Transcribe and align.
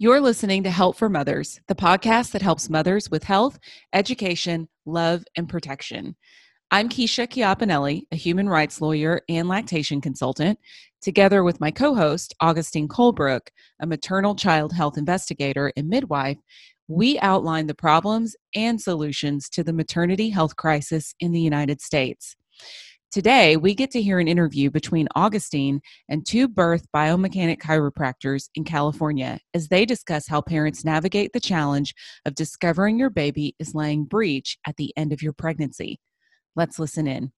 You're 0.00 0.20
listening 0.20 0.62
to 0.62 0.70
Help 0.70 0.96
for 0.96 1.08
Mothers, 1.08 1.60
the 1.66 1.74
podcast 1.74 2.30
that 2.30 2.40
helps 2.40 2.70
mothers 2.70 3.10
with 3.10 3.24
health, 3.24 3.58
education, 3.92 4.68
love, 4.86 5.24
and 5.36 5.48
protection. 5.48 6.14
I'm 6.70 6.88
Keisha 6.88 7.26
Chiappinelli, 7.26 8.02
a 8.12 8.16
human 8.16 8.48
rights 8.48 8.80
lawyer 8.80 9.22
and 9.28 9.48
lactation 9.48 10.00
consultant, 10.00 10.60
together 11.02 11.42
with 11.42 11.58
my 11.58 11.72
co 11.72 11.96
host, 11.96 12.32
Augustine 12.38 12.86
Colebrook, 12.86 13.48
a 13.80 13.88
maternal 13.88 14.36
child 14.36 14.72
health 14.72 14.96
investigator 14.96 15.72
and 15.76 15.88
midwife. 15.88 16.38
We 16.86 17.18
outline 17.18 17.66
the 17.66 17.74
problems 17.74 18.36
and 18.54 18.80
solutions 18.80 19.48
to 19.48 19.64
the 19.64 19.72
maternity 19.72 20.30
health 20.30 20.54
crisis 20.54 21.12
in 21.18 21.32
the 21.32 21.40
United 21.40 21.80
States. 21.80 22.36
Today, 23.10 23.56
we 23.56 23.74
get 23.74 23.90
to 23.92 24.02
hear 24.02 24.18
an 24.18 24.28
interview 24.28 24.70
between 24.70 25.08
Augustine 25.16 25.80
and 26.10 26.26
two 26.26 26.46
birth 26.46 26.86
biomechanic 26.94 27.58
chiropractors 27.58 28.50
in 28.54 28.64
California 28.64 29.40
as 29.54 29.68
they 29.68 29.86
discuss 29.86 30.28
how 30.28 30.42
parents 30.42 30.84
navigate 30.84 31.32
the 31.32 31.40
challenge 31.40 31.94
of 32.26 32.34
discovering 32.34 32.98
your 32.98 33.08
baby 33.08 33.56
is 33.58 33.74
laying 33.74 34.04
breech 34.04 34.58
at 34.66 34.76
the 34.76 34.92
end 34.94 35.14
of 35.14 35.22
your 35.22 35.32
pregnancy. 35.32 36.00
Let's 36.54 36.78
listen 36.78 37.06
in. 37.06 37.32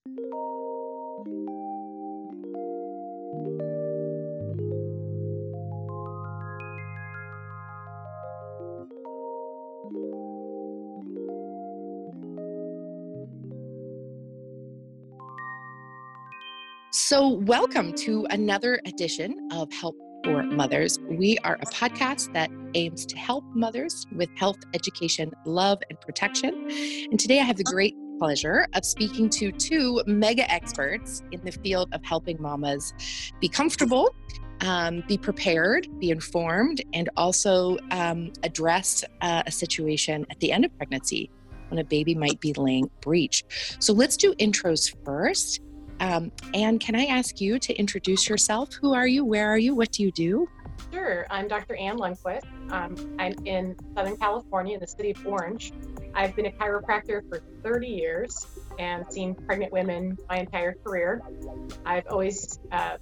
So, 16.93 17.29
welcome 17.29 17.93
to 17.99 18.27
another 18.31 18.81
edition 18.85 19.47
of 19.53 19.71
Help 19.71 19.95
for 20.25 20.43
Mothers. 20.43 20.99
We 21.09 21.37
are 21.45 21.53
a 21.53 21.65
podcast 21.67 22.33
that 22.33 22.49
aims 22.73 23.05
to 23.05 23.17
help 23.17 23.45
mothers 23.55 24.05
with 24.13 24.27
health, 24.35 24.57
education, 24.73 25.31
love, 25.45 25.79
and 25.89 25.97
protection. 26.01 26.67
And 27.09 27.17
today 27.17 27.39
I 27.39 27.43
have 27.43 27.55
the 27.55 27.63
great 27.63 27.95
pleasure 28.19 28.67
of 28.73 28.83
speaking 28.83 29.29
to 29.29 29.53
two 29.53 30.03
mega 30.05 30.51
experts 30.51 31.23
in 31.31 31.39
the 31.45 31.53
field 31.53 31.87
of 31.93 32.03
helping 32.03 32.41
mamas 32.41 32.93
be 33.39 33.47
comfortable, 33.47 34.13
um, 34.59 35.01
be 35.07 35.17
prepared, 35.17 35.87
be 35.97 36.09
informed, 36.09 36.81
and 36.93 37.09
also 37.15 37.77
um, 37.91 38.33
address 38.43 39.05
uh, 39.21 39.43
a 39.45 39.51
situation 39.51 40.25
at 40.29 40.41
the 40.41 40.51
end 40.51 40.65
of 40.65 40.75
pregnancy 40.75 41.31
when 41.69 41.79
a 41.79 41.85
baby 41.85 42.15
might 42.15 42.41
be 42.41 42.51
laying 42.51 42.89
breech. 42.99 43.45
So, 43.79 43.93
let's 43.93 44.17
do 44.17 44.33
intros 44.33 44.93
first. 45.05 45.61
Um, 46.01 46.31
Anne, 46.55 46.79
can 46.79 46.95
I 46.95 47.05
ask 47.05 47.39
you 47.39 47.59
to 47.59 47.73
introduce 47.75 48.27
yourself? 48.27 48.73
Who 48.81 48.95
are 48.95 49.05
you? 49.05 49.23
Where 49.23 49.47
are 49.47 49.57
you? 49.59 49.75
What 49.75 49.91
do 49.91 50.01
you 50.01 50.11
do? 50.11 50.49
Sure. 50.91 51.27
I'm 51.29 51.47
Dr. 51.47 51.75
Anne 51.75 51.99
Lundquist. 51.99 52.41
Um, 52.71 52.95
I'm 53.19 53.35
in 53.45 53.75
Southern 53.95 54.17
California, 54.17 54.73
in 54.73 54.79
the 54.79 54.87
city 54.87 55.11
of 55.11 55.27
Orange. 55.27 55.71
I've 56.15 56.35
been 56.35 56.47
a 56.47 56.51
chiropractor 56.51 57.21
for 57.29 57.39
30 57.63 57.87
years 57.87 58.47
and 58.79 59.05
seen 59.11 59.35
pregnant 59.35 59.71
women 59.71 60.17
my 60.27 60.37
entire 60.37 60.73
career. 60.83 61.21
I've 61.85 62.07
always 62.09 62.59
uh, 62.71 62.97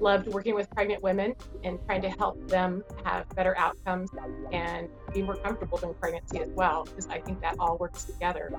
loved 0.00 0.28
working 0.28 0.54
with 0.54 0.70
pregnant 0.70 1.02
women 1.02 1.34
and 1.62 1.78
trying 1.86 2.02
to 2.02 2.10
help 2.10 2.48
them 2.48 2.82
have 3.04 3.28
better 3.30 3.56
outcomes 3.56 4.10
and 4.52 4.88
be 5.12 5.22
more 5.22 5.36
comfortable 5.36 5.78
during 5.78 5.94
pregnancy 5.94 6.40
as 6.40 6.48
well, 6.50 6.84
because 6.84 7.06
I 7.08 7.20
think 7.20 7.40
that 7.40 7.56
all 7.58 7.76
works 7.78 8.04
together. 8.04 8.52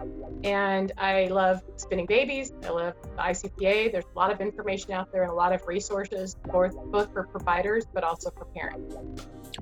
And 0.43 0.91
I 0.97 1.27
love 1.27 1.61
spinning 1.77 2.05
babies. 2.05 2.53
I 2.63 2.69
love 2.69 2.93
the 3.03 3.21
ICPA. 3.21 3.91
There's 3.91 4.05
a 4.05 4.17
lot 4.17 4.31
of 4.31 4.41
information 4.41 4.93
out 4.93 5.11
there 5.11 5.23
and 5.23 5.31
a 5.31 5.35
lot 5.35 5.53
of 5.53 5.65
resources, 5.67 6.35
both, 6.51 6.75
both 6.91 7.11
for 7.11 7.23
providers, 7.27 7.85
but 7.93 8.03
also 8.03 8.31
for 8.31 8.45
parents. 8.45 8.95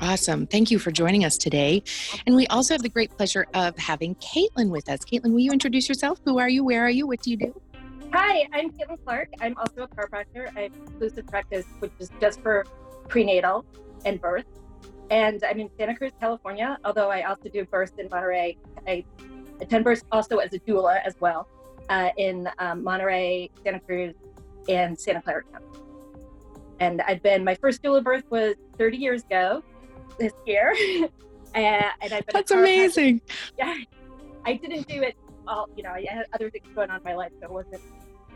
Awesome. 0.02 0.48
Thank 0.48 0.72
you 0.72 0.80
for 0.80 0.92
joining 0.92 1.24
us 1.24 1.38
today. 1.38 1.84
And 2.26 2.36
we 2.36 2.48
also 2.48 2.74
have 2.74 2.82
the 2.82 2.90
great 2.90 3.16
pleasure 3.16 3.46
of 3.54 3.78
having 3.78 4.16
Caitlin 4.16 4.70
with 4.70 4.90
us. 4.90 5.00
Caitlin, 5.02 5.32
will 5.32 5.40
you 5.40 5.52
introduce 5.52 5.88
yourself? 5.88 6.20
Who 6.26 6.40
are 6.40 6.50
you? 6.50 6.64
Where 6.64 6.84
are 6.84 6.90
you? 6.90 7.06
What 7.08 7.22
do 7.22 7.30
you 7.32 7.38
do? 7.38 7.62
Hi, 8.16 8.48
I'm 8.54 8.70
Caitlin 8.70 9.04
Clark. 9.04 9.30
I'm 9.42 9.58
also 9.58 9.86
a 9.86 9.88
chiropractor. 9.88 10.56
I 10.56 10.62
have 10.62 10.72
exclusive 10.84 11.26
practice, 11.26 11.66
which 11.80 11.94
is 11.98 12.12
just 12.22 12.42
for 12.42 12.64
prenatal 13.08 13.66
and 14.06 14.22
birth. 14.22 14.46
And 15.10 15.44
I'm 15.44 15.60
in 15.60 15.68
Santa 15.80 15.96
Cruz, 15.96 16.12
California, 16.20 16.78
although 16.86 17.10
I 17.10 17.24
also 17.24 17.50
do 17.50 17.66
births 17.66 17.94
in 17.98 18.08
Monterey. 18.12 18.56
I 18.88 19.04
attend 19.60 19.84
births 19.84 20.04
also 20.12 20.38
as 20.38 20.54
a 20.54 20.60
doula 20.60 21.02
as 21.04 21.16
well 21.22 21.48
uh, 21.90 22.10
in 22.18 22.48
um, 22.60 22.84
Monterey, 22.84 23.50
Santa 23.64 23.80
Cruz, 23.80 24.14
and 24.70 25.00
Santa 25.00 25.20
Clara 25.20 25.42
County. 25.52 25.66
And 26.82 27.02
I've 27.02 27.24
been, 27.24 27.44
my 27.44 27.56
first 27.56 27.82
doula 27.82 28.04
birth 28.04 28.26
was 28.30 28.54
30 28.78 28.98
years 28.98 29.24
ago 29.24 29.64
this 30.20 30.34
year. 30.46 30.76
and, 30.78 31.10
and 31.56 32.14
I've 32.14 32.28
been 32.28 32.34
That's 32.34 32.52
amazing. 32.52 33.22
Yeah. 33.58 33.76
I 34.46 34.54
didn't 34.54 34.88
do 34.88 35.02
it 35.02 35.16
all, 35.48 35.68
you 35.76 35.84
know, 35.84 35.92
I 35.92 36.06
had 36.08 36.26
other 36.34 36.50
things 36.50 36.68
going 36.76 36.90
on 36.90 36.98
in 36.98 37.04
my 37.04 37.16
life, 37.16 37.32
so 37.40 37.46
it 37.46 37.52
wasn't 37.52 37.82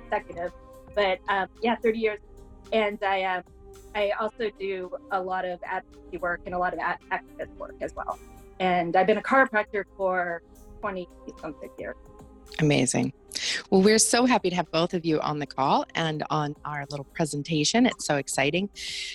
consecutive. 0.09 0.51
But 0.95 1.19
um, 1.29 1.47
yeah, 1.61 1.75
30 1.75 1.99
years. 1.99 2.19
And 2.73 3.01
I, 3.03 3.23
um, 3.23 3.43
I 3.95 4.11
also 4.19 4.49
do 4.59 4.91
a 5.11 5.21
lot 5.21 5.45
of 5.45 5.59
advocacy 5.63 6.17
work 6.17 6.41
and 6.45 6.53
a 6.53 6.57
lot 6.57 6.73
of 6.73 6.79
activist 6.79 7.55
work 7.57 7.75
as 7.81 7.95
well. 7.95 8.19
And 8.59 8.95
I've 8.95 9.07
been 9.07 9.17
a 9.17 9.21
chiropractor 9.21 9.83
for 9.95 10.41
20 10.81 11.07
something 11.39 11.69
years. 11.77 11.95
Amazing. 12.59 13.13
Well, 13.69 13.81
we're 13.81 13.99
so 13.99 14.25
happy 14.25 14.49
to 14.49 14.55
have 14.55 14.71
both 14.71 14.93
of 14.93 15.05
you 15.05 15.19
on 15.19 15.37
the 15.37 15.45
call 15.45 15.85
and 15.93 16.23
on 16.29 16.55
our 16.65 16.85
little 16.89 17.05
presentation. 17.05 17.85
It's 17.85 18.05
so 18.05 18.15
exciting. 18.15 18.69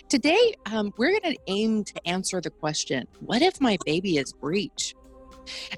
Today, 0.08 0.54
um, 0.66 0.92
we're 0.96 1.18
going 1.18 1.34
to 1.34 1.40
aim 1.48 1.82
to 1.84 2.06
answer 2.06 2.40
the 2.40 2.50
question 2.50 3.06
what 3.20 3.42
if 3.42 3.60
my 3.60 3.78
baby 3.84 4.18
is 4.18 4.32
breech? 4.32 4.94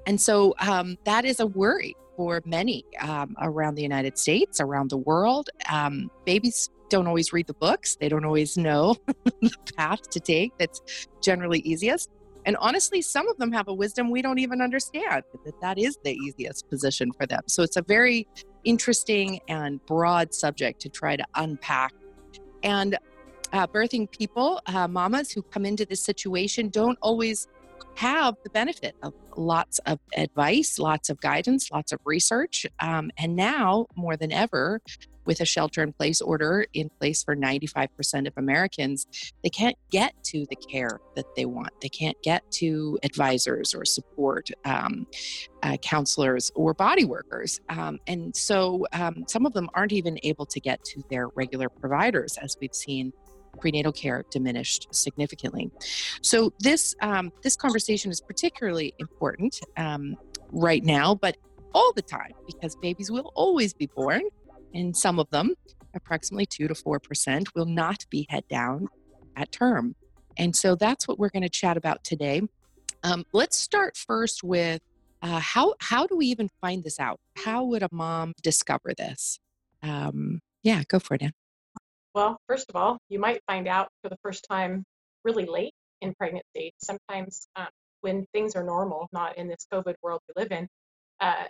And 0.07 0.21
so 0.21 0.55
um, 0.61 0.99
that 1.05 1.25
is 1.25 1.41
a 1.41 1.47
worry 1.47 1.95
for 2.17 2.43
many 2.45 2.85
um, 3.01 3.35
around 3.41 3.75
the 3.75 3.83
United 3.83 4.19
States, 4.19 4.61
around 4.61 4.91
the 4.91 4.99
world. 4.99 5.51
Um, 5.71 6.11
babies 6.25 6.71
don't 6.91 7.07
always 7.07 7.33
read 7.33 7.47
the 7.47 7.55
books, 7.55 7.97
they 7.97 8.09
don't 8.09 8.25
always 8.25 8.57
know 8.57 8.97
the 9.25 9.51
path 9.77 10.09
to 10.11 10.21
take 10.21 10.53
that's 10.59 10.81
generally 11.23 11.61
easiest. 11.61 12.11
And 12.47 12.57
honestly, 12.59 13.01
some 13.01 13.27
of 13.29 13.39
them 13.39 13.53
have 13.53 13.69
a 13.69 13.75
wisdom 13.75 14.11
we 14.11 14.21
don't 14.21 14.39
even 14.39 14.61
understand 14.61 15.25
that 15.45 15.61
that 15.63 15.79
is 15.79 15.99
the 16.05 16.13
easiest 16.13 16.69
position 16.69 17.11
for 17.13 17.27
them. 17.27 17.41
So 17.47 17.63
it's 17.63 17.77
a 17.77 17.83
very 17.83 18.29
interesting 18.65 19.41
and 19.49 19.85
broad 19.87 20.35
subject 20.35 20.81
to 20.83 20.89
try 20.89 21.17
to 21.17 21.25
unpack. 21.35 21.93
And 22.63 22.99
uh, 23.53 23.67
birthing 23.67 24.11
people, 24.11 24.61
uh, 24.67 24.89
mamas 24.89 25.31
who 25.31 25.43
come 25.43 25.65
into 25.65 25.87
this 25.87 26.03
situation, 26.03 26.69
don't 26.69 26.99
always 27.01 27.47
have 27.97 28.35
the 28.45 28.51
benefit 28.51 28.95
of 29.03 29.15
lots 29.37 29.79
of 29.81 29.99
advice, 30.17 30.79
lots 30.79 31.11
of 31.11 31.21
guidance, 31.21 31.71
lots 31.71 31.93
of 31.93 32.01
research. 32.05 32.67
Um, 32.81 33.11
and 33.19 33.37
now, 33.37 33.87
more 33.97 34.17
than 34.17 34.33
ever, 34.33 34.81
with 35.27 35.41
a 35.41 35.45
shelter 35.45 35.83
in 35.83 35.93
place 35.93 36.21
order 36.21 36.67
in 36.75 36.91
place 37.01 37.23
for 37.23 37.37
95% 37.37 38.27
of 38.27 38.35
Americans, 38.37 39.07
they 39.43 39.49
can't 39.49 39.77
get 39.91 40.13
to 40.25 40.47
the 40.51 40.57
care 40.57 41.01
that 41.17 41.25
they 41.37 41.45
want. 41.45 41.71
They 41.81 41.89
can't 41.89 42.17
get 42.23 42.49
to 42.53 42.99
advisors 43.03 43.75
or 43.75 43.85
support 43.85 44.51
um, 44.65 45.07
uh, 45.63 45.77
counselors 45.79 46.51
or 46.55 46.75
body 46.75 47.05
workers. 47.05 47.61
Um, 47.69 47.99
and 48.07 48.35
so 48.37 48.87
um, 48.93 49.25
some 49.27 49.47
of 49.47 49.53
them 49.53 49.69
aren't 49.75 49.93
even 49.93 50.19
able 50.23 50.47
to 50.47 50.61
get 50.61 50.85
to 50.85 51.03
their 51.11 51.29
regular 51.29 51.69
providers, 51.69 52.39
as 52.43 52.57
we've 52.61 52.75
seen 52.75 53.13
prenatal 53.61 53.93
care 53.93 54.25
diminished 54.31 54.89
significantly. 54.93 55.71
So 56.23 56.53
this 56.61 56.95
um, 57.01 57.33
this 57.43 57.57
conversation 57.57 58.11
is 58.11 58.21
particularly 58.21 58.95
important 58.99 59.61
um, 59.77 60.17
right 60.51 60.85
now, 60.85 61.15
but 61.15 61.37
all 61.75 61.93
the 61.95 62.03
time 62.03 62.33
because 62.47 62.77
babies 62.77 63.11
will 63.11 63.33
always 63.35 63.75
be 63.75 63.87
born, 63.87 64.23
and 64.73 64.97
some 64.97 65.19
of 65.19 65.29
them, 65.31 65.55
approximately 65.95 66.47
two 66.47 66.69
to 66.69 66.75
four 66.75 66.99
percent, 67.01 67.55
will 67.55 67.67
not 67.67 68.05
be 68.11 68.27
head 68.29 68.45
down 68.49 68.89
at 69.37 69.51
term. 69.51 69.95
And 70.37 70.55
so 70.55 70.75
that's 70.75 71.07
what 71.07 71.19
we're 71.19 71.29
going 71.31 71.43
to 71.43 71.49
chat 71.49 71.77
about 71.77 72.03
today. 72.05 72.43
Um, 73.03 73.25
let's 73.33 73.57
start 73.57 73.97
first 73.97 74.43
with 74.43 74.81
uh, 75.23 75.41
how 75.41 75.75
how 75.81 76.07
do 76.07 76.17
we 76.17 76.27
even 76.27 76.51
find 76.61 76.83
this 76.85 76.99
out? 77.01 77.21
How 77.37 77.65
would 77.65 77.83
a 77.83 77.89
mom 77.93 78.35
discover 78.43 78.93
this? 78.97 79.39
Um, 79.83 80.41
yeah, 80.63 80.83
go 80.89 80.99
for 80.99 81.15
it, 81.15 81.23
Anne. 81.23 81.33
Well, 82.15 82.39
first 82.49 82.71
of 82.71 82.77
all, 82.77 82.99
you 83.09 83.19
might 83.19 83.43
find 83.47 83.69
out 83.69 83.89
for 84.03 84.09
the 84.09 84.19
first 84.23 84.47
time 84.49 84.85
really 85.25 85.47
late 85.47 85.75
in 86.01 86.15
pregnancy. 86.15 86.73
Sometimes 86.83 87.49
um, 87.57 87.69
when 88.03 88.27
things 88.33 88.55
are 88.55 88.63
normal, 88.63 89.09
not 89.13 89.37
in 89.39 89.49
this 89.49 89.67
COVID 89.73 89.95
world 90.03 90.21
we 90.29 90.41
live 90.43 90.53
in, 90.53 90.69
uh, 91.21 91.45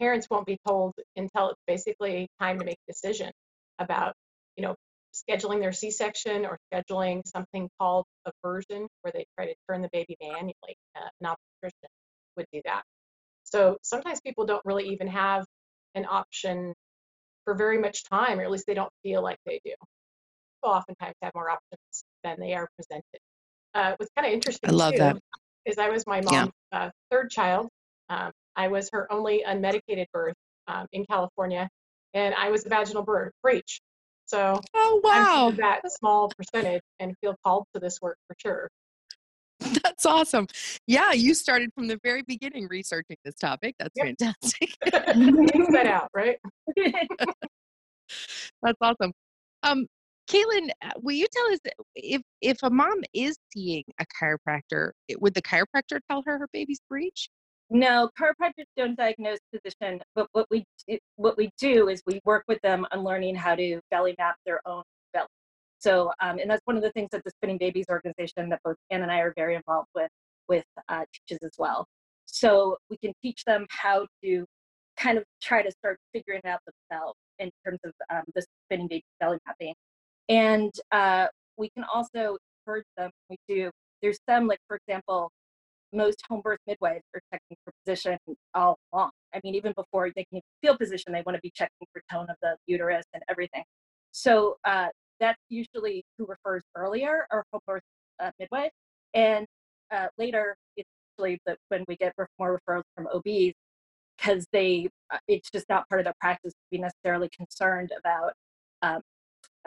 parents 0.00 0.28
won't 0.30 0.46
be 0.46 0.58
told 0.66 0.94
until 1.16 1.50
it's 1.50 1.60
basically 1.66 2.28
time 2.40 2.58
to 2.58 2.64
make 2.64 2.78
a 2.88 2.92
decision 2.92 3.30
about, 3.78 4.14
you 4.56 4.62
know, 4.64 4.74
scheduling 5.14 5.60
their 5.60 5.72
C-section 5.72 6.46
or 6.46 6.58
scheduling 6.72 7.22
something 7.26 7.68
called 7.80 8.06
a 8.26 8.32
version 8.42 8.86
where 9.02 9.12
they 9.12 9.26
try 9.36 9.46
to 9.46 9.54
turn 9.68 9.82
the 9.82 9.90
baby 9.92 10.16
manually. 10.22 10.54
Uh, 10.96 11.08
an 11.20 11.26
obstetrician 11.26 11.90
would 12.36 12.46
do 12.52 12.62
that. 12.64 12.82
So 13.44 13.76
sometimes 13.82 14.20
people 14.20 14.46
don't 14.46 14.64
really 14.64 14.90
even 14.90 15.08
have 15.08 15.44
an 15.94 16.06
option 16.08 16.74
for 17.44 17.54
very 17.54 17.78
much 17.78 18.04
time, 18.04 18.40
or 18.40 18.44
at 18.44 18.50
least 18.50 18.66
they 18.66 18.74
don't 18.74 18.92
feel 19.02 19.22
like 19.22 19.38
they 19.46 19.60
do 19.64 19.72
oftentimes 20.62 21.14
have 21.22 21.32
more 21.34 21.50
options 21.50 22.04
than 22.24 22.36
they 22.38 22.54
are 22.54 22.68
presented. 22.76 23.20
uh, 23.74 23.94
was 23.98 24.08
kind 24.16 24.26
of 24.26 24.32
interesting. 24.32 24.70
I 24.70 24.72
love 24.72 24.94
too, 24.94 24.98
that. 24.98 25.16
Is 25.64 25.78
I 25.78 25.88
was 25.88 26.06
my 26.06 26.20
Yeah. 26.20 26.42
mom's 26.42 26.52
uh, 26.72 26.90
third 27.10 27.30
child. 27.30 27.68
Um, 28.08 28.32
I 28.56 28.68
was 28.68 28.88
her 28.92 29.10
only 29.12 29.44
unmedicated 29.46 30.06
birth 30.12 30.34
um, 30.66 30.86
in 30.92 31.04
California, 31.06 31.68
and 32.14 32.34
I 32.34 32.50
was 32.50 32.64
a 32.66 32.68
vaginal 32.68 33.02
birth 33.02 33.32
breech. 33.42 33.80
So 34.26 34.60
Oh 34.74 35.00
I'm 35.04 35.24
wow, 35.24 35.50
that 35.56 35.80
small 35.92 36.30
percentage 36.36 36.82
and 37.00 37.14
feel 37.20 37.34
called 37.44 37.64
to 37.74 37.80
this 37.80 37.98
work 38.02 38.16
for 38.26 38.34
sure. 38.38 38.68
that's 39.82 40.06
awesome. 40.06 40.46
Yeah, 40.86 41.12
you 41.12 41.34
started 41.34 41.70
from 41.74 41.88
the 41.88 41.98
very 42.02 42.22
beginning 42.22 42.68
researching 42.68 43.16
this 43.24 43.34
topic. 43.34 43.74
That's 43.78 43.96
Yep. 43.96 44.06
fantastic. 44.06 44.74
That 45.72 45.86
out, 45.86 46.08
right? 46.14 46.38
That's 48.62 48.78
awesome. 48.80 49.12
Um, 49.62 49.86
Caitlin, 50.28 50.70
uh, 50.82 50.90
will 51.00 51.14
you 51.14 51.26
tell 51.32 51.52
us 51.52 51.58
if 51.96 52.22
if 52.42 52.58
a 52.62 52.70
mom 52.70 53.02
is 53.14 53.36
seeing 53.52 53.84
a 53.98 54.04
chiropractor, 54.06 54.90
would 55.18 55.34
the 55.34 55.42
chiropractor 55.42 56.00
tell 56.10 56.22
her 56.26 56.38
her 56.38 56.48
baby's 56.52 56.80
breech? 56.88 57.28
No, 57.70 58.10
chiropractors 58.18 58.66
don't 58.76 58.96
diagnose 58.96 59.38
position, 59.52 60.00
but 60.14 60.28
what 60.32 60.46
we 60.50 60.64
what 61.16 61.36
we 61.36 61.50
do 61.58 61.88
is 61.88 62.02
we 62.06 62.20
work 62.24 62.44
with 62.48 62.60
them 62.62 62.86
on 62.92 63.04
learning 63.04 63.36
how 63.36 63.54
to 63.54 63.80
belly 63.90 64.14
map 64.18 64.36
their 64.44 64.60
own 64.66 64.82
belly. 65.12 65.28
So, 65.78 66.12
um, 66.20 66.38
and 66.38 66.50
that's 66.50 66.62
one 66.64 66.76
of 66.76 66.82
the 66.82 66.92
things 66.92 67.08
that 67.12 67.22
the 67.24 67.30
Spinning 67.30 67.58
Babies 67.58 67.86
organization 67.88 68.48
that 68.50 68.60
both 68.64 68.76
Anne 68.90 69.02
and 69.02 69.12
I 69.12 69.20
are 69.20 69.32
very 69.36 69.54
involved 69.54 69.88
with 69.94 70.10
with 70.48 70.64
uh, 70.88 71.04
teaches 71.12 71.42
as 71.44 71.52
well. 71.58 71.86
So 72.26 72.76
we 72.90 72.98
can 72.98 73.12
teach 73.22 73.44
them 73.44 73.66
how 73.70 74.06
to 74.24 74.44
kind 74.98 75.16
of 75.18 75.24
try 75.42 75.62
to 75.62 75.70
start 75.70 75.98
figuring 76.12 76.42
out 76.44 76.60
themselves 76.66 77.18
in 77.38 77.50
terms 77.64 77.78
of 77.84 77.92
um, 78.10 78.24
the 78.34 78.44
Spinning 78.66 78.88
Baby 78.88 79.04
belly 79.20 79.38
mapping, 79.46 79.74
and 80.28 80.72
uh, 80.92 81.26
we 81.56 81.70
can 81.70 81.84
also 81.92 82.36
encourage 82.66 82.86
them. 82.96 83.10
We 83.30 83.36
do. 83.48 83.70
There's 84.02 84.18
some 84.28 84.46
like, 84.46 84.60
for 84.68 84.78
example, 84.86 85.30
most 85.92 86.22
home 86.28 86.42
birth 86.42 86.58
midwives 86.66 87.04
are 87.14 87.20
checking 87.32 87.56
for 87.64 87.72
position 87.84 88.18
all 88.54 88.78
along. 88.92 89.10
I 89.34 89.40
mean, 89.42 89.54
even 89.54 89.72
before 89.72 90.10
they 90.14 90.24
can 90.30 90.40
feel 90.62 90.76
position, 90.76 91.12
they 91.12 91.22
want 91.24 91.36
to 91.36 91.42
be 91.42 91.52
checking 91.54 91.86
for 91.92 92.02
tone 92.12 92.26
of 92.28 92.36
the 92.42 92.56
uterus 92.66 93.04
and 93.14 93.22
everything. 93.28 93.64
So 94.12 94.56
uh, 94.64 94.88
that's 95.20 95.40
usually 95.48 96.04
who 96.16 96.26
refers 96.26 96.62
earlier, 96.74 97.26
or 97.32 97.44
home 97.52 97.60
birth 97.66 97.82
uh, 98.20 98.30
midwife, 98.38 98.72
and 99.14 99.46
uh, 99.90 100.06
later 100.18 100.56
it's 100.76 100.88
usually 101.18 101.38
the, 101.46 101.56
when 101.68 101.84
we 101.88 101.96
get 101.96 102.12
more 102.38 102.60
referrals 102.60 102.82
from 102.94 103.08
OBs 103.12 103.54
because 104.16 104.46
they 104.52 104.88
uh, 105.10 105.18
it's 105.28 105.50
just 105.50 105.68
not 105.68 105.88
part 105.88 106.00
of 106.00 106.04
their 106.04 106.14
practice 106.20 106.52
to 106.52 106.58
be 106.70 106.78
necessarily 106.78 107.28
concerned 107.36 107.92
about 107.98 108.32
um, 108.82 109.00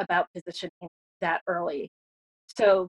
about 0.01 0.27
positioning 0.35 0.89
that 1.21 1.41
early. 1.47 1.89
So 2.47 2.87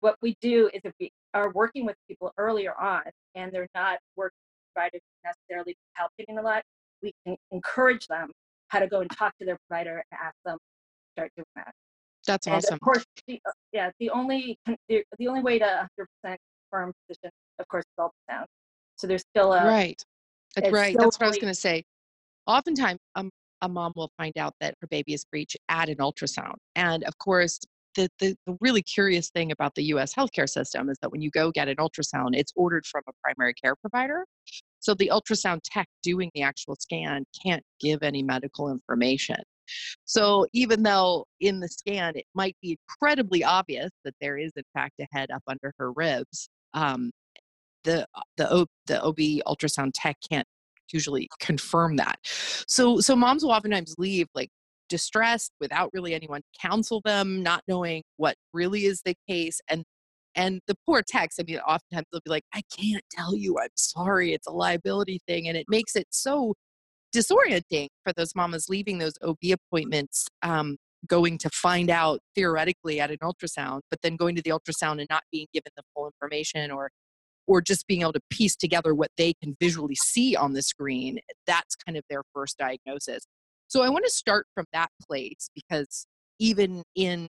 what 0.00 0.16
we 0.22 0.36
do 0.40 0.70
is 0.72 0.80
if 0.84 0.92
we 1.00 1.10
are 1.34 1.50
working 1.52 1.86
with 1.86 1.96
people 2.08 2.32
earlier 2.36 2.78
on 2.80 3.02
and 3.34 3.50
they're 3.52 3.68
not 3.74 3.98
working 4.16 4.36
with 4.36 4.74
providers 4.74 5.00
necessarily 5.24 5.76
palpating 5.98 6.38
a 6.38 6.42
lot, 6.42 6.62
we 7.02 7.12
can 7.26 7.36
encourage 7.50 8.06
them 8.06 8.30
how 8.68 8.78
to 8.78 8.86
go 8.86 9.00
and 9.00 9.10
talk 9.10 9.36
to 9.38 9.44
their 9.46 9.58
provider 9.68 10.02
and 10.10 10.20
ask 10.22 10.34
them 10.44 10.56
to 10.56 11.12
start 11.16 11.30
doing 11.36 11.46
that. 11.56 11.72
That's 12.26 12.46
and 12.46 12.56
awesome. 12.56 12.74
of 12.74 12.80
course, 12.80 13.04
the, 13.26 13.40
uh, 13.46 13.52
yeah, 13.72 13.90
the 13.98 14.10
only 14.10 14.58
the, 14.88 15.02
the 15.18 15.28
only 15.28 15.40
way 15.40 15.58
to 15.58 15.88
100% 16.24 16.36
confirm 16.70 16.92
position, 17.08 17.30
of 17.58 17.68
course, 17.68 17.84
is 17.84 18.04
ultrasound. 18.04 18.44
So 18.96 19.06
there's 19.06 19.24
still 19.34 19.52
a 19.52 19.64
right. 19.64 20.00
That's 20.54 20.70
right. 20.70 20.96
That's 20.98 21.18
what 21.18 21.26
I 21.26 21.28
was 21.28 21.38
going 21.38 21.52
to 21.52 21.58
say. 21.58 21.84
Oftentimes, 22.46 22.98
um, 23.14 23.30
a 23.62 23.68
mom 23.68 23.92
will 23.96 24.12
find 24.16 24.36
out 24.38 24.54
that 24.60 24.74
her 24.80 24.86
baby 24.88 25.14
is 25.14 25.24
breech 25.24 25.56
at 25.68 25.88
an 25.88 25.96
ultrasound, 25.96 26.54
and 26.76 27.04
of 27.04 27.16
course, 27.18 27.60
the, 27.96 28.08
the 28.18 28.36
the 28.46 28.56
really 28.60 28.82
curious 28.82 29.30
thing 29.30 29.52
about 29.52 29.74
the 29.74 29.84
U.S. 29.84 30.14
healthcare 30.14 30.48
system 30.48 30.88
is 30.88 30.96
that 31.02 31.10
when 31.10 31.20
you 31.20 31.30
go 31.30 31.50
get 31.50 31.68
an 31.68 31.76
ultrasound, 31.76 32.30
it's 32.34 32.52
ordered 32.56 32.86
from 32.86 33.02
a 33.08 33.12
primary 33.22 33.54
care 33.54 33.74
provider. 33.76 34.26
So 34.80 34.94
the 34.94 35.10
ultrasound 35.12 35.60
tech 35.64 35.86
doing 36.02 36.30
the 36.34 36.42
actual 36.42 36.76
scan 36.76 37.24
can't 37.44 37.62
give 37.80 38.02
any 38.02 38.22
medical 38.22 38.70
information. 38.70 39.36
So 40.04 40.46
even 40.52 40.82
though 40.82 41.26
in 41.40 41.60
the 41.60 41.68
scan 41.68 42.16
it 42.16 42.26
might 42.34 42.56
be 42.60 42.78
incredibly 42.88 43.44
obvious 43.44 43.90
that 44.04 44.14
there 44.20 44.36
is 44.36 44.52
in 44.56 44.64
fact 44.74 44.94
a 45.00 45.06
head 45.12 45.30
up 45.30 45.42
under 45.46 45.72
her 45.78 45.92
ribs, 45.92 46.48
um, 46.74 47.10
the 47.84 48.06
the 48.36 48.66
the 48.86 49.02
OB 49.02 49.16
ultrasound 49.46 49.92
tech 49.94 50.16
can't 50.28 50.46
usually 50.92 51.28
confirm 51.40 51.96
that. 51.96 52.18
So 52.22 53.00
so 53.00 53.16
moms 53.16 53.42
will 53.42 53.52
oftentimes 53.52 53.94
leave 53.98 54.28
like 54.34 54.50
distressed 54.88 55.52
without 55.60 55.90
really 55.92 56.14
anyone 56.14 56.40
to 56.40 56.68
counsel 56.68 57.00
them, 57.04 57.42
not 57.42 57.62
knowing 57.68 58.02
what 58.16 58.36
really 58.52 58.84
is 58.86 59.02
the 59.04 59.14
case 59.28 59.60
and 59.68 59.84
and 60.34 60.60
the 60.66 60.76
poor 60.86 61.02
techs, 61.02 61.38
I 61.40 61.44
mean, 61.44 61.58
oftentimes 61.58 62.06
they'll 62.12 62.20
be 62.24 62.30
like, 62.30 62.44
I 62.54 62.62
can't 62.78 63.02
tell 63.10 63.34
you, 63.34 63.58
I'm 63.58 63.68
sorry, 63.74 64.32
it's 64.32 64.46
a 64.46 64.52
liability 64.52 65.20
thing. 65.26 65.48
And 65.48 65.56
it 65.56 65.66
makes 65.68 65.96
it 65.96 66.06
so 66.10 66.54
disorienting 67.14 67.88
for 68.04 68.12
those 68.12 68.34
mamas 68.36 68.68
leaving 68.68 68.98
those 68.98 69.14
OB 69.22 69.38
appointments, 69.52 70.26
um, 70.42 70.76
going 71.06 71.38
to 71.38 71.50
find 71.50 71.90
out 71.90 72.20
theoretically 72.34 73.00
at 73.00 73.10
an 73.10 73.18
ultrasound, 73.22 73.80
but 73.90 74.00
then 74.02 74.16
going 74.16 74.36
to 74.36 74.42
the 74.42 74.50
ultrasound 74.50 75.00
and 75.00 75.06
not 75.10 75.22
being 75.32 75.46
given 75.52 75.72
the 75.76 75.82
full 75.94 76.06
information 76.06 76.70
or 76.70 76.90
or 77.50 77.60
just 77.60 77.88
being 77.88 78.02
able 78.02 78.12
to 78.12 78.20
piece 78.30 78.54
together 78.54 78.94
what 78.94 79.10
they 79.16 79.34
can 79.42 79.56
visually 79.58 79.96
see 79.96 80.36
on 80.36 80.52
the 80.52 80.62
screen. 80.62 81.18
That's 81.48 81.74
kind 81.74 81.98
of 81.98 82.04
their 82.08 82.22
first 82.32 82.56
diagnosis. 82.56 83.24
So 83.66 83.82
I 83.82 83.88
want 83.88 84.04
to 84.04 84.10
start 84.10 84.46
from 84.54 84.66
that 84.72 84.90
place 85.04 85.50
because 85.52 86.06
even 86.38 86.84
in 86.94 87.26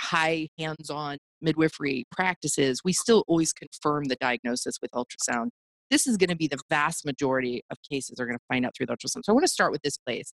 high 0.00 0.48
hands-on 0.58 1.18
midwifery 1.42 2.04
practices, 2.10 2.80
we 2.82 2.94
still 2.94 3.24
always 3.28 3.52
confirm 3.52 4.04
the 4.04 4.16
diagnosis 4.16 4.76
with 4.80 4.90
ultrasound. 4.92 5.48
This 5.90 6.06
is 6.06 6.16
going 6.16 6.30
to 6.30 6.36
be 6.36 6.48
the 6.48 6.60
vast 6.70 7.04
majority 7.04 7.62
of 7.70 7.76
cases 7.90 8.18
are 8.18 8.24
going 8.24 8.38
to 8.38 8.44
find 8.48 8.64
out 8.64 8.72
through 8.74 8.86
the 8.86 8.94
ultrasound. 8.94 9.20
So 9.24 9.32
I 9.32 9.32
want 9.32 9.44
to 9.44 9.52
start 9.52 9.70
with 9.70 9.82
this 9.82 9.98
place. 9.98 10.32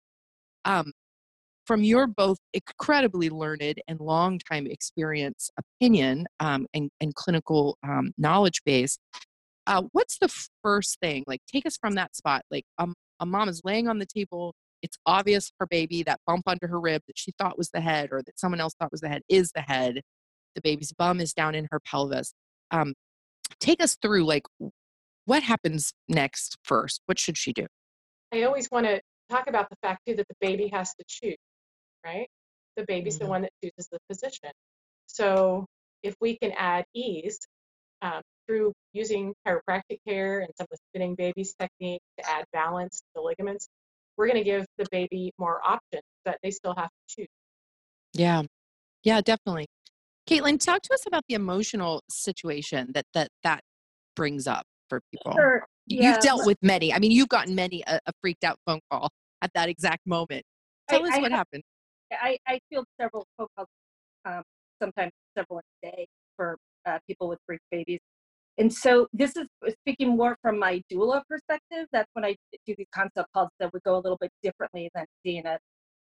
Um, 0.64 0.90
from 1.66 1.82
your 1.82 2.06
both 2.06 2.38
incredibly 2.52 3.30
learned 3.30 3.80
and 3.88 4.00
long 4.00 4.38
time 4.38 4.66
experience 4.66 5.50
opinion 5.58 6.26
um, 6.40 6.66
and, 6.74 6.90
and 7.00 7.14
clinical 7.14 7.78
um, 7.82 8.12
knowledge 8.18 8.62
base, 8.64 8.98
uh, 9.66 9.82
what's 9.92 10.18
the 10.18 10.28
first 10.62 10.98
thing? 11.00 11.24
Like, 11.26 11.40
take 11.52 11.66
us 11.66 11.76
from 11.76 11.94
that 11.94 12.14
spot. 12.14 12.42
Like, 12.50 12.64
um, 12.78 12.94
a 13.20 13.26
mom 13.26 13.48
is 13.48 13.62
laying 13.64 13.88
on 13.88 13.98
the 13.98 14.06
table. 14.06 14.54
It's 14.82 14.98
obvious 15.06 15.50
her 15.58 15.66
baby, 15.66 16.02
that 16.02 16.20
bump 16.26 16.42
under 16.46 16.68
her 16.68 16.78
rib 16.78 17.02
that 17.06 17.18
she 17.18 17.32
thought 17.38 17.56
was 17.56 17.70
the 17.70 17.80
head 17.80 18.10
or 18.12 18.22
that 18.22 18.38
someone 18.38 18.60
else 18.60 18.74
thought 18.78 18.92
was 18.92 19.00
the 19.00 19.08
head 19.08 19.22
is 19.28 19.50
the 19.54 19.62
head. 19.62 20.02
The 20.54 20.60
baby's 20.60 20.92
bum 20.92 21.20
is 21.20 21.32
down 21.32 21.54
in 21.54 21.66
her 21.70 21.80
pelvis. 21.80 22.34
Um, 22.70 22.94
take 23.60 23.82
us 23.82 23.96
through, 24.00 24.24
like, 24.24 24.44
what 25.24 25.42
happens 25.42 25.94
next 26.08 26.58
first? 26.62 27.00
What 27.06 27.18
should 27.18 27.38
she 27.38 27.52
do? 27.52 27.66
I 28.32 28.42
always 28.42 28.70
want 28.70 28.86
to 28.86 29.00
talk 29.30 29.48
about 29.48 29.70
the 29.70 29.76
fact 29.82 30.02
too 30.06 30.14
that 30.16 30.28
the 30.28 30.34
baby 30.40 30.68
has 30.72 30.90
to 30.94 31.04
choose, 31.08 31.36
right? 32.04 32.28
The 32.76 32.84
baby's 32.86 33.16
Mhm. 33.16 33.20
the 33.20 33.26
one 33.26 33.42
that 33.42 33.52
chooses 33.62 33.88
the 33.90 33.98
position. 34.08 34.50
So 35.06 35.66
if 36.02 36.14
we 36.20 36.36
can 36.38 36.52
add 36.52 36.84
ease 36.94 37.38
um, 38.02 38.20
through 38.46 38.72
using 38.92 39.34
chiropractic 39.46 39.98
care 40.06 40.40
and 40.40 40.50
some 40.56 40.64
of 40.64 40.70
the 40.70 40.78
spinning 40.90 41.14
babies 41.14 41.54
technique 41.58 42.02
to 42.18 42.28
add 42.30 42.44
balance 42.52 43.00
to 43.00 43.06
the 43.14 43.20
ligaments, 43.22 43.68
we're 44.16 44.26
going 44.26 44.38
to 44.38 44.44
give 44.44 44.66
the 44.76 44.86
baby 44.90 45.32
more 45.38 45.60
options, 45.66 46.02
but 46.24 46.38
they 46.42 46.50
still 46.50 46.74
have 46.74 46.88
to 46.90 47.16
choose. 47.16 47.28
Yeah, 48.12 48.42
yeah, 49.02 49.20
definitely. 49.22 49.66
Caitlin, 50.28 50.58
talk 50.60 50.82
to 50.82 50.94
us 50.94 51.06
about 51.06 51.22
the 51.28 51.34
emotional 51.34 52.02
situation 52.10 52.92
that 52.94 53.04
that 53.14 53.28
that 53.42 53.62
brings 54.16 54.46
up 54.46 54.64
for 54.88 55.00
people. 55.12 55.32
Sure. 55.32 55.66
You've 55.86 56.20
dealt 56.20 56.46
with 56.46 56.56
many. 56.62 56.92
I 56.94 56.98
mean, 56.98 57.10
you've 57.10 57.28
gotten 57.28 57.54
many 57.54 57.82
a, 57.86 57.98
a 58.06 58.12
freaked 58.22 58.44
out 58.44 58.56
phone 58.66 58.80
call 58.90 59.10
at 59.42 59.50
that 59.54 59.68
exact 59.68 60.06
moment. 60.06 60.44
I- 60.88 60.92
Tell 60.96 61.04
us 61.06 61.12
I 61.14 61.18
what 61.20 61.30
have- 61.30 61.38
happened. 61.38 61.62
I, 62.20 62.38
I 62.46 62.60
field 62.70 62.86
several 63.00 63.26
phone 63.36 63.48
calls, 63.56 63.68
um, 64.24 64.42
sometimes 64.82 65.12
several 65.36 65.60
a 65.60 65.86
day 65.86 66.06
for 66.36 66.56
uh, 66.86 66.98
people 67.06 67.28
with 67.28 67.38
breech 67.46 67.60
babies. 67.70 68.00
And 68.58 68.72
so 68.72 69.08
this 69.12 69.36
is 69.36 69.46
speaking 69.80 70.16
more 70.16 70.36
from 70.40 70.58
my 70.58 70.80
doula 70.92 71.22
perspective. 71.28 71.86
That's 71.92 72.08
when 72.12 72.24
I 72.24 72.36
do 72.66 72.74
these 72.78 72.86
consult 72.94 73.26
calls 73.34 73.50
that 73.58 73.72
would 73.72 73.82
go 73.82 73.96
a 73.96 74.00
little 74.00 74.18
bit 74.20 74.30
differently 74.42 74.90
than 74.94 75.06
seeing 75.24 75.44
a, 75.44 75.58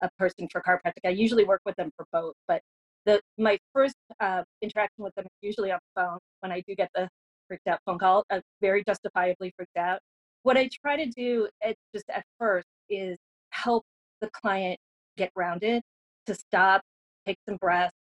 a 0.03 0.11
person 0.19 0.49
for 0.53 0.61
chiropractic. 0.61 1.07
I 1.07 1.11
usually 1.11 1.45
work 1.45 1.63
with 1.65 1.77
them 1.77 1.91
for 1.97 2.05
both, 2.13 2.35
but 2.47 2.61
the 3.07 3.21
my 3.39 3.59
first 3.73 3.95
uh, 4.21 4.43
interaction 4.63 5.05
with 5.05 5.15
them 5.15 5.25
is 5.25 5.39
usually 5.41 5.71
on 5.71 5.79
the 5.95 6.03
phone 6.03 6.19
when 6.41 6.53
I 6.53 6.63
do 6.67 6.75
get 6.75 6.91
the 6.95 7.09
freaked 7.49 7.67
out 7.67 7.79
phone 7.87 7.99
call, 7.99 8.25
uh, 8.31 8.41
very 8.61 8.83
justifiably 8.87 9.53
freaked 9.57 9.77
out. 9.77 10.01
What 10.43 10.57
I 10.57 10.69
try 10.85 10.97
to 10.97 11.07
do 11.11 11.49
just 11.95 12.05
at 12.11 12.25
first 12.39 12.67
is 12.91 13.17
help 13.51 13.85
the 14.21 14.29
client 14.31 14.79
get 15.17 15.33
grounded, 15.35 15.83
to 16.27 16.35
stop, 16.35 16.83
take 17.27 17.39
some 17.49 17.57
breaths, 17.57 17.95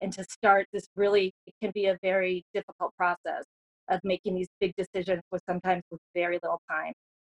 and 0.00 0.12
to 0.12 0.24
start 0.24 0.66
this 0.72 0.86
really, 0.96 1.32
it 1.46 1.54
can 1.62 1.70
be 1.72 1.86
a 1.86 1.98
very 2.02 2.44
difficult 2.54 2.92
process 2.96 3.44
of 3.88 4.00
making 4.04 4.34
these 4.34 4.48
big 4.60 4.72
decisions 4.76 5.22
with 5.30 5.42
sometimes 5.48 5.82
with 5.90 6.00
very 6.14 6.38
little 6.42 6.60
time. 6.70 6.92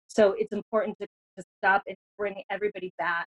So 0.09 0.35
it's 0.39 0.53
important 0.53 0.97
to, 1.01 1.07
to 1.37 1.45
stop 1.59 1.83
and 1.87 1.97
bring 2.17 2.43
everybody 2.51 2.91
back 2.99 3.27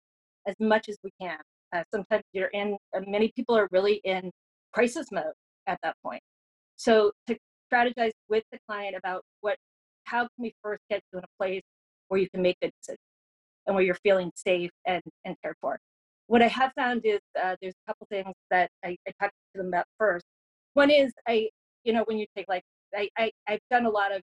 as 0.48 0.56
much 0.60 0.90
as 0.90 0.98
we 1.04 1.12
can. 1.22 1.38
Uh, 1.74 1.84
sometimes 1.94 2.24
you're 2.34 2.48
in, 2.48 2.78
uh, 2.96 3.02
many 3.06 3.32
people 3.36 3.56
are 3.58 3.68
really 3.72 4.02
in 4.04 4.32
crisis 4.74 5.08
mode 5.12 5.34
at 5.68 5.78
that 5.84 5.96
point. 6.04 6.22
So 6.78 7.12
to 7.28 7.38
strategize 7.72 8.12
with 8.30 8.44
the 8.52 8.58
client 8.68 8.96
about 8.96 9.24
what, 9.42 9.58
how 10.06 10.22
can 10.22 10.30
we 10.40 10.54
first 10.64 10.82
get 10.90 11.02
you 11.12 11.20
in 11.20 11.26
a 11.26 11.28
place 11.38 11.62
where 12.08 12.20
you 12.20 12.30
can 12.30 12.42
make 12.42 12.58
good 12.62 12.72
decisions 12.82 13.00
and 13.68 13.76
where 13.76 13.84
you're 13.84 13.96
feeling 13.96 14.32
safe 14.36 14.72
and, 14.86 15.04
and 15.26 15.36
cared 15.44 15.56
for. 15.62 15.78
What 16.30 16.44
I 16.44 16.48
have 16.48 16.72
found 16.76 17.02
is 17.06 17.22
uh, 17.44 17.56
there's 17.60 17.74
a 17.74 17.90
couple 17.90 18.06
things 18.08 18.36
that 18.52 18.70
I, 18.86 18.96
I 19.08 19.12
talked 19.20 19.34
to 19.56 19.58
them 19.58 19.70
about 19.70 19.86
first. 19.98 20.24
One 20.76 20.92
is 20.92 21.12
I, 21.28 21.50
you 21.84 21.92
know, 21.92 22.04
when 22.06 22.20
you 22.20 22.28
take 22.38 22.46
like, 22.48 22.62
I, 22.96 23.10
I, 23.18 23.32
I've 23.48 23.60
done 23.72 23.88
a 23.88 23.90
lot 23.90 24.12
of 24.16 24.22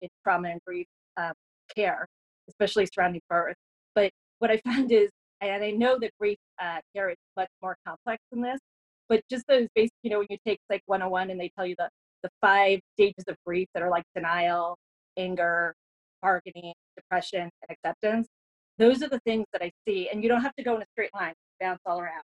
in 0.00 0.08
trauma 0.22 0.50
and 0.50 0.60
grief 0.64 0.86
um, 1.16 1.32
care, 1.74 2.06
especially 2.48 2.86
surrounding 2.86 3.20
birth. 3.28 3.56
But 3.96 4.12
what 4.38 4.52
I 4.52 4.58
found 4.64 4.92
is, 4.92 5.10
and 5.40 5.64
I 5.64 5.72
know 5.72 5.98
that 5.98 6.12
grief 6.20 6.38
uh, 6.62 6.78
care 6.94 7.10
is 7.10 7.16
much 7.36 7.50
more 7.60 7.76
complex 7.84 8.22
than 8.30 8.40
this, 8.40 8.60
but 9.08 9.20
just 9.28 9.44
those 9.48 9.66
basic, 9.74 9.90
you 10.04 10.10
know, 10.10 10.18
when 10.18 10.28
you 10.30 10.38
take 10.46 10.60
like 10.70 10.82
101 10.86 11.30
and 11.30 11.40
they 11.40 11.50
tell 11.58 11.66
you 11.66 11.74
the, 11.76 11.88
the 12.22 12.30
five 12.40 12.78
stages 12.92 13.24
of 13.26 13.34
grief 13.44 13.66
that 13.74 13.82
are 13.82 13.90
like 13.90 14.04
denial, 14.14 14.76
anger, 15.16 15.74
bargaining, 16.22 16.74
depression, 16.96 17.50
and 17.68 17.70
acceptance, 17.70 18.28
those 18.78 19.02
are 19.02 19.08
the 19.08 19.20
things 19.20 19.46
that 19.52 19.62
I 19.62 19.70
see. 19.86 20.08
And 20.08 20.22
you 20.22 20.28
don't 20.28 20.42
have 20.42 20.54
to 20.56 20.64
go 20.64 20.76
in 20.76 20.82
a 20.82 20.86
straight 20.92 21.14
line, 21.14 21.34
bounce 21.60 21.80
all 21.86 22.00
around. 22.00 22.22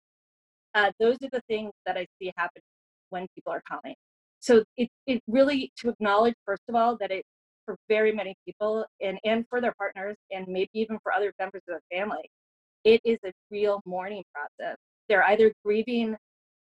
Uh, 0.75 0.91
those 1.00 1.18
are 1.24 1.29
the 1.32 1.41
things 1.48 1.72
that 1.86 1.98
I 1.98 2.06
see 2.20 2.32
happen 2.38 2.62
when 3.10 3.27
people 3.36 3.53
are 3.53 3.62
calling. 3.68 3.96
So 4.39 4.63
it, 4.77 4.89
it 5.06 5.22
really 5.27 5.72
to 5.79 5.89
acknowledge, 5.89 6.36
first 6.46 6.62
of 6.70 6.75
all, 6.75 6.98
that 6.98 7.12
it 7.12 7.24
for 7.65 7.75
very 7.88 8.12
many 8.12 8.36
people 8.46 8.86
and, 9.01 9.20
and 9.24 9.46
for 9.50 9.62
their 9.62 9.74
partners 9.77 10.15
and 10.32 10.48
maybe 10.48 10.70
even 10.74 10.98
for 11.03 11.12
other 11.12 11.32
members 11.39 11.62
of 11.68 11.75
their 11.75 12.00
family, 12.00 12.29
it 12.84 13.01
is 13.03 13.20
a 13.25 13.32
real 13.51 13.82
mourning 13.86 14.24
process. 14.34 14.77
They're 15.08 15.24
either 15.25 15.51
grieving 15.63 16.15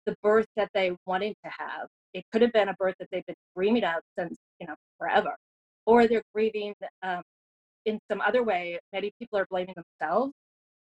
the 0.06 0.16
birth 0.22 0.46
that 0.56 0.70
they 0.74 0.96
wanted 1.06 1.34
to 1.44 1.50
have. 1.56 1.88
It 2.14 2.24
could 2.32 2.42
have 2.42 2.52
been 2.52 2.70
a 2.70 2.74
birth 2.74 2.94
that 2.98 3.08
they've 3.12 3.26
been 3.26 3.36
dreaming 3.56 3.84
of 3.84 3.96
since, 4.18 4.36
you 4.60 4.66
know, 4.66 4.74
forever. 4.98 5.36
Or 5.84 6.08
they're 6.08 6.22
grieving 6.34 6.74
um, 7.02 7.22
in 7.86 7.98
some 8.10 8.20
other 8.20 8.42
way. 8.42 8.78
Many 8.92 9.12
people 9.18 9.38
are 9.38 9.46
blaming 9.50 9.74
themselves. 9.74 10.32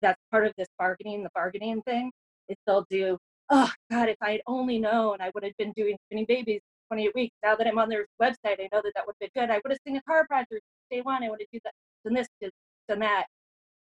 That's 0.02 0.20
part 0.30 0.46
of 0.46 0.52
this 0.56 0.68
bargaining, 0.78 1.22
the 1.22 1.30
bargaining 1.34 1.82
thing, 1.82 2.10
is 2.48 2.56
they'll 2.66 2.86
do, 2.90 3.18
oh 3.50 3.70
God, 3.90 4.08
if 4.08 4.16
I 4.22 4.32
had 4.32 4.40
only 4.46 4.78
known 4.78 5.18
I 5.20 5.30
would 5.34 5.44
have 5.44 5.56
been 5.58 5.72
doing 5.76 5.96
spinning 6.06 6.26
babies 6.26 6.60
28 6.88 7.14
weeks. 7.14 7.34
Now 7.42 7.56
that 7.56 7.66
I'm 7.66 7.78
on 7.78 7.88
their 7.88 8.06
website, 8.22 8.60
I 8.60 8.68
know 8.72 8.80
that 8.82 8.92
that 8.94 9.06
would 9.06 9.16
be 9.20 9.28
good. 9.34 9.50
I 9.50 9.60
would 9.64 9.70
have 9.70 9.78
seen 9.86 9.96
a 9.96 10.02
chiropractor 10.08 10.58
day 10.90 11.00
one. 11.02 11.22
I 11.22 11.30
would 11.30 11.40
have 11.40 11.62
done, 11.62 11.72
done 12.04 12.14
this, 12.14 12.50
done 12.88 13.00
that. 13.00 13.26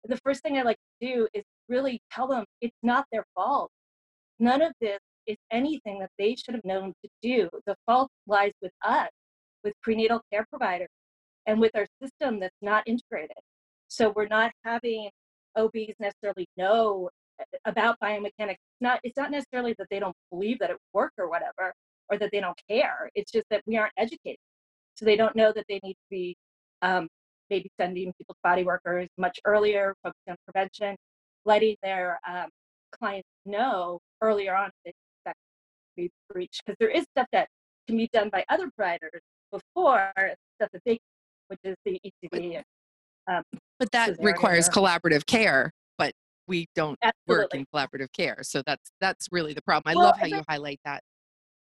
The 0.05 0.19
first 0.19 0.43
thing 0.43 0.59
I 0.59 0.63
like 0.63 0.79
to 1.01 1.07
do 1.07 1.29
is 1.35 1.45
really 1.69 2.01
tell 2.13 2.27
them 2.27 2.45
it's 2.61 2.77
not 2.83 3.07
their 3.13 3.25
fault. 3.35 3.71
None 4.39 4.63
of 4.63 4.73
this 4.81 4.99
is 5.27 5.37
anything 5.51 5.99
that 6.01 6.11
they 6.19 6.37
should 6.37 6.55
have 6.55 6.65
known 6.65 6.93
to 7.03 7.11
do. 7.23 7.49
The 7.67 7.77
fault 7.87 8.11
lies 8.27 8.53
with 8.61 8.73
us, 8.85 9.09
with 9.63 9.73
prenatal 9.83 10.21
care 10.33 10.47
providers, 10.51 10.89
and 11.47 11.61
with 11.61 11.73
our 11.75 11.87
system 12.03 12.41
that's 12.41 12.57
not 12.63 12.83
integrated. 12.87 13.37
So 13.89 14.13
we're 14.15 14.29
not 14.29 14.53
having 14.65 15.11
OBs 15.57 15.95
necessarily 16.01 16.49
know 16.57 17.11
about 17.65 17.97
biomechanics. 18.03 18.51
It's 18.51 18.81
not, 18.81 19.01
it's 19.03 19.17
not 19.17 19.31
necessarily 19.31 19.75
that 19.79 19.89
they 19.91 19.99
don't 19.99 20.17
believe 20.31 20.59
that 20.61 20.71
it 20.71 20.77
work 20.93 21.13
or 21.19 21.29
whatever 21.29 21.75
or 22.09 22.19
that 22.19 22.31
they 22.33 22.41
don't 22.41 22.59
care. 22.69 23.11
It's 23.15 23.31
just 23.31 23.47
that 23.51 23.63
we 23.67 23.77
aren't 23.77 23.93
educated. 23.97 24.39
So 24.95 25.05
they 25.05 25.17
don't 25.17 25.35
know 25.35 25.53
that 25.55 25.65
they 25.69 25.81
need 25.83 25.95
to 25.95 26.09
be 26.11 26.37
um, 26.83 27.09
maybe 27.51 27.71
sending 27.81 28.13
people 28.19 28.35
to 28.35 28.41
body 28.43 28.65
workers 28.65 29.09
much 29.19 29.39
earlier, 29.45 29.95
focusing 30.03 30.31
on 30.31 30.37
prevention, 30.47 30.97
letting 31.45 31.77
their 31.83 32.19
um, 32.29 32.49
clients 32.93 33.29
know 33.45 34.01
earlier 34.21 34.55
on 34.55 34.71
that 34.85 34.95
that 35.25 35.35
be 35.97 36.11
breached. 36.31 36.63
Because 36.65 36.77
there 36.79 36.91
is 36.91 37.05
stuff 37.17 37.27
that 37.33 37.49
can 37.87 37.97
be 37.97 38.09
done 38.13 38.31
by 38.31 38.45
other 38.49 38.71
providers 38.77 39.21
before 39.51 40.13
stuff 40.17 40.71
that 40.73 40.83
they, 40.85 40.99
which 41.49 41.61
is 41.65 41.77
the 41.85 42.01
ECV. 42.05 42.63
Um, 43.31 43.43
but 43.79 43.91
that 43.93 44.17
requires 44.21 44.69
collaborative 44.69 45.27
care. 45.27 45.71
But 45.99 46.13
we 46.47 46.67
don't 46.75 46.99
Absolutely. 47.03 47.45
work 47.45 47.55
in 47.55 47.67
collaborative 47.75 48.13
care, 48.13 48.39
so 48.43 48.63
that's 48.67 48.91
that's 49.01 49.29
really 49.31 49.55
the 49.55 49.63
problem. 49.63 49.93
I 49.93 49.97
well, 49.97 50.07
love 50.07 50.19
how 50.19 50.27
you 50.27 50.43
highlight 50.49 50.81
that 50.85 51.03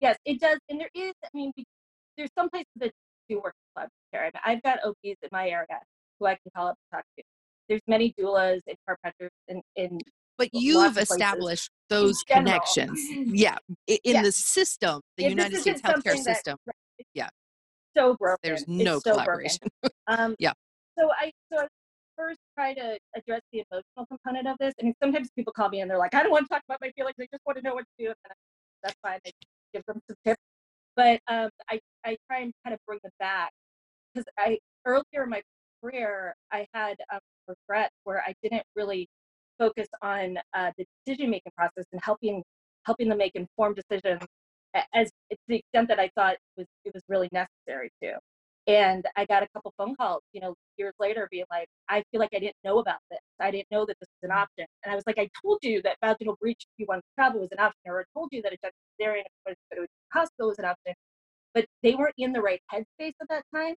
yes, 0.01 0.17
it 0.25 0.39
does. 0.39 0.60
And 0.69 0.79
there 0.79 0.89
is, 0.93 1.13
I 1.24 1.29
mean, 1.34 1.51
there's 2.17 2.29
some 2.38 2.50
places 2.50 2.67
that 2.77 2.91
do 3.29 3.41
work 3.41 3.53
in 3.75 3.84
collaborative 3.84 4.12
care. 4.13 4.31
I've 4.45 4.62
got 4.63 4.79
OBs 4.86 4.95
in 5.03 5.29
my 5.31 5.50
area 5.50 5.67
who 6.19 6.27
I 6.27 6.34
can 6.34 6.51
call 6.55 6.67
up 6.67 6.77
and 6.91 7.00
talk 7.00 7.05
to. 7.17 7.24
There's 7.67 7.81
many 7.88 8.13
doulas 8.19 8.60
and 8.67 8.77
chiropractors 8.88 9.29
in, 9.48 9.62
in 9.75 10.00
but 10.38 10.50
you've 10.53 10.98
established 10.98 11.69
those 11.89 12.22
connections. 12.24 13.00
Yeah. 13.10 13.57
In 13.88 14.22
the 14.22 14.31
system, 14.31 15.01
the 15.17 15.29
United 15.29 15.62
States 15.62 15.81
healthcare 15.81 16.17
system. 16.17 16.57
That, 16.65 16.75
right, 17.00 17.07
yeah. 17.13 17.29
So 17.98 18.16
broken. 18.16 18.40
There's 18.44 18.68
no 18.68 18.96
it's 18.96 19.04
collaboration. 19.04 19.68
So 19.84 19.90
um, 20.08 20.36
yeah. 20.40 20.54
So 20.98 21.10
I 21.20 21.32
so 21.52 21.62
I 21.62 21.68
first 22.18 22.40
try 22.58 22.74
to 22.74 22.98
address 23.16 23.42
the 23.52 23.64
emotional 23.72 24.06
component 24.08 24.48
of 24.48 24.58
this. 24.60 24.74
And 24.80 24.94
sometimes 25.02 25.30
people 25.36 25.54
call 25.54 25.70
me 25.70 25.82
and 25.82 25.90
they're 25.90 25.98
like, 25.98 26.16
I 26.16 26.24
don't 26.24 26.32
want 26.32 26.46
to 26.48 26.54
talk 26.54 26.64
about 26.68 26.80
my 26.82 26.92
feelings. 26.92 27.16
I 27.20 27.28
just 27.32 27.46
want 27.46 27.58
to 27.58 27.64
know 27.64 27.74
what 27.74 27.84
to 27.84 28.06
do. 28.06 28.08
And 28.08 28.16
that's 28.84 28.96
fine. 29.02 29.20
I 29.25 29.32
give 29.74 29.84
them 29.86 30.00
some 30.08 30.16
tips. 30.25 30.42
But 30.96 31.20
um, 31.28 31.50
I, 31.70 31.80
I 32.06 32.18
try 32.30 32.40
and 32.40 32.54
kind 32.64 32.74
of 32.74 32.80
bring 32.88 33.00
them 33.04 33.12
back 33.20 33.52
because 34.14 34.25
I 34.38 34.58
earlier 34.86 35.24
in 35.24 35.30
my 35.30 35.42
career 35.84 36.34
I 36.52 36.66
had 36.74 36.96
a 37.12 37.20
regret 37.48 37.92
where 38.06 38.22
I 38.25 38.34
didn't 38.42 38.64
really 38.75 39.08
focus 39.60 39.88
on 40.02 40.38
uh, 40.54 40.72
the 40.78 40.86
decision 41.06 41.30
making 41.30 41.52
process 41.58 41.86
and 41.92 42.02
helping 42.04 42.44
helping 42.86 43.10
them 43.10 43.18
make 43.18 43.36
informed 43.36 43.75
decisions 43.90 44.22
as 44.94 45.10
to 45.32 45.38
the 45.48 45.58
extent 45.58 45.88
that 45.89 46.00
I 46.00 46.10
thought 46.15 46.34
it 46.34 46.39
was 46.58 46.67
it 46.86 46.94
was 46.94 47.03
really 47.10 47.29
necessary 47.32 47.91
to. 48.03 48.13
And 48.67 49.05
I 49.15 49.25
got 49.25 49.44
a 49.44 49.48
couple 49.53 49.74
phone 49.77 49.96
calls, 49.96 50.24
you 50.34 50.41
know, 50.41 50.55
years 50.77 50.94
later 51.00 51.27
being 51.29 51.46
like, 51.51 51.67
I 51.88 52.03
feel 52.12 52.20
like 52.20 52.32
I 52.36 52.39
didn't 52.39 52.55
know 52.63 52.79
about 52.79 52.98
this. 53.12 53.20
I 53.39 53.51
didn't 53.51 53.70
know 53.72 53.86
that 53.86 53.96
this 54.00 54.10
was 54.22 54.29
an 54.29 54.32
option. 54.32 54.65
And 54.84 54.91
I 54.91 54.96
was 54.96 55.03
like, 55.05 55.20
I 55.20 55.29
told 55.44 55.60
you 55.62 55.84
that 55.84 55.98
vaginal 56.03 56.36
breech 56.41 56.62
if 56.62 56.79
you 56.79 56.88
want 56.89 57.01
to 57.01 57.08
travel 57.15 57.41
was 57.41 57.51
an 57.51 57.60
option, 57.60 57.82
or 57.88 58.00
I 58.01 58.03
told 58.15 58.29
you 58.32 58.41
that 58.41 58.53
a 58.53 58.58
cesarean 58.58 59.22
if 59.22 59.58
you 59.72 59.82
to 59.84 59.88
hospital 60.12 60.48
was 60.50 60.58
an 60.60 60.65
option. 60.65 60.94
But 61.53 61.65
they 61.84 61.94
weren't 61.94 62.15
in 62.17 62.34
the 62.34 62.41
right 62.41 62.62
headspace 62.74 63.13
at 63.22 63.29
that 63.29 63.44
time 63.53 63.75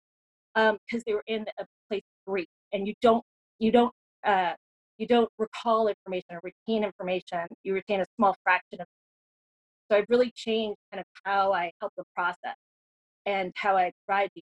because 0.55 1.01
um, 1.01 1.03
they 1.07 1.15
were 1.15 1.25
in 1.27 1.47
a 1.59 1.67
place 1.91 2.03
of 2.03 2.33
grief. 2.33 2.47
And 2.73 2.87
you 2.87 2.95
don't, 3.03 3.25
you 3.59 3.73
don't, 3.73 3.93
uh, 4.25 4.55
you 4.99 5.07
don't 5.09 5.29
recall 5.39 5.89
information 5.89 6.29
or 6.31 6.41
retain 6.45 6.85
information. 6.85 7.41
You 7.65 7.75
retain 7.75 8.01
a 8.03 8.07
small 8.17 8.37
fraction 8.45 8.81
of. 8.81 8.87
So 9.91 9.97
I've 9.97 10.07
really 10.09 10.33
changed 10.35 10.79
kind 10.93 11.01
of 11.01 11.07
how 11.25 11.53
I 11.53 11.71
help 11.81 11.93
the 11.97 12.05
process 12.15 12.57
and 13.25 13.53
how 13.57 13.77
I 13.77 13.93
provide 14.07 14.31
the 14.35 14.43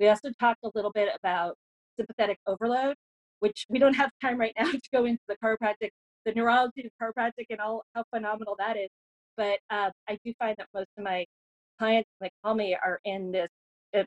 we 0.00 0.08
also 0.08 0.30
talked 0.40 0.60
a 0.64 0.70
little 0.74 0.90
bit 0.90 1.08
about 1.16 1.56
sympathetic 1.98 2.38
overload, 2.46 2.96
which 3.40 3.64
we 3.68 3.78
don't 3.78 3.94
have 3.94 4.10
time 4.20 4.38
right 4.38 4.54
now 4.58 4.70
to 4.70 4.80
go 4.92 5.04
into 5.04 5.22
the 5.28 5.36
chiropractic, 5.42 5.90
the 6.24 6.32
neurology 6.32 6.84
of 6.84 6.90
chiropractic 7.00 7.46
and 7.50 7.60
all 7.60 7.84
how 7.94 8.04
phenomenal 8.14 8.56
that 8.58 8.76
is. 8.76 8.88
But 9.36 9.58
uh, 9.70 9.90
I 10.08 10.18
do 10.24 10.32
find 10.38 10.54
that 10.58 10.66
most 10.74 10.88
of 10.96 11.04
my 11.04 11.24
clients 11.78 12.08
that 12.20 12.30
call 12.44 12.54
me 12.54 12.74
are 12.74 13.00
in 13.04 13.32
this 13.32 13.48
uh, 13.96 14.02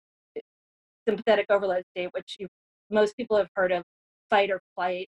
sympathetic 1.08 1.46
overload 1.50 1.84
state, 1.92 2.10
which 2.12 2.38
you, 2.40 2.48
most 2.90 3.16
people 3.18 3.38
have 3.38 3.50
heard 3.56 3.72
of 3.72 3.84
fight 4.30 4.50
or 4.50 4.62
flight 4.76 5.08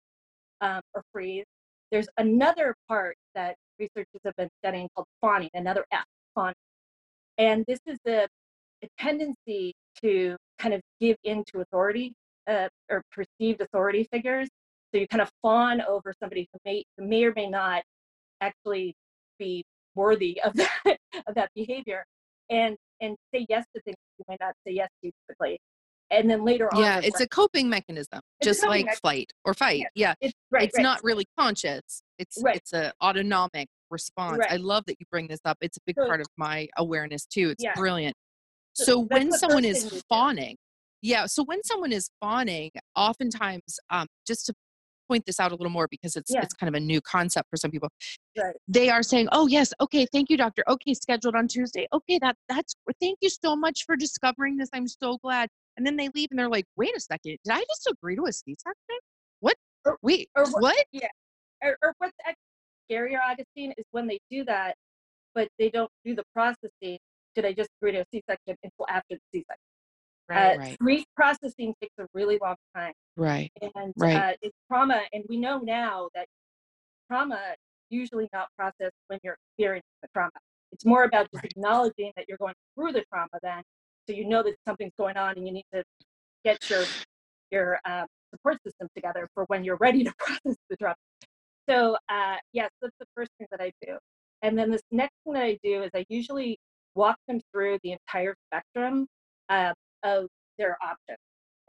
um, 0.60 0.80
or 0.94 1.02
freeze. 1.12 1.44
There's 1.92 2.08
another 2.18 2.74
part 2.88 3.16
that 3.34 3.56
researchers 3.78 4.20
have 4.24 4.36
been 4.36 4.50
studying 4.62 4.88
called 4.94 5.06
fawning, 5.20 5.50
another 5.54 5.84
F, 5.92 6.04
fawning. 6.34 6.54
And 7.38 7.64
this 7.66 7.80
is 7.86 7.98
the 8.04 8.28
a 8.82 8.88
tendency 8.98 9.74
to 10.02 10.36
kind 10.58 10.74
of 10.74 10.80
give 11.00 11.16
in 11.24 11.44
to 11.52 11.60
authority 11.60 12.12
uh, 12.46 12.68
or 12.90 13.02
perceived 13.10 13.60
authority 13.60 14.06
figures. 14.12 14.48
So 14.92 15.00
you 15.00 15.08
kind 15.08 15.22
of 15.22 15.30
fawn 15.42 15.80
over 15.82 16.12
somebody 16.20 16.48
who 16.52 16.58
may, 16.64 16.84
who 16.96 17.06
may 17.06 17.24
or 17.24 17.32
may 17.34 17.48
not 17.48 17.82
actually 18.40 18.94
be 19.38 19.64
worthy 19.94 20.40
of 20.42 20.54
that 20.54 20.70
of 21.26 21.34
that 21.34 21.50
behavior, 21.54 22.04
and 22.50 22.76
and 23.00 23.16
say 23.34 23.46
yes 23.48 23.64
to 23.74 23.82
things 23.82 23.96
you 24.18 24.24
might 24.28 24.40
not 24.40 24.54
say 24.66 24.72
yes 24.74 24.88
to 25.02 25.10
typically. 25.26 25.58
And 26.10 26.30
then 26.30 26.44
later 26.44 26.72
on, 26.72 26.80
yeah, 26.80 27.00
it's 27.02 27.20
a 27.20 27.26
coping 27.26 27.68
mechanism, 27.68 28.20
just 28.42 28.62
like 28.62 28.84
mechanism. 28.84 29.00
flight 29.00 29.32
or 29.44 29.54
fight. 29.54 29.80
Yeah, 29.80 29.88
yeah. 29.94 30.14
it's, 30.20 30.34
right, 30.52 30.62
it's 30.62 30.76
right. 30.76 30.82
not 30.82 31.02
really 31.02 31.26
conscious. 31.38 32.02
It's 32.18 32.40
right. 32.42 32.56
it's 32.56 32.72
an 32.72 32.92
autonomic 33.02 33.68
response. 33.90 34.40
I 34.48 34.56
love 34.56 34.84
that 34.86 34.96
you 35.00 35.06
bring 35.10 35.26
this 35.26 35.40
up. 35.44 35.58
It's 35.60 35.76
a 35.76 35.80
big 35.84 35.96
so, 35.98 36.06
part 36.06 36.20
of 36.20 36.26
my 36.36 36.68
awareness 36.76 37.26
too. 37.26 37.50
It's 37.50 37.64
yeah. 37.64 37.74
brilliant. 37.74 38.14
So 38.74 39.00
when 39.00 39.32
someone 39.32 39.64
is 39.64 40.02
fawning, 40.08 40.56
yeah, 41.02 41.26
so 41.26 41.44
when 41.44 41.62
someone 41.64 41.92
is 41.92 42.10
fawning, 42.20 42.70
oftentimes, 42.94 43.78
um, 43.90 44.06
just 44.26 44.46
to 44.46 44.54
point 45.08 45.24
this 45.24 45.40
out 45.40 45.52
a 45.52 45.54
little 45.54 45.70
more 45.70 45.88
because 45.90 46.16
it's 46.16 46.32
yeah. 46.32 46.42
it's 46.42 46.54
kind 46.54 46.68
of 46.68 46.74
a 46.74 46.84
new 46.84 47.00
concept 47.00 47.48
for 47.50 47.56
some 47.56 47.70
people. 47.70 47.88
Right. 48.36 48.54
They 48.68 48.90
are 48.90 49.02
saying, 49.02 49.28
"Oh 49.32 49.46
yes, 49.46 49.72
okay, 49.80 50.06
thank 50.12 50.30
you, 50.30 50.36
doctor. 50.36 50.62
Okay, 50.68 50.94
scheduled 50.94 51.34
on 51.34 51.48
Tuesday. 51.48 51.86
Okay, 51.92 52.18
that 52.20 52.36
that's 52.48 52.74
thank 53.00 53.18
you 53.22 53.30
so 53.30 53.56
much 53.56 53.84
for 53.86 53.96
discovering 53.96 54.56
this. 54.56 54.68
I'm 54.72 54.88
so 54.88 55.18
glad." 55.18 55.48
And 55.76 55.86
then 55.86 55.96
they 55.96 56.08
leave 56.14 56.28
and 56.30 56.38
they're 56.38 56.48
like, 56.48 56.66
"Wait 56.76 56.96
a 56.96 57.00
second, 57.00 57.36
did 57.44 57.52
I 57.52 57.60
just 57.68 57.86
agree 57.90 58.16
to 58.16 58.24
a 58.24 58.32
C-section? 58.32 58.98
What? 59.40 59.56
Or, 59.84 59.98
Wait, 60.02 60.28
or 60.36 60.44
what? 60.50 60.62
what? 60.62 60.84
Yeah. 60.92 61.08
Or, 61.62 61.76
or 61.82 61.94
what's 61.98 62.16
scarier, 62.90 63.18
Augustine, 63.22 63.72
is 63.76 63.84
when 63.90 64.06
they 64.06 64.18
do 64.30 64.44
that, 64.44 64.76
but 65.34 65.48
they 65.58 65.70
don't 65.70 65.90
do 66.04 66.14
the 66.14 66.24
processing 66.34 66.98
Did 67.34 67.44
I 67.44 67.52
just 67.52 67.68
agree 67.80 67.92
to 67.92 67.98
a 68.00 68.04
C-section 68.12 68.56
until 68.62 68.86
after 68.88 69.16
the 69.16 69.20
C-section. 69.34 69.60
Right, 70.28 70.54
uh, 70.54 70.58
right. 70.58 70.78
Grief 70.78 71.04
processing 71.14 71.74
takes 71.80 71.94
a 71.98 72.06
really 72.14 72.38
long 72.42 72.56
time, 72.74 72.94
Right. 73.16 73.52
and 73.60 73.92
Right. 73.96 74.16
uh, 74.16 74.34
it's 74.42 74.56
trauma. 74.68 75.02
And 75.12 75.24
we 75.28 75.36
know 75.36 75.58
now 75.58 76.08
that 76.14 76.26
trauma 77.08 77.36
is 77.52 77.56
usually 77.90 78.28
not 78.32 78.48
processed 78.58 78.96
when 79.08 79.20
you're 79.22 79.36
experiencing 79.50 79.86
the 80.02 80.08
trauma. 80.14 80.32
It's 80.72 80.84
more 80.84 81.04
about 81.04 81.30
just 81.30 81.44
Right. 81.44 81.52
acknowledging 81.52 82.12
that 82.16 82.24
you're 82.28 82.38
going 82.38 82.54
through 82.74 82.92
the 82.92 83.04
trauma, 83.04 83.28
then, 83.42 83.62
so 84.08 84.14
you 84.14 84.26
know 84.26 84.42
that 84.42 84.54
something's 84.66 84.92
going 84.98 85.16
on, 85.16 85.36
and 85.36 85.46
you 85.46 85.52
need 85.52 85.66
to 85.72 85.82
get 86.44 86.68
your 86.70 86.84
your 87.50 87.78
um, 87.84 88.06
support 88.32 88.58
system 88.64 88.88
together 88.94 89.28
for 89.34 89.44
when 89.44 89.64
you're 89.64 89.76
ready 89.76 90.04
to 90.04 90.12
process 90.18 90.56
the 90.70 90.76
trauma. 90.76 90.96
So 91.68 91.96
uh, 92.08 92.36
yes, 92.52 92.70
that's 92.80 92.94
the 93.00 93.06
first 93.14 93.30
thing 93.38 93.48
that 93.50 93.60
I 93.60 93.72
do. 93.82 93.96
And 94.42 94.56
then 94.56 94.70
this 94.70 94.82
next 94.90 95.14
thing 95.24 95.34
that 95.34 95.42
I 95.42 95.58
do 95.64 95.82
is 95.82 95.90
I 95.94 96.04
usually 96.08 96.58
walk 96.94 97.16
them 97.26 97.40
through 97.52 97.78
the 97.82 97.92
entire 97.92 98.34
spectrum 98.48 99.06
uh, 99.48 99.72
of 100.02 100.28
their 100.58 100.76
options. 100.82 101.18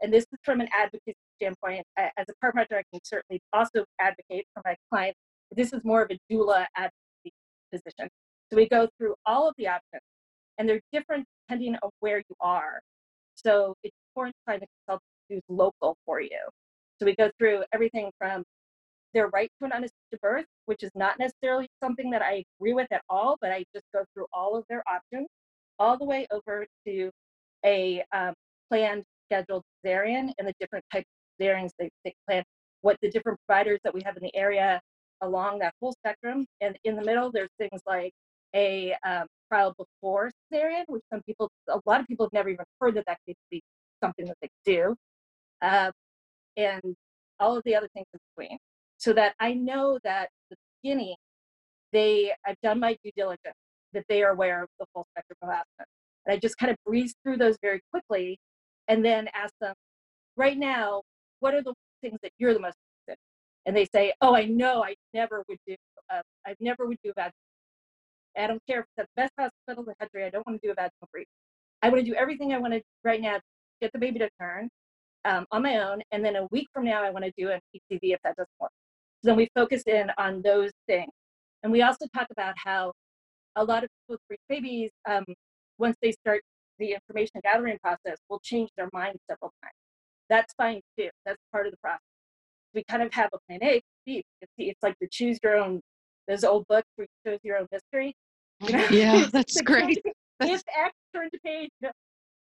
And 0.00 0.12
this 0.12 0.24
is 0.32 0.38
from 0.44 0.60
an 0.60 0.68
advocacy 0.72 1.16
standpoint. 1.40 1.84
As 1.96 2.26
a 2.28 2.34
partner, 2.40 2.64
I 2.70 2.82
can 2.92 3.00
certainly 3.02 3.40
also 3.52 3.84
advocate 4.00 4.46
for 4.54 4.62
my 4.64 4.76
clients. 4.90 5.18
But 5.50 5.58
this 5.58 5.72
is 5.72 5.80
more 5.82 6.02
of 6.02 6.10
a 6.10 6.18
doula 6.32 6.66
advocacy 6.76 7.32
position. 7.72 8.08
So 8.50 8.56
we 8.56 8.68
go 8.68 8.88
through 8.98 9.14
all 9.26 9.48
of 9.48 9.54
the 9.58 9.68
options, 9.68 10.02
and 10.56 10.68
they're 10.68 10.80
different 10.92 11.26
depending 11.48 11.76
on 11.82 11.90
where 12.00 12.18
you 12.18 12.36
are. 12.40 12.80
So 13.34 13.74
it's 13.82 13.94
important 14.10 14.34
to 14.36 14.52
find 14.52 14.62
a 14.62 14.66
consultant 14.86 15.02
who's 15.28 15.42
local 15.48 15.96
for 16.04 16.20
you. 16.20 16.40
So 16.98 17.06
we 17.06 17.14
go 17.14 17.30
through 17.38 17.64
everything 17.72 18.10
from 18.18 18.44
their 19.14 19.28
right 19.28 19.50
to 19.58 19.66
an 19.66 19.72
unassisted 19.72 20.20
birth, 20.20 20.44
which 20.66 20.82
is 20.82 20.90
not 20.94 21.18
necessarily 21.18 21.68
something 21.82 22.10
that 22.10 22.22
I 22.22 22.44
agree 22.60 22.74
with 22.74 22.88
at 22.90 23.02
all, 23.08 23.36
but 23.40 23.50
I 23.50 23.64
just 23.74 23.86
go 23.94 24.04
through 24.14 24.26
all 24.32 24.56
of 24.56 24.64
their 24.68 24.82
options, 24.88 25.28
all 25.78 25.96
the 25.96 26.04
way 26.04 26.26
over 26.30 26.66
to 26.86 27.10
a 27.64 28.02
um, 28.12 28.34
planned 28.68 29.04
scheduled 29.26 29.62
cesarean 29.84 30.32
and 30.38 30.48
the 30.48 30.52
different 30.60 30.84
types 30.92 31.06
of 31.06 31.44
cesareans 31.44 31.70
they, 31.78 31.88
they 32.04 32.12
plan, 32.26 32.42
what 32.82 32.96
the 33.02 33.10
different 33.10 33.38
providers 33.46 33.78
that 33.84 33.94
we 33.94 34.02
have 34.04 34.16
in 34.16 34.22
the 34.22 34.34
area 34.36 34.80
along 35.22 35.58
that 35.60 35.72
whole 35.80 35.92
spectrum. 35.92 36.46
And 36.60 36.76
in 36.84 36.96
the 36.96 37.02
middle, 37.02 37.30
there's 37.30 37.50
things 37.58 37.80
like 37.86 38.12
a 38.54 38.94
um, 39.04 39.26
trial 39.50 39.74
before 39.76 40.30
cesarean, 40.52 40.84
which 40.88 41.02
some 41.12 41.22
people, 41.22 41.50
a 41.68 41.80
lot 41.86 42.00
of 42.00 42.06
people 42.06 42.26
have 42.26 42.32
never 42.32 42.48
even 42.48 42.64
heard 42.80 42.94
that 42.94 43.04
that 43.06 43.18
could 43.26 43.36
be 43.50 43.62
something 44.02 44.26
that 44.26 44.36
they 44.40 44.48
do. 44.64 44.94
Uh, 45.62 45.90
and 46.56 46.82
all 47.40 47.56
of 47.56 47.62
the 47.64 47.74
other 47.74 47.88
things 47.94 48.06
in 48.12 48.20
between 48.36 48.58
so 48.96 49.12
that 49.12 49.34
I 49.40 49.54
know 49.54 49.98
that 50.04 50.24
at 50.24 50.30
the 50.50 50.56
beginning 50.82 51.14
they 51.92 52.32
I've 52.46 52.60
done 52.62 52.80
my 52.80 52.96
due 53.02 53.10
diligence, 53.16 53.54
that 53.92 54.04
they 54.08 54.22
are 54.22 54.32
aware 54.32 54.62
of 54.62 54.68
the 54.78 54.86
full 54.92 55.06
spectrum 55.12 55.36
of 55.42 55.48
abstinence. 55.48 55.90
And 56.26 56.34
I 56.34 56.38
just 56.38 56.58
kind 56.58 56.70
of 56.70 56.76
breeze 56.84 57.14
through 57.22 57.38
those 57.38 57.56
very 57.62 57.80
quickly 57.90 58.38
and 58.88 59.04
then 59.04 59.28
ask 59.34 59.52
them, 59.60 59.74
right 60.36 60.58
now, 60.58 61.02
what 61.40 61.54
are 61.54 61.62
the 61.62 61.74
things 62.02 62.18
that 62.22 62.32
you're 62.38 62.54
the 62.54 62.60
most 62.60 62.76
interested 63.06 63.22
in? 63.66 63.66
And 63.66 63.76
they 63.76 63.86
say, 63.94 64.12
oh, 64.20 64.34
I 64.34 64.44
know 64.44 64.82
I 64.82 64.94
never 65.14 65.44
would 65.48 65.58
do, 65.66 65.76
uh, 66.12 66.22
I 66.46 66.54
never 66.60 66.86
would 66.86 66.98
do 67.02 67.10
a 67.10 67.14
vaginal. 67.14 67.32
I 68.38 68.46
don't 68.46 68.62
care 68.66 68.80
if 68.80 68.86
it's 68.96 69.06
the 69.06 69.06
best 69.16 69.32
hospital 69.38 69.84
in 69.84 69.86
the 69.86 69.94
country. 69.96 70.24
I 70.24 70.30
don't 70.30 70.46
want 70.46 70.60
to 70.60 70.66
do 70.66 70.72
a 70.72 70.74
vaginal 70.74 71.08
breech. 71.12 71.28
I 71.82 71.88
want 71.88 72.04
to 72.04 72.10
do 72.10 72.14
everything 72.14 72.52
I 72.52 72.58
want 72.58 72.74
to 72.74 72.82
right 73.04 73.20
now 73.20 73.38
get 73.80 73.92
the 73.92 73.98
baby 73.98 74.18
to 74.18 74.28
turn 74.40 74.68
um, 75.24 75.46
on 75.52 75.62
my 75.62 75.78
own. 75.78 76.02
And 76.12 76.24
then 76.24 76.36
a 76.36 76.46
week 76.50 76.68
from 76.72 76.84
now, 76.84 77.02
I 77.02 77.10
want 77.10 77.24
to 77.24 77.32
do 77.36 77.50
an 77.50 77.60
ECV 77.74 78.14
if 78.14 78.20
that 78.24 78.36
doesn't 78.36 78.48
work. 78.60 78.70
So 79.22 79.30
then 79.30 79.36
we 79.36 79.48
focus 79.54 79.82
in 79.86 80.10
on 80.18 80.42
those 80.42 80.70
things. 80.86 81.10
And 81.62 81.72
we 81.72 81.82
also 81.82 82.06
talk 82.14 82.28
about 82.30 82.54
how 82.56 82.92
a 83.56 83.64
lot 83.64 83.84
of 83.84 83.90
people 84.06 84.20
with 84.30 84.38
babies, 84.48 84.90
um, 85.08 85.24
once 85.78 85.96
they 86.00 86.12
start 86.12 86.42
the 86.78 86.92
information 86.92 87.40
gathering 87.42 87.78
process, 87.82 88.18
will 88.30 88.40
change 88.40 88.70
their 88.76 88.88
mind 88.92 89.16
several 89.28 89.52
times. 89.62 89.74
That's 90.28 90.52
fine 90.54 90.80
too. 90.98 91.08
That's 91.26 91.38
part 91.52 91.66
of 91.66 91.72
the 91.72 91.78
process. 91.78 92.00
We 92.74 92.84
kind 92.88 93.02
of 93.02 93.12
have 93.14 93.30
a 93.32 93.38
plan 93.48 93.60
A, 93.62 93.80
B, 94.06 94.22
C. 94.42 94.68
It's 94.68 94.82
like 94.82 94.94
the 95.00 95.08
choose 95.10 95.38
your 95.42 95.56
own, 95.56 95.80
those 96.28 96.44
old 96.44 96.66
books 96.68 96.86
where 96.94 97.06
you 97.06 97.32
choose 97.32 97.40
your 97.42 97.56
own 97.56 97.66
history. 97.72 98.14
You 98.60 98.72
know? 98.72 98.86
Yeah, 98.90 99.26
that's 99.32 99.60
great. 99.62 100.02
If 100.40 100.62
X 100.68 100.94
turn 101.12 101.28
to 101.32 101.38
page. 101.44 101.70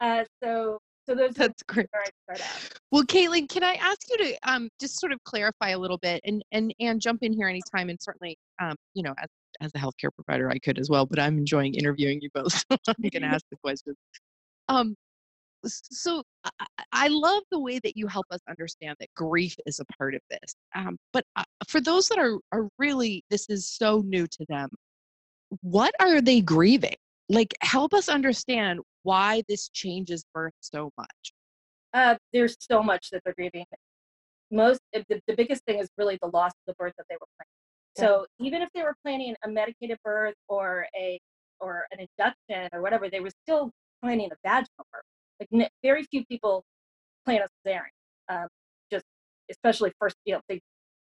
Uh, 0.01 0.25
so, 0.43 0.81
so 1.07 1.15
those 1.15 1.33
That's 1.35 1.63
great. 1.63 1.87
where 1.93 2.03
I 2.03 2.35
start 2.35 2.51
out. 2.51 2.79
Well, 2.91 3.05
Caitlin, 3.05 3.49
can 3.49 3.63
I 3.63 3.75
ask 3.75 4.01
you 4.11 4.17
to 4.19 4.37
um, 4.51 4.69
just 4.81 4.99
sort 4.99 5.13
of 5.13 5.23
clarify 5.23 5.69
a 5.71 5.79
little 5.79 5.99
bit 5.99 6.21
and 6.25 6.43
and 6.51 6.75
and 6.81 7.01
jump 7.01 7.23
in 7.23 7.33
here 7.33 7.47
anytime? 7.47 7.91
And 7.91 7.99
certainly, 8.03 8.37
um, 8.61 8.75
you 8.95 9.05
know, 9.05 9.15
as 9.19 9.29
as 9.61 9.71
a 9.77 9.79
healthcare 9.79 10.11
provider, 10.13 10.51
I 10.51 10.59
could 10.59 10.77
as 10.81 10.91
well. 10.91 11.07
But 11.07 11.21
I'm 11.21 11.39
enjoying 11.39 11.75
interviewing 11.75 12.19
you 12.21 12.31
both, 12.35 12.53
so 12.69 12.77
I'm 12.89 12.95
going 13.13 13.23
to 13.23 13.29
ask 13.29 13.45
the 13.53 13.59
questions. 13.63 13.97
Um, 14.69 14.97
so 15.65 16.25
I, 16.45 16.51
I- 16.61 16.67
I 16.97 17.09
love 17.09 17.43
the 17.53 17.61
way 17.61 17.79
that 17.81 17.97
you 17.97 18.07
help 18.09 18.27
us 18.33 18.41
understand 18.49 18.97
that 18.99 19.09
grief 19.15 19.55
is 19.67 19.79
a 19.79 19.85
part 19.99 20.15
of 20.17 20.21
this. 20.31 20.55
Um, 20.75 20.97
but 21.13 21.25
uh, 21.37 21.45
for 21.69 21.81
those 21.81 22.09
that 22.09 22.19
are 22.19 22.39
are 22.51 22.69
really, 22.79 23.23
this 23.31 23.47
is 23.49 23.69
so 23.69 24.01
new 24.05 24.27
to 24.27 24.47
them. 24.49 24.69
What 25.63 25.95
are 26.01 26.21
they 26.21 26.41
grieving? 26.41 26.97
Like, 27.29 27.55
help 27.63 27.95
us 27.95 28.09
understand 28.09 28.81
why 29.03 29.43
this 29.49 29.69
changes 29.71 30.25
birth 30.35 30.53
so 30.61 30.91
much. 30.97 31.33
Uh, 31.93 32.17
there's 32.33 32.57
so 32.61 32.83
much 32.83 33.11
that 33.11 33.23
they're 33.25 33.35
grieving. 33.35 33.65
Most 34.51 34.81
uh, 34.95 35.01
the, 35.09 35.21
the 35.27 35.35
biggest 35.37 35.65
thing 35.65 35.79
is 35.79 35.89
really 35.97 36.19
the 36.21 36.29
loss 36.29 36.51
of 36.51 36.67
the 36.67 36.75
birth 36.79 36.93
that 36.99 37.07
they 37.09 37.17
were 37.17 37.27
planning. 37.39 37.49
So 37.97 38.27
even 38.41 38.61
if 38.61 38.69
they 38.75 38.83
were 38.83 38.97
planning 39.05 39.37
a 39.45 39.49
medicated 39.49 39.99
birth 40.05 40.35
or 40.49 40.87
a 40.97 41.19
or 41.61 41.87
an 41.93 42.01
induction 42.01 42.69
or 42.73 42.83
whatever, 42.83 43.09
they 43.09 43.21
were 43.21 43.31
still 43.47 43.71
planning 44.03 44.31
a 44.33 44.37
vaginal 44.45 44.87
birth. 44.93 45.03
Like 45.41 45.49
n- 45.53 45.69
very 45.83 46.03
few 46.11 46.25
people 46.27 46.65
plan 47.25 47.43
a 47.43 47.69
cesarean. 47.69 47.83
Um, 48.29 48.49
just 48.91 49.05
especially 49.51 49.93
first, 50.01 50.17
you 50.25 50.35
know, 50.35 50.41
they, 50.49 50.61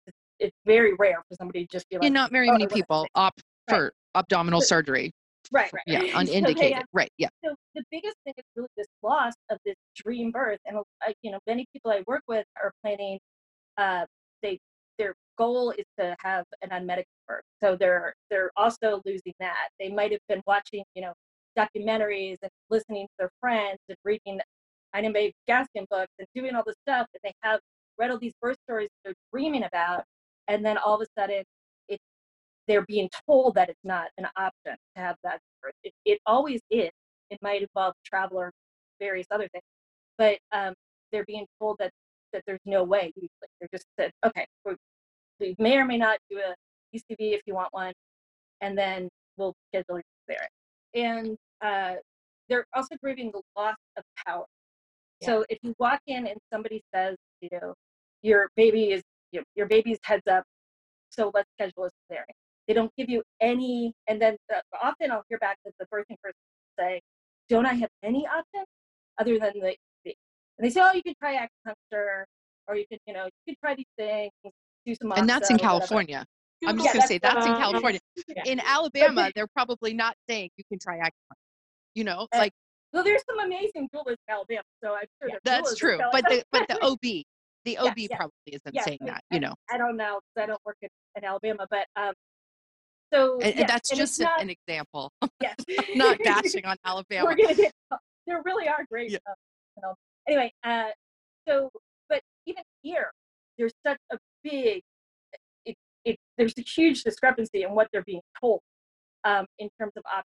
it's, 0.06 0.16
it's 0.38 0.56
very 0.64 0.94
rare 0.94 1.22
for 1.28 1.34
somebody 1.36 1.66
to 1.66 1.68
just 1.70 1.88
be 1.88 1.96
like, 1.98 2.06
and 2.06 2.14
not 2.14 2.30
very 2.30 2.48
"Oh, 2.48 2.52
many 2.52 2.66
people 2.68 3.02
cesarean." 3.02 3.08
opt 3.16 3.42
Right. 3.70 3.76
for 3.76 3.92
abdominal 4.14 4.60
But- 4.60 4.66
surgery. 4.68 5.12
right, 5.52 5.70
right, 5.72 5.82
Yeah, 5.86 6.00
So 6.12 6.18
unindicated. 6.18 6.72
have- 6.78 6.86
Right. 6.92 7.10
Yeah. 7.18 7.28
so 7.44 7.54
the 7.74 7.82
biggest 7.90 8.16
thing 8.24 8.34
is 8.36 8.44
really 8.56 8.68
this 8.76 8.86
loss 9.02 9.34
of 9.50 9.58
this 9.64 9.76
dream 9.96 10.30
birth 10.30 10.58
and 10.66 10.78
uh, 10.78 11.12
you 11.22 11.30
know 11.30 11.38
many 11.46 11.64
people 11.72 11.90
i 11.90 12.02
work 12.06 12.22
with 12.28 12.44
are 12.62 12.72
planning 12.82 13.18
uh 13.78 14.04
they 14.42 14.58
their 14.98 15.14
goal 15.38 15.70
is 15.70 15.84
to 15.98 16.16
have 16.20 16.44
an 16.62 16.70
unmedicated 16.70 17.04
birth 17.28 17.44
so 17.62 17.76
they're 17.76 18.12
they're 18.30 18.50
also 18.56 19.00
losing 19.06 19.32
that 19.38 19.68
they 19.78 19.88
might 19.88 20.10
have 20.10 20.20
been 20.28 20.42
watching 20.46 20.82
you 20.94 21.02
know 21.02 21.12
documentaries 21.56 22.36
and 22.42 22.50
listening 22.70 23.06
to 23.06 23.12
their 23.18 23.30
friends 23.40 23.78
and 23.88 23.96
reading 24.04 24.38
Ina 24.96 25.10
May 25.10 25.32
Gaskin 25.48 25.86
books 25.90 26.12
and 26.18 26.26
doing 26.34 26.54
all 26.54 26.62
this 26.66 26.76
stuff 26.86 27.06
and 27.14 27.20
they 27.22 27.32
have 27.42 27.60
read 27.98 28.10
all 28.10 28.18
these 28.18 28.34
birth 28.40 28.56
stories 28.68 28.88
they're 29.04 29.14
dreaming 29.32 29.64
about 29.64 30.04
and 30.48 30.64
then 30.64 30.78
all 30.78 30.94
of 30.94 31.00
a 31.02 31.06
sudden 31.20 31.42
they're 32.68 32.86
being 32.86 33.08
told 33.26 33.54
that 33.54 33.68
it's 33.68 33.84
not 33.84 34.08
an 34.18 34.26
option 34.36 34.76
to 34.96 35.02
have 35.02 35.16
that 35.24 35.40
birth 35.62 35.72
it, 35.82 35.92
it 36.04 36.20
always 36.26 36.60
is 36.70 36.90
it 37.30 37.38
might 37.42 37.62
involve 37.62 37.94
travel 38.04 38.38
or 38.38 38.52
various 38.98 39.26
other 39.30 39.48
things, 39.48 39.64
but 40.16 40.38
um, 40.52 40.74
they're 41.12 41.24
being 41.26 41.46
told 41.60 41.76
that 41.78 41.90
that 42.32 42.42
there's 42.46 42.60
no 42.66 42.84
way. 42.84 43.12
Usually, 43.16 43.30
they're 43.58 43.68
just 43.72 43.86
said, 43.98 44.12
okay, 44.26 44.46
we're, 44.64 44.76
may 45.58 45.78
or 45.78 45.86
may 45.86 45.96
not 45.96 46.18
do 46.30 46.38
a 46.38 46.54
ECV 46.96 47.34
if 47.34 47.40
you 47.46 47.54
want 47.54 47.72
one, 47.72 47.92
and 48.60 48.76
then 48.76 49.08
we'll 49.36 49.54
schedule 49.68 49.96
you 49.96 50.02
there. 50.26 50.48
And 50.94 51.36
uh, 51.62 51.94
they're 52.48 52.66
also 52.74 52.96
grieving 53.02 53.30
the 53.32 53.40
loss 53.56 53.76
of 53.96 54.04
power. 54.26 54.44
So 55.22 55.44
if 55.48 55.58
you 55.62 55.74
walk 55.78 56.00
in 56.06 56.26
and 56.28 56.38
somebody 56.52 56.82
says 56.94 57.16
you 57.40 57.48
know, 57.52 57.74
your 58.22 58.50
baby 58.56 58.92
is 58.92 59.02
your, 59.32 59.42
your 59.56 59.66
baby's 59.66 59.98
heads 60.02 60.26
up, 60.30 60.44
so 61.10 61.30
let's 61.34 61.48
schedule 61.58 61.84
a 61.84 61.90
cesarean. 62.12 62.24
They 62.68 62.74
don't 62.74 62.92
give 62.98 63.08
you 63.08 63.22
any, 63.40 63.94
and 64.08 64.20
then 64.20 64.36
uh, 64.54 64.60
often 64.82 65.10
I'll 65.10 65.24
hear 65.30 65.38
back 65.38 65.56
that 65.64 65.72
the 65.80 65.86
birthing 65.86 66.20
person 66.22 66.36
say, 66.78 67.00
don't 67.48 67.64
I 67.64 67.72
have 67.72 67.88
any 68.04 68.26
options 68.26 68.66
other 69.18 69.38
than 69.38 69.52
the 69.54 69.60
ECV? 69.70 70.14
And 70.58 70.66
they 70.66 70.68
say, 70.70 70.82
oh, 70.84 70.92
you 70.92 71.02
can 71.02 71.14
try 71.18 71.34
acupuncture, 71.36 72.24
or 72.68 72.76
you 72.76 72.84
can, 72.90 72.98
you 73.06 73.14
know, 73.14 73.24
you 73.24 73.54
can 73.54 73.56
try 73.64 73.74
these 73.74 73.86
things, 73.98 74.30
do 74.84 74.94
some. 75.00 75.12
And 75.12 75.26
that's 75.28 75.50
in. 75.50 75.56
California. 75.56 76.26
I'm 76.66 76.76
just 76.76 76.86
Yeah, 76.86 76.92
going 76.92 77.02
to 77.02 77.08
say 77.08 77.18
that's, 77.18 77.46
in 77.46 77.54
California. 77.58 78.00
yeah. 78.36 78.42
In 78.44 78.60
Alabama, 78.60 79.30
they're 79.34 79.46
probably 79.46 79.94
not 79.94 80.14
saying 80.28 80.50
you 80.58 80.64
can 80.70 80.78
try 80.78 80.98
acupuncture. 80.98 81.36
You 81.94 82.04
know, 82.04 82.28
Uh, 82.34 82.38
like 82.38 82.52
Well, 82.92 83.02
there's 83.02 83.22
some 83.28 83.40
amazing 83.46 83.88
doulas 83.94 84.10
in 84.10 84.16
Alabama, 84.28 84.62
so 84.84 84.94
I'm 84.94 85.06
sure 85.22 85.30
Yeah, 85.30 85.36
that's 85.42 85.74
true. 85.76 85.98
But 86.12 86.26
the 86.28 86.44
but 86.52 86.68
the 86.68 86.78
OB, 86.84 87.24
the 87.64 87.78
OB 87.78 87.94
yeah. 87.96 88.16
probably 88.16 88.32
isn't 88.48 88.82
saying 88.82 88.98
that. 89.06 89.22
You 89.30 89.40
know, 89.40 89.54
I 89.70 89.78
don't 89.78 89.96
know 89.96 90.14
'cause 90.36 90.42
I 90.42 90.46
don't 90.46 90.60
work 90.66 90.76
in, 90.82 90.88
in 91.16 91.24
Alabama, 91.24 91.66
but 91.70 91.86
um, 91.96 92.12
so 93.12 93.38
and, 93.40 93.54
yeah, 93.54 93.60
and 93.60 93.68
that's 93.68 93.90
and 93.90 93.98
just 93.98 94.20
not, 94.20 94.40
an 94.40 94.50
example. 94.50 95.12
yes. 95.40 95.56
not 95.94 96.18
bashing 96.24 96.64
on 96.64 96.76
Alabama. 96.84 97.26
We're 97.26 97.36
gonna 97.36 97.54
get. 97.54 97.72
There 98.26 98.42
really 98.44 98.68
are 98.68 98.84
great. 98.90 99.12
Yeah. 99.12 99.18
Uh. 99.82 99.94
Anyway, 100.28 100.52
uh, 100.64 100.88
so 101.48 101.70
but 102.08 102.20
even 102.46 102.62
here, 102.82 103.10
there's 103.56 103.72
such 103.86 103.98
a 104.12 104.18
big. 104.44 104.82
It, 105.64 105.76
it 106.04 106.18
there's 106.36 106.54
a 106.58 106.62
huge 106.62 107.02
discrepancy 107.02 107.62
in 107.62 107.72
what 107.72 107.88
they're 107.92 108.04
being 108.04 108.20
told, 108.40 108.60
um, 109.24 109.46
in 109.58 109.68
terms 109.80 109.92
of 109.96 110.02
options. 110.06 110.24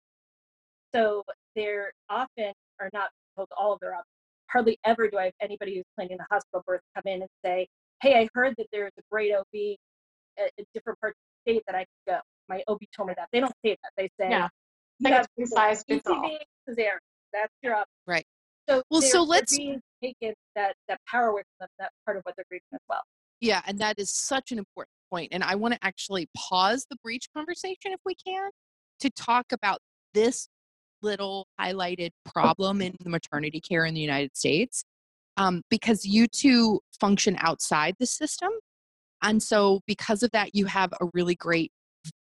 So 0.94 1.22
there 1.54 1.92
often 2.10 2.52
are 2.80 2.90
not 2.92 3.10
told 3.36 3.48
all 3.56 3.72
of 3.72 3.80
their 3.80 3.92
options. 3.92 4.06
Hardly 4.50 4.78
ever 4.84 5.08
do 5.08 5.18
I 5.18 5.26
have 5.26 5.34
anybody 5.40 5.76
who's 5.76 5.84
planning 5.96 6.18
a 6.20 6.34
hospital 6.34 6.62
birth 6.66 6.82
come 6.96 7.04
in 7.06 7.22
and 7.22 7.30
say, 7.44 7.68
"Hey, 8.02 8.20
I 8.20 8.28
heard 8.34 8.54
that 8.58 8.66
there's 8.72 8.92
a 8.98 9.02
great 9.10 9.32
OB 9.32 9.76
at, 10.36 10.50
at 10.58 10.66
different 10.74 10.98
parts 10.98 11.16
of 11.16 11.44
the 11.46 11.52
state 11.52 11.62
that 11.68 11.76
I 11.76 11.80
could 11.84 12.14
go." 12.14 12.18
My 12.52 12.62
OB 12.68 12.80
told 12.94 13.08
me 13.08 13.14
that. 13.16 13.28
They 13.32 13.40
don't 13.40 13.54
say 13.64 13.76
that. 13.82 13.92
They 13.96 14.08
say, 14.20 14.30
Yeah. 14.30 14.48
"You 14.98 15.04
Like 15.04 15.14
have 15.14 15.26
it's 15.36 15.52
size 15.52 15.82
fits 15.88 16.06
all. 16.06 16.22
Cesarean. 16.68 16.98
That's 17.32 17.52
your 17.62 17.74
option." 17.76 17.92
Right. 18.06 18.26
So 18.68 18.82
Well, 18.90 19.00
so 19.02 19.22
let's- 19.22 19.56
take 19.56 19.80
taken 20.02 20.34
that 20.54 20.76
that 20.88 21.00
power 21.08 21.28
away 21.28 21.42
from 21.42 21.64
them. 21.64 21.68
That's 21.78 21.94
part 22.04 22.16
of 22.18 22.24
what 22.24 22.36
they're 22.36 22.44
grieving 22.48 22.66
as 22.74 22.80
well. 22.88 23.02
Yeah, 23.40 23.62
and 23.66 23.78
that 23.78 23.98
is 23.98 24.10
such 24.12 24.52
an 24.52 24.58
important 24.58 24.92
point. 25.10 25.30
And 25.32 25.42
I 25.42 25.54
want 25.54 25.74
to 25.74 25.80
actually 25.82 26.28
pause 26.36 26.86
the 26.90 26.96
breech 27.02 27.26
conversation 27.34 27.92
if 27.92 28.00
we 28.04 28.14
can 28.14 28.50
to 29.00 29.10
talk 29.10 29.46
about 29.52 29.80
this 30.12 30.48
little 31.00 31.46
highlighted 31.60 32.10
problem 32.24 32.80
in 32.82 32.94
the 33.00 33.08
maternity 33.10 33.60
care 33.60 33.84
in 33.86 33.94
the 33.94 34.00
United 34.00 34.36
States. 34.36 34.84
Um, 35.38 35.62
because 35.70 36.04
you 36.04 36.26
two 36.26 36.80
function 37.00 37.36
outside 37.38 37.94
the 37.98 38.06
system. 38.06 38.50
And 39.22 39.42
so, 39.42 39.80
because 39.86 40.22
of 40.22 40.30
that, 40.32 40.54
you 40.54 40.66
have 40.66 40.92
a 41.00 41.06
really 41.14 41.34
great 41.34 41.72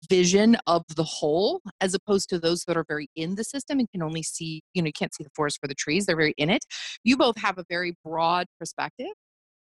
vision 0.09 0.57
of 0.67 0.83
the 0.95 1.03
whole 1.03 1.61
as 1.81 1.93
opposed 1.93 2.29
to 2.29 2.39
those 2.39 2.63
that 2.65 2.77
are 2.77 2.85
very 2.87 3.07
in 3.15 3.35
the 3.35 3.43
system 3.43 3.79
and 3.79 3.89
can 3.91 4.01
only 4.01 4.23
see, 4.23 4.61
you 4.73 4.81
know, 4.81 4.87
you 4.87 4.93
can't 4.93 5.13
see 5.13 5.23
the 5.23 5.29
forest 5.35 5.59
for 5.61 5.67
the 5.67 5.75
trees. 5.75 6.05
They're 6.05 6.15
very 6.15 6.33
in 6.37 6.49
it. 6.49 6.65
You 7.03 7.17
both 7.17 7.37
have 7.37 7.57
a 7.57 7.63
very 7.69 7.95
broad 8.03 8.47
perspective. 8.59 9.13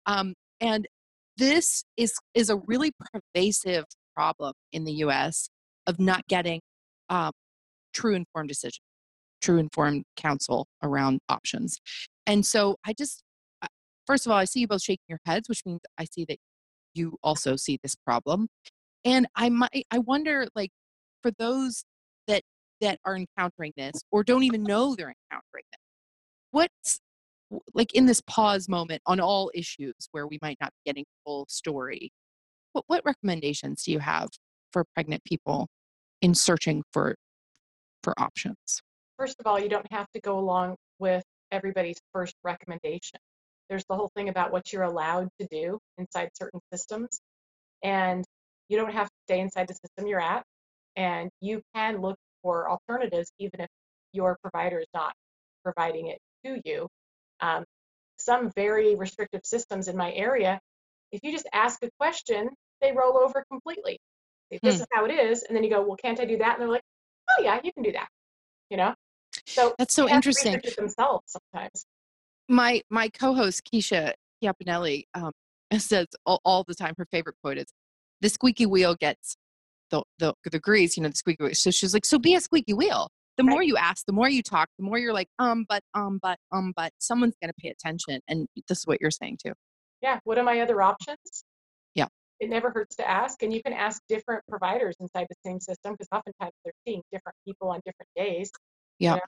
Um, 0.06 0.34
and 0.60 0.86
this 1.36 1.84
is 1.96 2.14
is 2.34 2.48
a 2.48 2.56
really 2.56 2.92
pervasive 3.12 3.84
problem 4.14 4.54
in 4.72 4.84
the 4.84 4.92
U.S. 4.92 5.50
of 5.86 5.98
not 6.00 6.26
getting 6.28 6.60
um, 7.10 7.32
true 7.92 8.14
informed 8.14 8.48
decision, 8.48 8.80
true 9.42 9.58
informed 9.58 10.04
counsel 10.16 10.66
around 10.82 11.20
options. 11.28 11.78
And 12.26 12.44
so 12.44 12.76
I 12.84 12.92
just, 12.92 13.22
first 14.06 14.26
of 14.26 14.32
all, 14.32 14.38
I 14.38 14.44
see 14.44 14.60
you 14.60 14.68
both 14.68 14.82
shaking 14.82 15.04
your 15.08 15.20
heads, 15.26 15.48
which 15.48 15.62
means 15.66 15.80
I 15.98 16.04
see 16.04 16.24
that 16.28 16.38
you 16.94 17.16
also 17.22 17.56
see 17.56 17.78
this 17.82 17.94
problem. 17.94 18.48
And 19.06 19.26
I 19.34 19.48
might, 19.48 19.86
I 19.90 19.98
wonder, 20.00 20.46
like, 20.54 20.70
for 21.22 21.30
those 21.38 21.84
that 22.26 22.42
that 22.82 22.98
are 23.06 23.16
encountering 23.16 23.72
this 23.76 24.02
or 24.10 24.22
don't 24.22 24.42
even 24.42 24.62
know 24.62 24.94
they're 24.94 25.14
encountering 25.30 25.64
this, 25.72 25.80
what's 26.50 27.00
like 27.74 27.94
in 27.94 28.04
this 28.06 28.20
pause 28.26 28.68
moment 28.68 29.00
on 29.06 29.18
all 29.20 29.50
issues 29.54 29.94
where 30.12 30.26
we 30.26 30.38
might 30.42 30.58
not 30.60 30.70
be 30.70 30.90
getting 30.90 31.04
full 31.24 31.46
story 31.48 32.10
what, 32.72 32.84
what 32.88 33.02
recommendations 33.06 33.84
do 33.84 33.92
you 33.92 34.00
have 34.00 34.28
for 34.72 34.84
pregnant 34.94 35.24
people 35.24 35.68
in 36.20 36.34
searching 36.34 36.82
for 36.92 37.14
for 38.02 38.12
options 38.20 38.82
First 39.18 39.36
of 39.40 39.46
all, 39.46 39.58
you 39.58 39.68
don't 39.68 39.90
have 39.90 40.06
to 40.12 40.20
go 40.20 40.38
along 40.38 40.76
with 40.98 41.24
everybody's 41.50 41.98
first 42.12 42.34
recommendation. 42.44 43.18
There's 43.70 43.84
the 43.88 43.96
whole 43.96 44.10
thing 44.14 44.28
about 44.28 44.52
what 44.52 44.72
you're 44.72 44.82
allowed 44.82 45.28
to 45.40 45.46
do 45.50 45.78
inside 45.96 46.30
certain 46.34 46.60
systems. 46.72 47.20
And 47.82 48.24
you 48.68 48.76
don't 48.76 48.92
have 48.92 49.08
to 49.08 49.14
stay 49.28 49.40
inside 49.40 49.68
the 49.68 49.74
system 49.74 50.06
you're 50.06 50.20
at. 50.20 50.42
And 50.96 51.30
you 51.40 51.62
can 51.74 52.00
look 52.00 52.16
for 52.42 52.70
alternatives 52.70 53.30
even 53.38 53.60
if 53.60 53.68
your 54.12 54.38
provider 54.42 54.78
is 54.80 54.86
not 54.94 55.12
providing 55.64 56.08
it 56.08 56.18
to 56.44 56.60
you. 56.64 56.88
Um, 57.40 57.64
some 58.18 58.50
very 58.56 58.94
restrictive 58.94 59.42
systems 59.44 59.88
in 59.88 59.96
my 59.96 60.12
area, 60.12 60.58
if 61.12 61.20
you 61.22 61.32
just 61.32 61.46
ask 61.52 61.82
a 61.82 61.90
question, 61.98 62.48
they 62.80 62.92
roll 62.92 63.18
over 63.18 63.44
completely. 63.50 63.98
This 64.62 64.76
Hmm. 64.76 64.80
is 64.82 64.86
how 64.92 65.04
it 65.04 65.10
is. 65.12 65.42
And 65.42 65.54
then 65.56 65.64
you 65.64 65.70
go, 65.70 65.82
Well, 65.82 65.96
can't 65.96 66.18
I 66.20 66.24
do 66.24 66.38
that? 66.38 66.54
And 66.54 66.62
they're 66.62 66.68
like, 66.68 66.82
Oh, 67.30 67.42
yeah, 67.42 67.60
you 67.62 67.72
can 67.72 67.82
do 67.82 67.92
that. 67.92 68.08
You 68.70 68.76
know? 68.78 68.94
So 69.48 69.74
that's 69.78 69.94
so 69.94 70.06
they 70.06 70.12
have 70.12 70.22
to 70.22 70.28
interesting 70.28 70.60
themselves 70.76 71.24
sometimes. 71.26 71.84
my 72.48 72.82
my 72.90 73.08
co-host 73.08 73.68
keisha 73.70 74.12
Chiappinelli, 74.42 75.04
um, 75.14 75.32
says 75.78 76.06
all, 76.24 76.40
all 76.44 76.64
the 76.66 76.74
time 76.74 76.94
her 76.98 77.06
favorite 77.10 77.36
quote 77.42 77.58
is 77.58 77.66
the 78.20 78.28
squeaky 78.28 78.66
wheel 78.66 78.94
gets 78.94 79.36
the, 79.90 80.02
the 80.18 80.34
the 80.50 80.58
grease 80.58 80.96
you 80.96 81.02
know 81.02 81.08
the 81.08 81.16
squeaky 81.16 81.42
wheel 81.44 81.54
so 81.54 81.70
she's 81.70 81.94
like 81.94 82.04
so 82.04 82.18
be 82.18 82.34
a 82.34 82.40
squeaky 82.40 82.72
wheel 82.74 83.08
the 83.36 83.44
Right. 83.44 83.50
more 83.50 83.62
you 83.62 83.76
ask 83.76 84.04
the 84.06 84.12
more 84.12 84.28
you 84.28 84.42
talk 84.42 84.68
the 84.78 84.84
more 84.84 84.98
you're 84.98 85.12
like 85.12 85.28
um 85.38 85.64
but 85.68 85.82
um 85.94 86.18
but 86.22 86.38
um 86.52 86.72
but 86.74 86.90
someone's 86.98 87.34
going 87.42 87.50
to 87.50 87.54
pay 87.62 87.68
attention 87.68 88.20
and 88.28 88.46
this 88.68 88.78
is 88.78 88.86
what 88.86 88.98
you're 89.00 89.10
saying 89.10 89.38
too 89.44 89.52
Yeah. 90.02 90.18
What 90.24 90.38
are 90.38 90.42
my 90.44 90.60
other 90.60 90.80
options? 90.82 91.44
Yeah. 91.94 92.06
It 92.40 92.50
never 92.50 92.70
hurts 92.70 92.96
to 92.96 93.08
ask. 93.08 93.42
And 93.42 93.52
you 93.52 93.62
can 93.62 93.72
ask 93.72 94.02
different 94.08 94.42
providers 94.48 94.94
inside 95.00 95.26
the 95.30 95.36
same 95.44 95.58
system 95.60 95.92
because 95.94 96.08
oftentimes 96.12 96.52
they're 96.64 96.74
seeing 96.86 97.02
different 97.12 97.36
people 97.46 97.68
on 97.70 97.80
different 97.86 98.10
days. 98.14 98.50
Yeah. 98.98 99.18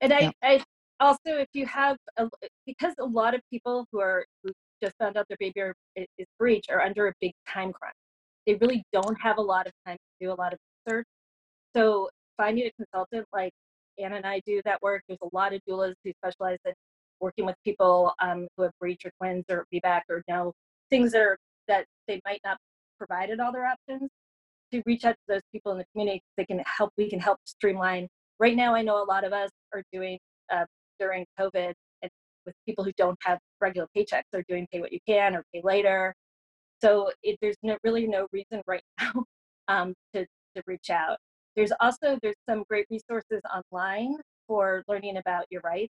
And 0.00 0.12
I, 0.12 0.20
Yeah. 0.20 0.30
I 0.42 0.64
also, 1.00 1.18
if 1.44 1.48
you 1.52 1.66
have, 1.66 1.96
a, 2.16 2.28
because 2.66 2.94
a 2.98 3.04
lot 3.04 3.34
of 3.34 3.40
people 3.52 3.86
who 3.92 4.00
are 4.00 4.24
who 4.42 4.50
just 4.82 4.94
found 4.98 5.16
out 5.16 5.26
their 5.28 5.36
baby 5.38 5.72
is 5.96 6.26
breech 6.38 6.66
are 6.70 6.80
under 6.80 7.08
a 7.08 7.12
big 7.20 7.32
time 7.48 7.72
crunch. 7.72 7.94
They 8.46 8.54
really 8.54 8.82
don't 8.92 9.20
have 9.20 9.38
a 9.38 9.42
lot 9.42 9.66
of 9.66 9.72
time 9.86 9.96
to 9.96 10.26
do 10.26 10.32
a 10.32 10.34
lot 10.34 10.52
of 10.52 10.58
research. 10.86 11.06
So 11.76 12.08
finding 12.36 12.66
a 12.66 12.72
consultant 12.72 13.26
like 13.32 13.52
Anna 13.98 14.16
and 14.16 14.26
I 14.26 14.40
do 14.46 14.62
that 14.64 14.80
work. 14.82 15.02
There's 15.08 15.18
a 15.22 15.34
lot 15.34 15.52
of 15.52 15.60
doulas 15.68 15.94
who 16.04 16.12
specialize 16.24 16.58
in 16.64 16.72
working 17.20 17.44
with 17.44 17.56
people 17.64 18.12
um, 18.20 18.46
who 18.56 18.62
have 18.64 18.72
breech 18.80 19.04
or 19.04 19.10
twins 19.20 19.44
or 19.50 19.66
VBAC 19.74 20.02
or 20.08 20.22
know 20.28 20.52
things 20.90 21.12
that 21.12 21.20
are 21.20 21.36
that 21.66 21.84
they 22.06 22.20
might 22.24 22.40
not 22.44 22.56
provided 22.98 23.40
all 23.40 23.52
their 23.52 23.66
options. 23.66 24.08
To 24.72 24.82
reach 24.86 25.04
out 25.04 25.14
to 25.14 25.34
those 25.34 25.42
people 25.50 25.72
in 25.72 25.78
the 25.78 25.84
community, 25.92 26.22
they 26.36 26.44
can 26.44 26.60
help. 26.60 26.92
We 26.96 27.08
can 27.08 27.18
help 27.18 27.38
streamline 27.44 28.08
right 28.38 28.56
now 28.56 28.74
i 28.74 28.82
know 28.82 29.02
a 29.02 29.04
lot 29.04 29.24
of 29.24 29.32
us 29.32 29.50
are 29.72 29.82
doing 29.92 30.18
uh, 30.52 30.64
during 30.98 31.24
covid 31.38 31.72
with 32.48 32.56
people 32.66 32.84
who 32.84 32.92
don't 32.96 33.18
have 33.22 33.38
regular 33.60 33.86
paychecks 33.96 34.22
they're 34.32 34.44
doing 34.48 34.66
pay 34.72 34.80
what 34.80 34.92
you 34.92 34.98
can 35.06 35.36
or 35.36 35.44
pay 35.54 35.60
later 35.62 36.14
so 36.82 37.10
it, 37.22 37.36
there's 37.42 37.56
no, 37.62 37.76
really 37.84 38.06
no 38.06 38.26
reason 38.32 38.62
right 38.66 38.82
now 39.00 39.24
um, 39.68 39.94
to, 40.14 40.24
to 40.56 40.62
reach 40.66 40.90
out 40.90 41.18
there's 41.56 41.72
also 41.80 42.18
there's 42.22 42.36
some 42.48 42.64
great 42.68 42.86
resources 42.90 43.40
online 43.54 44.16
for 44.46 44.82
learning 44.88 45.18
about 45.18 45.44
your 45.50 45.60
rights 45.62 45.92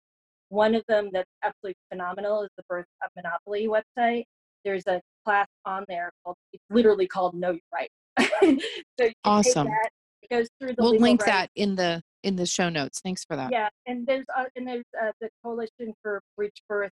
one 0.49 0.75
of 0.75 0.83
them 0.89 1.11
that's 1.13 1.31
absolutely 1.45 1.77
phenomenal 1.91 2.43
is 2.43 2.51
the 2.57 2.63
birth 2.69 2.87
of 3.05 3.11
monopoly 3.17 3.69
website 3.69 4.25
there's 4.65 4.87
a 4.87 5.01
class 5.25 5.47
on 5.67 5.85
there 5.89 6.11
called 6.25 6.37
it's 6.53 6.65
literally 6.71 7.07
called 7.07 7.35
know 7.35 7.51
your 7.51 7.61
rights 7.73 7.93
so 8.41 8.47
you 8.47 8.57
can 8.57 8.59
take 8.59 9.15
Awesome. 9.25 9.67
that. 9.67 9.91
it 10.23 10.31
goes 10.31 10.49
through 10.59 10.75
the 10.75 10.83
we'll 10.83 10.99
link 10.99 11.21
rights. 11.21 11.31
that 11.31 11.51
in 11.57 11.77
the 11.77 12.03
in 12.23 12.37
the 12.37 12.47
show 12.47 12.69
notes 12.69 13.01
thanks 13.01 13.25
for 13.25 13.37
that 13.37 13.51
Yeah, 13.53 13.69
and 13.87 14.07
there's 14.07 14.27
uh, 14.37 14.45
and 14.57 14.67
there's 14.67 14.85
uh, 15.01 15.13
the 15.21 15.29
Coalition 15.43 15.95
for 16.03 16.21
Breech 16.37 16.59
Birth 16.69 16.93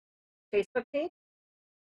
Facebook 0.53 0.83
page. 0.93 1.09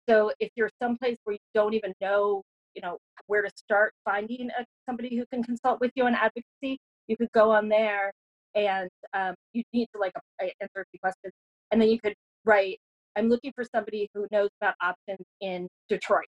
So 0.09 0.33
if 0.39 0.51
you're 0.55 0.71
someplace 0.81 1.17
where 1.25 1.35
you 1.35 1.41
don't 1.55 1.75
even 1.75 1.93
know, 2.01 2.43
you 2.75 2.83
know, 2.83 2.99
where 3.27 3.43
to 3.43 3.51
start 3.57 3.93
finding 4.05 4.51
a, 4.51 4.65
somebody 4.89 5.17
who 5.17 5.25
can 5.33 5.43
consult 5.43 5.81
with 5.81 5.91
you 5.97 6.05
on 6.05 6.15
advocacy, 6.15 6.79
you 7.09 7.17
could 7.17 7.31
go 7.33 7.51
on 7.51 7.69
there 7.69 8.13
and 8.55 8.89
um, 9.15 9.35
you 9.53 9.63
need 9.73 9.89
to 9.95 10.01
like 10.01 10.13
answer 10.41 10.81
a 10.81 10.85
few 10.91 11.01
questions, 11.01 11.33
and 11.71 11.81
then 11.81 11.89
you 11.89 12.01
could 12.01 12.15
write, 12.45 12.79
"I'm 13.17 13.29
looking 13.29 13.53
for 13.55 13.65
somebody 13.65 14.09
who 14.15 14.27
knows 14.31 14.51
about 14.61 14.75
options 14.81 15.27
in 15.41 15.69
Detroit. 15.89 16.27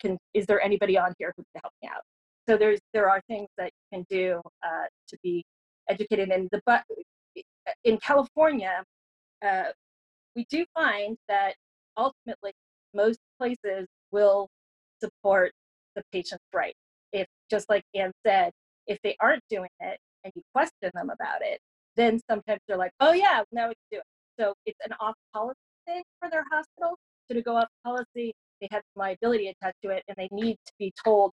Can 0.00 0.18
is 0.34 0.46
there 0.46 0.60
anybody 0.60 0.98
on 0.98 1.12
here 1.18 1.32
who 1.36 1.44
can 1.54 1.60
help 1.62 1.74
me 1.82 1.88
out?" 1.88 2.02
So 2.48 2.56
there's 2.56 2.80
there 2.94 3.08
are 3.08 3.20
things 3.28 3.48
that 3.58 3.66
you 3.66 3.98
can 3.98 4.06
do 4.10 4.40
uh, 4.64 4.86
to 5.08 5.18
be 5.22 5.44
educated 5.90 6.30
in 6.30 6.48
the 6.52 6.60
but 6.66 6.84
in 7.84 7.98
California, 7.98 8.82
uh, 9.44 9.64
we 10.36 10.46
do 10.50 10.64
find 10.74 11.16
that 11.28 11.54
ultimately 11.96 12.52
most 12.94 13.18
places 13.38 13.86
will 14.12 14.48
support 15.02 15.52
the 15.96 16.02
patient's 16.12 16.44
right. 16.54 16.74
If 17.12 17.26
just 17.50 17.68
like 17.68 17.84
Anne 17.94 18.12
said, 18.26 18.52
if 18.86 18.98
they 19.02 19.16
aren't 19.20 19.42
doing 19.50 19.70
it 19.80 19.98
and 20.24 20.32
you 20.34 20.42
question 20.54 20.90
them 20.94 21.10
about 21.10 21.42
it, 21.42 21.60
then 21.96 22.20
sometimes 22.30 22.60
they're 22.66 22.76
like, 22.76 22.92
"Oh 23.00 23.12
yeah, 23.12 23.42
now 23.52 23.68
we 23.68 23.74
can 23.74 23.88
do 23.92 23.98
it." 23.98 24.04
So 24.38 24.54
it's 24.66 24.78
an 24.84 24.94
off 25.00 25.14
policy 25.34 25.58
thing 25.86 26.02
for 26.20 26.30
their 26.30 26.44
hospital. 26.50 26.96
So 27.28 27.34
to 27.34 27.42
go 27.42 27.56
off 27.56 27.68
policy, 27.84 28.32
they 28.60 28.68
have 28.70 28.82
liability 28.96 29.48
attached 29.48 29.78
to 29.84 29.90
it, 29.90 30.02
and 30.08 30.16
they 30.16 30.28
need 30.32 30.56
to 30.66 30.72
be 30.78 30.92
told, 31.04 31.32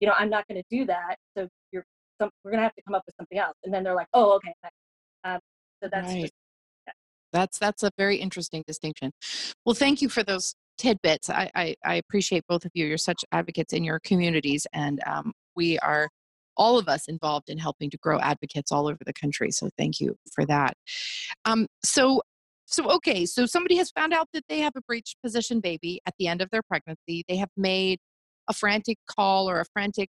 you 0.00 0.08
know, 0.08 0.14
I'm 0.18 0.30
not 0.30 0.46
going 0.48 0.62
to 0.62 0.76
do 0.76 0.84
that. 0.86 1.16
So 1.36 1.48
you're 1.72 1.84
some, 2.20 2.30
we're 2.44 2.52
going 2.52 2.60
to 2.60 2.64
have 2.64 2.74
to 2.74 2.82
come 2.82 2.94
up 2.94 3.02
with 3.06 3.14
something 3.18 3.38
else. 3.38 3.56
And 3.64 3.72
then 3.72 3.84
they're 3.84 3.94
like, 3.94 4.08
oh, 4.14 4.32
okay. 4.36 4.54
Um, 5.24 5.40
so 5.82 5.88
that's 5.90 6.06
Right. 6.08 6.22
just, 6.22 6.32
That's 7.32 7.58
that's 7.58 7.82
a 7.82 7.90
very 7.98 8.16
interesting 8.16 8.64
distinction. 8.66 9.12
Well, 9.64 9.74
thank 9.74 10.00
you 10.00 10.08
for 10.08 10.22
those 10.22 10.54
tidbits. 10.78 11.28
I 11.28 11.50
I, 11.54 11.74
I 11.84 11.94
appreciate 11.96 12.44
both 12.48 12.64
of 12.64 12.70
you. 12.74 12.86
You're 12.86 12.98
such 12.98 13.24
advocates 13.32 13.72
in 13.72 13.84
your 13.84 14.00
communities, 14.00 14.66
and 14.72 15.00
um, 15.06 15.32
we 15.54 15.78
are 15.80 16.08
all 16.56 16.78
of 16.78 16.88
us 16.88 17.08
involved 17.08 17.50
in 17.50 17.58
helping 17.58 17.90
to 17.90 17.98
grow 17.98 18.18
advocates 18.20 18.72
all 18.72 18.86
over 18.88 18.98
the 19.04 19.12
country. 19.12 19.50
So 19.50 19.68
thank 19.76 20.00
you 20.00 20.16
for 20.34 20.46
that. 20.46 20.74
Um, 21.44 21.66
so 21.84 22.22
so 22.66 22.90
okay, 22.90 23.26
so 23.26 23.46
somebody 23.46 23.76
has 23.76 23.90
found 23.90 24.14
out 24.14 24.28
that 24.32 24.44
they 24.48 24.60
have 24.60 24.72
a 24.76 24.80
breech 24.82 25.14
position 25.22 25.60
baby 25.60 26.00
at 26.06 26.14
the 26.18 26.28
end 26.28 26.40
of 26.42 26.50
their 26.50 26.62
pregnancy. 26.62 27.24
They 27.28 27.36
have 27.36 27.50
made 27.56 27.98
a 28.48 28.54
frantic 28.54 28.98
call 29.08 29.50
or 29.50 29.60
a 29.60 29.64
frantic 29.72 30.08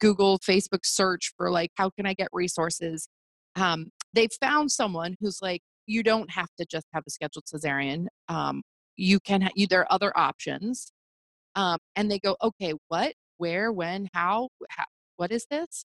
Google, 0.00 0.38
Facebook 0.38 0.84
search 0.84 1.32
for 1.36 1.50
like 1.50 1.70
how 1.76 1.90
can 1.90 2.06
I 2.06 2.14
get 2.14 2.28
resources. 2.32 3.08
Um, 3.56 3.90
they've 4.12 4.32
found 4.40 4.70
someone 4.70 5.16
who's 5.20 5.38
like, 5.42 5.62
you 5.86 6.02
don't 6.02 6.30
have 6.30 6.48
to 6.58 6.66
just 6.66 6.86
have 6.92 7.04
a 7.06 7.10
scheduled 7.10 7.44
cesarean. 7.44 8.06
Um, 8.28 8.62
you 8.96 9.20
can, 9.20 9.42
ha- 9.42 9.50
you, 9.54 9.66
there 9.66 9.80
are 9.80 9.92
other 9.92 10.16
options. 10.16 10.92
Um, 11.54 11.78
and 11.94 12.10
they 12.10 12.18
go, 12.18 12.36
okay, 12.42 12.74
what, 12.88 13.14
where, 13.38 13.72
when, 13.72 14.08
how, 14.12 14.48
how 14.68 14.84
what 15.16 15.32
is 15.32 15.46
this? 15.50 15.84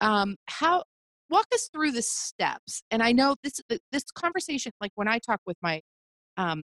Um, 0.00 0.36
how, 0.46 0.84
walk 1.30 1.46
us 1.54 1.70
through 1.72 1.92
the 1.92 2.02
steps. 2.02 2.82
And 2.90 3.02
I 3.02 3.12
know 3.12 3.36
this, 3.42 3.60
this 3.92 4.04
conversation, 4.14 4.72
like 4.80 4.92
when 4.96 5.08
I 5.08 5.18
talk 5.18 5.40
with 5.46 5.56
my, 5.62 5.80
um, 6.36 6.62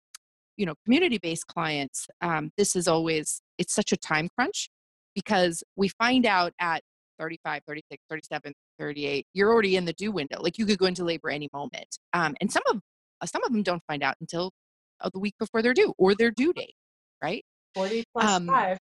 you 0.57 0.65
know, 0.65 0.75
community-based 0.85 1.47
clients, 1.47 2.07
um, 2.21 2.51
this 2.57 2.75
is 2.75 2.87
always, 2.87 3.41
it's 3.57 3.73
such 3.73 3.91
a 3.91 3.97
time 3.97 4.29
crunch 4.37 4.69
because 5.15 5.63
we 5.75 5.89
find 5.89 6.25
out 6.25 6.53
at 6.59 6.81
35, 7.19 7.61
36, 7.67 8.03
37, 8.09 8.53
38, 8.79 9.25
you're 9.33 9.51
already 9.51 9.75
in 9.75 9.85
the 9.85 9.93
due 9.93 10.11
window. 10.11 10.41
Like 10.41 10.57
you 10.57 10.65
could 10.65 10.77
go 10.77 10.85
into 10.85 11.03
labor 11.03 11.29
any 11.29 11.49
moment. 11.53 11.97
Um, 12.13 12.35
and 12.41 12.51
some 12.51 12.63
of 12.69 12.81
uh, 13.21 13.25
some 13.25 13.43
of 13.43 13.51
them 13.51 13.63
don't 13.63 13.81
find 13.87 14.03
out 14.03 14.15
until 14.19 14.51
uh, 15.01 15.09
the 15.13 15.19
week 15.19 15.35
before 15.39 15.61
they're 15.61 15.73
due 15.73 15.93
or 15.97 16.15
their 16.15 16.31
due 16.31 16.53
date, 16.53 16.75
right? 17.21 17.43
40 17.75 18.03
plus 18.13 18.31
um, 18.31 18.47
five. 18.47 18.77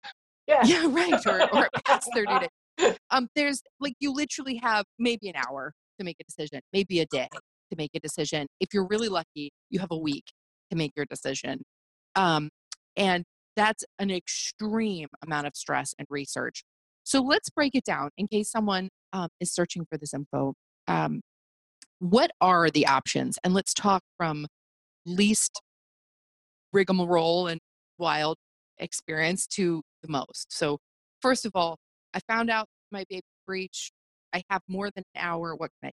Yeah. 0.46 0.64
Yeah, 0.64 0.86
right. 0.90 1.26
Or, 1.26 1.56
or 1.56 1.68
past 1.84 2.08
their 2.14 2.24
due 2.24 2.40
date. 2.40 2.98
Um, 3.10 3.28
there's 3.34 3.60
like 3.80 3.94
you 4.00 4.12
literally 4.12 4.60
have 4.62 4.84
maybe 4.98 5.28
an 5.28 5.34
hour 5.36 5.72
to 5.98 6.04
make 6.04 6.16
a 6.20 6.24
decision, 6.24 6.60
maybe 6.72 7.00
a 7.00 7.06
day 7.06 7.28
to 7.32 7.76
make 7.76 7.90
a 7.94 8.00
decision. 8.00 8.46
If 8.60 8.68
you're 8.72 8.86
really 8.86 9.08
lucky, 9.08 9.50
you 9.70 9.80
have 9.80 9.90
a 9.90 9.98
week 9.98 10.24
to 10.70 10.76
make 10.76 10.92
your 10.96 11.06
decision. 11.06 11.62
Um, 12.14 12.50
and 12.96 13.24
that's 13.58 13.82
an 13.98 14.10
extreme 14.10 15.08
amount 15.24 15.48
of 15.48 15.56
stress 15.56 15.92
and 15.98 16.06
research. 16.08 16.62
So 17.02 17.20
let's 17.20 17.50
break 17.50 17.74
it 17.74 17.84
down 17.84 18.10
in 18.16 18.28
case 18.28 18.50
someone 18.50 18.88
um, 19.12 19.28
is 19.40 19.52
searching 19.52 19.84
for 19.90 19.98
this 19.98 20.14
info. 20.14 20.54
Um, 20.86 21.22
what 21.98 22.30
are 22.40 22.70
the 22.70 22.86
options? 22.86 23.36
And 23.42 23.52
let's 23.52 23.74
talk 23.74 24.02
from 24.16 24.46
least 25.04 25.60
rigmarole 26.72 27.48
and 27.48 27.58
wild 27.98 28.36
experience 28.78 29.46
to 29.48 29.82
the 30.02 30.08
most. 30.08 30.52
So, 30.52 30.78
first 31.20 31.44
of 31.44 31.52
all, 31.56 31.78
I 32.14 32.20
found 32.28 32.50
out 32.50 32.66
my 32.92 33.04
baby 33.10 33.22
breech. 33.46 33.90
I 34.32 34.42
have 34.50 34.62
more 34.68 34.90
than 34.94 35.02
an 35.14 35.22
hour. 35.22 35.56
What 35.56 35.70
can 35.82 35.90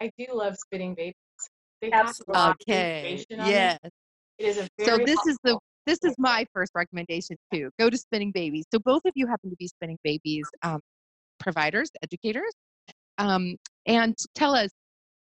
I? 0.00 0.04
I 0.04 0.10
do 0.16 0.32
love 0.32 0.56
Spinning 0.56 0.94
Babies. 0.94 1.14
They 1.82 1.90
Absolutely. 1.90 2.42
Okay. 2.42 3.24
Yes. 3.28 3.78
It. 3.82 3.92
it 4.38 4.44
is 4.46 4.58
a 4.58 4.84
so 4.84 4.98
this 4.98 5.18
is 5.26 5.36
the 5.42 5.58
this 5.86 5.98
is 6.04 6.14
my 6.18 6.46
first 6.52 6.72
recommendation 6.74 7.36
too. 7.52 7.70
Go 7.78 7.90
to 7.90 7.96
Spinning 7.96 8.32
Babies. 8.32 8.66
So 8.72 8.78
both 8.78 9.02
of 9.04 9.12
you 9.14 9.26
happen 9.26 9.50
to 9.50 9.56
be 9.56 9.68
Spinning 9.68 9.98
Babies 10.04 10.46
um, 10.62 10.80
providers, 11.38 11.90
educators, 12.02 12.52
um, 13.18 13.56
and 13.86 14.16
tell 14.34 14.54
us 14.54 14.70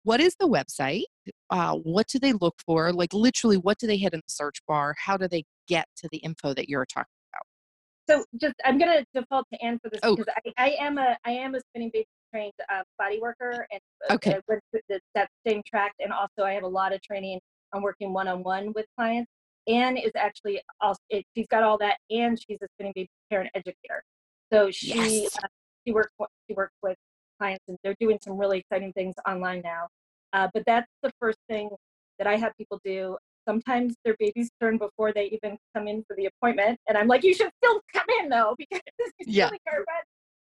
what 0.04 0.20
is 0.20 0.36
the 0.40 0.48
website? 0.48 1.04
Uh, 1.50 1.76
what 1.76 2.08
do 2.08 2.20
they 2.20 2.34
look 2.34 2.56
for? 2.66 2.92
Like 2.92 3.14
literally, 3.14 3.58
what 3.58 3.78
do 3.80 3.88
they 3.88 3.98
hit 3.98 4.14
in 4.14 4.20
the 4.20 4.32
search 4.32 4.60
bar? 4.68 4.96
How 4.98 5.18
do 5.18 5.28
they 5.28 5.44
get 5.68 5.86
to 5.98 6.10
the 6.12 6.18
info 6.18 6.54
that 6.54 6.70
you're 6.70 6.86
talking 6.86 7.06
about? 7.32 8.20
So 8.20 8.26
just 8.40 8.56
I'm 8.66 8.78
going 8.78 8.92
to 8.92 9.06
default 9.20 9.48
to 9.54 9.64
Anne 9.64 9.80
for 9.82 9.90
this 9.90 10.02
oh. 10.04 10.16
because 10.16 10.34
I, 10.46 10.66
I 10.66 10.70
am 10.80 10.98
a 10.98 11.18
I 11.26 11.32
am 11.32 11.56
a 11.56 11.62
Spinning 11.70 11.90
Babies 11.94 12.08
trained 12.34 12.54
uh, 12.70 12.84
body 12.98 13.20
worker 13.22 13.66
and 13.72 13.80
uh, 14.10 14.16
okay. 14.16 14.40
with 14.48 14.60
the, 14.90 15.00
that 15.16 15.30
same 15.48 15.62
track, 15.66 15.94
and 16.00 16.12
also 16.12 16.44
I 16.46 16.54
have 16.54 16.64
a 16.64 16.68
lot 16.68 16.94
of 16.94 17.02
training 17.02 17.40
on 17.72 17.82
working 17.82 18.14
one 18.14 18.28
on 18.28 18.44
one 18.44 18.74
with 18.74 18.86
clients. 18.98 19.32
Anne 19.68 19.98
is 19.98 20.12
actually 20.16 20.62
also 20.82 21.00
it, 21.10 21.26
she's 21.36 21.48
got 21.48 21.64
all 21.64 21.78
that, 21.78 21.98
and 22.10 22.38
she's 22.40 22.58
a 22.62 22.68
spinning 22.76 22.94
baby 22.96 23.10
parent 23.30 23.50
educator. 23.56 24.04
So 24.52 24.72
she 24.72 25.24
yes. 25.24 25.38
uh, 25.38 25.48
she 25.86 25.94
works 25.94 26.12
she 26.48 26.54
works 26.54 26.74
with 26.82 26.98
clients, 27.40 27.64
and 27.68 27.78
they're 27.84 27.96
doing 28.00 28.20
some 28.22 28.38
really 28.38 28.60
exciting 28.60 28.94
things 28.94 29.16
online 29.28 29.62
now. 29.64 29.88
Uh, 30.34 30.48
but 30.54 30.64
that's 30.66 30.90
the 31.02 31.12
first 31.20 31.38
thing 31.50 31.70
that 32.18 32.28
I 32.28 32.36
have 32.36 32.52
people 32.58 32.80
do. 32.84 33.18
Sometimes 33.48 33.96
their 34.06 34.16
babies 34.20 34.50
turn 34.62 34.78
before 34.78 35.12
they 35.12 35.26
even 35.26 35.58
come 35.76 35.88
in 35.88 36.04
for 36.08 36.16
the 36.16 36.28
appointment, 36.28 36.80
and 36.88 36.98
I'm 36.98 37.08
like, 37.08 37.24
you 37.24 37.34
should 37.34 37.52
still 37.64 37.82
come 37.94 38.06
in 38.22 38.30
though 38.30 38.56
because 38.60 38.82
yeah. 39.20 39.46
Really 39.46 39.60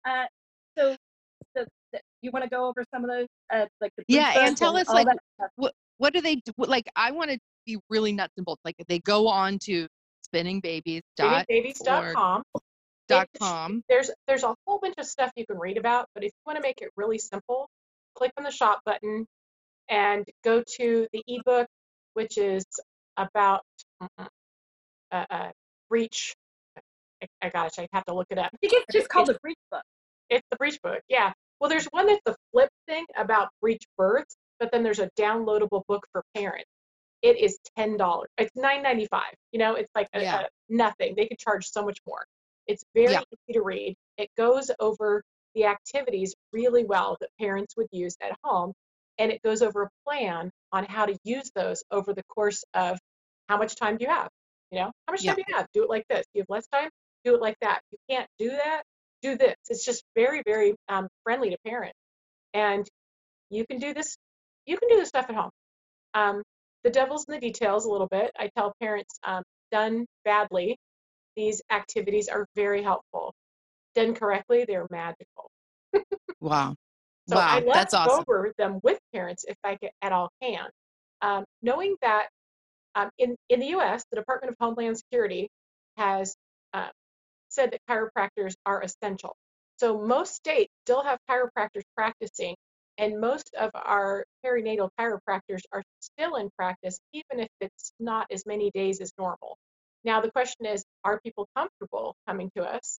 uh, 0.07 0.25
so 0.77 0.97
the, 1.55 1.67
the, 1.93 2.01
you 2.21 2.31
want 2.31 2.45
to 2.45 2.51
go 2.51 2.67
over 2.67 2.85
some 2.93 3.05
of 3.05 3.11
those, 3.11 3.27
uh, 3.53 3.67
like 3.81 3.93
the 3.97 4.05
yeah, 4.09 4.47
and 4.47 4.57
tell 4.57 4.77
us 4.77 4.89
like 4.89 5.07
what 5.57 5.73
what 5.99 6.13
do 6.13 6.21
they 6.21 6.37
do? 6.37 6.53
Like 6.59 6.87
I 6.97 7.11
want 7.11 7.31
to 7.31 7.39
be 7.67 7.79
really 7.91 8.13
nuts 8.13 8.33
and 8.37 8.47
bolts. 8.47 8.63
Like 8.65 8.77
they 8.89 8.99
go 9.01 9.29
on 9.29 9.59
to 9.61 9.87
spinningbabies 10.35 11.03
dot 11.17 11.47
spinningbabies.com. 11.51 12.43
Dot 13.07 13.29
com. 13.39 13.83
There's 13.89 14.11
there's 14.27 14.45
a 14.45 14.55
whole 14.67 14.79
bunch 14.79 14.95
of 14.99 15.07
stuff 15.07 15.31
you 15.37 15.45
can 15.47 15.59
read 15.59 15.77
about, 15.77 16.07
but 16.15 16.25
if 16.25 16.29
you 16.29 16.41
want 16.47 16.57
to 16.57 16.63
make 16.63 16.81
it 16.81 16.91
really 16.97 17.19
simple, 17.19 17.69
click 18.15 18.33
on 18.39 18.45
the 18.45 18.51
shop 18.51 18.81
button 18.87 19.27
and 19.89 20.25
go 20.43 20.63
to 20.79 21.07
the 21.13 21.23
ebook, 21.29 21.67
which 22.15 22.39
is 22.39 22.65
about 23.17 23.63
uh, 24.01 24.25
uh, 25.13 25.51
breech. 25.91 26.35
I, 27.23 27.27
I 27.43 27.49
gosh, 27.51 27.73
I 27.79 27.89
have 27.93 28.05
to 28.07 28.15
look 28.15 28.29
it 28.31 28.39
up. 28.39 28.51
I 28.55 28.57
think 28.57 28.73
it's 28.73 28.93
just 28.93 29.09
called 29.09 29.29
the 29.29 29.39
breech 29.43 29.59
book. 29.71 29.83
It's 30.31 30.47
the 30.51 30.57
breech 30.57 30.81
book, 30.83 31.01
yeah. 31.09 31.33
Well, 31.61 31.69
there's 31.69 31.87
one 31.87 32.07
that's 32.07 32.21
a 32.27 32.35
flip 32.53 32.71
thing 32.89 33.05
about 33.17 33.49
breech 33.61 33.83
births, 33.99 34.35
but 34.59 34.73
then 34.73 34.83
there's 34.83 34.99
a 34.99 35.11
downloadable 35.19 35.83
book 35.87 36.07
for 36.13 36.23
parents 36.35 36.71
it 37.25 37.41
is 37.41 37.59
ten 37.77 37.97
dollars. 37.97 38.29
It's 38.37 38.55
nine 38.55 38.83
ninety 38.83 39.07
five. 39.07 39.35
You 39.51 39.59
know, 39.59 39.75
it's 39.75 39.91
like 39.95 40.09
a, 40.13 40.21
yeah. 40.21 40.41
a, 40.41 40.45
nothing. 40.69 41.15
They 41.17 41.27
could 41.27 41.39
charge 41.39 41.67
so 41.67 41.83
much 41.83 41.99
more. 42.07 42.23
It's 42.67 42.85
very 42.95 43.13
yeah. 43.13 43.21
easy 43.21 43.59
to 43.59 43.63
read. 43.63 43.97
It 44.19 44.29
goes 44.37 44.71
over 44.79 45.23
the 45.55 45.65
activities 45.65 46.35
really 46.53 46.85
well 46.85 47.17
that 47.21 47.31
parents 47.41 47.77
would 47.79 47.87
use 47.93 48.15
at 48.23 48.37
home, 48.45 48.75
and 49.19 49.33
it 49.33 49.41
goes 49.43 49.63
over 49.63 49.85
a 49.85 49.89
plan 50.07 50.51
on 50.71 50.85
how 50.85 51.07
to 51.07 51.17
use 51.25 51.51
those 51.57 51.83
over 51.91 52.13
the 52.13 52.25
course 52.25 52.63
of 52.75 52.99
how 53.49 53.57
much 53.57 53.75
time 53.75 53.97
do 53.97 54.05
you 54.05 54.11
have. 54.11 54.29
You 54.71 54.81
know, 54.81 54.93
how 55.07 55.13
much 55.13 55.25
yeah. 55.25 55.31
time 55.31 55.37
do 55.37 55.45
you 55.49 55.57
have? 55.57 55.67
Do 55.73 55.83
it 55.83 55.89
like 55.89 56.05
this. 56.11 56.27
You 56.35 56.43
have 56.43 56.51
less 56.51 56.67
time? 56.69 56.91
Do 57.25 57.35
it 57.35 57.41
like 57.41 57.57
that. 57.63 57.81
You 57.91 57.99
can't 58.11 58.29
do 58.39 58.51
that. 58.51 58.83
Do 59.23 59.39
this. 59.39 59.57
It's 59.71 59.87
just 59.87 60.05
very, 60.15 60.43
very 60.45 60.75
um, 60.91 61.09
friendly 61.23 61.49
to 61.49 61.57
parents, 61.67 61.99
and 62.53 62.87
you 63.49 63.65
can 63.67 63.79
do 63.79 63.95
this. 63.95 64.19
You 64.67 64.77
can 64.77 64.91
do 64.91 64.97
this 64.97 65.09
stuff 65.09 65.27
at 65.31 65.35
home. 65.35 65.51
Um, 66.13 66.43
the 66.85 66.91
devil's 66.91 67.25
in 67.29 67.35
the 67.35 67.41
details 67.41 67.87
a 67.87 67.91
little 67.91 68.07
bit. 68.07 68.31
I 68.39 68.51
tell 68.57 68.75
parents, 68.81 69.19
um, 69.25 69.43
done 69.73 70.07
badly, 70.25 70.77
these 71.35 71.63
activities 71.71 72.29
are 72.29 72.47
very 72.55 72.83
helpful. 72.83 73.35
Done 73.95 74.15
correctly, 74.15 74.65
they're 74.67 74.87
magical. 74.91 75.51
wow. 76.41 76.75
So 77.27 77.37
wow, 77.37 77.47
I 77.49 77.55
let 77.61 77.73
that's 77.73 77.95
awesome. 77.95 78.23
over 78.29 78.53
them 78.59 78.81
with 78.83 78.99
parents 79.15 79.47
if 79.49 79.57
I 79.65 79.79
at 80.03 80.13
all 80.13 80.29
can. 80.43 80.67
Um, 81.23 81.45
knowing 81.63 81.97
that 82.03 82.27
um, 82.95 83.09
in, 83.17 83.35
in 83.49 83.61
the 83.61 83.69
US, 83.69 84.05
the 84.11 84.17
Department 84.19 84.51
of 84.51 84.57
Homeland 84.61 84.99
Security 84.99 85.49
has 85.97 86.37
uh, 86.75 86.91
said 87.49 87.71
that 87.73 87.81
chiropractors 87.89 88.53
are 88.67 88.83
essential. 88.83 89.35
So 89.79 89.99
most 89.99 90.35
states 90.35 90.71
still 90.85 91.03
have 91.03 91.19
chiropractors 91.31 91.85
practicing 91.97 92.57
and 92.99 93.21
most 93.21 93.55
of 93.59 93.71
our 93.75 94.25
perinatal 94.45 94.91
chiropractors 94.99 95.63
are 95.73 95.83
still 96.01 96.37
in 96.37 96.51
practice, 96.57 96.99
even 97.13 97.41
if 97.41 97.49
it's 97.61 97.93
not 97.99 98.27
as 98.31 98.45
many 98.47 98.71
days 98.73 99.01
as 99.01 99.13
normal. 99.19 99.57
Now, 100.05 100.21
the 100.21 100.31
question 100.31 100.67
is 100.67 100.85
are 101.05 101.21
people 101.21 101.49
comfortable 101.57 102.15
coming 102.29 102.51
to 102.57 102.63
us? 102.63 102.99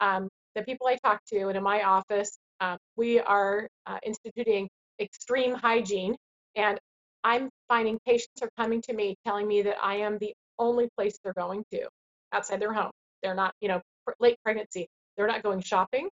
Um, 0.00 0.28
the 0.54 0.62
people 0.62 0.86
I 0.86 0.96
talk 0.96 1.20
to, 1.28 1.48
and 1.48 1.56
in 1.56 1.62
my 1.62 1.82
office, 1.82 2.36
um, 2.60 2.76
we 2.96 3.20
are 3.20 3.68
uh, 3.86 3.98
instituting 4.04 4.68
extreme 5.00 5.54
hygiene, 5.54 6.16
and 6.56 6.78
I'm 7.24 7.48
finding 7.68 7.98
patients 8.06 8.42
are 8.42 8.50
coming 8.58 8.82
to 8.82 8.92
me 8.92 9.16
telling 9.26 9.46
me 9.46 9.62
that 9.62 9.76
I 9.82 9.96
am 9.96 10.18
the 10.18 10.34
only 10.58 10.88
place 10.96 11.16
they're 11.22 11.32
going 11.34 11.64
to 11.72 11.86
outside 12.32 12.60
their 12.60 12.72
home. 12.72 12.90
They're 13.22 13.34
not, 13.34 13.54
you 13.60 13.68
know, 13.68 13.80
late 14.18 14.36
pregnancy. 14.44 14.88
They're 15.16 15.26
not 15.26 15.42
going 15.42 15.60
shopping. 15.60 16.08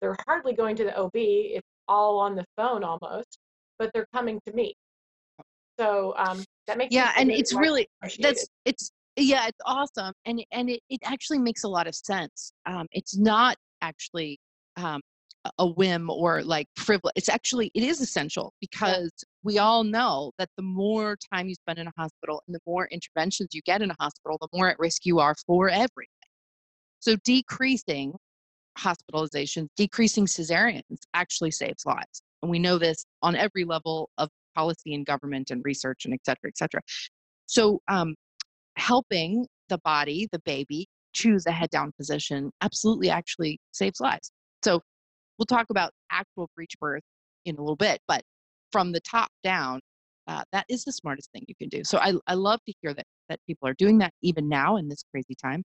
They're 0.00 0.16
hardly 0.26 0.52
going 0.54 0.76
to 0.76 0.84
the 0.84 0.96
OB. 0.96 1.62
All 1.88 2.18
on 2.18 2.34
the 2.34 2.44
phone 2.56 2.84
almost, 2.84 3.38
but 3.78 3.90
they're 3.92 4.08
coming 4.12 4.40
to 4.46 4.52
me. 4.54 4.74
So 5.78 6.14
um, 6.16 6.44
that 6.66 6.78
makes 6.78 6.94
yeah, 6.94 7.12
and 7.16 7.30
it's 7.30 7.54
really 7.54 7.88
that's 8.18 8.46
it's 8.64 8.92
yeah, 9.16 9.46
it's 9.46 9.58
awesome, 9.66 10.12
and 10.24 10.44
and 10.52 10.70
it, 10.70 10.80
it 10.90 11.00
actually 11.04 11.38
makes 11.38 11.64
a 11.64 11.68
lot 11.68 11.86
of 11.86 11.94
sense. 11.94 12.52
Um, 12.66 12.86
it's 12.92 13.16
not 13.16 13.56
actually 13.80 14.38
um, 14.76 15.00
a 15.58 15.66
whim 15.66 16.08
or 16.10 16.42
like 16.42 16.68
frivolous. 16.76 17.12
It's 17.16 17.28
actually 17.28 17.70
it 17.74 17.82
is 17.82 18.00
essential 18.00 18.52
because 18.60 19.10
yeah. 19.18 19.28
we 19.42 19.58
all 19.58 19.84
know 19.84 20.32
that 20.38 20.48
the 20.56 20.62
more 20.62 21.16
time 21.32 21.48
you 21.48 21.54
spend 21.54 21.78
in 21.78 21.86
a 21.86 21.92
hospital 21.96 22.42
and 22.46 22.54
the 22.54 22.60
more 22.66 22.86
interventions 22.86 23.50
you 23.52 23.62
get 23.62 23.82
in 23.82 23.90
a 23.90 23.96
hospital, 23.98 24.38
the 24.40 24.48
more 24.52 24.68
at 24.68 24.78
risk 24.78 25.04
you 25.04 25.18
are 25.18 25.34
for 25.46 25.68
everything. 25.68 26.08
So 27.00 27.16
decreasing 27.24 28.14
hospitalizations, 28.78 29.68
decreasing 29.76 30.26
cesareans 30.26 30.82
actually 31.14 31.50
saves 31.50 31.84
lives. 31.86 32.22
And 32.42 32.50
we 32.50 32.58
know 32.58 32.78
this 32.78 33.04
on 33.22 33.36
every 33.36 33.64
level 33.64 34.08
of 34.18 34.28
policy 34.54 34.94
and 34.94 35.06
government 35.06 35.50
and 35.50 35.62
research 35.64 36.04
and 36.04 36.14
et 36.14 36.20
cetera, 36.24 36.48
et 36.48 36.58
cetera. 36.58 36.80
So 37.46 37.80
um, 37.88 38.14
helping 38.76 39.46
the 39.68 39.78
body, 39.84 40.28
the 40.32 40.40
baby, 40.40 40.86
choose 41.12 41.46
a 41.46 41.52
head 41.52 41.70
down 41.70 41.92
position 41.98 42.50
absolutely 42.62 43.10
actually 43.10 43.58
saves 43.72 44.00
lives. 44.00 44.30
So 44.64 44.80
we'll 45.38 45.46
talk 45.46 45.66
about 45.70 45.92
actual 46.10 46.48
breech 46.56 46.74
birth 46.80 47.02
in 47.44 47.56
a 47.56 47.60
little 47.60 47.76
bit, 47.76 48.00
but 48.08 48.22
from 48.70 48.92
the 48.92 49.00
top 49.00 49.28
down, 49.44 49.80
uh, 50.26 50.42
that 50.52 50.64
is 50.68 50.84
the 50.84 50.92
smartest 50.92 51.30
thing 51.32 51.44
you 51.48 51.54
can 51.54 51.68
do. 51.68 51.84
So 51.84 51.98
I, 51.98 52.14
I 52.26 52.34
love 52.34 52.60
to 52.66 52.72
hear 52.80 52.94
that 52.94 53.04
that 53.28 53.40
people 53.46 53.68
are 53.68 53.74
doing 53.74 53.98
that 53.98 54.12
even 54.22 54.48
now 54.48 54.76
in 54.76 54.88
this 54.88 55.04
crazy 55.10 55.34
time. 55.42 55.62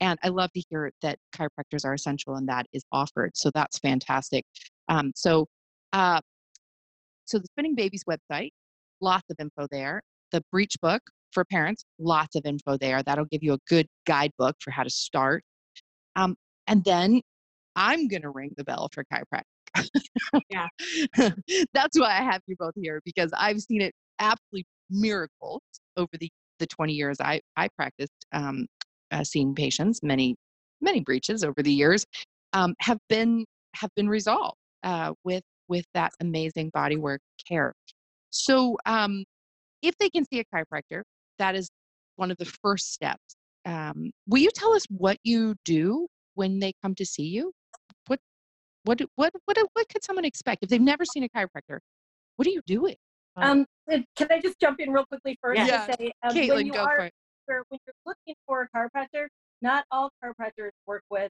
And 0.00 0.18
I 0.22 0.28
love 0.28 0.50
to 0.52 0.62
hear 0.68 0.90
that 1.02 1.18
chiropractors 1.34 1.84
are 1.84 1.94
essential 1.94 2.34
and 2.34 2.48
that 2.48 2.66
is 2.72 2.82
offered. 2.92 3.32
So 3.34 3.50
that's 3.54 3.78
fantastic. 3.78 4.44
Um, 4.88 5.12
so, 5.14 5.46
uh, 5.92 6.20
so 7.24 7.38
the 7.38 7.46
Spinning 7.52 7.74
Babies 7.74 8.04
website, 8.08 8.50
lots 9.00 9.24
of 9.30 9.36
info 9.38 9.66
there. 9.70 10.02
The 10.32 10.42
Breech 10.50 10.76
book 10.82 11.02
for 11.32 11.44
parents, 11.44 11.84
lots 11.98 12.36
of 12.36 12.44
info 12.44 12.76
there. 12.76 13.02
That'll 13.02 13.24
give 13.26 13.42
you 13.42 13.54
a 13.54 13.58
good 13.68 13.86
guidebook 14.06 14.56
for 14.60 14.70
how 14.70 14.82
to 14.82 14.90
start. 14.90 15.42
Um, 16.16 16.36
and 16.66 16.84
then 16.84 17.20
I'm 17.76 18.08
going 18.08 18.22
to 18.22 18.30
ring 18.30 18.52
the 18.56 18.64
bell 18.64 18.88
for 18.92 19.04
chiropractic. 19.04 19.42
Yeah. 20.50 20.68
That's 21.74 21.98
why 21.98 22.18
I 22.18 22.22
have 22.22 22.40
you 22.46 22.56
both 22.58 22.74
here 22.76 23.00
because 23.04 23.30
I've 23.36 23.60
seen 23.60 23.80
it 23.80 23.92
absolutely 24.20 24.66
miracles 24.90 25.62
over 25.96 26.10
the, 26.18 26.30
the 26.58 26.66
20 26.66 26.92
years 26.92 27.16
I, 27.20 27.40
I 27.56 27.68
practiced 27.76 28.12
um, 28.32 28.66
uh, 29.14 29.24
seeing 29.24 29.54
patients, 29.54 30.00
many, 30.02 30.34
many 30.80 31.00
breeches 31.00 31.44
over 31.44 31.62
the 31.62 31.72
years 31.72 32.04
um, 32.52 32.74
have 32.80 32.98
been, 33.08 33.44
have 33.74 33.90
been 33.96 34.08
resolved 34.08 34.56
uh, 34.82 35.12
with, 35.24 35.42
with 35.68 35.84
that 35.94 36.12
amazing 36.20 36.70
bodywork 36.76 37.18
care. 37.48 37.72
So 38.30 38.76
um, 38.84 39.24
if 39.82 39.94
they 39.98 40.10
can 40.10 40.24
see 40.26 40.40
a 40.40 40.44
chiropractor, 40.52 41.02
that 41.38 41.54
is 41.54 41.68
one 42.16 42.30
of 42.30 42.36
the 42.38 42.44
first 42.62 42.92
steps. 42.92 43.36
Um, 43.64 44.10
will 44.26 44.42
you 44.42 44.50
tell 44.54 44.74
us 44.74 44.84
what 44.90 45.16
you 45.22 45.54
do 45.64 46.06
when 46.34 46.58
they 46.58 46.72
come 46.82 46.94
to 46.96 47.06
see 47.06 47.24
you? 47.24 47.52
What, 48.08 48.18
what, 48.84 49.00
what, 49.14 49.32
what, 49.46 49.56
what 49.72 49.88
could 49.88 50.04
someone 50.04 50.24
expect 50.24 50.62
if 50.62 50.68
they've 50.68 50.80
never 50.80 51.04
seen 51.04 51.24
a 51.24 51.28
chiropractor? 51.28 51.78
What 52.36 52.46
are 52.48 52.50
you 52.50 52.62
doing? 52.66 52.96
Um, 53.36 53.66
can 53.88 54.28
I 54.30 54.40
just 54.40 54.60
jump 54.60 54.80
in 54.80 54.90
real 54.90 55.06
quickly 55.06 55.38
first 55.40 55.58
Yeah. 55.66 55.86
to 55.86 55.96
say, 55.98 56.12
um, 56.22 56.34
when 56.34 56.48
Caitlin, 56.48 56.66
you 56.66 56.72
go 56.72 56.80
are 56.80 57.10
for 57.46 57.64
when 57.68 57.80
you're 57.86 57.94
looking 58.06 58.34
for 58.46 58.62
a 58.62 58.68
chiropractor, 58.76 59.26
not 59.62 59.84
all 59.90 60.10
chiropractors 60.22 60.70
work 60.86 61.02
with 61.10 61.30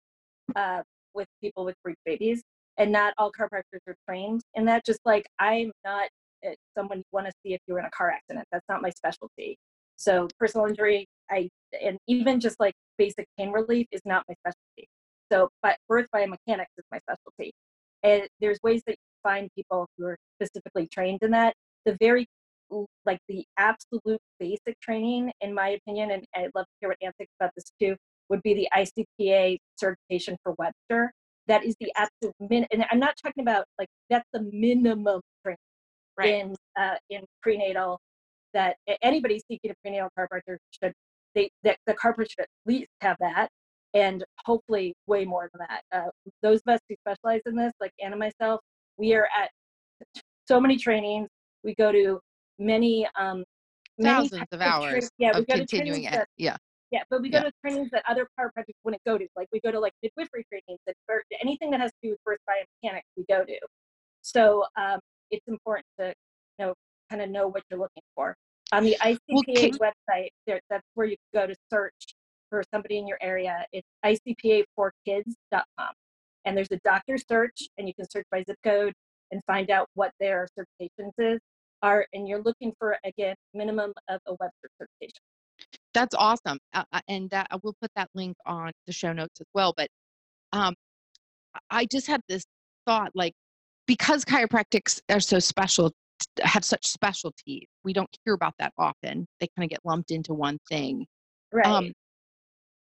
uh, 0.56 0.82
with 1.14 1.28
people 1.42 1.66
with 1.66 1.76
breech 1.84 1.98
babies, 2.06 2.44
and 2.78 2.92
not 2.92 3.14
all 3.18 3.32
chiropractors 3.32 3.80
are 3.88 3.96
trained 4.08 4.42
in 4.56 4.66
that. 4.66 4.86
Just 4.86 5.00
like 5.06 5.26
I'm 5.40 5.72
not 5.86 6.10
uh, 6.46 6.52
someone 6.78 7.00
you 7.00 7.04
want 7.12 7.28
to 7.28 7.34
see 7.46 7.54
if 7.54 7.62
you're 7.68 7.80
in 7.80 7.86
a 7.86 7.92
car 7.92 8.12
accident. 8.12 8.46
That's 8.52 8.66
not 8.70 8.82
my 8.82 8.90
specialty. 8.90 9.58
So 9.96 10.28
personal 10.40 10.68
injury, 10.68 11.08
I 11.30 11.50
and 11.82 11.98
even 12.08 12.40
just 12.40 12.60
like 12.60 12.74
basic 12.98 13.28
pain 13.38 13.52
relief 13.52 13.88
is 13.92 14.02
not 14.06 14.24
my 14.28 14.36
specialty. 14.42 14.88
So, 15.32 15.50
but 15.62 15.78
birth 15.88 16.08
biomechanics 16.14 16.74
is 16.78 16.86
my 16.92 17.00
specialty, 17.00 17.54
and 18.04 18.28
there's 18.40 18.60
ways 18.64 18.82
that 18.88 18.94
you 18.94 18.98
find 19.24 19.50
people 19.56 19.88
who 19.98 20.06
are 20.08 20.18
specifically 20.38 20.88
trained 20.88 21.20
in 21.24 21.32
that. 21.32 21.54
The 21.86 21.98
very 22.00 22.28
like 23.06 23.20
the 23.28 23.46
absolute 23.58 24.20
basic 24.40 24.80
training, 24.82 25.32
in 25.42 25.54
my 25.54 25.70
opinion, 25.70 26.12
and 26.12 26.24
I'd 26.36 26.52
love 26.56 26.66
to 26.66 26.72
hear 26.82 26.90
what 26.90 26.98
Anne 27.02 27.12
thinks 27.18 27.34
about 27.40 27.52
this 27.56 27.66
too, 27.82 27.96
would 28.30 28.42
be 28.44 28.54
the 28.54 28.70
ICPA 28.76 29.58
certification 29.78 30.38
for 30.44 30.56
Webster. 30.58 31.12
That 31.48 31.66
is 31.66 31.76
the 31.80 31.92
absolute 31.98 32.36
min, 32.40 32.66
and 32.72 32.86
I'm 32.90 33.00
not 33.00 33.16
talking 33.22 33.42
about 33.44 33.66
like 33.78 33.90
that's 34.10 34.28
the 34.34 34.50
minimum 34.54 35.22
training 35.44 35.58
Right. 36.18 36.30
in 36.36 36.56
uh, 36.80 36.96
in 37.10 37.24
prenatal 37.42 38.00
that 38.54 38.76
anybody 39.02 39.42
seeking 39.50 39.72
a 39.72 39.74
prenatal 39.82 40.10
chiropractor 40.18 40.58
should 40.72 40.94
they 41.34 41.50
that 41.64 41.78
the 41.88 41.94
chiropractor 41.96 42.30
should 42.30 42.42
at 42.42 42.50
least 42.68 42.90
have 43.02 43.18
that 43.20 43.50
and 43.96 44.24
hopefully 44.46 44.94
way 45.08 45.26
more 45.26 45.50
than 45.54 45.68
that. 45.70 45.84
Uh, 45.92 46.10
those 46.44 46.62
of 46.68 46.76
us 46.76 46.80
who 46.88 46.96
specialize 47.08 47.42
in 47.48 47.56
this, 47.56 47.74
like 47.80 47.92
Anna 48.02 48.12
and 48.14 48.20
myself, 48.20 48.60
we 48.98 49.14
are 49.16 49.28
at 49.36 49.50
so 50.48 50.60
many 50.60 50.78
trainings. 50.78 51.30
We 51.64 51.76
go 51.76 51.92
to 51.92 52.20
many 52.60 53.08
um 53.20 53.44
many 53.98 54.30
Thousands 54.30 54.48
of 54.52 54.62
hours 54.62 55.10
yeah, 55.18 55.32
we 55.36 55.42
of 55.42 55.48
continuing 55.48 56.04
it. 56.06 56.12
that 56.12 56.28
Yeah. 56.38 56.58
yeah, 56.92 57.04
but 57.10 57.22
we 57.22 57.30
go 57.30 57.40
Yeah. 57.40 57.44
to 57.46 57.52
trainings 57.64 57.90
that 57.92 58.04
other 58.08 58.28
chiropractors 58.40 58.74
wouldn't 58.84 59.04
go 59.06 59.18
to. 59.18 59.28
Like 59.36 59.48
we 59.52 59.60
go 59.60 59.72
to 59.72 59.80
like 59.80 59.94
midwifery 60.02 60.46
trainings 60.50 60.80
and 60.88 60.96
or 61.10 61.24
anything 61.42 61.72
that 61.72 61.80
has 61.82 61.92
to 61.92 61.98
do 62.04 62.10
with 62.12 62.24
birth 62.24 62.40
biomechanics, 62.50 63.02
we 63.18 63.26
go 63.30 63.44
to. 63.46 63.60
So 64.22 64.66
um, 64.78 65.00
it's 65.32 65.48
important 65.48 65.86
to 66.00 66.14
you 66.60 66.66
know 66.66 66.74
kind 67.10 67.22
of 67.22 67.30
know 67.30 67.48
what 67.48 67.64
you're 67.70 67.80
looking 67.80 68.04
for. 68.16 68.36
On 68.72 68.84
the 68.84 68.98
ICPA 69.02 69.20
Well, 69.30 69.44
Kate- 69.44 69.76
website, 69.80 70.30
there, 70.48 70.60
that's 70.70 70.88
where 70.96 71.06
you 71.06 71.16
can 71.32 71.42
go 71.42 71.48
to 71.48 71.56
search 71.72 72.16
for 72.50 72.64
somebody 72.74 72.98
in 72.98 73.08
your 73.08 73.18
area. 73.22 73.66
It's 73.72 73.88
icpa4kids.com, 74.06 75.90
and 76.46 76.58
there's 76.58 76.72
a 76.72 76.80
doctor 76.84 77.18
search, 77.18 77.68
and 77.78 77.88
you 77.88 77.94
can 77.94 78.10
search 78.10 78.26
by 78.32 78.44
zip 78.44 78.58
code 78.64 78.94
and 79.32 79.42
find 79.46 79.70
out 79.70 79.88
what 79.96 80.12
their 80.20 80.48
certifications 80.58 81.12
is 81.20 81.40
are. 81.84 82.08
And 82.14 82.28
you're 82.28 82.42
looking 82.42 82.74
for 82.80 82.98
again 83.06 83.36
minimum 83.54 83.94
of 84.10 84.20
a 84.26 84.32
Webster 84.40 84.70
certification. 84.80 85.22
That's 85.94 86.16
awesome. 86.16 86.58
Uh, 86.74 86.84
uh, 86.92 87.02
and 87.08 87.30
that 87.30 87.48
I 87.52 87.58
will 87.62 87.76
put 87.80 87.92
that 87.96 88.10
link 88.16 88.36
on 88.46 88.72
the 88.88 88.94
show 88.94 89.14
notes 89.14 89.40
as 89.40 89.48
well. 89.54 89.74
But 89.78 89.88
um, 90.52 90.74
I- 91.70 91.86
just 91.86 92.08
had 92.08 92.22
this 92.28 92.44
thought 92.88 93.12
like, 93.14 93.34
because 93.86 94.26
chiropractics 94.26 95.00
are 95.10 95.20
so 95.20 95.40
special, 95.40 95.92
have 96.42 96.66
such 96.66 96.88
specialties, 96.88 97.68
we 97.84 97.94
don't 97.94 98.10
hear 98.26 98.34
about 98.34 98.54
that 98.60 98.74
often. 98.78 99.28
They 99.40 99.48
kind 99.56 99.66
of 99.66 99.70
get 99.70 99.80
lumped 99.84 100.12
into 100.12 100.34
one 100.34 100.58
thing. 100.70 101.06
Right. 101.52 101.66
Um, 101.66 101.92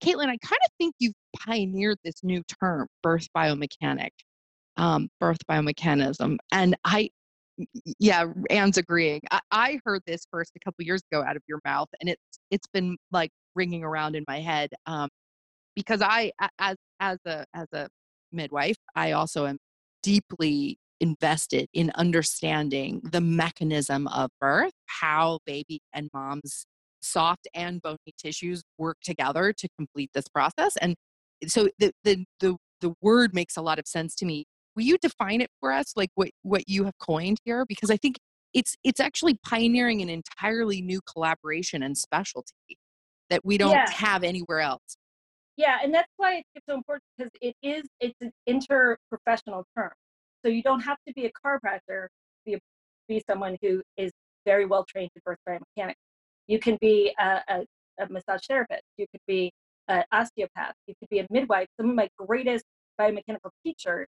Caitlin, 0.03 0.27
I 0.27 0.37
kind 0.37 0.59
of 0.65 0.71
think 0.77 0.95
you've 0.99 1.13
pioneered 1.37 1.97
this 2.03 2.15
new 2.23 2.41
term, 2.59 2.87
birth 3.03 3.27
biomechanic, 3.35 4.09
um, 4.77 5.09
birth 5.19 5.37
biomechanism. 5.49 6.37
And 6.51 6.75
I, 6.83 7.09
yeah, 7.99 8.25
Anne's 8.49 8.77
agreeing. 8.77 9.21
I, 9.31 9.39
I 9.51 9.79
heard 9.85 10.01
this 10.05 10.25
first 10.31 10.51
a 10.55 10.59
couple 10.59 10.85
years 10.85 11.01
ago 11.11 11.23
out 11.23 11.35
of 11.35 11.43
your 11.47 11.59
mouth, 11.65 11.89
and 11.99 12.09
it's 12.09 12.39
it's 12.51 12.67
been 12.73 12.97
like 13.11 13.31
ringing 13.55 13.83
around 13.83 14.15
in 14.15 14.23
my 14.27 14.39
head 14.39 14.69
um, 14.85 15.09
because 15.75 16.01
I, 16.01 16.31
as 16.59 16.77
as 16.99 17.17
a 17.25 17.45
as 17.53 17.67
a 17.73 17.87
midwife, 18.31 18.77
I 18.95 19.11
also 19.11 19.45
am 19.45 19.57
deeply 20.01 20.77
invested 20.99 21.67
in 21.73 21.91
understanding 21.95 23.01
the 23.03 23.21
mechanism 23.21 24.07
of 24.07 24.29
birth, 24.39 24.73
how 24.85 25.39
baby 25.45 25.81
and 25.93 26.09
mom's 26.13 26.65
soft 27.01 27.47
and 27.53 27.81
bony 27.81 27.97
tissues 28.17 28.63
work 28.77 28.97
together 29.03 29.53
to 29.53 29.67
complete 29.77 30.09
this 30.13 30.27
process. 30.29 30.77
And 30.77 30.95
so 31.47 31.67
the 31.79 31.91
the 32.03 32.25
the, 32.39 32.55
the 32.81 32.93
word 33.01 33.33
makes 33.33 33.57
a 33.57 33.61
lot 33.61 33.79
of 33.79 33.87
sense 33.87 34.15
to 34.15 34.25
me. 34.25 34.45
Will 34.75 34.83
you 34.83 34.97
define 34.97 35.41
it 35.41 35.49
for 35.59 35.71
us, 35.71 35.93
like 35.95 36.09
what 36.15 36.29
what 36.41 36.63
you 36.67 36.85
have 36.85 36.97
coined 36.99 37.37
here? 37.45 37.65
Because 37.67 37.89
I 37.91 37.97
think 37.97 38.17
it's 38.53 38.75
it's 38.83 38.99
actually 38.99 39.37
pioneering 39.45 40.01
an 40.01 40.09
entirely 40.09 40.81
new 40.81 40.99
collaboration 41.11 41.83
and 41.83 41.97
specialty 41.97 42.77
that 43.29 43.41
we 43.43 43.57
don't 43.57 43.71
Yeah. 43.71 43.89
have 43.91 44.23
anywhere 44.23 44.59
else. 44.59 44.97
Yeah, 45.57 45.77
and 45.83 45.93
that's 45.93 46.11
why 46.17 46.43
it's 46.55 46.65
so 46.67 46.75
important 46.75 47.03
because 47.17 47.31
it 47.41 47.55
is 47.61 47.83
it's 47.99 48.17
an 48.21 48.31
interprofessional 48.49 49.63
term. 49.77 49.91
So 50.43 50.49
you 50.49 50.63
don't 50.63 50.81
have 50.81 50.97
to 51.07 51.13
be 51.13 51.25
a 51.25 51.31
chiropractor 51.31 52.07
to 52.07 52.09
be, 52.45 52.53
a, 52.55 52.59
be 53.07 53.23
someone 53.29 53.57
who 53.61 53.81
is 53.97 54.11
very 54.45 54.65
well 54.65 54.83
trained 54.87 55.11
in 55.15 55.21
birth 55.23 55.37
biomechanics. 55.47 55.93
You 56.47 56.59
can 56.59 56.77
be 56.81 57.13
a, 57.19 57.41
a, 57.47 57.65
a 57.99 58.09
massage 58.09 58.41
therapist. 58.47 58.81
You 58.97 59.05
could 59.11 59.21
be 59.27 59.51
an 59.87 60.03
osteopath. 60.11 60.73
You 60.87 60.95
could 60.99 61.09
be 61.09 61.19
a 61.19 61.27
midwife. 61.29 61.67
Some 61.79 61.91
of 61.91 61.95
my 61.95 62.09
greatest 62.17 62.65
biomechanical 62.99 63.51
teachers, 63.63 64.07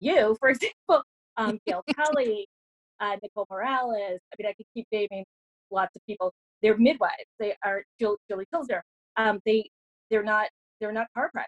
you, 0.00 0.36
for 0.40 0.48
example, 0.50 1.02
um, 1.36 1.58
Gail 1.66 1.82
Tully, 1.94 2.46
uh, 3.00 3.16
Nicole 3.22 3.46
Morales. 3.50 4.20
I 4.32 4.36
mean, 4.38 4.48
I 4.48 4.52
could 4.54 4.66
keep 4.74 4.86
naming 4.92 5.24
lots 5.70 5.94
of 5.96 6.02
people. 6.06 6.32
They're 6.62 6.76
midwives. 6.76 7.24
They 7.38 7.54
are 7.64 7.82
Jill, 7.98 8.16
Julie 8.28 8.46
Pilsner. 8.52 8.82
Um, 9.16 9.40
they 9.46 9.68
they're 10.10 10.22
not 10.22 10.48
they're 10.80 10.92
not 10.92 11.06
chiropractors. 11.16 11.46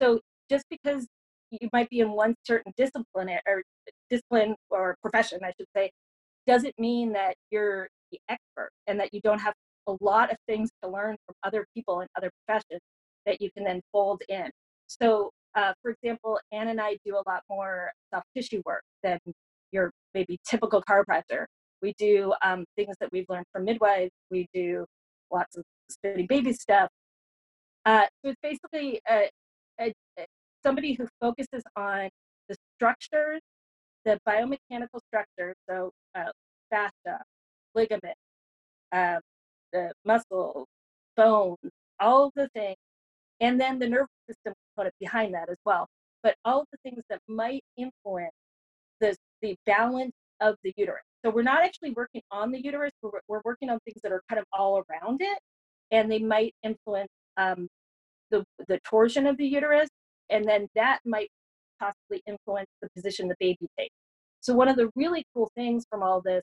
So 0.00 0.20
just 0.50 0.64
because 0.70 1.06
you 1.50 1.68
might 1.72 1.88
be 1.90 2.00
in 2.00 2.10
one 2.10 2.34
certain 2.46 2.72
discipline 2.76 3.30
or 3.46 3.62
discipline 4.10 4.54
or 4.70 4.96
profession, 5.02 5.40
I 5.42 5.52
should 5.58 5.68
say, 5.74 5.90
doesn't 6.46 6.74
mean 6.78 7.12
that 7.12 7.34
you're 7.50 7.88
the 8.12 8.18
expert 8.28 8.70
and 8.86 8.98
that 9.00 9.12
you 9.12 9.20
don't 9.22 9.40
have 9.40 9.54
a 9.86 9.96
lot 10.00 10.30
of 10.30 10.36
things 10.46 10.70
to 10.82 10.90
learn 10.90 11.16
from 11.26 11.34
other 11.42 11.66
people 11.74 12.00
in 12.00 12.08
other 12.16 12.30
professions 12.44 12.80
that 13.24 13.40
you 13.40 13.50
can 13.52 13.64
then 13.64 13.80
fold 13.92 14.22
in. 14.28 14.50
So, 14.86 15.30
uh, 15.56 15.74
for 15.82 15.92
example, 15.92 16.40
Anne 16.52 16.68
and 16.68 16.80
I 16.80 16.98
do 17.06 17.16
a 17.16 17.24
lot 17.28 17.42
more 17.50 17.92
soft 18.14 18.26
tissue 18.36 18.62
work 18.66 18.82
than 19.04 19.18
your 19.72 19.92
maybe 20.14 20.38
typical 20.48 20.82
chiropractor. 20.82 21.46
We 21.82 21.94
do 21.98 22.34
um, 22.44 22.64
things 22.76 22.96
that 23.00 23.10
we've 23.12 23.26
learned 23.30 23.46
from 23.52 23.64
midwives. 23.66 24.12
We 24.30 24.48
do 24.54 24.86
lots 25.32 25.56
of 25.56 25.64
baby 26.28 26.52
stuff. 26.54 26.90
Uh, 27.84 28.06
so 28.24 28.30
it's 28.30 28.40
basically 28.42 29.00
a, 29.08 29.30
a, 29.80 29.92
a- 30.18 30.26
somebody 30.64 30.94
who 30.94 31.08
focuses 31.20 31.62
on 31.76 32.08
the 32.48 32.56
structures, 32.76 33.40
the 34.04 34.18
biomechanical 34.28 35.00
structures, 35.08 35.54
so 35.68 35.92
uh, 36.16 36.30
fascia, 36.70 37.22
ligament, 37.74 38.14
um, 38.92 39.20
the 39.72 39.92
muscles, 40.04 40.66
bones, 41.16 41.58
all 42.00 42.32
the 42.36 42.48
things, 42.54 42.76
and 43.40 43.60
then 43.60 43.78
the 43.78 43.88
nervous 43.88 44.08
system 44.28 44.54
component 44.74 44.94
behind 45.00 45.34
that 45.34 45.48
as 45.50 45.58
well. 45.64 45.88
But 46.22 46.36
all 46.44 46.64
the 46.72 46.78
things 46.82 47.02
that 47.10 47.20
might 47.28 47.62
influence 47.76 48.32
the, 49.00 49.16
the 49.42 49.56
balance 49.66 50.12
of 50.40 50.56
the 50.64 50.72
uterus. 50.76 51.02
So 51.24 51.30
we're 51.30 51.42
not 51.42 51.62
actually 51.62 51.90
working 51.92 52.22
on 52.30 52.52
the 52.52 52.62
uterus, 52.62 52.92
we're, 53.02 53.10
we're 53.28 53.42
working 53.44 53.70
on 53.70 53.78
things 53.84 54.00
that 54.02 54.12
are 54.12 54.22
kind 54.28 54.38
of 54.38 54.46
all 54.52 54.82
around 54.90 55.20
it, 55.22 55.38
and 55.90 56.10
they 56.10 56.18
might 56.18 56.54
influence 56.62 57.10
um, 57.36 57.68
the, 58.30 58.44
the 58.68 58.78
torsion 58.84 59.26
of 59.26 59.36
the 59.36 59.46
uterus, 59.46 59.88
and 60.30 60.44
then 60.44 60.68
that 60.74 61.00
might 61.04 61.28
possibly 61.80 62.22
influence 62.26 62.68
the 62.80 62.88
position 62.94 63.28
the 63.28 63.36
baby 63.38 63.66
takes. 63.78 63.94
So 64.40 64.54
one 64.54 64.68
of 64.68 64.76
the 64.76 64.90
really 64.94 65.24
cool 65.34 65.50
things 65.56 65.84
from 65.90 66.02
all 66.02 66.20
this 66.20 66.42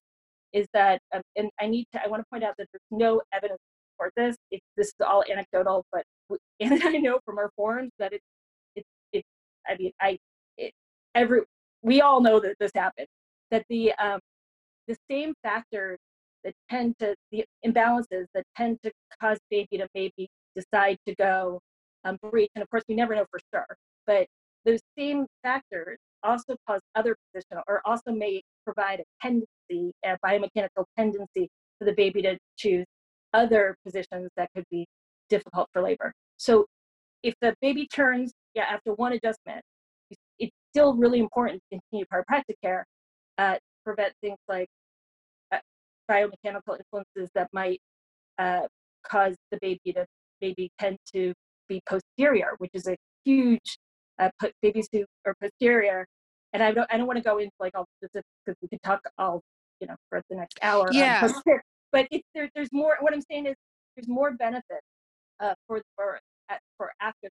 is 0.53 0.67
that, 0.73 0.99
um, 1.13 1.21
and 1.35 1.49
I 1.59 1.67
need 1.67 1.85
to, 1.93 2.03
I 2.03 2.07
want 2.07 2.21
to 2.21 2.25
point 2.29 2.43
out 2.43 2.53
that 2.57 2.67
there's 2.71 2.81
no 2.91 3.21
evidence 3.33 3.59
for 3.97 4.11
this. 4.15 4.35
It, 4.51 4.61
this 4.77 4.87
is 4.87 4.93
all 5.05 5.23
anecdotal, 5.31 5.85
but 5.91 6.03
and 6.59 6.81
I 6.84 6.91
know 6.97 7.19
from 7.25 7.38
our 7.38 7.51
forums 7.55 7.91
that 7.99 8.13
it's, 8.13 8.25
it's, 8.75 8.88
it's. 9.11 9.27
I 9.67 9.75
mean, 9.77 9.91
I, 10.01 10.17
it, 10.57 10.73
every, 11.15 11.41
we 11.81 12.01
all 12.01 12.21
know 12.21 12.39
that 12.39 12.55
this 12.59 12.71
happened. 12.75 13.07
That 13.51 13.65
the, 13.69 13.93
um, 13.93 14.19
the 14.88 14.97
same 15.09 15.34
factors 15.43 15.99
that 16.43 16.53
tend 16.69 16.95
to 16.99 17.15
the 17.31 17.45
imbalances 17.65 18.25
that 18.34 18.43
tend 18.57 18.79
to 18.84 18.91
cause 19.21 19.38
baby 19.49 19.77
to 19.77 19.88
maybe 19.95 20.27
decide 20.55 20.97
to 21.07 21.15
go 21.15 21.59
um, 22.03 22.17
breech, 22.21 22.49
and 22.55 22.61
of 22.61 22.69
course 22.69 22.84
we 22.89 22.95
never 22.95 23.15
know 23.15 23.25
for 23.31 23.39
sure, 23.53 23.77
but 24.05 24.27
those 24.65 24.79
same 24.97 25.25
factors 25.43 25.97
also 26.23 26.55
cause 26.67 26.81
other 26.95 27.15
positional 27.36 27.61
or 27.67 27.81
also 27.86 28.11
may 28.11 28.41
provide 28.65 29.01
a 29.01 29.03
tendency, 29.21 29.91
a 30.05 30.17
biomechanical 30.25 30.86
tendency 30.97 31.49
for 31.79 31.86
the 31.86 31.93
baby 31.93 32.21
to 32.21 32.38
choose 32.57 32.86
other 33.34 33.75
positions 33.86 34.29
that 34.38 34.49
could 34.55 34.65
be 34.71 34.86
difficult 35.29 35.67
for 35.73 35.81
labor. 35.81 36.13
So 36.43 36.65
if 37.23 37.33
the 37.39 37.55
baby 37.61 37.87
turns 37.87 38.33
yeah, 38.53 38.65
after 38.69 38.93
one 38.93 39.13
adjustment, 39.13 39.61
it's 40.39 40.51
still 40.71 40.93
really 40.93 41.19
important 41.19 41.61
to 41.71 41.79
continue 41.79 42.05
chiropractic 42.11 42.55
care 42.61 42.85
uh, 43.37 43.53
to 43.53 43.59
prevent 43.85 44.13
things 44.21 44.37
like 44.49 44.67
uh, 45.53 45.59
biomechanical 46.11 46.77
influences 46.77 47.29
that 47.33 47.47
might 47.53 47.79
uh, 48.39 48.67
cause 49.07 49.35
the 49.51 49.57
baby 49.61 49.93
to 49.93 50.05
maybe 50.41 50.69
tend 50.79 50.97
to 51.13 51.33
be 51.69 51.81
posterior, 51.87 52.55
which 52.57 52.71
is 52.73 52.87
a 52.87 52.97
huge 53.23 53.77
uh, 54.19 54.29
put 54.37 54.51
babies 54.61 54.89
who 54.91 55.05
are 55.25 55.35
posterior. 55.41 56.05
And 56.51 56.61
I 56.61 56.73
don't 56.73 56.87
I 56.91 56.97
don't 56.97 57.07
want 57.07 57.17
to 57.17 57.23
go 57.23 57.37
into 57.37 57.53
like 57.61 57.73
all 57.73 57.87
specifics 57.97 58.27
because 58.45 58.57
we 58.61 58.67
could 58.67 58.83
talk 58.83 58.99
all 59.17 59.41
you 59.79 59.87
know 59.87 59.95
for 60.09 60.21
the 60.29 60.35
next 60.35 60.59
hour. 60.61 60.89
Yeah. 60.91 61.31
but 61.93 62.05
it's 62.11 62.27
there, 62.35 62.49
there's 62.53 62.73
more. 62.73 62.97
What 62.99 63.13
I'm 63.13 63.21
saying 63.21 63.45
is 63.45 63.55
there's 63.95 64.09
more 64.09 64.31
benefit 64.31 64.81
uh, 65.39 65.53
for 65.67 65.81
for 65.95 66.19
for 66.77 66.91
after. 67.01 67.29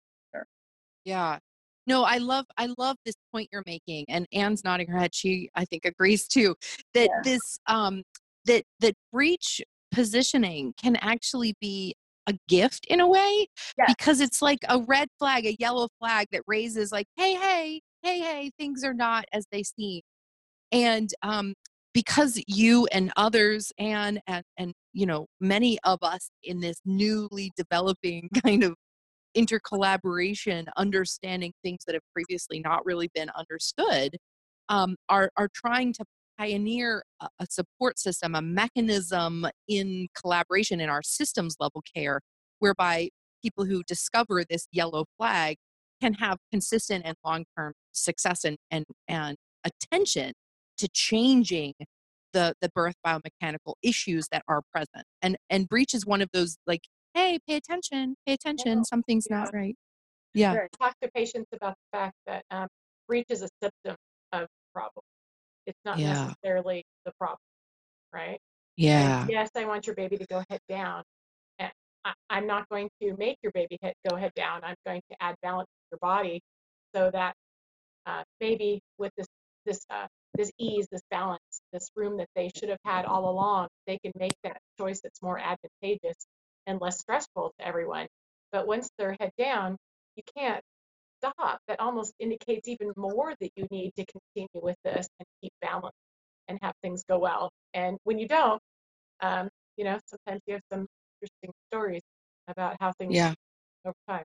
Yeah. 1.04 1.40
No, 1.88 2.04
I 2.04 2.18
love 2.18 2.46
I 2.58 2.70
love 2.80 2.98
this 3.06 3.16
point 3.32 3.50
you're 3.52 3.64
making, 3.68 4.06
and 4.10 4.26
Anne's 4.34 4.64
nodding 4.64 4.88
her 4.88 4.98
head. 4.98 5.14
She 5.14 5.50
I 5.56 5.66
think 5.66 5.86
agrees 5.86 6.28
too 6.28 6.56
that 6.96 7.10
Yeah. 7.10 7.22
this 7.24 7.60
um 7.68 8.04
that 8.46 8.64
that 8.80 8.96
breech 9.14 9.62
positioning 9.92 10.74
can 10.82 10.96
actually 10.98 11.54
be 11.62 11.96
a 12.28 12.34
gift 12.50 12.86
in 12.88 13.00
a 13.02 13.08
way 13.08 13.48
Yeah. 13.78 13.86
because 13.88 14.20
it's 14.20 14.42
like 14.42 14.60
a 14.68 14.80
red 14.80 15.08
flag, 15.20 15.46
a 15.46 15.56
yellow 15.60 15.88
flag 16.00 16.28
that 16.32 16.42
raises 16.48 16.92
like, 16.92 17.06
hey, 17.18 17.36
hey, 17.36 17.82
hey, 18.02 18.20
hey, 18.20 18.52
things 18.58 18.84
are 18.84 18.96
not 18.96 19.26
as 19.32 19.46
they 19.52 19.62
seem. 19.62 20.02
And 20.72 21.12
um, 21.22 21.54
because 21.94 22.42
you 22.48 22.88
and 22.88 23.12
others 23.16 23.72
and 23.78 24.20
and 24.28 24.44
and 24.58 24.74
you 24.94 25.06
know 25.06 25.28
many 25.40 25.78
of 25.84 26.00
us 26.02 26.30
in 26.44 26.60
this 26.60 26.78
newly 26.84 27.52
developing 27.56 28.28
kind 28.44 28.64
of 28.64 28.76
intercollaboration, 29.36 30.66
understanding 30.78 31.54
things 31.64 31.80
that 31.86 31.94
have 31.94 32.04
previously 32.14 32.60
not 32.60 32.86
really 32.86 33.10
been 33.14 33.30
understood, 33.38 34.18
um, 34.70 34.96
are 35.10 35.30
are 35.38 35.50
trying 35.54 35.94
to 35.94 36.06
pioneer 36.38 37.04
a, 37.22 37.28
a 37.40 37.46
support 37.50 37.98
system, 38.00 38.36
a 38.36 38.42
mechanism 38.42 39.48
in 39.68 40.08
collaboration 40.20 40.80
in 40.80 40.90
our 40.90 41.04
systems 41.04 41.56
level 41.60 41.84
care, 41.96 42.22
whereby 42.60 43.10
people 43.44 43.66
who 43.66 43.84
discover 43.88 44.44
this 44.50 44.68
yellow 44.72 45.06
flag 45.18 45.58
can 46.02 46.14
have 46.14 46.38
consistent 46.52 47.06
and 47.06 47.16
long 47.26 47.46
term 47.58 47.74
success 47.92 48.44
and, 48.44 48.58
and 48.72 48.86
and 49.08 49.38
attention 49.64 50.34
to 50.78 50.88
changing 50.94 51.74
the 52.34 52.54
the 52.62 52.70
birth 52.76 52.96
biomechanical 53.06 53.76
issues 53.82 54.28
that 54.32 54.44
are 54.48 54.62
present. 54.74 55.06
And 55.22 55.38
and 55.50 55.68
breech 55.70 55.94
is 55.94 56.06
one 56.06 56.22
of 56.22 56.30
those 56.34 56.58
like, 56.68 56.82
hey, 57.16 57.40
pay 57.48 57.56
attention, 57.56 58.16
pay 58.28 58.34
attention, 58.34 58.84
something's 58.84 59.28
Yeah. 59.30 59.40
not 59.40 59.54
right. 59.54 59.76
Yeah. 60.34 60.54
Right. 60.54 60.70
talk 60.80 60.94
to 61.02 61.10
patients 61.12 61.48
about 61.54 61.76
the 61.78 61.98
fact 61.98 62.16
that 62.28 62.44
um, 62.52 62.68
breech 63.08 63.26
is 63.30 63.42
a 63.42 63.48
symptom 63.64 63.96
of 64.34 64.42
the 64.42 64.48
problem. 64.74 65.04
It's 65.66 65.80
not 65.86 65.98
Yeah. 65.98 66.10
necessarily 66.28 66.84
the 67.06 67.14
problem, 67.14 67.40
right? 68.14 68.32
And 68.32 68.42
Yeah. 68.76 69.26
yes, 69.30 69.50
I 69.56 69.66
want 69.66 69.88
your 69.88 69.96
baby 69.96 70.18
to 70.18 70.26
go 70.28 70.44
head 70.50 70.60
down. 70.68 71.04
And 71.60 71.72
I, 72.04 72.14
I'm 72.30 72.46
not 72.48 72.68
going 72.70 72.90
to 73.02 73.16
make 73.18 73.38
your 73.42 73.54
baby 73.54 73.78
head, 73.82 73.94
go 74.10 74.16
head 74.18 74.34
down. 74.36 74.64
I'm 74.64 74.76
going 74.86 75.02
to 75.10 75.24
add 75.24 75.36
balance 75.42 75.68
to 75.70 75.88
your 75.94 76.00
body 76.00 76.42
so 76.94 77.10
that 77.12 77.36
uh, 78.06 78.24
baby 78.40 78.82
with 78.98 79.12
this 79.18 79.28
this 79.66 79.86
uh, 79.90 80.08
this 80.36 80.52
ease, 80.60 80.88
this 80.92 81.02
balance, 81.10 81.62
this 81.72 81.90
room 81.96 82.18
that 82.18 82.28
they 82.36 82.52
should 82.56 82.70
have 82.70 82.80
had 82.84 83.06
all 83.06 83.30
along, 83.30 83.70
they 83.88 83.98
can 84.00 84.12
make 84.20 84.36
that 84.44 84.58
choice 84.78 85.00
that's 85.02 85.22
more 85.24 85.40
advantageous 85.40 86.28
and 86.68 86.82
less 86.82 87.00
stressful 87.00 87.54
to 87.60 87.68
everyone. 87.68 88.08
But 88.52 88.68
once 88.68 88.90
they're 88.98 89.16
head 89.20 89.32
down, 89.38 89.78
you 90.16 90.24
can't 90.38 90.64
stop. 91.20 91.60
That 91.68 91.80
almost 91.80 92.14
indicates 92.20 92.68
even 92.68 92.92
more 92.98 93.36
that 93.40 93.52
you 93.56 93.68
need 93.72 93.94
to 93.98 94.06
continue 94.06 94.64
with 94.66 94.78
this 94.86 95.08
and 95.20 95.28
keep 95.42 95.54
balance 95.62 95.96
and 96.48 96.60
have 96.62 96.74
things 96.84 97.04
go 97.10 97.20
well. 97.20 97.52
And 97.74 97.98
when 98.04 98.20
you 98.20 98.28
don't, 98.28 98.62
um, 99.22 99.50
you 99.78 99.86
know, 99.86 100.00
sometimes 100.08 100.42
you 100.48 100.54
have 100.56 100.64
some 100.72 100.88
interesting 101.22 101.52
stories 101.72 102.04
about 102.48 102.78
how 102.80 102.94
things 103.00 103.16
Yeah. 103.16 103.34
over 103.86 103.96
time. 104.10 104.24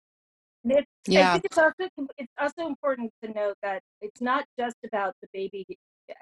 It's, 0.66 0.88
I 1.10 1.34
think 1.34 1.46
it's 1.46 1.58
also 1.58 1.90
it's 2.18 2.34
also 2.40 2.68
important 2.68 3.12
to 3.24 3.32
note 3.32 3.56
that 3.64 3.82
it's 4.02 4.22
not 4.22 4.46
just 4.60 4.78
about 4.86 5.14
the 5.22 5.28
baby, 5.34 5.66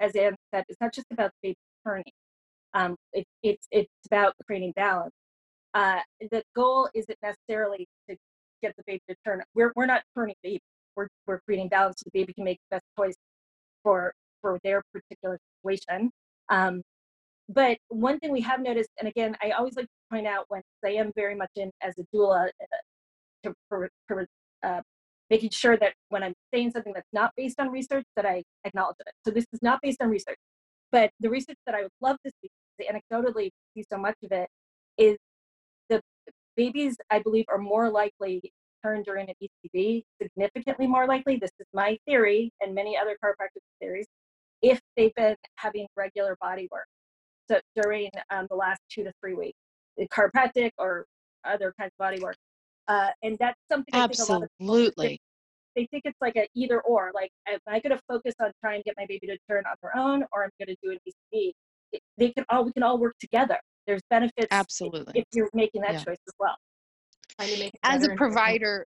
as 0.00 0.16
Anne 0.16 0.36
said, 0.54 0.64
it's 0.68 0.80
not 0.80 0.92
just 0.94 1.06
about 1.12 1.32
the 1.42 1.48
baby 1.50 1.58
turning. 1.86 2.12
Um, 2.74 2.96
it, 3.12 3.26
it's 3.42 3.66
it's 3.72 3.90
about 4.06 4.34
creating 4.46 4.72
balance. 4.76 5.14
Uh, 5.74 6.00
the 6.30 6.42
goal 6.54 6.88
isn't 6.94 7.18
necessarily 7.22 7.86
to 8.08 8.16
get 8.62 8.74
the 8.76 8.82
baby 8.86 9.02
to 9.08 9.16
turn. 9.24 9.42
We're 9.54 9.72
we're 9.74 9.86
not 9.86 10.02
turning 10.16 10.36
baby. 10.42 10.60
We're 10.96 11.08
we're 11.26 11.40
creating 11.40 11.68
balance 11.68 11.96
so 11.98 12.10
the 12.12 12.18
baby 12.18 12.32
can 12.32 12.44
make 12.44 12.58
the 12.70 12.76
best 12.76 12.84
choice 12.98 13.16
for 13.82 14.12
for 14.40 14.58
their 14.64 14.82
particular 14.92 15.38
situation. 15.58 16.10
Um, 16.48 16.82
but 17.48 17.78
one 17.88 18.18
thing 18.18 18.32
we 18.32 18.40
have 18.42 18.60
noticed, 18.60 18.90
and 18.98 19.08
again, 19.08 19.36
I 19.42 19.50
always 19.50 19.76
like 19.76 19.86
to 19.86 19.90
point 20.10 20.26
out 20.26 20.44
when 20.48 20.62
I 20.84 20.90
am 20.90 21.12
very 21.16 21.34
much 21.34 21.50
in 21.56 21.70
as 21.82 21.94
a 21.98 22.04
doula 22.14 22.48
uh, 22.48 22.66
to 23.44 23.54
for, 23.68 23.88
for 24.06 24.26
uh, 24.62 24.80
making 25.30 25.50
sure 25.50 25.76
that 25.76 25.94
when 26.08 26.22
I'm 26.22 26.34
saying 26.52 26.72
something 26.72 26.92
that's 26.92 27.08
not 27.12 27.32
based 27.36 27.58
on 27.58 27.70
research, 27.70 28.04
that 28.16 28.26
I 28.26 28.42
acknowledge 28.64 28.96
it. 29.00 29.12
So 29.24 29.30
this 29.30 29.46
is 29.52 29.60
not 29.62 29.80
based 29.82 30.00
on 30.02 30.08
research, 30.08 30.38
but 30.92 31.10
the 31.20 31.30
research 31.30 31.56
that 31.66 31.74
I 31.74 31.82
would 31.82 31.92
love 32.00 32.16
to 32.24 32.32
see, 32.42 32.50
anecdotally 32.90 33.50
see 33.74 33.84
so 33.90 33.98
much 33.98 34.16
of 34.22 34.32
it, 34.32 34.48
is 34.98 35.16
babies 36.56 36.96
I 37.10 37.20
believe 37.20 37.44
are 37.48 37.58
more 37.58 37.90
likely 37.90 38.40
to 38.40 38.48
turn 38.82 39.02
during 39.02 39.28
an 39.28 39.34
ECV, 39.42 40.02
significantly 40.20 40.86
more 40.86 41.06
likely. 41.06 41.36
This 41.36 41.52
is 41.60 41.66
my 41.72 41.98
theory 42.06 42.52
and 42.60 42.74
many 42.74 42.96
other 42.96 43.16
chiropractic 43.22 43.62
theories. 43.80 44.06
If 44.60 44.80
they've 44.96 45.14
been 45.14 45.36
having 45.56 45.86
regular 45.96 46.36
body 46.40 46.68
work, 46.70 46.86
so 47.50 47.60
during 47.80 48.10
um, 48.30 48.46
the 48.48 48.56
last 48.56 48.80
two 48.90 49.04
to 49.04 49.12
three 49.20 49.34
weeks, 49.34 49.58
the 49.96 50.08
chiropractic 50.08 50.70
or 50.78 51.06
other 51.44 51.74
kinds 51.78 51.92
of 51.92 51.98
body 51.98 52.20
work. 52.20 52.36
Uh, 52.88 53.10
and 53.22 53.36
that's 53.38 53.58
something 53.70 53.94
I 53.94 54.06
think 54.06 54.18
a 54.28 54.32
lot 54.32 54.42
of 54.42 54.48
people 54.58 54.74
Absolutely. 54.74 55.20
they 55.76 55.86
think 55.90 56.02
it's 56.04 56.18
like 56.20 56.36
a 56.36 56.46
either 56.54 56.80
or. 56.80 57.12
Like, 57.14 57.30
am 57.48 57.58
I 57.66 57.80
going 57.80 57.96
to 57.96 58.02
focus 58.08 58.34
on 58.40 58.52
trying 58.60 58.80
to 58.80 58.84
get 58.84 58.94
my 58.96 59.06
baby 59.06 59.26
to 59.28 59.38
turn 59.48 59.64
on 59.66 59.76
their 59.82 59.96
own, 59.96 60.24
or 60.32 60.44
I'm 60.44 60.50
going 60.58 60.68
to 60.68 60.76
do 60.82 60.90
an 60.90 60.98
ECV? 61.06 61.52
They 62.18 62.30
can 62.30 62.44
all 62.48 62.64
we 62.64 62.72
can 62.72 62.82
all 62.82 62.98
work 62.98 63.14
together. 63.20 63.58
There's 63.86 64.02
benefits 64.10 64.48
Absolutely. 64.50 65.12
if 65.16 65.24
you're 65.32 65.50
making 65.54 65.82
that 65.82 65.92
Yeah. 65.92 66.04
choice 66.04 66.18
as 66.26 66.34
well. 66.38 66.56
As 67.82 68.04
a 68.04 68.14
provider 68.14 68.86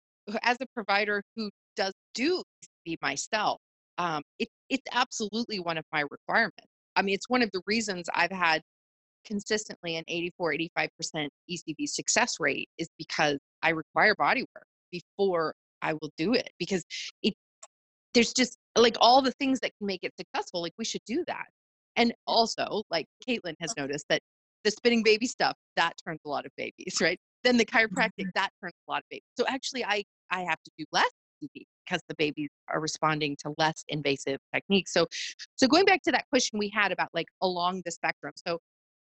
as 0.43 0.57
a 0.61 0.65
provider 0.73 1.21
who 1.35 1.49
does 1.75 1.93
do 2.13 2.43
ECV 2.87 2.97
myself 3.01 3.59
um, 3.97 4.21
it, 4.39 4.47
it's 4.69 4.83
absolutely 4.91 5.59
one 5.59 5.77
of 5.77 5.85
my 5.91 6.03
requirements 6.09 6.67
i 6.95 7.01
mean 7.01 7.15
it's 7.15 7.29
one 7.29 7.41
of 7.41 7.49
the 7.53 7.61
reasons 7.65 8.07
i've 8.13 8.31
had 8.31 8.61
consistently 9.25 9.95
an 9.97 10.03
84 10.07 10.53
85% 10.77 11.27
ecv 11.51 11.87
success 11.87 12.35
rate 12.39 12.69
is 12.77 12.87
because 12.97 13.37
i 13.61 13.69
require 13.69 14.15
body 14.15 14.45
work 14.55 14.65
before 14.91 15.53
i 15.81 15.93
will 15.93 16.11
do 16.17 16.33
it 16.33 16.49
because 16.59 16.83
it 17.23 17.33
there's 18.13 18.33
just 18.33 18.57
like 18.77 18.97
all 18.99 19.21
the 19.21 19.33
things 19.33 19.59
that 19.59 19.71
can 19.77 19.87
make 19.87 19.99
it 20.03 20.13
successful 20.19 20.61
like 20.61 20.73
we 20.77 20.85
should 20.85 21.01
do 21.05 21.23
that 21.27 21.45
and 21.95 22.13
also 22.25 22.83
like 22.89 23.05
caitlin 23.27 23.55
has 23.59 23.73
noticed 23.77 24.05
that 24.09 24.21
the 24.67 24.71
spinning 24.71 25.01
baby 25.01 25.25
stuff 25.25 25.55
that 25.77 25.93
turns 26.05 26.19
a 26.25 26.29
lot 26.29 26.45
of 26.45 26.51
babies 26.57 26.97
right 27.01 27.19
then 27.43 27.55
the 27.55 27.65
chiropractic 27.65 28.09
mm-hmm. 28.19 28.29
that 28.35 28.49
turns 28.61 28.73
a 28.87 28.91
lot 28.91 28.99
of 28.99 29.05
babies 29.09 29.23
so 29.39 29.45
actually 29.47 29.85
i 29.85 30.03
i 30.31 30.41
have 30.41 30.61
to 30.63 30.71
do 30.77 30.85
less 30.91 31.09
because 31.41 32.01
the 32.07 32.15
babies 32.17 32.49
are 32.69 32.79
responding 32.79 33.35
to 33.39 33.53
less 33.57 33.83
invasive 33.89 34.39
techniques. 34.53 34.93
So, 34.93 35.07
so 35.55 35.67
going 35.67 35.85
back 35.85 36.01
to 36.03 36.11
that 36.11 36.25
question 36.29 36.59
we 36.59 36.69
had 36.69 36.91
about 36.91 37.09
like 37.13 37.27
along 37.41 37.81
the 37.85 37.91
spectrum. 37.91 38.33
So 38.45 38.59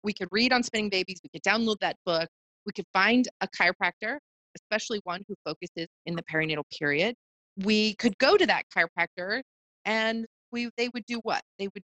we 0.02 0.12
could 0.12 0.28
read 0.30 0.52
on 0.52 0.62
spinning 0.62 0.90
babies, 0.90 1.20
we 1.22 1.30
could 1.30 1.42
download 1.42 1.76
that 1.80 1.96
book, 2.06 2.28
we 2.66 2.72
could 2.72 2.86
find 2.92 3.28
a 3.40 3.48
chiropractor, 3.48 4.18
especially 4.56 5.00
one 5.04 5.22
who 5.28 5.34
focuses 5.44 5.88
in 6.06 6.14
the 6.14 6.22
perinatal 6.22 6.64
period. 6.78 7.14
We 7.56 7.94
could 7.96 8.16
go 8.18 8.36
to 8.36 8.46
that 8.46 8.64
chiropractor 8.74 9.42
and 9.84 10.26
we 10.52 10.70
they 10.76 10.88
would 10.94 11.04
do 11.06 11.20
what? 11.22 11.42
They 11.58 11.68
would 11.74 11.82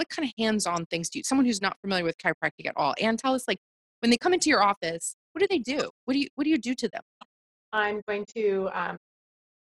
what 0.00 0.08
kind 0.08 0.26
of 0.26 0.32
hands-on 0.38 0.86
things 0.86 1.10
do 1.10 1.18
you 1.18 1.24
someone 1.24 1.44
who's 1.44 1.60
not 1.60 1.76
familiar 1.82 2.04
with 2.04 2.16
chiropractic 2.16 2.66
at 2.66 2.72
all? 2.74 2.94
And 2.98 3.18
tell 3.18 3.34
us 3.34 3.46
like 3.46 3.58
when 4.00 4.10
they 4.10 4.16
come 4.16 4.32
into 4.32 4.48
your 4.48 4.62
office, 4.62 5.14
what 5.32 5.40
do 5.40 5.46
they 5.50 5.58
do? 5.58 5.90
What 6.06 6.14
do 6.14 6.20
you 6.20 6.28
what 6.36 6.44
do 6.44 6.50
you 6.50 6.56
do 6.56 6.74
to 6.74 6.88
them? 6.88 7.02
I'm 7.70 8.00
going 8.08 8.24
to 8.34 8.70
um, 8.72 8.96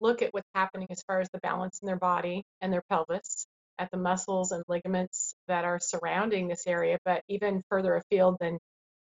look 0.01 0.23
at 0.23 0.33
what's 0.33 0.49
happening 0.55 0.87
as 0.91 1.03
far 1.09 1.21
as 1.21 1.29
the 1.33 1.41
balance 1.41 1.81
in 1.83 1.87
their 1.87 1.97
body 1.97 2.45
and 2.61 2.73
their 2.73 2.85
pelvis, 2.89 3.49
at 3.81 3.91
the 3.91 3.99
muscles 3.99 4.53
and 4.53 4.63
ligaments 4.69 5.35
that 5.49 5.65
are 5.65 5.81
surrounding 5.81 6.47
this 6.47 6.69
area, 6.69 6.99
but 7.05 7.23
even 7.29 7.63
further 7.69 7.97
afield 7.97 8.37
than 8.41 8.59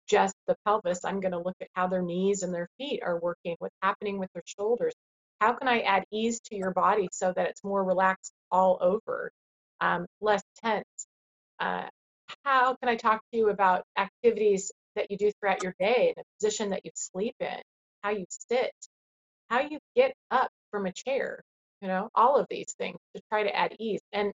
just 0.08 0.36
the 0.48 0.56
pelvis, 0.66 1.04
I'm 1.04 1.20
going 1.20 1.34
to 1.34 1.40
look 1.40 1.58
at 1.62 1.68
how 1.74 1.88
their 1.88 2.02
knees 2.02 2.44
and 2.44 2.54
their 2.54 2.70
feet 2.78 3.02
are 3.04 3.20
working, 3.20 3.58
what's 3.60 3.76
happening 3.82 4.20
with 4.20 4.30
their 4.34 4.44
shoulders. 4.46 4.94
How 5.42 5.54
can 5.54 5.68
I 5.68 5.82
add 5.82 6.06
ease 6.14 6.40
to 6.46 6.56
your 6.56 6.72
body 6.72 7.10
so 7.12 7.34
that 7.36 7.50
it's 7.50 7.64
more 7.64 7.84
relaxed 7.84 8.32
all 8.52 8.78
over, 8.80 9.32
um, 9.82 10.06
less 10.22 10.44
tense? 10.64 11.08
Uh, 11.60 11.86
how 12.44 12.76
can 12.76 12.90
I 12.90 12.96
talk 12.96 13.22
to 13.32 13.38
you 13.38 13.50
about 13.50 13.84
activities 13.98 14.72
that 14.96 15.10
you 15.10 15.18
do 15.18 15.32
throughout 15.40 15.64
your 15.64 15.76
day, 15.80 16.14
the 16.16 16.24
position 16.40 16.70
that 16.72 16.82
you 16.86 16.92
sleep 16.96 17.36
in, 17.40 17.62
how 18.02 18.12
you 18.12 18.26
sit, 18.30 18.72
how 19.50 19.62
you 19.62 19.80
get 19.96 20.14
up 20.32 20.50
from 20.72 20.86
a 20.86 20.92
chair, 20.92 21.42
you 21.82 21.88
know, 21.88 22.10
all 22.16 22.38
of 22.38 22.48
these 22.50 22.74
things 22.78 22.98
to 23.16 23.22
try 23.30 23.44
to 23.44 23.56
add 23.56 23.76
ease. 23.80 24.02
And 24.14 24.32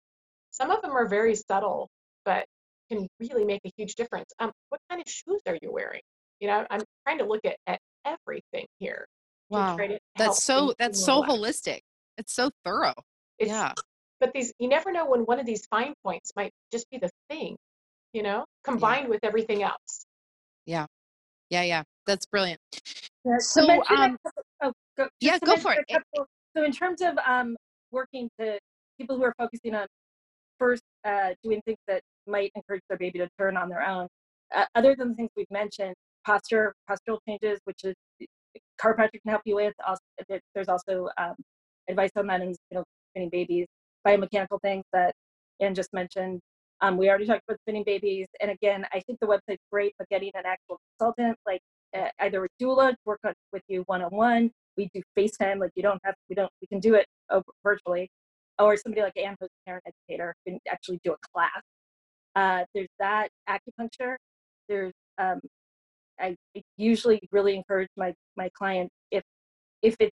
some 0.51 0.71
of 0.71 0.81
them 0.81 0.91
are 0.91 1.07
very 1.07 1.35
subtle, 1.35 1.89
but 2.25 2.45
can 2.91 3.07
really 3.19 3.45
make 3.45 3.61
a 3.65 3.71
huge 3.77 3.95
difference. 3.95 4.31
Um, 4.39 4.51
what 4.69 4.81
kind 4.89 5.01
of 5.01 5.09
shoes 5.09 5.41
are 5.47 5.57
you 5.61 5.71
wearing? 5.71 6.01
You 6.39 6.47
know, 6.47 6.65
I'm 6.69 6.81
trying 7.05 7.19
to 7.19 7.25
look 7.25 7.41
at, 7.45 7.57
at 7.67 7.79
everything 8.05 8.65
here. 8.79 9.05
Wow. 9.49 9.77
That's 10.17 10.43
so 10.43 10.73
that's 10.77 11.03
so 11.03 11.23
holistic. 11.23 11.81
It's 12.17 12.33
so 12.33 12.51
thorough. 12.63 12.93
It's, 13.37 13.49
yeah. 13.49 13.73
But 14.19 14.31
these 14.33 14.53
you 14.59 14.67
never 14.67 14.91
know 14.91 15.05
when 15.05 15.21
one 15.21 15.39
of 15.39 15.45
these 15.45 15.65
fine 15.67 15.93
points 16.03 16.31
might 16.35 16.51
just 16.71 16.89
be 16.89 16.97
the 16.97 17.09
thing, 17.29 17.55
you 18.13 18.23
know, 18.23 18.45
combined 18.63 19.03
yeah. 19.03 19.09
with 19.09 19.19
everything 19.23 19.63
else. 19.63 20.05
Yeah. 20.65 20.85
Yeah, 21.49 21.63
yeah. 21.63 21.83
That's 22.05 22.25
brilliant. 22.25 22.59
Yeah, 23.25 23.37
so 23.39 23.67
um 23.89 24.17
oh, 24.61 24.73
go, 24.97 25.07
yeah, 25.19 25.37
go 25.39 25.57
for 25.57 25.73
it. 25.73 25.85
Couple, 25.89 26.27
so 26.55 26.63
in 26.63 26.71
terms 26.71 27.01
of 27.01 27.17
um 27.25 27.55
working 27.91 28.29
to 28.39 28.59
people 28.99 29.17
who 29.17 29.23
are 29.23 29.33
focusing 29.37 29.75
on 29.75 29.87
first 30.59 30.83
uh, 31.05 31.29
doing 31.43 31.61
things 31.65 31.77
that 31.87 32.01
might 32.27 32.51
encourage 32.55 32.83
their 32.89 32.97
baby 32.97 33.17
to 33.19 33.29
turn 33.39 33.57
on 33.57 33.69
their 33.69 33.81
own. 33.81 34.07
Uh, 34.53 34.65
other 34.75 34.95
than 34.95 35.09
the 35.09 35.15
things 35.15 35.29
we've 35.35 35.49
mentioned, 35.49 35.95
posture, 36.25 36.73
postural 36.89 37.17
changes, 37.27 37.59
which 37.63 37.83
is 37.83 37.95
chiropractic 38.79 39.21
can 39.23 39.31
help 39.31 39.41
you 39.45 39.55
with. 39.55 39.73
Also, 39.87 40.01
there's 40.53 40.67
also 40.67 41.07
um, 41.17 41.35
advice 41.87 42.11
on 42.15 42.27
that 42.27 42.41
in 42.41 42.49
you 42.49 42.55
know, 42.73 42.83
spinning 43.11 43.29
babies, 43.29 43.67
biomechanical 44.05 44.61
things 44.61 44.83
that 44.93 45.13
Anne 45.59 45.75
just 45.75 45.93
mentioned. 45.93 46.39
Um, 46.81 46.97
we 46.97 47.09
already 47.09 47.25
talked 47.25 47.43
about 47.47 47.59
spinning 47.61 47.83
babies, 47.83 48.27
and 48.39 48.51
again, 48.51 48.85
I 48.93 49.01
think 49.01 49.19
the 49.19 49.27
website's 49.27 49.63
great, 49.71 49.93
but 49.97 50.07
getting 50.09 50.31
an 50.35 50.43
actual 50.45 50.79
consultant, 50.97 51.37
like 51.45 51.61
uh, 51.97 52.07
either 52.19 52.45
a 52.45 52.63
doula, 52.63 52.91
to 52.91 52.97
work 53.05 53.19
on, 53.25 53.33
with 53.51 53.63
you 53.67 53.83
one 53.87 54.01
on 54.01 54.11
one. 54.11 54.51
We 54.77 54.89
do 54.93 55.01
FaceTime, 55.17 55.59
like 55.59 55.71
you 55.75 55.83
don't 55.83 55.99
have, 56.05 56.15
we 56.29 56.35
don't, 56.35 56.49
we 56.61 56.67
can 56.67 56.79
do 56.79 56.95
it 56.95 57.05
virtually 57.65 58.09
or 58.59 58.75
somebody 58.77 59.01
like 59.01 59.17
Anne, 59.17 59.35
who's 59.39 59.49
a 59.49 59.69
parent 59.69 59.83
educator, 59.87 60.35
can 60.45 60.59
actually 60.69 60.99
do 61.03 61.13
a 61.13 61.17
class. 61.33 61.61
Uh, 62.35 62.65
there's 62.73 62.89
that 62.99 63.29
acupuncture. 63.49 64.15
There's 64.67 64.93
um, 65.17 65.39
I 66.19 66.35
usually 66.77 67.21
really 67.31 67.55
encourage 67.55 67.89
my 67.97 68.13
my 68.37 68.49
clients 68.57 68.93
if 69.11 69.23
if 69.81 69.95
it 69.99 70.11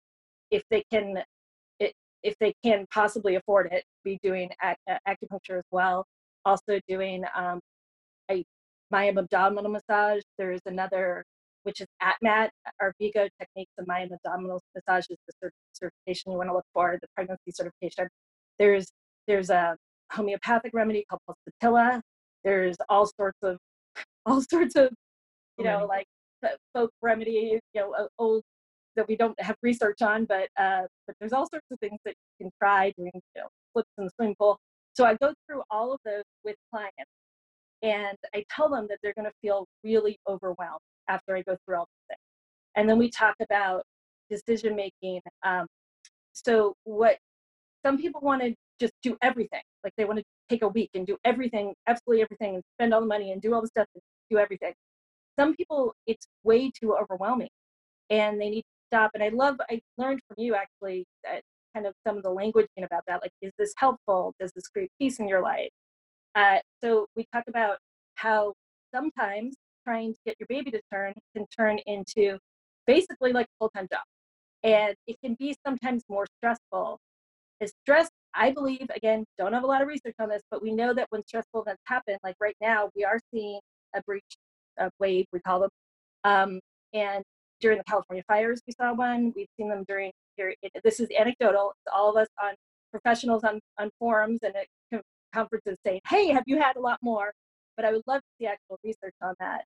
if 0.50 0.62
they 0.70 0.84
can 0.92 1.22
if 2.26 2.34
they 2.40 2.52
can 2.64 2.84
possibly 2.92 3.36
afford 3.36 3.68
it, 3.70 3.84
be 4.04 4.18
doing 4.22 4.50
acupuncture 5.08 5.58
as 5.58 5.64
well. 5.70 6.04
Also 6.44 6.80
doing 6.88 7.24
um, 7.36 7.60
a 8.30 8.44
Maya 8.90 9.12
abdominal 9.16 9.70
massage. 9.70 10.22
There's 10.36 10.60
another 10.66 11.24
which 11.62 11.80
is 11.80 11.86
ATMAT, 12.02 12.50
Arvigo 12.80 13.28
techniques 13.40 13.72
of 13.78 13.86
Maya 13.86 14.08
abdominal 14.12 14.60
massage 14.74 15.06
is 15.08 15.16
the 15.26 15.50
certification 15.72 16.32
you 16.32 16.38
want 16.38 16.48
to 16.48 16.54
look 16.54 16.66
for, 16.74 16.98
the 17.00 17.06
pregnancy 17.14 17.50
certification. 17.50 18.08
There's 18.58 18.86
there's 19.28 19.50
a 19.50 19.76
homeopathic 20.12 20.72
remedy 20.74 21.04
called 21.08 21.20
pulsatilla. 21.28 22.00
There's 22.42 22.76
all 22.88 23.06
sorts 23.06 23.38
of 23.42 23.58
all 24.26 24.42
sorts 24.42 24.74
of 24.74 24.90
you 25.58 25.64
know 25.64 25.86
like 25.88 26.06
folk 26.74 26.90
remedies, 27.02 27.60
you 27.72 27.80
know, 27.80 28.08
old 28.18 28.42
that 28.96 29.08
we 29.08 29.16
don't 29.16 29.40
have 29.40 29.56
research 29.62 30.02
on, 30.02 30.24
but 30.24 30.48
uh, 30.58 30.82
but 31.06 31.16
there's 31.20 31.32
all 31.32 31.48
sorts 31.48 31.66
of 31.70 31.78
things 31.80 31.98
that 32.04 32.14
you 32.38 32.46
can 32.46 32.52
try 32.60 32.92
doing 32.96 33.10
you 33.14 33.42
know 33.42 33.48
flips 33.72 33.90
in 33.98 34.04
the 34.04 34.10
swimming 34.16 34.36
pool. 34.38 34.58
So 34.94 35.04
I 35.04 35.14
go 35.14 35.34
through 35.46 35.62
all 35.70 35.92
of 35.92 36.00
those 36.04 36.24
with 36.44 36.56
clients, 36.72 36.94
and 37.82 38.16
I 38.34 38.44
tell 38.54 38.68
them 38.68 38.86
that 38.88 38.98
they're 39.02 39.14
going 39.14 39.26
to 39.26 39.34
feel 39.42 39.66
really 39.84 40.18
overwhelmed 40.28 40.80
after 41.08 41.36
I 41.36 41.42
go 41.42 41.56
through 41.64 41.76
all 41.76 41.86
these 41.86 42.16
things. 42.16 42.20
And 42.76 42.88
then 42.88 42.98
we 42.98 43.10
talk 43.10 43.34
about 43.40 43.82
decision 44.30 44.74
making. 44.76 45.20
Um, 45.44 45.66
so 46.32 46.74
what 46.84 47.18
some 47.84 47.98
people 47.98 48.20
want 48.20 48.42
to 48.42 48.54
just 48.80 48.92
do 49.02 49.16
everything. 49.22 49.62
Like 49.84 49.92
they 49.96 50.04
want 50.04 50.18
to 50.18 50.24
take 50.50 50.62
a 50.62 50.68
week 50.68 50.90
and 50.94 51.06
do 51.06 51.16
everything, 51.24 51.72
absolutely 51.86 52.22
everything, 52.22 52.56
and 52.56 52.64
spend 52.76 52.92
all 52.92 53.00
the 53.00 53.06
money 53.06 53.32
and 53.32 53.40
do 53.40 53.54
all 53.54 53.60
the 53.62 53.68
stuff 53.68 53.86
and 53.94 54.02
do 54.30 54.38
everything. 54.38 54.72
Some 55.38 55.54
people, 55.54 55.94
it's 56.06 56.26
way 56.44 56.70
too 56.70 56.96
overwhelming 56.96 57.48
and 58.10 58.40
they 58.40 58.50
need 58.50 58.64
stop. 58.88 59.10
And 59.14 59.22
I 59.22 59.28
love, 59.28 59.56
I 59.70 59.80
learned 59.98 60.20
from 60.26 60.42
you 60.42 60.54
actually 60.54 61.04
that 61.24 61.42
kind 61.74 61.86
of 61.86 61.94
some 62.06 62.16
of 62.16 62.22
the 62.22 62.30
language 62.30 62.66
about 62.78 63.02
that. 63.06 63.20
Like, 63.22 63.32
is 63.42 63.52
this 63.58 63.74
helpful? 63.76 64.34
Does 64.40 64.52
this 64.52 64.68
create 64.68 64.90
peace 64.98 65.18
in 65.18 65.28
your 65.28 65.42
life? 65.42 65.70
Uh, 66.34 66.58
so 66.82 67.06
we 67.16 67.26
talk 67.32 67.44
about 67.48 67.78
how 68.14 68.54
sometimes 68.94 69.54
trying 69.84 70.12
to 70.12 70.18
get 70.26 70.36
your 70.38 70.46
baby 70.48 70.70
to 70.70 70.80
turn 70.92 71.14
can 71.34 71.46
turn 71.56 71.78
into 71.86 72.38
basically 72.86 73.32
like 73.32 73.46
a 73.46 73.56
full-time 73.58 73.86
job 73.90 74.02
and 74.64 74.94
it 75.06 75.16
can 75.22 75.34
be 75.38 75.56
sometimes 75.64 76.02
more 76.08 76.26
stressful 76.38 76.98
is 77.60 77.72
stress 77.82 78.08
i 78.34 78.50
believe 78.50 78.86
again 78.94 79.24
don't 79.38 79.52
have 79.52 79.62
a 79.62 79.66
lot 79.66 79.82
of 79.82 79.88
research 79.88 80.14
on 80.18 80.28
this 80.28 80.42
but 80.50 80.62
we 80.62 80.72
know 80.72 80.92
that 80.92 81.06
when 81.10 81.22
stressful 81.26 81.62
events 81.62 81.82
happen 81.84 82.16
like 82.24 82.34
right 82.40 82.56
now 82.60 82.90
we 82.96 83.04
are 83.04 83.20
seeing 83.32 83.60
a 83.94 84.02
breech 84.02 84.36
a 84.78 84.90
wave 84.98 85.24
we 85.32 85.40
call 85.40 85.60
them 85.60 85.70
um, 86.24 86.60
and 86.92 87.22
during 87.60 87.78
the 87.78 87.84
california 87.84 88.22
fires 88.28 88.60
we 88.66 88.72
saw 88.72 88.92
one 88.92 89.32
we've 89.36 89.48
seen 89.56 89.68
them 89.68 89.84
during 89.88 90.10
this 90.84 91.00
is 91.00 91.08
anecdotal 91.18 91.72
all 91.94 92.10
of 92.10 92.16
us 92.16 92.28
on 92.42 92.54
professionals 92.90 93.44
on, 93.44 93.60
on 93.78 93.90
forums 93.98 94.40
and 94.42 94.54
at 94.56 94.66
conferences 95.32 95.76
saying 95.84 96.00
hey 96.08 96.28
have 96.28 96.44
you 96.46 96.58
had 96.58 96.76
a 96.76 96.80
lot 96.80 96.98
more? 97.02 97.32
But 97.76 97.84
i 97.84 97.92
would 97.92 98.02
love 98.06 98.20
to 98.20 98.28
see 98.38 98.46
actual 98.46 98.78
research 98.82 99.14
on 99.22 99.34
that. 99.38 99.64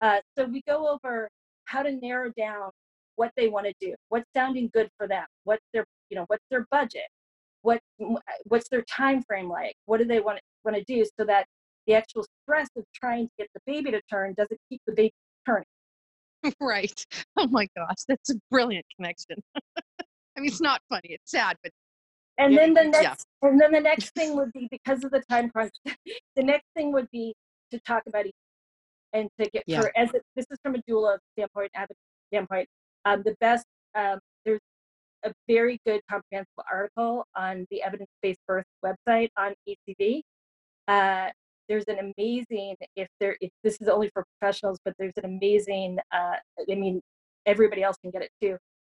Uh, 0.00 0.20
so 0.36 0.44
we 0.44 0.60
go 0.66 0.88
over 0.88 1.28
how 1.66 1.82
to 1.82 1.92
narrow 1.92 2.30
down 2.36 2.70
what 3.16 3.30
they 3.36 3.48
want 3.48 3.64
to 3.66 3.74
do 3.80 3.94
what's 4.08 4.28
sounding 4.34 4.68
good 4.74 4.88
for 4.98 5.06
them 5.06 5.24
what's 5.44 5.64
their 5.72 5.84
you 6.10 6.16
know 6.16 6.24
what's 6.26 6.44
their 6.50 6.66
budget 6.70 7.08
what 7.62 7.80
what's 8.46 8.68
their 8.68 8.82
time 8.82 9.22
frame 9.22 9.48
like 9.48 9.76
what 9.86 9.98
do 9.98 10.04
they 10.04 10.20
want 10.20 10.40
want 10.64 10.76
to 10.76 10.84
do 10.84 11.04
so 11.16 11.24
that 11.24 11.46
the 11.86 11.94
actual 11.94 12.26
stress 12.42 12.68
of 12.76 12.84
trying 12.92 13.26
to 13.26 13.32
get 13.38 13.48
the 13.54 13.60
baby 13.66 13.92
to 13.92 14.00
turn 14.10 14.34
doesn't 14.36 14.60
keep 14.68 14.80
the 14.86 14.92
baby 14.92 15.14
turning 15.46 15.64
right 16.60 17.04
oh 17.36 17.46
my 17.48 17.66
gosh 17.76 17.96
that's 18.08 18.30
a 18.30 18.34
brilliant 18.50 18.84
connection 18.96 19.36
i 19.56 20.40
mean 20.40 20.48
it's 20.48 20.60
not 20.60 20.80
funny 20.88 21.08
it's 21.10 21.30
sad 21.30 21.56
but 21.62 21.72
and 22.38 22.56
then 22.56 22.74
the 22.74 22.84
next 22.84 23.26
yeah. 23.42 23.48
and 23.48 23.60
then 23.60 23.72
the 23.72 23.80
next 23.80 24.10
thing 24.14 24.36
would 24.36 24.52
be 24.52 24.68
because 24.70 25.04
of 25.04 25.10
the 25.10 25.22
time 25.30 25.50
crunch 25.50 25.74
the 26.36 26.42
next 26.42 26.66
thing 26.76 26.92
would 26.92 27.08
be 27.10 27.34
to 27.70 27.78
talk 27.80 28.02
about 28.06 28.26
each 28.26 28.34
and 29.12 29.28
to 29.40 29.48
get 29.50 29.62
yeah. 29.66 29.80
for 29.80 29.92
as 29.96 30.12
it, 30.14 30.22
this 30.36 30.46
is 30.50 30.58
from 30.62 30.74
a 30.74 30.82
doula 30.90 31.18
standpoint 31.32 31.70
advocate 31.74 31.96
standpoint 32.30 32.68
um, 33.04 33.22
the 33.24 33.34
best 33.40 33.64
um, 33.94 34.18
there's 34.44 34.60
a 35.24 35.32
very 35.48 35.78
good 35.86 36.00
comprehensive 36.10 36.48
article 36.70 37.24
on 37.34 37.66
the 37.70 37.82
evidence-based 37.82 38.40
birth 38.46 38.66
website 38.84 39.28
on 39.36 39.54
ECV. 39.68 40.22
Uh, 40.86 41.30
there's 41.68 41.84
an 41.88 42.12
amazing 42.16 42.76
if 42.96 43.08
there 43.20 43.36
if 43.40 43.50
this 43.62 43.80
is 43.80 43.88
only 43.88 44.10
for 44.12 44.24
professionals, 44.38 44.78
but 44.84 44.94
there's 44.98 45.12
an 45.16 45.24
amazing. 45.24 45.98
Uh, 46.12 46.36
I 46.70 46.74
mean, 46.74 47.00
everybody 47.46 47.82
else 47.82 47.96
can 48.02 48.10
get 48.10 48.22
it 48.22 48.30
too. 48.42 48.56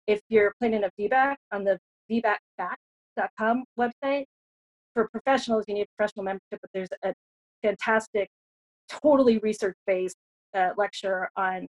If 0.08 0.22
you're 0.30 0.54
planning 0.60 0.84
a 0.84 0.90
VBAC 1.00 1.36
on 1.52 1.64
the 1.64 1.80
VBACFacts.com 2.12 3.64
website 3.80 4.26
for 4.94 5.08
professionals, 5.10 5.66
you 5.68 5.76
need 5.76 5.84
a 5.84 5.98
professional 5.98 6.24
membership. 6.24 6.60
But 6.62 6.70
there's 6.74 6.90
a 7.04 7.14
fantastic, 7.64 8.30
totally 8.90 9.40
research-based 9.40 10.18
uh, 10.54 10.70
lecture 10.78 11.30
on 11.36 11.68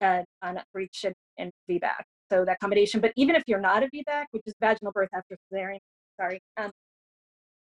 uh, 0.00 0.22
on 0.42 0.60
breech 0.72 1.04
and, 1.04 1.14
and 1.38 1.50
VBAC 1.70 2.02
so 2.30 2.44
that 2.44 2.58
combination. 2.60 3.00
But 3.00 3.12
even 3.16 3.36
if 3.36 3.42
you're 3.46 3.60
not 3.60 3.82
a 3.82 3.88
VBAC, 3.88 4.26
which 4.30 4.42
is 4.46 4.54
vaginal 4.60 4.92
birth 4.92 5.08
after 5.14 5.36
cesarean, 5.52 5.78
sorry, 6.18 6.40
um, 6.56 6.70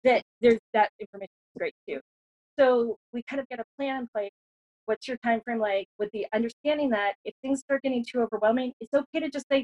that 0.04 0.24
there's 0.42 0.60
that 0.74 0.90
information 1.00 1.32
is 1.32 1.58
great 1.58 1.74
too. 1.88 2.00
So 2.60 2.98
we 3.14 3.24
kind 3.24 3.40
of 3.40 3.48
get 3.48 3.60
a 3.60 3.64
plan 3.78 4.02
in 4.02 4.08
place. 4.14 4.32
What's 4.86 5.08
your 5.08 5.18
time 5.24 5.42
frame 5.46 5.60
like? 5.60 5.88
With 5.98 6.10
the 6.12 6.26
understanding 6.34 6.90
that 6.90 7.14
if 7.24 7.34
things 7.42 7.60
start 7.60 7.84
getting 7.84 8.04
too 8.04 8.22
overwhelming, 8.22 8.74
it's 8.82 8.94
okay 8.94 9.20
to 9.22 9.30
just 9.30 9.46
say, 9.50 9.64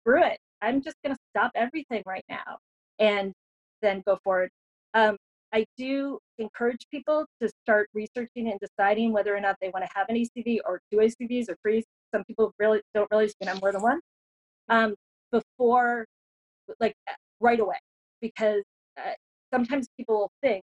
screw 0.00 0.24
it. 0.24 0.38
I'm 0.60 0.82
just 0.82 0.96
going 1.04 1.14
to 1.14 1.20
stop 1.30 1.52
everything 1.54 2.02
right 2.06 2.24
now 2.28 2.58
and 2.98 3.32
then 3.80 4.02
go 4.06 4.18
forward. 4.24 4.50
Um, 4.94 5.16
I 5.52 5.66
do 5.76 6.18
encourage 6.38 6.86
people 6.90 7.26
to 7.40 7.50
start 7.64 7.88
researching 7.94 8.50
and 8.50 8.58
deciding 8.58 9.12
whether 9.12 9.36
or 9.36 9.40
not 9.40 9.56
they 9.60 9.68
want 9.68 9.84
to 9.84 9.90
have 9.94 10.08
an 10.08 10.16
ECV 10.16 10.58
or 10.64 10.80
two 10.90 10.98
ECVs 10.98 11.50
or 11.50 11.56
three. 11.62 11.84
Some 12.14 12.24
people 12.24 12.52
really 12.58 12.80
don't 12.94 13.08
you 13.12 13.28
can 13.40 13.48
have 13.48 13.60
more 13.60 13.72
than 13.72 13.82
one 13.82 14.00
um, 14.68 14.94
before, 15.30 16.06
like 16.80 16.94
right 17.40 17.60
away, 17.60 17.76
because 18.20 18.62
uh, 18.98 19.12
sometimes 19.52 19.88
people 19.96 20.30
think. 20.42 20.62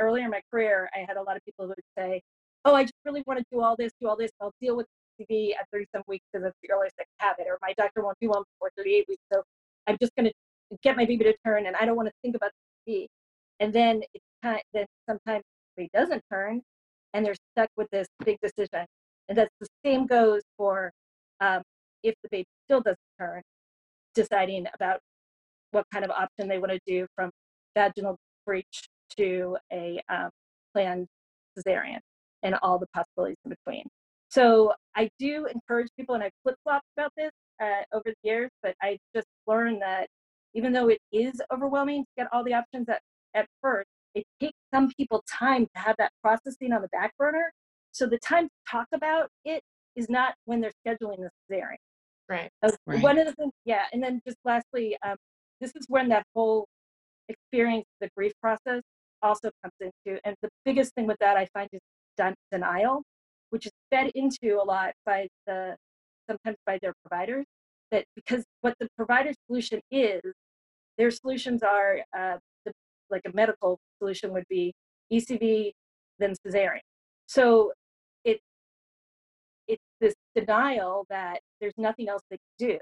Earlier 0.00 0.24
in 0.24 0.30
my 0.30 0.40
career, 0.50 0.88
I 0.94 1.04
had 1.06 1.16
a 1.16 1.22
lot 1.22 1.36
of 1.36 1.44
people 1.44 1.66
who 1.66 1.70
would 1.70 1.84
say, 1.98 2.22
"Oh, 2.64 2.74
I 2.74 2.84
just 2.84 2.94
really 3.04 3.22
want 3.26 3.38
to 3.38 3.44
do 3.52 3.60
all 3.60 3.76
this, 3.76 3.92
do 4.00 4.08
all 4.08 4.16
this. 4.16 4.30
I'll 4.40 4.52
deal 4.60 4.76
with 4.76 4.86
ECV 5.20 5.54
at 5.54 5.66
37 5.72 6.04
weeks 6.08 6.24
because 6.32 6.46
it's 6.46 6.56
the 6.62 6.72
earliest 6.72 6.96
I 6.98 7.04
can 7.04 7.28
have 7.28 7.36
it, 7.38 7.48
or 7.48 7.58
my 7.62 7.72
doctor 7.74 8.02
won't 8.02 8.16
do 8.20 8.30
one 8.30 8.42
before 8.54 8.70
38 8.76 9.06
weeks, 9.08 9.22
so 9.32 9.42
I'm 9.86 9.96
just 10.00 10.14
going 10.16 10.26
to 10.26 10.76
get 10.82 10.96
my 10.96 11.04
baby 11.04 11.24
to 11.24 11.36
turn, 11.44 11.66
and 11.66 11.76
I 11.76 11.84
don't 11.84 11.96
want 11.96 12.08
to 12.08 12.14
think 12.22 12.36
about 12.36 12.50
the 12.86 12.92
ECV." 12.92 13.08
And 13.60 13.72
then 13.72 14.02
it's 14.14 14.24
kind 14.42 14.56
of, 14.56 14.62
then 14.72 14.86
sometimes 15.08 15.44
he 15.76 15.90
doesn't 15.94 16.22
turn 16.32 16.62
and 17.12 17.24
they're 17.24 17.34
stuck 17.52 17.68
with 17.76 17.88
this 17.90 18.06
big 18.24 18.38
decision. 18.40 18.86
And 19.28 19.38
that's 19.38 19.54
the 19.60 19.66
same 19.84 20.06
goes 20.06 20.42
for 20.56 20.92
um, 21.40 21.62
if 22.02 22.14
the 22.22 22.28
baby 22.30 22.46
still 22.66 22.80
doesn't 22.80 22.98
turn, 23.18 23.42
deciding 24.14 24.66
about 24.74 25.00
what 25.72 25.84
kind 25.92 26.04
of 26.04 26.10
option 26.10 26.48
they 26.48 26.58
want 26.58 26.72
to 26.72 26.80
do 26.86 27.06
from 27.14 27.30
vaginal 27.76 28.16
breech 28.46 28.88
to 29.16 29.56
a 29.72 30.00
um, 30.08 30.30
planned 30.74 31.06
cesarean 31.58 31.98
and 32.42 32.54
all 32.62 32.78
the 32.78 32.86
possibilities 32.94 33.36
in 33.44 33.50
between. 33.50 33.84
So 34.28 34.72
I 34.94 35.10
do 35.18 35.46
encourage 35.46 35.88
people, 35.96 36.14
and 36.14 36.24
I 36.24 36.30
flip 36.42 36.56
flopped 36.64 36.86
about 36.96 37.12
this 37.16 37.30
uh, 37.60 37.82
over 37.92 38.04
the 38.06 38.14
years, 38.22 38.50
but 38.62 38.74
I 38.80 38.98
just 39.14 39.26
learned 39.46 39.82
that 39.82 40.06
even 40.54 40.72
though 40.72 40.88
it 40.88 40.98
is 41.12 41.40
overwhelming 41.52 42.02
to 42.02 42.10
get 42.16 42.28
all 42.32 42.44
the 42.44 42.54
options 42.54 42.88
at, 42.88 43.00
at 43.34 43.46
first, 43.60 43.88
it 44.14 44.24
takes 44.40 44.56
some 44.72 44.90
people 44.96 45.22
time 45.28 45.66
to 45.74 45.80
have 45.80 45.96
that 45.98 46.10
processing 46.22 46.72
on 46.72 46.82
the 46.82 46.88
back 46.88 47.12
burner. 47.18 47.52
So 47.92 48.06
the 48.06 48.18
time 48.18 48.46
to 48.46 48.54
talk 48.70 48.86
about 48.92 49.28
it 49.44 49.62
is 49.96 50.08
not 50.08 50.34
when 50.44 50.60
they're 50.60 50.72
scheduling 50.86 51.18
the 51.18 51.30
cesarean. 51.50 51.76
Right. 52.28 52.50
Uh, 52.62 52.70
Right. 52.86 53.02
One 53.02 53.18
of 53.18 53.26
the 53.26 53.32
things, 53.34 53.52
yeah. 53.64 53.84
And 53.92 54.02
then 54.02 54.20
just 54.26 54.38
lastly, 54.44 54.96
um, 55.04 55.16
this 55.60 55.72
is 55.74 55.86
when 55.88 56.08
that 56.10 56.24
whole 56.34 56.66
experience, 57.28 57.86
the 58.00 58.08
grief 58.16 58.32
process 58.40 58.82
also 59.22 59.50
comes 59.62 59.74
into. 59.80 60.20
And 60.24 60.36
the 60.42 60.48
biggest 60.64 60.94
thing 60.94 61.06
with 61.06 61.18
that 61.20 61.36
I 61.36 61.46
find 61.52 61.68
is 61.72 61.80
denial, 62.52 63.02
which 63.50 63.66
is 63.66 63.72
fed 63.90 64.10
into 64.14 64.60
a 64.60 64.64
lot 64.64 64.92
by 65.06 65.28
the, 65.46 65.76
sometimes 66.28 66.56
by 66.66 66.78
their 66.82 66.94
providers. 67.04 67.46
That 67.90 68.04
because 68.14 68.44
what 68.60 68.74
the 68.78 68.88
provider 68.96 69.32
solution 69.46 69.80
is, 69.90 70.20
their 70.96 71.10
solutions 71.10 71.62
are 71.62 71.98
uh, 72.16 72.36
the, 72.64 72.72
like 73.10 73.22
a 73.26 73.34
medical 73.34 73.78
solution 73.98 74.32
would 74.32 74.44
be 74.48 74.72
ECV, 75.12 75.72
then 76.18 76.34
cesarean. 76.46 76.80
So 77.26 77.72
it 78.24 78.40
it's 79.66 79.82
this 80.00 80.14
denial 80.34 81.06
that 81.10 81.40
there's 81.60 81.74
nothing 81.76 82.08
else 82.08 82.22
they 82.30 82.38
can 82.58 82.68
do. 82.70 82.78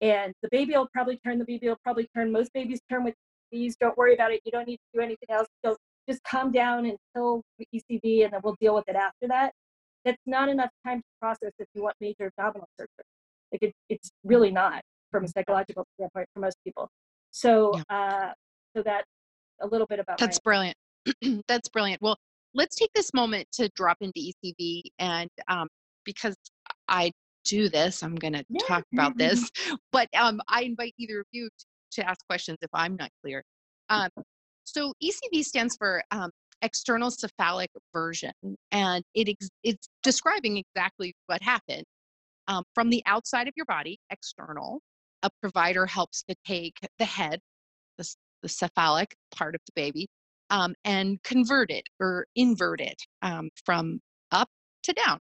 And 0.00 0.32
the 0.42 0.48
baby 0.50 0.74
will 0.74 0.88
probably 0.92 1.18
turn, 1.24 1.38
the 1.38 1.44
baby 1.44 1.68
will 1.68 1.78
probably 1.82 2.08
turn. 2.14 2.30
Most 2.30 2.52
babies 2.52 2.80
turn 2.90 3.02
with 3.04 3.14
ECVs. 3.52 3.74
Don't 3.80 3.96
worry 3.96 4.14
about 4.14 4.32
it. 4.32 4.40
You 4.44 4.52
don't 4.52 4.66
need 4.66 4.76
to 4.76 4.98
do 4.98 5.00
anything 5.00 5.28
else. 5.30 5.46
So 5.64 5.76
just 6.08 6.22
calm 6.24 6.52
down 6.52 6.86
until 7.14 7.42
the 7.58 7.66
ECV 7.74 8.24
and 8.24 8.32
then 8.32 8.40
we'll 8.42 8.56
deal 8.60 8.74
with 8.74 8.84
it 8.88 8.96
after 8.96 9.28
that. 9.28 9.52
That's 10.04 10.22
not 10.26 10.48
enough 10.48 10.70
time 10.86 10.98
to 10.98 11.04
process 11.20 11.52
if 11.58 11.66
you 11.74 11.82
want 11.82 11.96
major 12.00 12.26
abdominal 12.38 12.68
surgery. 12.78 13.04
Like 13.52 13.62
it, 13.62 13.74
it's 13.88 14.10
really 14.24 14.50
not 14.50 14.82
from 15.10 15.24
a 15.24 15.28
psychological 15.28 15.84
standpoint 15.96 16.28
for 16.34 16.40
most 16.40 16.56
people. 16.64 16.88
So, 17.32 17.80
uh, 17.90 18.30
so 18.76 18.82
that's 18.84 19.06
a 19.60 19.66
little 19.66 19.86
bit 19.86 19.98
about 19.98 20.18
That's 20.18 20.38
brilliant. 20.38 20.76
That's 21.48 21.68
brilliant. 21.68 22.02
Well, 22.02 22.16
let's 22.54 22.74
take 22.76 22.90
this 22.94 23.14
moment 23.14 23.46
to 23.52 23.68
drop 23.76 23.98
into 24.00 24.18
ECV. 24.18 24.82
And 24.98 25.30
um, 25.48 25.68
because 26.04 26.34
I 26.88 27.12
do 27.44 27.68
this, 27.68 28.02
I'm 28.02 28.16
going 28.16 28.32
to 28.32 28.44
Yeah. 28.48 28.62
talk 28.66 28.84
about 28.92 29.16
this. 29.16 29.50
But 29.92 30.08
um, 30.16 30.40
I 30.48 30.62
invite 30.62 30.94
either 30.98 31.20
of 31.20 31.26
you 31.30 31.48
to, 31.48 31.66
to 31.96 32.08
ask 32.08 32.20
questions 32.28 32.58
if 32.62 32.70
I'm 32.72 32.96
not 32.96 33.10
clear. 33.22 33.42
Um, 33.88 34.08
so 34.64 34.92
ECV 35.02 35.44
stands 35.44 35.76
for 35.76 36.02
um, 36.10 36.30
external 36.62 37.10
cephalic 37.10 37.70
version, 37.92 38.32
and 38.72 39.04
it 39.14 39.28
ex- 39.28 39.50
it's 39.62 39.88
describing 40.02 40.56
exactly 40.56 41.14
what 41.26 41.42
happened. 41.42 41.84
Um, 42.48 42.62
from 42.74 42.90
the 42.90 43.02
outside 43.06 43.48
of 43.48 43.54
your 43.56 43.66
body, 43.66 43.98
external, 44.10 44.80
a 45.22 45.30
provider 45.40 45.86
helps 45.86 46.22
to 46.28 46.36
take 46.46 46.74
the 46.98 47.04
head, 47.04 47.40
the, 47.98 48.08
the 48.42 48.48
cephalic 48.48 49.14
part 49.34 49.54
of 49.54 49.60
the 49.66 49.72
baby, 49.74 50.06
um, 50.50 50.74
and 50.84 51.20
convert 51.24 51.70
it 51.70 51.86
or 52.00 52.26
invert 52.36 52.80
it 52.80 53.02
um, 53.22 53.50
from 53.64 54.00
up 54.30 54.48
to 54.84 54.92
down. 54.92 55.18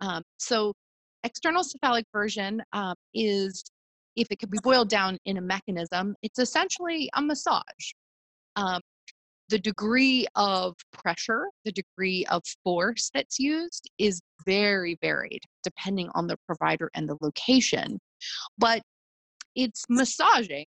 Um, 0.00 0.22
so, 0.38 0.72
external 1.24 1.64
cephalic 1.64 2.04
version 2.12 2.62
um, 2.72 2.94
is, 3.14 3.64
if 4.16 4.26
it 4.30 4.38
could 4.38 4.50
be 4.50 4.58
boiled 4.62 4.88
down 4.88 5.18
in 5.24 5.36
a 5.36 5.40
mechanism, 5.40 6.14
it's 6.22 6.38
essentially 6.38 7.10
a 7.14 7.22
massage. 7.22 7.92
Um, 8.56 8.80
the 9.48 9.58
degree 9.58 10.26
of 10.34 10.74
pressure, 10.92 11.46
the 11.64 11.72
degree 11.72 12.26
of 12.30 12.42
force 12.64 13.10
that's 13.14 13.38
used 13.38 13.88
is 13.98 14.20
very 14.44 14.98
varied 15.00 15.42
depending 15.62 16.08
on 16.14 16.26
the 16.26 16.36
provider 16.46 16.90
and 16.94 17.08
the 17.08 17.16
location. 17.20 17.98
But 18.58 18.82
it's 19.54 19.84
massaging 19.88 20.66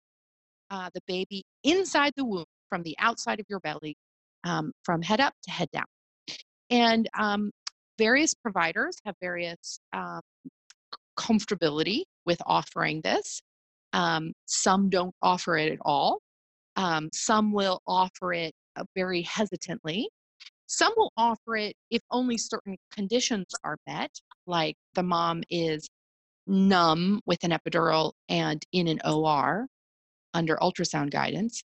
uh, 0.69 0.89
the 0.93 1.01
baby 1.07 1.43
inside 1.63 2.13
the 2.15 2.25
womb 2.25 2.45
from 2.69 2.83
the 2.83 2.95
outside 2.99 3.39
of 3.39 3.45
your 3.49 3.59
belly, 3.61 3.95
um, 4.43 4.71
from 4.83 5.01
head 5.01 5.21
up 5.21 5.33
to 5.43 5.51
head 5.51 5.69
down. 5.71 5.85
And 6.69 7.09
um, 7.17 7.51
various 7.97 8.33
providers 8.33 8.97
have 9.05 9.15
various 9.21 9.79
um, 9.93 10.21
comfortability 11.17 12.03
with 12.27 12.39
offering 12.45 13.01
this. 13.01 13.41
Um, 13.93 14.33
some 14.45 14.89
don't 14.89 15.15
offer 15.23 15.57
it 15.57 15.71
at 15.71 15.79
all. 15.81 16.19
Um, 16.75 17.09
some 17.13 17.51
will 17.51 17.81
offer 17.87 18.33
it 18.33 18.53
uh, 18.75 18.83
very 18.95 19.23
hesitantly. 19.23 20.07
Some 20.67 20.93
will 20.97 21.11
offer 21.17 21.55
it 21.55 21.73
if 21.89 22.01
only 22.11 22.37
certain 22.37 22.77
conditions 22.91 23.47
are 23.63 23.77
met, 23.87 24.11
like 24.45 24.75
the 24.93 25.01
mom 25.01 25.41
is 25.49 25.87
numb 26.45 27.21
with 27.25 27.43
an 27.43 27.51
epidural 27.51 28.11
and 28.29 28.61
in 28.73 28.87
an 28.87 28.99
OR 29.05 29.67
under 30.33 30.57
ultrasound 30.57 31.09
guidance. 31.09 31.63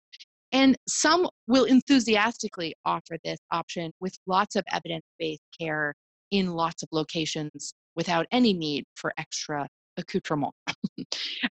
And 0.53 0.77
some 0.89 1.29
will 1.47 1.65
enthusiastically 1.65 2.75
offer 2.85 3.17
this 3.25 3.39
option 3.51 3.93
with 4.01 4.15
lots 4.27 4.57
of 4.57 4.65
evidence 4.73 5.05
based 5.19 5.43
care 5.59 5.95
in 6.31 6.53
lots 6.53 6.83
of 6.83 6.89
locations 6.93 7.75
without 7.97 8.27
any 8.31 8.53
need 8.53 8.85
for 8.97 9.13
extra 9.19 9.67
accoutrement. 10.01 10.55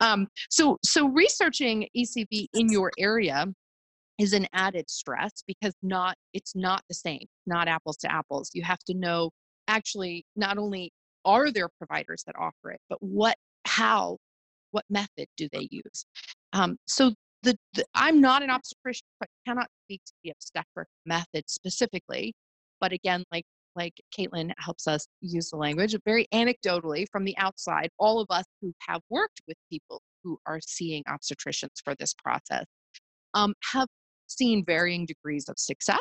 um, 0.01 0.29
so, 0.51 0.79
so 0.85 1.09
researching 1.09 1.89
ECV 1.97 2.47
in 2.55 2.71
your 2.71 2.91
area 2.99 3.47
is 4.19 4.33
an 4.33 4.47
added 4.53 4.89
stress 4.89 5.43
because 5.47 5.75
not 5.83 6.17
it's 6.33 6.55
not 6.55 6.83
the 6.89 6.95
same, 6.95 7.27
not 7.47 7.69
apples 7.69 7.97
to 7.99 8.13
apples. 8.13 8.51
You 8.53 8.63
have 8.63 8.79
to 8.87 8.95
know 8.95 9.31
actually 9.69 10.25
not 10.37 10.59
only 10.59 10.93
are 11.25 11.51
there 11.51 11.69
providers 11.79 12.23
that 12.27 12.37
offer 12.39 12.73
it, 12.73 12.81
but 12.89 12.99
what, 13.01 13.37
how, 13.65 14.19
what 14.73 14.85
method 14.91 15.27
do 15.37 15.49
they 15.53 15.69
use? 15.71 16.07
Um, 16.53 16.77
so 16.87 17.13
the, 17.43 17.57
the 17.75 17.85
I'm 17.95 18.21
not 18.21 18.43
an 18.43 18.51
obstetrician, 18.51 19.07
but 19.21 19.29
cannot 19.47 19.69
speak 19.85 20.03
to 20.07 20.13
the 20.25 20.31
obstetric 20.31 20.89
method 21.07 21.45
specifically. 21.49 22.35
But 22.81 22.93
again, 22.93 23.25
like 23.33 23.45
like 23.77 23.95
Caitlin 24.17 24.53
helps 24.59 24.87
us 24.87 25.07
use 25.21 25.51
the 25.51 25.57
language 25.57 25.95
very 26.05 26.27
anecdotally 26.33 27.07
from 27.11 27.25
the 27.25 27.37
outside. 27.39 27.89
All 27.99 28.21
of 28.21 28.27
us 28.31 28.45
who 28.61 28.73
have 28.89 29.01
worked 29.11 29.41
with 29.47 29.57
people 29.71 30.01
who 30.25 30.39
are 30.47 30.61
seeing 30.61 31.03
obstetricians 31.05 31.81
for 31.85 31.95
this 31.97 32.15
process 32.15 32.65
um, 33.35 33.55
have 33.73 33.89
seen 34.29 34.65
varying 34.65 35.07
degrees 35.07 35.49
of 35.49 35.59
success, 35.59 36.01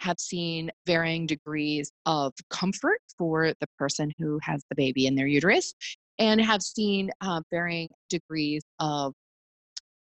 have 0.00 0.18
seen 0.18 0.70
varying 0.86 1.26
degrees 1.26 1.90
of 2.06 2.32
comfort 2.50 3.00
for 3.16 3.52
the 3.60 3.66
person 3.78 4.12
who 4.18 4.38
has 4.42 4.62
the 4.70 4.76
baby 4.76 5.06
in 5.06 5.14
their 5.14 5.26
uterus, 5.26 5.74
and 6.18 6.40
have 6.40 6.62
seen 6.62 7.10
uh, 7.20 7.40
varying 7.50 7.88
degrees 8.08 8.62
of 8.80 9.12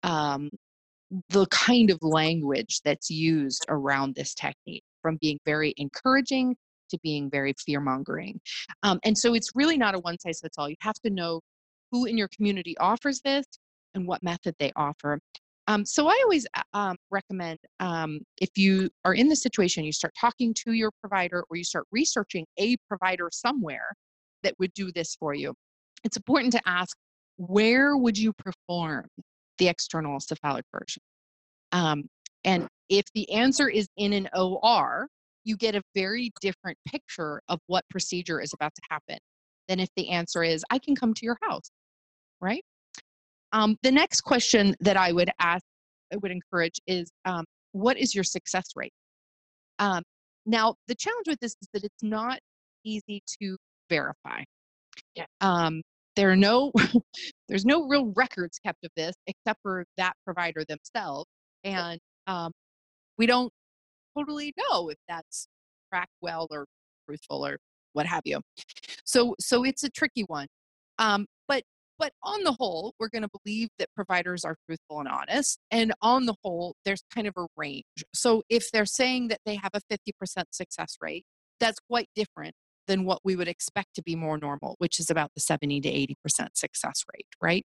um, 0.04 0.50
the 1.30 1.46
kind 1.48 1.90
of 1.90 2.00
language 2.02 2.82
that's 2.84 3.10
used 3.10 3.66
around 3.70 4.16
this 4.16 4.34
technique, 4.34 4.84
from 5.02 5.18
being 5.22 5.40
very 5.46 5.74
encouraging 5.78 6.56
to 6.94 7.00
being 7.04 7.30
very 7.30 7.54
fear 7.66 7.80
mongering. 7.80 8.40
Um, 8.84 9.00
and 9.04 9.18
so 9.18 9.34
it's 9.34 9.50
really 9.56 9.78
not 9.78 9.96
a 9.96 10.00
one 10.00 10.20
size 10.20 10.40
fits 10.42 10.58
all. 10.58 10.70
You 10.70 10.76
have 10.82 11.00
to 11.06 11.10
know 11.10 11.42
who 11.92 12.06
in 12.06 12.18
your 12.18 12.30
community 12.36 12.78
offers 12.78 13.22
this 13.24 13.46
and 13.94 14.08
what 14.08 14.24
method 14.24 14.56
they 14.60 14.72
offer. 14.76 15.20
Um, 15.68 15.86
so 15.86 16.08
I 16.08 16.20
always 16.24 16.46
uh, 16.56 16.62
um, 16.74 16.98
recommend 17.10 17.58
um, 17.80 18.20
if 18.42 18.50
you 18.58 18.90
are 19.06 19.14
in 19.14 19.30
the 19.30 19.36
situation, 19.36 19.86
you 19.86 19.94
start 19.94 20.14
talking 20.20 20.54
to 20.66 20.74
your 20.74 20.92
provider 21.00 21.46
or 21.50 21.56
you 21.56 21.64
start 21.64 21.86
researching 21.92 22.46
a 22.60 22.76
provider 22.90 23.30
somewhere 23.32 23.94
that 24.44 24.54
would 24.60 24.74
do 24.74 24.92
this 24.92 25.16
for 25.20 25.34
you. 25.34 25.54
It's 26.04 26.18
important 26.18 26.52
to 26.54 26.62
ask 26.66 26.98
where 27.38 27.96
would 27.96 28.18
you 28.18 28.34
perform 28.34 29.08
the 29.58 29.70
external 29.70 30.20
cephalic 30.20 30.66
version? 30.72 31.02
Um, 31.72 32.04
and 32.44 32.68
if 32.90 33.06
the 33.14 33.32
answer 33.32 33.70
is 33.70 33.88
in 33.98 34.14
an 34.14 34.30
OR, 34.36 35.08
you 35.44 35.58
get 35.58 35.76
a 35.76 35.82
very 35.96 36.32
different 36.42 36.78
picture 36.88 37.42
of 37.50 37.60
what 37.68 37.84
procedure 37.90 38.42
is 38.42 38.54
about 38.54 38.74
to 38.76 38.82
happen 38.90 39.18
than 39.68 39.80
if 39.80 39.90
the 39.96 40.10
answer 40.10 40.44
is, 40.44 40.64
I 40.70 40.80
can 40.80 40.96
come 40.96 41.14
to 41.14 41.26
your 41.26 41.38
house, 41.42 41.70
right? 42.42 42.64
Um, 43.52 43.78
the 43.84 43.92
next 43.92 44.22
question 44.22 44.76
that 44.80 44.98
I 44.98 45.12
would 45.12 45.30
ask, 45.40 45.64
I 46.12 46.18
would 46.18 46.32
encourage 46.32 46.80
is, 46.88 47.12
um, 47.26 47.46
what 47.72 47.98
is 47.98 48.14
your 48.14 48.24
success 48.24 48.66
rate? 48.76 48.94
Um, 49.80 50.04
now, 50.46 50.76
the 50.88 50.96
challenge 50.96 51.28
with 51.28 51.40
this 51.40 51.56
is 51.62 51.68
that 51.74 51.84
it's 51.84 52.04
not 52.04 52.40
easy 52.84 53.22
to 53.42 53.58
verify. 53.90 54.44
Yeah. 55.16 55.26
Um, 55.42 55.82
there 56.16 56.32
are 56.32 56.36
no, 56.36 56.72
there's 57.50 57.66
no 57.66 57.88
real 57.88 58.12
records 58.16 58.60
kept 58.64 58.84
of 58.84 58.92
this 58.96 59.16
except 59.28 59.60
for 59.62 59.86
that 59.98 60.14
provider 60.26 60.64
themselves, 60.66 61.28
and 61.64 62.00
um, 62.28 62.52
we 63.18 63.26
don't 63.26 63.52
totally 64.18 64.54
know 64.58 64.90
if 64.90 64.98
that's 65.08 65.48
tracked 65.92 66.12
well 66.22 66.48
or 66.52 66.66
truthful 67.08 67.46
or 67.46 67.58
what 67.94 68.06
have 68.06 68.22
you. 68.26 68.42
So, 69.06 69.36
so 69.40 69.64
it's 69.64 69.84
a 69.84 69.90
tricky 69.90 70.24
one. 70.24 70.48
Um, 71.00 71.26
but 71.48 71.64
but 72.00 72.12
on 72.24 72.44
the 72.44 72.54
whole, 72.54 72.94
we're 73.00 73.10
going 73.10 73.22
to 73.22 73.30
believe 73.44 73.70
that 73.78 73.88
providers 73.96 74.44
are 74.44 74.56
truthful 74.68 75.00
and 75.00 75.08
honest. 75.08 75.60
And 75.72 75.94
on 76.02 76.26
the 76.26 76.36
whole, 76.44 76.76
there's 76.86 77.04
kind 77.14 77.28
of 77.28 77.34
a 77.38 77.46
range. 77.56 77.84
So 78.14 78.44
if 78.50 78.72
they're 78.72 78.86
saying 78.86 79.28
that 79.30 79.40
they 79.46 79.56
have 79.56 79.72
a 79.74 79.82
50% 79.92 80.44
success 80.52 80.98
rate, 81.00 81.24
that's 81.60 81.80
quite 81.90 82.10
different 82.16 82.56
than 82.88 83.06
what 83.06 83.20
we 83.24 83.36
would 83.36 83.48
expect 83.48 83.94
to 83.96 84.02
be 84.02 84.16
more 84.16 84.38
normal, 84.38 84.76
which 84.80 85.00
is 85.00 85.10
about 85.10 85.32
the 85.36 85.42
70 85.42 85.82
to 85.82 85.90
80% 85.90 86.48
success 86.56 87.04
rate, 87.14 87.28
right? 87.42 87.66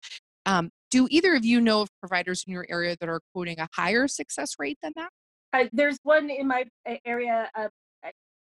Um, 0.47 0.71
do 0.91 1.09
either 1.11 1.35
of 1.35 1.45
you 1.45 1.61
know 1.61 1.83
of 1.83 1.89
providers 2.01 2.45
in 2.47 2.53
your 2.53 2.67
area 2.69 2.97
that 3.01 3.09
are 3.09 3.21
quoting 3.35 3.59
a 3.59 3.69
higher 3.75 4.07
success 4.07 4.55
rate 4.59 4.79
than 4.83 4.93
that? 4.97 5.11
Uh, 5.53 5.65
there's 5.73 5.99
one 6.03 6.31
in 6.31 6.47
my 6.47 6.65
area 7.05 7.51
uh, 7.55 7.69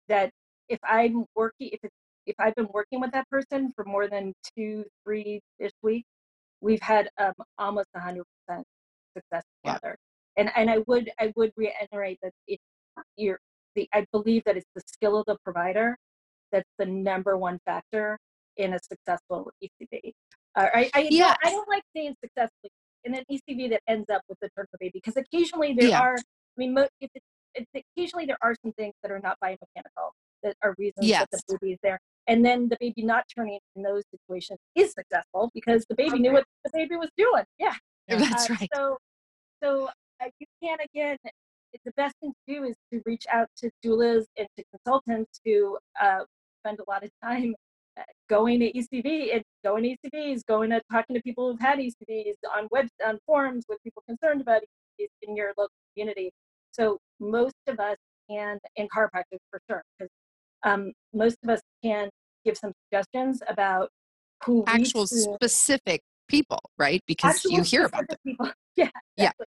that 0.09 0.31
if 0.69 0.79
I'm 0.85 1.25
working, 1.35 1.71
if 1.73 1.81
it's, 1.83 1.95
if 2.27 2.37
I've 2.39 2.55
been 2.55 2.69
working 2.73 3.01
with 3.01 3.11
that 3.13 3.29
person 3.29 3.73
for 3.75 3.85
more 3.85 4.09
than 4.09 4.33
two, 4.57 4.85
three 5.05 5.41
ish 5.59 5.73
weeks, 5.83 6.07
we've 6.61 6.81
had 6.81 7.09
um, 7.19 7.33
almost 7.59 7.89
100% 7.97 8.23
success 9.17 9.43
together. 9.65 9.97
And 10.37 10.51
and 10.57 10.71
I 10.71 10.79
would 10.87 11.11
I 11.21 11.31
would 11.37 11.53
reiterate 11.57 12.19
that 12.23 12.33
if 12.47 12.59
you're 13.19 13.39
the 13.75 13.87
I 13.93 14.07
believe 14.13 14.45
that 14.45 14.57
it's 14.57 14.71
the 14.75 14.81
skill 14.87 15.19
of 15.19 15.27
the 15.27 15.37
provider 15.45 15.99
that's 16.51 16.69
the 16.79 16.87
number 16.87 17.37
one 17.37 17.59
factor 17.67 18.19
in 18.57 18.73
a 18.73 18.79
successful 18.79 19.51
ECV. 19.63 20.13
Uh, 20.57 20.69
I 20.73 20.91
I, 20.95 21.09
yes. 21.11 21.37
I 21.45 21.51
don't 21.51 21.69
like 21.69 21.83
saying 21.95 22.15
successfully 22.25 22.71
in 23.05 23.15
an 23.15 23.25
ECV 23.31 23.69
that 23.71 23.83
ends 23.89 24.09
up 24.11 24.23
with 24.29 24.39
the 24.41 24.49
turn 24.57 24.65
baby 24.81 24.93
because 25.05 25.17
occasionally 25.19 25.75
there 25.75 25.89
Yeah. 25.89 26.01
are 26.01 26.17
I 26.57 26.61
mean, 26.61 26.75
mo- 26.75 26.89
if 27.01 27.11
it's, 27.15 27.27
it's 27.55 27.71
occasionally 27.97 28.27
there 28.27 28.39
are 28.43 28.55
some 28.63 28.73
things 28.73 28.95
that 29.03 29.11
are 29.11 29.21
not 29.21 29.37
biomechanical 29.43 30.11
that 30.43 30.57
are 30.63 30.75
reasons 30.79 31.07
that 31.21 31.31
the 31.49 31.59
baby 31.61 31.73
is 31.75 31.79
there. 31.83 31.99
And 32.27 32.45
then 32.45 32.69
the 32.69 32.77
baby 32.81 33.03
not 33.03 33.25
turning 33.35 33.59
in 33.77 33.83
those 33.83 34.03
situations 34.11 34.59
is 34.75 34.93
successful 34.93 35.51
because 35.55 35.85
the 35.89 35.95
baby 35.95 36.19
knew 36.19 36.33
what 36.33 36.45
the 36.65 36.71
baby 36.73 36.97
was 36.97 37.11
doing. 37.17 37.45
Yeah. 37.59 37.75
That's 38.09 38.51
Uh, 38.51 38.55
right. 38.61 38.69
So, 38.75 38.97
so 39.63 39.89
uh, 40.23 40.29
you 40.39 40.47
can 40.63 40.79
again. 40.93 41.17
The 41.87 41.93
best 41.97 42.15
thing 42.21 42.33
to 42.47 42.55
do 42.55 42.65
is 42.65 42.77
to 42.93 43.01
reach 43.07 43.25
out 43.33 43.49
to 43.57 43.71
doulas 43.83 44.25
and 44.37 44.47
to 44.59 44.65
consultants 44.73 45.41
who 45.43 45.79
uh, 46.01 46.19
spend 46.61 46.79
a 46.81 46.91
lot 46.91 47.03
of 47.03 47.09
time 47.25 47.55
uh, 47.99 48.03
going 48.29 48.61
to 48.61 48.71
ECV 48.73 49.35
and 49.35 49.43
going 49.65 49.83
to 49.85 49.97
ECVs, 50.11 50.43
going 50.47 50.69
to 50.71 50.83
talking 50.93 51.17
to 51.17 51.23
people 51.23 51.51
who've 51.51 51.61
had 51.61 51.79
ECVs 51.79 52.35
on 52.55 52.69
web 52.71 52.89
on 53.07 53.19
forums 53.27 53.65
with 53.71 53.83
people 53.83 54.03
concerned 54.07 54.43
about 54.43 54.61
ECVs 55.01 55.09
in 55.23 55.35
your 55.35 55.49
local 55.57 55.71
community. 55.95 56.31
So 56.73 56.99
most 57.21 57.55
of 57.69 57.79
us 57.79 57.97
can, 58.31 58.59
in 58.77 58.89
chiropractic 58.89 59.39
for 59.51 59.61
sure, 59.71 59.83
because 59.99 60.11
um, 60.65 60.93
most 61.13 61.37
of 61.45 61.51
us 61.51 61.61
can 61.85 62.09
give 62.45 62.57
some 62.57 62.73
suggestions 62.91 63.43
about 63.49 63.89
who 64.45 64.65
Actual 64.67 65.07
specific 65.07 66.01
people, 66.29 66.59
right? 66.79 67.01
Because 67.07 67.45
you 67.45 67.63
hear 67.63 67.85
about 67.87 68.09
them. 68.09 68.19
people. 68.27 68.51
Yeah. 68.75 68.89
Yeah. 69.19 69.25
exactly. 69.25 69.47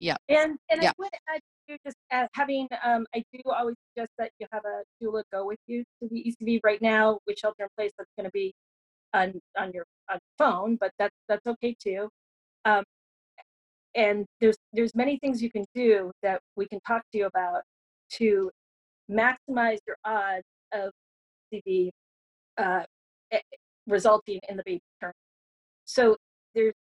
Yeah. 0.00 0.16
And 0.28 0.58
and 0.70 0.82
Yeah. 0.82 0.90
I 0.90 0.92
would 0.98 1.08
add 1.30 1.40
to 1.70 1.78
just 1.82 1.96
having 2.34 2.68
um 2.84 3.06
I 3.14 3.22
do 3.32 3.40
always 3.50 3.76
suggest 3.88 4.12
that 4.18 4.30
you 4.38 4.46
have 4.52 4.62
a 4.66 4.82
doula 5.02 5.22
go 5.32 5.46
with 5.46 5.58
you 5.66 5.82
to 6.02 6.08
the 6.10 6.34
ECV 6.42 6.60
right 6.62 6.80
now 6.82 7.18
with 7.26 7.38
shelter 7.38 7.62
in 7.62 7.68
place. 7.74 7.90
That's 7.96 8.10
going 8.18 8.26
to 8.26 8.30
be 8.32 8.52
on 9.14 9.32
on 9.58 9.72
your 9.72 9.84
on 10.10 10.16
your 10.16 10.20
phone, 10.36 10.76
but 10.76 10.90
that's 10.98 11.14
that's 11.26 11.46
okay 11.46 11.74
too. 11.82 12.10
Um, 12.66 12.84
and 13.94 14.26
there's 14.40 14.56
there's 14.72 14.94
many 14.94 15.18
things 15.18 15.42
you 15.42 15.50
can 15.50 15.64
do 15.74 16.10
that 16.22 16.40
we 16.56 16.66
can 16.66 16.80
talk 16.86 17.02
to 17.12 17.18
you 17.18 17.26
about 17.26 17.62
to 18.10 18.50
maximize 19.10 19.78
your 19.86 19.96
odds 20.04 20.44
of 20.72 20.92
CB 21.52 21.90
uh, 22.58 22.84
resulting 23.86 24.40
in 24.48 24.56
the 24.56 24.62
baby 24.64 24.80
turn. 25.00 25.12
So 25.84 26.16
there's 26.54 26.74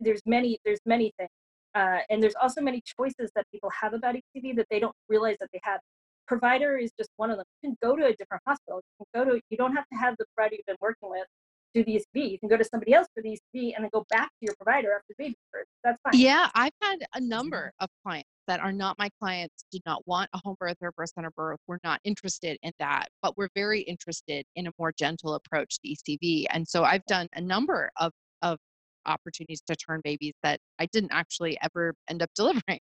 there's 0.00 0.22
many 0.26 0.58
there's 0.64 0.80
many 0.86 1.12
things, 1.18 1.30
uh, 1.74 1.98
and 2.10 2.22
there's 2.22 2.34
also 2.40 2.60
many 2.60 2.82
choices 2.98 3.30
that 3.34 3.44
people 3.52 3.70
have 3.80 3.92
about 3.94 4.14
ECV 4.14 4.56
that 4.56 4.66
they 4.70 4.80
don't 4.80 4.96
realize 5.08 5.36
that 5.40 5.48
they 5.52 5.60
have. 5.62 5.80
Provider 6.26 6.78
is 6.78 6.90
just 6.98 7.10
one 7.16 7.30
of 7.30 7.36
them. 7.36 7.44
You 7.62 7.70
can 7.70 7.76
go 7.82 7.96
to 7.96 8.06
a 8.06 8.14
different 8.16 8.42
hospital. 8.46 8.80
You 8.98 9.06
can 9.12 9.24
go 9.24 9.30
to. 9.32 9.40
You 9.50 9.56
don't 9.58 9.74
have 9.74 9.86
to 9.92 9.98
have 9.98 10.14
the 10.18 10.24
provider 10.34 10.56
you've 10.56 10.66
been 10.66 10.76
working 10.80 11.10
with 11.10 11.26
do 11.74 11.84
the 11.84 11.96
ECV. 11.96 12.30
You 12.30 12.38
can 12.38 12.48
go 12.48 12.56
to 12.56 12.64
somebody 12.64 12.94
else 12.94 13.08
for 13.14 13.22
the 13.22 13.30
ECV 13.30 13.74
and 13.74 13.84
then 13.84 13.90
go 13.92 14.04
back 14.10 14.28
to 14.28 14.40
your 14.40 14.54
provider 14.56 14.92
after 14.92 15.06
the 15.10 15.24
baby 15.24 15.36
birth. 15.52 15.66
That's 15.82 15.98
fine. 16.02 16.20
Yeah, 16.20 16.48
I've 16.54 16.72
had 16.80 17.02
a 17.14 17.18
mm-hmm. 17.18 17.28
number 17.28 17.72
of 17.80 17.88
clients 18.04 18.28
that 18.46 18.60
are 18.60 18.72
not 18.72 18.98
my 18.98 19.08
clients, 19.20 19.64
did 19.72 19.82
not 19.86 20.06
want 20.06 20.30
a 20.34 20.40
home 20.44 20.56
birth 20.60 20.76
or 20.80 20.92
birth 20.92 21.10
center 21.14 21.30
birth. 21.36 21.58
We're 21.66 21.78
not 21.82 22.00
interested 22.04 22.58
in 22.62 22.72
that, 22.78 23.08
but 23.22 23.36
we're 23.36 23.48
very 23.54 23.80
interested 23.80 24.44
in 24.54 24.66
a 24.66 24.70
more 24.78 24.92
gentle 24.92 25.34
approach 25.34 25.78
to 25.80 25.88
ECV. 25.88 26.44
And 26.50 26.66
so 26.66 26.84
I've 26.84 27.04
done 27.06 27.28
a 27.34 27.40
number 27.40 27.90
of, 27.98 28.12
of 28.42 28.58
opportunities 29.06 29.62
to 29.66 29.76
turn 29.76 30.00
babies 30.04 30.34
that 30.42 30.60
I 30.78 30.86
didn't 30.86 31.12
actually 31.12 31.58
ever 31.62 31.94
end 32.08 32.22
up 32.22 32.30
delivering. 32.36 32.80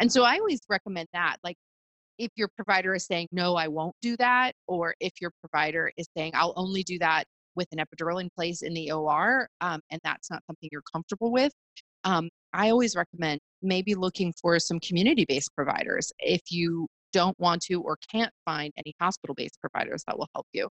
And 0.00 0.10
so 0.10 0.24
I 0.24 0.38
always 0.38 0.60
recommend 0.68 1.08
that. 1.12 1.36
Like 1.44 1.56
if 2.18 2.30
your 2.36 2.48
provider 2.56 2.94
is 2.94 3.04
saying, 3.06 3.28
no, 3.32 3.56
I 3.56 3.68
won't 3.68 3.94
do 4.00 4.16
that, 4.18 4.52
or 4.66 4.94
if 5.00 5.12
your 5.20 5.32
provider 5.40 5.90
is 5.96 6.06
saying, 6.16 6.32
I'll 6.34 6.54
only 6.56 6.82
do 6.82 6.98
that 7.00 7.24
with 7.56 7.68
an 7.72 7.78
epidural 7.78 8.20
in 8.20 8.28
place 8.36 8.62
in 8.62 8.74
the 8.74 8.90
OR, 8.90 9.48
um, 9.60 9.80
and 9.90 10.00
that's 10.04 10.30
not 10.30 10.42
something 10.46 10.68
you're 10.72 10.82
comfortable 10.92 11.32
with, 11.32 11.52
um, 12.04 12.28
I 12.52 12.70
always 12.70 12.94
recommend 12.94 13.40
maybe 13.62 13.94
looking 13.94 14.32
for 14.40 14.58
some 14.58 14.78
community 14.80 15.24
based 15.26 15.54
providers 15.56 16.12
if 16.18 16.40
you 16.50 16.86
don't 17.12 17.38
want 17.38 17.62
to 17.62 17.80
or 17.80 17.96
can't 18.10 18.32
find 18.44 18.72
any 18.76 18.92
hospital 19.00 19.34
based 19.34 19.58
providers 19.60 20.02
that 20.06 20.18
will 20.18 20.28
help 20.34 20.46
you. 20.52 20.68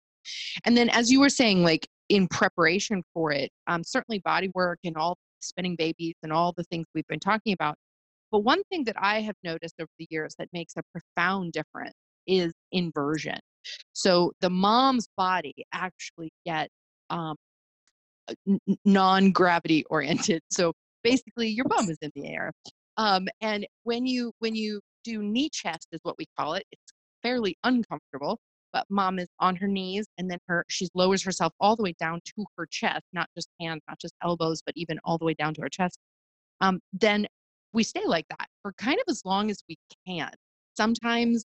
And 0.64 0.76
then, 0.76 0.88
as 0.90 1.10
you 1.10 1.20
were 1.20 1.28
saying, 1.28 1.62
like 1.62 1.86
in 2.08 2.28
preparation 2.28 3.02
for 3.12 3.32
it, 3.32 3.50
um, 3.66 3.82
certainly 3.82 4.20
body 4.20 4.50
work 4.54 4.78
and 4.84 4.96
all 4.96 5.16
spinning 5.40 5.76
babies 5.76 6.14
and 6.22 6.32
all 6.32 6.52
the 6.56 6.64
things 6.64 6.86
we've 6.94 7.06
been 7.08 7.20
talking 7.20 7.52
about. 7.52 7.76
But 8.30 8.40
one 8.40 8.62
thing 8.70 8.84
that 8.84 8.96
I 8.98 9.20
have 9.22 9.36
noticed 9.42 9.74
over 9.80 9.90
the 9.98 10.06
years 10.10 10.34
that 10.38 10.48
makes 10.52 10.74
a 10.76 10.82
profound 10.92 11.52
difference 11.52 11.94
is 12.26 12.52
inversion. 12.72 13.38
So 13.92 14.32
the 14.40 14.50
mom's 14.50 15.08
body 15.16 15.54
actually 15.72 16.30
get 16.44 16.68
um, 17.10 17.36
non 18.84 19.30
gravity 19.32 19.84
oriented. 19.90 20.42
So 20.50 20.72
basically, 21.02 21.48
your 21.48 21.66
bum 21.66 21.90
is 21.90 21.98
in 22.00 22.10
the 22.14 22.26
air. 22.26 22.52
Um, 22.96 23.26
and 23.40 23.66
when 23.82 24.06
you 24.06 24.32
when 24.38 24.54
you 24.54 24.80
do 25.04 25.22
knee 25.22 25.50
chest 25.50 25.88
is 25.92 26.00
what 26.02 26.16
we 26.18 26.26
call 26.36 26.54
it. 26.54 26.64
It's 26.72 26.92
fairly 27.22 27.56
uncomfortable, 27.62 28.38
but 28.72 28.84
mom 28.90 29.18
is 29.18 29.28
on 29.38 29.54
her 29.56 29.68
knees 29.68 30.06
and 30.18 30.30
then 30.30 30.38
her 30.48 30.64
she 30.68 30.88
lowers 30.94 31.22
herself 31.22 31.52
all 31.60 31.76
the 31.76 31.82
way 31.82 31.94
down 32.00 32.20
to 32.24 32.44
her 32.56 32.66
chest, 32.70 33.04
not 33.12 33.28
just 33.36 33.48
hands, 33.60 33.82
not 33.88 34.00
just 34.00 34.14
elbows, 34.22 34.62
but 34.64 34.74
even 34.76 34.98
all 35.04 35.18
the 35.18 35.24
way 35.24 35.34
down 35.34 35.54
to 35.54 35.62
her 35.62 35.68
chest. 35.68 35.98
Um, 36.60 36.80
then 36.92 37.26
we 37.72 37.82
stay 37.82 38.04
like 38.04 38.26
that 38.30 38.48
for 38.62 38.72
kind 38.78 38.96
of 38.96 39.04
as 39.08 39.22
long 39.24 39.50
as 39.50 39.62
we 39.68 39.76
can. 40.06 40.30
Sometimes 40.76 41.44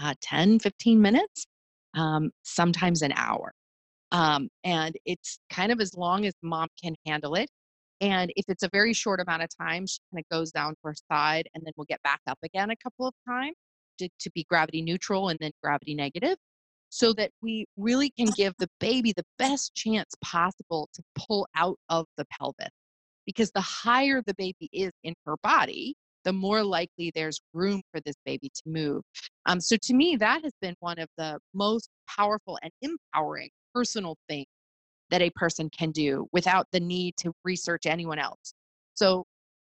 uh, 0.00 0.14
10, 0.20 0.58
15 0.60 1.00
minutes, 1.00 1.46
um, 1.94 2.30
sometimes 2.42 3.02
an 3.02 3.12
hour. 3.16 3.52
Um, 4.12 4.48
and 4.64 4.96
it's 5.04 5.38
kind 5.50 5.70
of 5.70 5.80
as 5.80 5.94
long 5.94 6.26
as 6.26 6.34
mom 6.42 6.68
can 6.82 6.94
handle 7.06 7.34
it. 7.34 7.48
And 8.00 8.32
if 8.34 8.46
it's 8.48 8.62
a 8.62 8.68
very 8.72 8.92
short 8.92 9.20
amount 9.20 9.42
of 9.42 9.50
time, 9.60 9.86
she 9.86 9.98
kind 10.12 10.24
of 10.24 10.36
goes 10.36 10.50
down 10.50 10.72
to 10.72 10.78
her 10.84 10.94
side 11.12 11.48
and 11.54 11.62
then 11.64 11.72
we'll 11.76 11.86
get 11.88 12.02
back 12.02 12.20
up 12.26 12.38
again 12.42 12.70
a 12.70 12.76
couple 12.76 13.06
of 13.06 13.14
times 13.28 13.54
to, 13.98 14.08
to 14.20 14.30
be 14.34 14.44
gravity 14.48 14.82
neutral 14.82 15.28
and 15.28 15.38
then 15.40 15.52
gravity 15.62 15.94
negative. 15.94 16.36
so 16.88 17.12
that 17.12 17.30
we 17.42 17.66
really 17.76 18.10
can 18.18 18.28
give 18.36 18.52
the 18.58 18.68
baby 18.80 19.12
the 19.16 19.24
best 19.38 19.74
chance 19.74 20.12
possible 20.24 20.88
to 20.94 21.02
pull 21.14 21.46
out 21.56 21.78
of 21.88 22.06
the 22.16 22.24
pelvis. 22.38 22.68
Because 23.26 23.50
the 23.52 23.60
higher 23.60 24.22
the 24.26 24.34
baby 24.34 24.68
is 24.72 24.90
in 25.04 25.14
her 25.26 25.36
body, 25.42 25.94
the 26.24 26.32
more 26.32 26.62
likely 26.62 27.10
there's 27.14 27.40
room 27.52 27.82
for 27.90 28.00
this 28.04 28.16
baby 28.24 28.50
to 28.54 28.62
move. 28.66 29.02
Um, 29.46 29.60
so 29.60 29.76
to 29.82 29.94
me, 29.94 30.16
that 30.16 30.42
has 30.42 30.52
been 30.60 30.74
one 30.80 30.98
of 30.98 31.08
the 31.16 31.38
most 31.54 31.88
powerful 32.08 32.58
and 32.62 32.72
empowering 32.82 33.50
personal 33.74 34.16
things 34.28 34.46
that 35.10 35.22
a 35.22 35.30
person 35.30 35.68
can 35.70 35.90
do 35.90 36.26
without 36.32 36.66
the 36.72 36.80
need 36.80 37.14
to 37.18 37.32
research 37.44 37.86
anyone 37.86 38.18
else. 38.18 38.54
So 38.94 39.24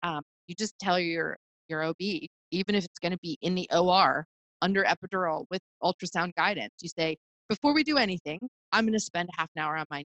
um, 0.03 0.21
you 0.47 0.55
just 0.55 0.73
tell 0.79 0.99
your 0.99 1.37
your 1.69 1.83
OB, 1.83 1.95
even 1.99 2.75
if 2.75 2.85
it's 2.85 2.99
going 2.99 3.11
to 3.11 3.19
be 3.21 3.37
in 3.41 3.53
the 3.55 3.69
OR 3.73 4.25
under 4.61 4.83
epidural 4.85 5.45
with 5.51 5.61
ultrasound 5.83 6.33
guidance, 6.35 6.73
you 6.81 6.89
say, 6.89 7.17
before 7.49 7.73
we 7.73 7.83
do 7.83 7.97
anything, 7.97 8.39
I'm 8.71 8.85
going 8.85 8.93
to 8.93 8.99
spend 8.99 9.29
half 9.37 9.49
an 9.55 9.63
hour 9.63 9.75
on 9.77 9.85
my, 9.89 10.03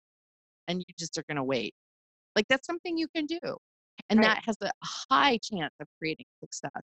and 0.68 0.78
you 0.78 0.94
just 0.98 1.16
are 1.18 1.24
going 1.28 1.36
to 1.36 1.44
wait. 1.44 1.72
Like 2.34 2.46
that's 2.48 2.66
something 2.66 2.98
you 2.98 3.08
can 3.14 3.26
do 3.26 3.38
and 4.10 4.20
right. 4.20 4.26
that 4.26 4.42
has 4.44 4.56
a 4.62 4.70
high 5.10 5.38
chance 5.42 5.72
of 5.80 5.86
creating 5.98 6.26
success. 6.40 6.82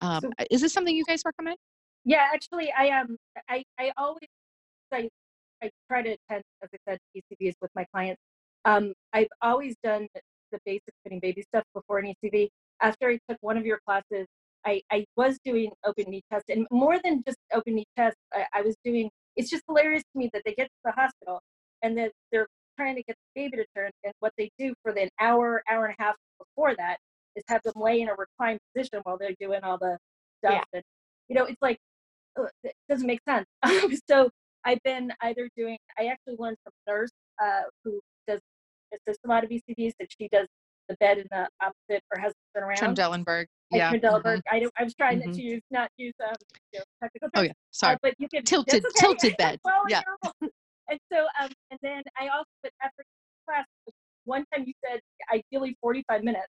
Um, 0.00 0.20
so, 0.22 0.30
is 0.50 0.60
this 0.60 0.72
something 0.72 0.94
you 0.94 1.04
guys 1.04 1.22
recommend? 1.24 1.56
Yeah, 2.04 2.28
actually, 2.32 2.72
I 2.76 3.00
um, 3.00 3.16
I 3.48 3.62
I 3.78 3.92
always 3.96 4.28
I 4.92 5.08
I 5.62 5.70
try 5.88 6.02
to 6.02 6.10
attend, 6.10 6.42
as 6.62 6.70
I 6.72 6.78
said, 6.88 6.98
ECVs 7.16 7.54
with 7.60 7.70
my 7.74 7.84
clients. 7.92 8.20
Um, 8.64 8.92
I've 9.12 9.28
always 9.42 9.74
done 9.82 10.06
the 10.52 10.58
basic 10.64 10.94
spinning 11.00 11.20
baby 11.20 11.42
stuff 11.42 11.64
before 11.74 11.98
an 11.98 12.12
ECV. 12.24 12.48
After 12.82 13.08
I 13.08 13.18
took 13.28 13.38
one 13.40 13.56
of 13.56 13.66
your 13.66 13.78
classes, 13.86 14.26
I, 14.66 14.82
I 14.90 15.04
was 15.16 15.38
doing 15.44 15.70
open 15.84 16.04
knee 16.08 16.22
chest, 16.32 16.44
and 16.48 16.66
more 16.70 16.98
than 17.02 17.22
just 17.26 17.38
open 17.52 17.74
knee 17.74 17.86
chest, 17.96 18.16
I, 18.32 18.46
I 18.54 18.62
was 18.62 18.76
doing. 18.84 19.10
It's 19.36 19.50
just 19.50 19.62
hilarious 19.66 20.02
to 20.12 20.18
me 20.18 20.30
that 20.32 20.42
they 20.44 20.54
get 20.54 20.64
to 20.64 20.80
the 20.84 20.92
hospital 20.92 21.40
and 21.82 21.96
that 21.98 22.12
they're 22.32 22.48
trying 22.80 22.96
to 22.96 23.02
get 23.02 23.16
the 23.16 23.42
baby 23.42 23.56
to 23.58 23.66
turn, 23.76 23.90
and 24.04 24.12
what 24.20 24.32
they 24.38 24.50
do 24.58 24.72
for 24.82 24.92
the 24.92 25.02
an 25.02 25.10
hour, 25.20 25.62
hour 25.70 25.86
and 25.86 25.94
a 25.98 26.02
half 26.02 26.14
before 26.38 26.74
that 26.76 26.96
is 27.36 27.44
have 27.48 27.62
them 27.62 27.74
lay 27.76 28.00
in 28.00 28.08
a 28.08 28.14
reclined 28.16 28.58
position 28.74 29.00
while 29.04 29.18
they're 29.18 29.34
doing 29.40 29.60
all 29.62 29.78
the 29.78 29.98
stuff. 30.42 30.54
Yeah. 30.54 30.64
And, 30.72 30.82
you 31.28 31.36
know, 31.36 31.44
it's 31.44 31.60
like, 31.60 31.78
it 32.64 32.74
doesn't 32.88 33.06
make 33.06 33.20
sense. 33.28 33.46
so 34.10 34.30
I've 34.64 34.82
been 34.84 35.12
either 35.22 35.48
doing, 35.56 35.78
I 35.98 36.06
actually 36.06 36.36
learned 36.38 36.56
from 36.64 36.72
a 36.86 36.90
nurse 36.90 37.10
uh, 37.42 37.62
who 37.84 38.00
does 38.26 38.40
assist 38.92 39.20
a 39.24 39.28
lot 39.28 39.44
of 39.44 39.50
ECVs 39.50 39.92
that 40.00 40.08
she 40.18 40.28
does 40.32 40.46
the 40.88 40.96
bed 40.96 41.18
in 41.18 41.26
the 41.30 41.48
opposite 41.60 42.02
or 42.12 42.20
has 42.20 42.32
turn 42.54 42.64
around. 42.64 42.76
Trendelenburg. 42.76 43.46
Yeah. 43.70 43.92
Trendelenburg. 43.92 44.38
Mm-hmm. 44.38 44.64
I, 44.66 44.66
I 44.78 44.84
was 44.84 44.94
trying 44.94 45.20
mm-hmm. 45.20 45.32
to 45.32 45.42
use, 45.42 45.62
not 45.70 45.88
use 45.96 46.14
um, 46.26 46.34
you 46.72 46.80
know, 46.80 46.84
technical 47.00 47.28
terms. 47.30 47.32
Oh, 47.36 47.42
yeah. 47.42 47.52
Sorry. 47.70 47.94
Uh, 47.94 47.98
but 48.02 48.14
you 48.18 48.28
can, 48.28 48.42
tilted, 48.42 48.84
okay. 48.84 48.92
tilted 48.96 49.36
bed. 49.36 49.60
well, 49.64 49.84
yeah. 49.88 50.02
and 50.90 50.98
so, 51.12 51.26
um, 51.40 51.50
and 51.70 51.78
then 51.82 52.02
I 52.18 52.28
also, 52.28 52.50
but 52.62 52.72
after 52.82 53.04
class, 53.48 53.64
one 54.24 54.44
time 54.52 54.64
you 54.66 54.74
said 54.84 55.00
ideally 55.32 55.76
45 55.80 56.22
minutes. 56.24 56.48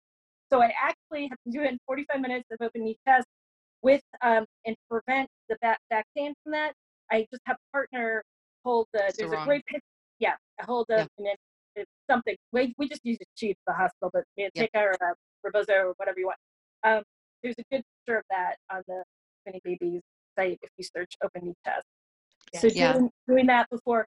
So 0.51 0.61
I 0.61 0.71
actually 0.79 1.27
have 1.29 1.37
been 1.43 1.53
doing 1.53 1.77
45 1.87 2.21
minutes 2.21 2.45
of 2.51 2.57
open 2.61 2.83
knee 2.83 2.97
chest 3.07 3.25
with 3.81 4.01
um, 4.21 4.45
and 4.65 4.75
prevent 4.89 5.29
the 5.49 5.57
back, 5.61 5.79
back 5.89 6.05
pain 6.15 6.33
from 6.43 6.51
that. 6.53 6.73
I 7.11 7.25
just 7.31 7.41
have 7.45 7.57
a 7.57 7.71
partner 7.71 8.23
hold 8.63 8.87
the, 8.93 9.13
there's 9.17 9.31
a 9.31 9.45
great 9.45 9.65
picture. 9.65 9.81
Yeah, 10.19 10.33
I 10.59 10.65
hold 10.65 10.87
the, 10.89 10.97
yeah. 10.97 11.07
and 11.17 11.27
it, 11.27 11.37
it's 11.75 11.91
something. 12.09 12.35
We, 12.51 12.73
we 12.77 12.87
just 12.87 13.01
use 13.03 13.17
a 13.21 13.25
sheet 13.35 13.49
cheap 13.49 13.57
the 13.67 13.73
hospital, 13.73 14.11
but 14.13 14.23
Manteca 14.39 14.69
yeah. 14.73 14.81
or 14.81 14.93
uh, 14.93 15.13
Rebozo 15.43 15.73
or 15.73 15.93
whatever 15.97 16.19
you 16.19 16.27
want. 16.27 16.37
Um, 16.83 17.03
there's 17.43 17.55
a 17.59 17.63
good 17.71 17.83
picture 18.05 18.17
of 18.19 18.23
that 18.29 18.55
on 18.71 18.81
the 18.87 19.03
Spinning 19.41 19.61
Babies 19.63 20.01
site 20.37 20.59
if 20.61 20.69
you 20.77 20.83
search 20.83 21.13
open 21.23 21.45
knee 21.45 21.53
chest. 21.65 21.85
Yeah. 22.53 22.59
So 22.59 22.69
doing, 22.69 23.09
doing 23.27 23.47
that 23.47 23.69
before 23.69 24.07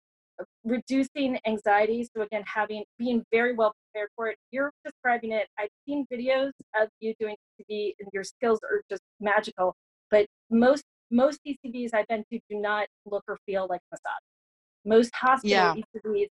reducing 0.63 1.39
anxiety. 1.45 2.07
So 2.15 2.23
again, 2.23 2.43
having 2.45 2.83
being 2.97 3.23
very 3.31 3.53
well 3.53 3.73
prepared 3.93 4.09
for 4.15 4.27
it. 4.27 4.37
You're 4.51 4.71
describing 4.83 5.31
it. 5.31 5.47
I've 5.57 5.69
seen 5.87 6.05
videos 6.11 6.51
of 6.79 6.89
you 6.99 7.13
doing 7.19 7.35
ECV, 7.61 7.93
and 7.99 8.09
your 8.13 8.23
skills 8.23 8.59
are 8.63 8.81
just 8.89 9.01
magical. 9.19 9.75
But 10.11 10.27
most 10.49 10.83
most 11.11 11.39
ECVs 11.47 11.93
I've 11.93 12.07
been 12.07 12.23
to 12.31 12.39
do 12.49 12.57
not 12.57 12.87
look 13.05 13.23
or 13.27 13.37
feel 13.45 13.67
like 13.69 13.81
massage. 13.91 14.13
Most 14.85 15.13
hospital 15.13 15.49
yeah. 15.49 15.75
ECVs, 15.75 16.27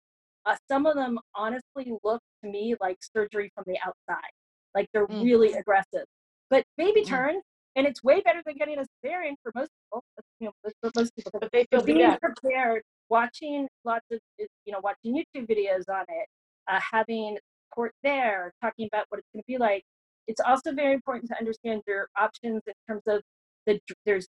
uh, 0.47 0.57
some 0.71 0.87
of 0.87 0.95
them 0.95 1.19
honestly 1.35 1.93
look 2.05 2.21
to 2.43 2.51
me 2.51 2.75
like 2.81 2.97
surgery 3.01 3.51
from 3.55 3.65
the 3.67 3.77
outside. 3.85 4.31
Like 4.75 4.89
they're 4.93 5.07
mm. 5.07 5.23
really 5.23 5.53
aggressive. 5.55 6.05
But 6.51 6.65
baby 6.77 7.03
mm. 7.03 7.09
turn, 7.09 7.41
and 7.77 7.87
it's 7.87 8.03
way 8.03 8.21
better 8.21 8.43
than 8.47 8.57
getting 8.57 8.79
a 8.79 8.83
cesarean 8.83 9.35
for 9.43 9.53
most 9.55 9.71
people. 9.85 10.05
You 10.41 10.47
know, 10.47 10.71
for 10.81 10.91
most 10.97 11.15
people, 11.17 11.33
but 11.41 11.51
they 11.53 11.67
feel 11.71 11.83
being 11.83 12.17
prepared 12.23 12.83
watching 13.11 13.69
lots 13.85 14.05
of 14.13 14.19
you 14.39 14.73
know 14.73 14.81
watching 14.83 15.15
youtube 15.15 15.49
videos 15.49 15.85
on 15.89 16.05
it 16.09 16.29
uh, 16.69 16.81
having 16.93 17.39
support 17.69 17.93
there 18.03 18.53
talking 18.63 18.89
about 18.93 19.07
what 19.09 19.19
it's 19.19 19.29
going 19.33 19.43
to 19.43 19.47
be 19.47 19.59
like. 19.59 19.85
It's 20.27 20.41
also 20.47 20.73
very 20.73 20.93
important 20.93 21.29
to 21.31 21.39
understand 21.39 21.83
your 21.87 22.09
options 22.17 22.63
in 22.67 22.75
terms 22.89 23.03
of 23.07 23.23
the 23.67 23.81
there's 24.05 24.27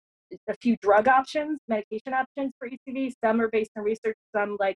a 0.50 0.56
few 0.62 0.76
drug 0.82 1.08
options 1.08 1.60
medication 1.68 2.14
options 2.14 2.52
for 2.58 2.68
ecv 2.68 3.14
some 3.24 3.40
are 3.40 3.48
based 3.48 3.70
on 3.78 3.84
research 3.84 4.18
some 4.36 4.58
like 4.60 4.76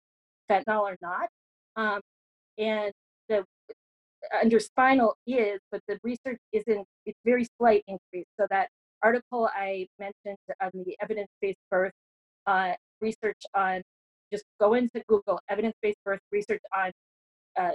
fentanyl 0.50 0.84
are 0.84 0.98
not. 1.02 1.28
Um, 1.76 2.02
and 2.58 2.92
the 3.30 3.44
under 4.42 4.60
spinal 4.60 5.16
is 5.26 5.60
but 5.72 5.82
the 5.88 5.98
research 6.04 6.40
isn't 6.54 6.86
it's 7.06 7.20
very 7.26 7.48
slight 7.58 7.84
increase. 7.88 8.28
So 8.40 8.48
that 8.50 8.70
article 9.02 9.50
i 9.54 9.88
mentioned 9.98 10.38
on 10.62 10.72
the 10.74 10.96
evidence-based 11.02 11.60
birth 11.72 11.94
uh, 12.48 12.74
research 13.02 13.42
on 13.56 13.82
just 14.32 14.44
go 14.60 14.74
into 14.76 15.02
Google 15.08 15.40
evidence-based 15.50 15.98
birth 16.06 16.20
research 16.32 16.62
on 16.76 16.92
uh, 17.60 17.72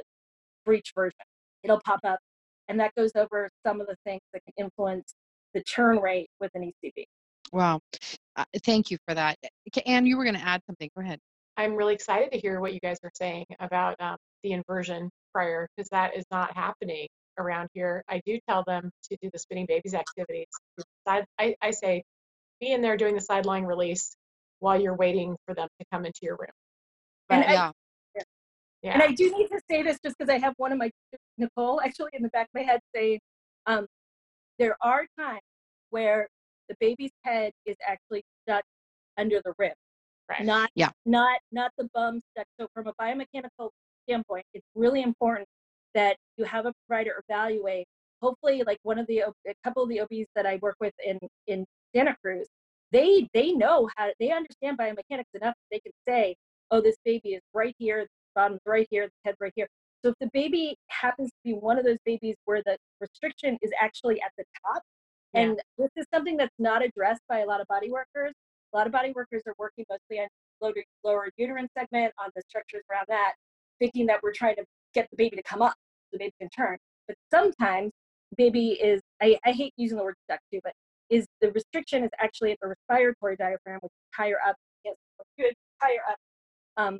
breech 0.64 0.92
version. 0.94 1.18
It'll 1.62 1.80
pop 1.84 2.00
up, 2.04 2.18
and 2.68 2.78
that 2.80 2.92
goes 2.96 3.10
over 3.16 3.50
some 3.66 3.80
of 3.80 3.86
the 3.86 3.96
things 4.04 4.20
that 4.32 4.42
can 4.44 4.64
influence 4.64 5.14
the 5.52 5.62
turn 5.62 5.98
rate 5.98 6.28
with 6.40 6.50
an 6.54 6.62
ECV. 6.62 7.04
Wow, 7.52 7.80
uh, 8.36 8.44
thank 8.64 8.90
you 8.90 8.98
for 9.06 9.14
that. 9.14 9.36
Anne, 9.86 10.06
you 10.06 10.16
were 10.16 10.24
going 10.24 10.36
to 10.36 10.46
add 10.46 10.60
something. 10.66 10.88
Go 10.96 11.02
ahead. 11.02 11.18
I'm 11.56 11.74
really 11.74 11.94
excited 11.94 12.32
to 12.32 12.38
hear 12.38 12.60
what 12.60 12.74
you 12.74 12.80
guys 12.80 12.98
are 13.04 13.12
saying 13.14 13.46
about 13.60 14.00
um, 14.00 14.16
the 14.42 14.52
inversion 14.52 15.08
prior, 15.32 15.68
because 15.76 15.88
that 15.90 16.16
is 16.16 16.24
not 16.30 16.54
happening 16.56 17.06
around 17.38 17.68
here. 17.74 18.02
I 18.08 18.20
do 18.26 18.38
tell 18.48 18.64
them 18.66 18.90
to 19.10 19.16
do 19.22 19.30
the 19.32 19.38
spinning 19.38 19.66
babies 19.66 19.94
activities. 19.94 20.46
I, 21.06 21.24
I 21.38 21.70
say, 21.70 22.02
be 22.60 22.72
in 22.72 22.80
there 22.80 22.96
doing 22.96 23.14
the 23.14 23.20
side-lying 23.20 23.66
release 23.66 24.16
while 24.64 24.80
you're 24.80 24.96
waiting 24.96 25.36
for 25.46 25.54
them 25.54 25.68
to 25.78 25.86
come 25.92 26.06
into 26.06 26.20
your 26.22 26.36
room. 26.36 26.56
But, 27.28 27.34
and 27.34 27.52
yeah. 27.52 27.70
I, 28.16 28.22
yeah. 28.82 28.92
And 28.94 29.02
I 29.02 29.12
do 29.12 29.30
need 29.36 29.48
to 29.48 29.60
say 29.70 29.82
this 29.82 29.98
just 30.02 30.16
because 30.18 30.32
I 30.32 30.38
have 30.38 30.54
one 30.56 30.72
of 30.72 30.78
my 30.78 30.90
Nicole 31.36 31.80
actually 31.82 32.10
in 32.14 32.22
the 32.22 32.30
back 32.30 32.46
of 32.46 32.60
my 32.60 32.62
head 32.62 32.80
saying, 32.94 33.20
um, 33.66 33.86
there 34.58 34.76
are 34.82 35.06
times 35.18 35.40
where 35.90 36.28
the 36.68 36.74
baby's 36.80 37.12
head 37.24 37.52
is 37.66 37.76
actually 37.86 38.22
stuck 38.42 38.62
under 39.18 39.40
the 39.44 39.52
rib, 39.58 39.74
right. 40.30 40.44
not 40.44 40.70
yeah. 40.74 40.90
not 41.04 41.38
not 41.52 41.70
the 41.78 41.88
bum 41.94 42.20
stuck. 42.32 42.46
So 42.58 42.66
from 42.74 42.86
a 42.86 42.92
biomechanical 43.00 43.70
standpoint, 44.08 44.44
it's 44.54 44.66
really 44.74 45.02
important 45.02 45.46
that 45.94 46.16
you 46.36 46.44
have 46.44 46.66
a 46.66 46.72
provider 46.86 47.22
evaluate. 47.28 47.86
Hopefully, 48.22 48.62
like 48.66 48.78
one 48.82 48.98
of 48.98 49.06
the 49.06 49.20
a 49.20 49.32
couple 49.62 49.82
of 49.82 49.88
the 49.88 50.00
OBs 50.00 50.28
that 50.34 50.46
I 50.46 50.58
work 50.62 50.76
with 50.80 50.94
in 51.04 51.18
in 51.46 51.64
Santa 51.94 52.16
Cruz, 52.22 52.48
they 52.94 53.28
they 53.34 53.52
know 53.52 53.88
how 53.96 54.08
they 54.20 54.30
understand 54.30 54.78
biomechanics 54.78 55.34
enough 55.34 55.54
that 55.54 55.70
they 55.72 55.80
can 55.80 55.92
say 56.08 56.34
oh 56.70 56.80
this 56.80 56.96
baby 57.04 57.30
is 57.30 57.42
right 57.52 57.74
here 57.78 58.02
the 58.02 58.08
bottom's 58.40 58.60
right 58.64 58.86
here 58.90 59.06
the 59.06 59.28
head 59.28 59.34
right 59.40 59.52
here 59.56 59.66
so 60.02 60.10
if 60.10 60.14
the 60.20 60.30
baby 60.32 60.76
happens 60.88 61.28
to 61.30 61.36
be 61.44 61.52
one 61.52 61.76
of 61.76 61.84
those 61.84 61.98
babies 62.06 62.36
where 62.44 62.62
the 62.64 62.76
restriction 63.00 63.58
is 63.62 63.70
actually 63.80 64.20
at 64.22 64.30
the 64.38 64.44
top 64.64 64.82
yeah. 65.34 65.40
and 65.40 65.60
this 65.76 65.90
is 65.96 66.06
something 66.14 66.36
that's 66.36 66.54
not 66.58 66.82
addressed 66.84 67.22
by 67.28 67.40
a 67.40 67.46
lot 67.46 67.60
of 67.60 67.66
body 67.66 67.90
workers 67.90 68.32
a 68.72 68.76
lot 68.76 68.86
of 68.86 68.92
body 68.92 69.12
workers 69.14 69.42
are 69.46 69.54
working 69.58 69.84
mostly 69.90 70.20
on 70.20 70.28
lower, 70.62 70.72
lower 71.02 71.28
uterine 71.36 71.68
segment 71.76 72.12
on 72.18 72.30
the 72.36 72.42
structures 72.48 72.82
around 72.90 73.06
that 73.08 73.32
thinking 73.80 74.06
that 74.06 74.22
we're 74.22 74.32
trying 74.32 74.54
to 74.54 74.64
get 74.94 75.08
the 75.10 75.16
baby 75.16 75.36
to 75.36 75.42
come 75.42 75.60
up 75.60 75.74
so 75.74 76.10
the 76.12 76.18
baby 76.18 76.34
can 76.40 76.48
turn 76.50 76.78
but 77.08 77.16
sometimes 77.32 77.90
baby 78.36 78.70
is 78.72 79.00
I, 79.20 79.36
I 79.44 79.50
hate 79.50 79.72
using 79.76 79.98
the 79.98 80.04
word 80.04 80.14
stuck 80.28 80.38
too 80.52 80.60
but 80.62 80.72
is 81.10 81.26
the 81.40 81.50
restriction 81.52 82.04
is 82.04 82.10
actually 82.20 82.52
at 82.52 82.58
the 82.60 82.68
respiratory 82.68 83.36
diaphragm, 83.36 83.78
which 83.82 83.90
is 83.90 84.16
higher 84.16 84.38
up, 84.46 84.56
yes, 84.84 84.94
good, 85.38 85.54
higher 85.80 86.00
up, 86.10 86.16
um, 86.76 86.98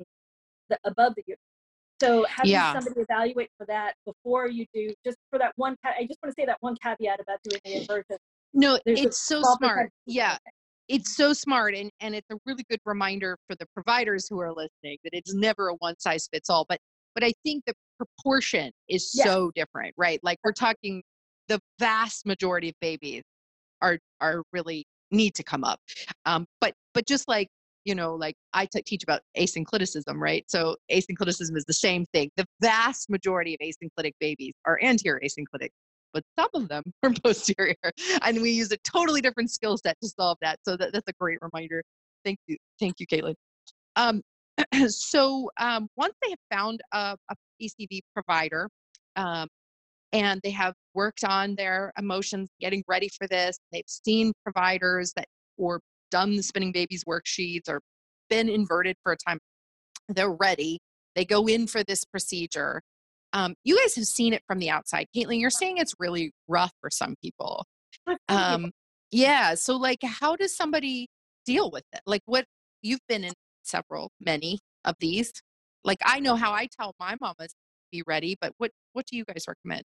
the, 0.69 0.77
above 0.85 1.13
the 1.15 1.23
uterus. 1.27 1.39
So 2.01 2.25
having 2.29 2.51
yeah. 2.51 2.73
somebody 2.73 3.01
evaluate 3.01 3.49
for 3.57 3.65
that 3.67 3.93
before 4.05 4.47
you 4.47 4.65
do, 4.73 4.93
just 5.05 5.17
for 5.29 5.39
that 5.39 5.53
one, 5.55 5.75
I 5.85 6.05
just 6.05 6.19
want 6.21 6.35
to 6.35 6.41
say 6.41 6.45
that 6.45 6.57
one 6.59 6.75
caveat 6.83 7.19
about 7.21 7.39
doing 7.43 7.61
the 7.63 7.81
inversion. 7.81 8.17
No, 8.53 8.77
There's 8.85 9.01
it's 9.01 9.27
so 9.27 9.41
smart. 9.57 9.91
Yeah, 10.05 10.37
it's 10.87 11.15
so 11.15 11.33
smart, 11.33 11.73
and 11.73 11.89
and 12.01 12.13
it's 12.13 12.27
a 12.31 12.35
really 12.45 12.65
good 12.69 12.79
reminder 12.85 13.37
for 13.47 13.55
the 13.55 13.65
providers 13.73 14.27
who 14.29 14.39
are 14.39 14.51
listening 14.51 14.97
that 15.03 15.13
it's 15.13 15.33
never 15.33 15.69
a 15.69 15.73
one 15.75 15.97
size 15.99 16.27
fits 16.31 16.49
all. 16.49 16.65
But 16.67 16.79
but 17.15 17.23
I 17.23 17.33
think 17.43 17.63
the 17.65 17.73
proportion 17.97 18.71
is 18.89 19.11
so 19.11 19.51
different, 19.55 19.93
right? 19.97 20.19
Like 20.21 20.37
we're 20.43 20.51
talking 20.51 21.01
the 21.47 21.59
vast 21.79 22.25
majority 22.25 22.69
of 22.69 22.75
babies 22.81 23.23
are 23.81 23.99
are 24.21 24.43
really 24.53 24.85
need 25.11 25.35
to 25.35 25.43
come 25.43 25.63
up. 25.63 25.79
Um, 26.25 26.45
but 26.61 26.73
but 26.93 27.05
just 27.07 27.27
like 27.27 27.49
you 27.85 27.93
know, 27.93 28.15
like 28.15 28.35
I 28.53 28.65
t- 28.65 28.81
teach 28.81 29.03
about 29.03 29.21
asynclitism, 29.37 30.15
right? 30.15 30.43
So 30.47 30.75
asynclitism 30.91 31.55
is 31.55 31.65
the 31.65 31.73
same 31.73 32.05
thing. 32.13 32.31
The 32.35 32.45
vast 32.59 33.09
majority 33.09 33.53
of 33.53 33.59
asynclitic 33.59 34.13
babies 34.19 34.53
are 34.65 34.79
anterior 34.81 35.21
asynclitic, 35.23 35.69
but 36.11 36.23
some 36.37 36.49
of 36.55 36.67
them 36.67 36.83
are 37.03 37.13
posterior. 37.23 37.75
And 38.23 38.41
we 38.41 38.51
use 38.51 38.71
a 38.71 38.77
totally 38.77 39.21
different 39.21 39.51
skill 39.51 39.77
set 39.77 39.97
to 40.01 40.09
solve 40.09 40.39
that. 40.41 40.59
So 40.63 40.75
that, 40.77 40.93
that's 40.93 41.07
a 41.07 41.13
great 41.19 41.37
reminder. 41.41 41.83
Thank 42.25 42.39
you. 42.47 42.57
Thank 42.79 42.95
you, 42.99 43.05
Caitlin. 43.05 43.35
Um, 43.95 44.21
so 44.87 45.51
um, 45.59 45.87
once 45.95 46.15
they 46.23 46.31
have 46.31 46.39
found 46.51 46.81
a, 46.91 47.15
a 47.29 47.35
ECV 47.61 47.99
provider 48.15 48.67
um, 49.15 49.47
and 50.15 50.39
they 50.43 50.51
have 50.51 50.73
worked 50.93 51.25
on 51.25 51.55
their 51.55 51.91
emotions, 51.97 52.49
getting 52.61 52.83
ready 52.87 53.09
for 53.17 53.27
this, 53.27 53.59
they've 53.73 53.83
seen 53.87 54.31
providers 54.43 55.11
that 55.15 55.25
or 55.57 55.81
done 56.09 56.35
the 56.35 56.43
spinning 56.43 56.71
babies 56.71 57.03
worksheets 57.03 57.67
or 57.67 57.81
been 58.29 58.47
inverted 58.47 58.95
for 59.03 59.11
a 59.11 59.17
time, 59.27 59.39
they're 60.07 60.31
ready. 60.31 60.79
They 61.15 61.25
go 61.25 61.47
in 61.47 61.67
for 61.67 61.83
this 61.83 62.05
procedure. 62.05 62.81
Um, 63.33 63.55
you 63.65 63.77
guys 63.77 63.95
have 63.95 64.05
seen 64.05 64.33
it 64.33 64.41
from 64.47 64.59
the 64.59 64.69
outside. 64.69 65.07
Caitlin, 65.15 65.39
you're 65.39 65.49
saying 65.49 65.77
it's 65.77 65.93
really 65.99 66.31
rough 66.47 66.71
for 66.79 66.89
some 66.89 67.15
people. 67.21 67.65
Um, 68.29 68.71
yeah. 69.11 69.55
So, 69.55 69.75
like, 69.75 69.99
how 70.03 70.35
does 70.35 70.55
somebody 70.55 71.07
deal 71.45 71.71
with 71.71 71.83
it? 71.93 72.01
Like, 72.05 72.21
what 72.25 72.45
you've 72.81 73.05
been 73.09 73.23
in 73.23 73.33
several, 73.63 74.11
many 74.21 74.59
of 74.85 74.95
these. 74.99 75.33
Like, 75.83 75.97
I 76.05 76.19
know 76.19 76.35
how 76.35 76.53
I 76.53 76.67
tell 76.79 76.93
my 76.99 77.15
mamas 77.19 77.53
be 77.91 78.03
ready, 78.07 78.37
but 78.39 78.53
what 78.57 78.71
what 78.93 79.05
do 79.05 79.17
you 79.17 79.25
guys 79.25 79.45
recommend? 79.47 79.83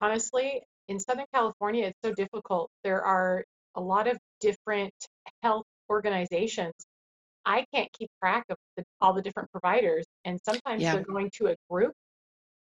Honestly, 0.00 0.62
in 0.88 1.00
Southern 1.00 1.24
California, 1.34 1.86
it's 1.86 1.98
so 2.04 2.12
difficult. 2.12 2.70
There 2.84 3.02
are 3.02 3.44
a 3.74 3.80
lot 3.80 4.06
of 4.06 4.18
different 4.40 4.92
health 5.42 5.64
organizations. 5.90 6.74
I 7.44 7.64
can't 7.72 7.88
keep 7.92 8.10
track 8.22 8.44
of 8.50 8.56
the, 8.76 8.84
all 9.00 9.12
the 9.12 9.22
different 9.22 9.50
providers, 9.52 10.04
and 10.24 10.38
sometimes 10.44 10.82
Yeah. 10.82 10.94
they're 10.94 11.04
going 11.04 11.30
to 11.36 11.48
a 11.48 11.56
group, 11.70 11.92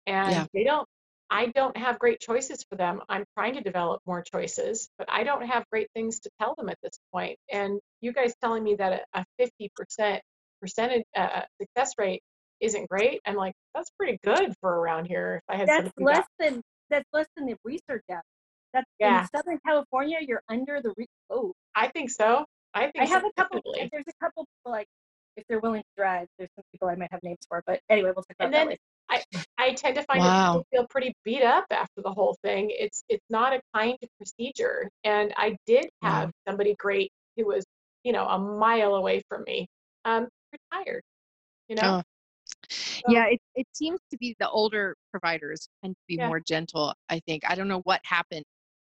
and 0.06 0.30
Yeah. 0.32 0.46
they 0.52 0.64
don't. 0.64 0.86
I 1.28 1.46
don't 1.46 1.76
have 1.76 1.98
great 1.98 2.20
choices 2.20 2.64
for 2.70 2.76
them. 2.76 3.00
I'm 3.08 3.24
trying 3.36 3.54
to 3.54 3.60
develop 3.60 4.00
more 4.06 4.22
choices, 4.22 4.88
but 4.96 5.08
I 5.10 5.24
don't 5.24 5.42
have 5.44 5.64
great 5.72 5.88
things 5.92 6.20
to 6.20 6.30
tell 6.40 6.54
them 6.56 6.68
at 6.68 6.78
this 6.84 6.96
point. 7.12 7.36
And 7.52 7.80
you 8.00 8.12
guys 8.12 8.32
telling 8.40 8.62
me 8.62 8.76
that 8.76 9.04
a, 9.12 9.24
a 9.40 9.50
50% 10.00 10.20
percentage 10.60 11.02
uh, 11.16 11.40
success 11.60 11.94
rate 11.98 12.22
isn't 12.60 12.88
great, 12.88 13.20
I'm 13.26 13.34
like, 13.34 13.54
that's 13.74 13.90
pretty 13.98 14.18
good 14.22 14.54
for 14.60 14.70
around 14.78 15.06
here. 15.06 15.42
If 15.42 15.52
I 15.52 15.56
had 15.58 15.66
That's 15.68 15.76
somebody 15.78 15.94
who 15.98 16.04
got- 16.04 16.14
less 16.14 16.26
than 16.52 16.62
that's 16.90 17.08
less 17.12 17.26
than 17.36 17.46
the 17.46 17.56
research 17.64 18.04
out. 18.12 18.22
That's 18.72 18.86
Yeah. 19.00 19.22
in 19.22 19.28
Southern 19.34 19.58
California. 19.66 20.18
You're 20.20 20.42
under 20.48 20.80
the 20.82 20.92
re- 20.96 21.06
oh. 21.30 21.52
I 21.74 21.88
think 21.88 22.10
so. 22.10 22.44
I 22.74 22.90
think 22.90 22.96
I 23.00 23.04
have 23.06 23.22
so, 23.22 23.28
a 23.28 23.32
couple. 23.42 23.60
definitely. 23.62 23.88
There's 23.92 24.04
a 24.08 24.24
couple 24.24 24.44
people 24.44 24.72
like 24.72 24.86
if 25.36 25.44
they're 25.48 25.60
willing 25.60 25.82
to 25.82 25.88
drive. 25.96 26.26
There's 26.38 26.50
some 26.56 26.64
people 26.72 26.88
I 26.88 26.94
might 26.94 27.10
have 27.10 27.22
names 27.22 27.38
for, 27.48 27.62
but 27.66 27.80
anyway, 27.90 28.10
we'll 28.14 28.24
talk 28.24 28.36
about 28.38 28.46
And 28.46 28.54
that 28.54 28.58
then 28.58 28.68
later. 28.68 28.80
I 29.58 29.72
tend 29.74 29.94
to 29.96 30.02
find 30.04 30.20
that 30.22 30.26
Wow. 30.26 30.52
people 30.52 30.66
feel 30.72 30.86
pretty 30.88 31.14
beat 31.24 31.42
up 31.42 31.64
after 31.70 32.02
the 32.02 32.10
whole 32.12 32.36
thing. 32.42 32.70
It's 32.70 33.02
it's 33.08 33.24
not 33.30 33.52
a 33.52 33.60
kind 33.74 33.96
procedure. 34.18 34.90
And 35.04 35.32
I 35.36 35.56
did 35.66 35.88
Yeah. 36.02 36.10
have 36.20 36.32
somebody 36.46 36.74
great 36.78 37.10
who 37.36 37.46
was, 37.46 37.64
you 38.04 38.12
know, 38.12 38.26
a 38.26 38.38
mile 38.38 38.94
away 38.96 39.22
from 39.28 39.44
me, 39.44 39.68
um, 40.04 40.28
retired. 40.52 41.02
You 41.68 41.76
know? 41.76 41.98
Oh. 41.98 42.02
Yeah, 43.08 43.26
it, 43.26 43.40
it 43.54 43.66
seems 43.72 44.00
to 44.10 44.16
be 44.18 44.36
the 44.40 44.48
older 44.48 44.96
providers 45.10 45.68
tend 45.82 45.94
to 45.94 46.02
be 46.08 46.16
Yeah. 46.16 46.28
more 46.28 46.40
gentle. 46.40 46.94
I 47.08 47.20
think 47.20 47.42
I 47.48 47.54
don't 47.54 47.68
know 47.68 47.80
what 47.80 48.00
happened 48.04 48.44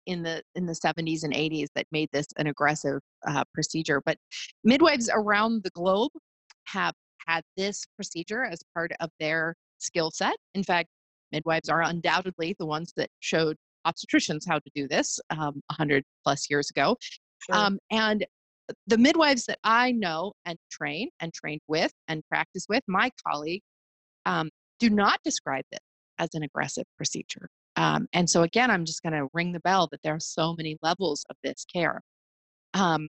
in 0.07 0.23
the 0.23 0.43
in 0.55 0.67
the 0.67 0.73
70s 0.73 1.23
and 1.25 1.33
80s 1.33 1.69
that 1.75 1.87
made 1.93 2.09
this 2.13 2.27
an 2.37 2.47
aggressive 2.47 3.01
uh, 3.27 3.45
procedure, 3.55 4.03
but 4.05 4.17
midwives 4.65 5.11
around 5.13 5.63
the 5.63 5.71
globe 5.71 6.11
have 6.65 6.95
had 7.27 7.43
this 7.57 7.85
procedure 7.97 8.45
as 8.45 8.61
part 8.75 8.93
of 9.01 9.11
their 9.21 9.55
skill 9.79 10.11
set. 10.11 10.37
In 10.55 10.63
fact, 10.65 10.89
midwives 11.33 11.69
are 11.69 11.83
undoubtedly 11.83 12.57
the 12.59 12.67
ones 12.67 12.93
that 12.97 13.09
showed 13.21 13.57
obstetricians 13.87 14.43
how 14.47 14.59
to 14.59 14.71
do 14.75 14.89
this 14.89 15.21
um, 15.31 15.61
100 15.69 16.05
plus 16.25 16.51
years 16.51 16.71
ago. 16.71 16.97
Sure. 17.47 17.57
Um, 17.57 17.79
and 17.91 18.27
the 18.87 18.99
midwives 18.99 19.47
that 19.47 19.59
I 19.65 19.93
know 19.93 20.33
and 20.45 20.59
train 20.71 21.11
and 21.21 21.33
trained 21.33 21.61
with 21.69 21.93
and 22.09 22.23
practice 22.29 22.67
with, 22.69 22.83
my 22.87 23.11
colleague, 23.27 23.63
um, 24.27 24.51
do 24.79 24.91
not 24.91 25.21
describe 25.25 25.65
this 25.71 25.81
as 26.19 26.29
an 26.35 26.43
aggressive 26.43 26.85
procedure. 26.97 27.49
Um, 27.77 28.07
and 28.13 28.29
so, 28.29 28.43
again, 28.43 28.71
I'm 28.71 28.85
just 28.85 29.03
going 29.03 29.13
to 29.15 29.29
ring 29.33 29.53
the 29.53 29.61
bell 29.61 29.89
that 29.91 30.01
there 30.03 30.15
are 30.15 30.21
so 30.21 30.55
many 30.57 30.77
levels 30.83 31.25
of 31.31 31.37
this 31.43 31.65
care. 31.73 32.01
Um, 32.75 33.09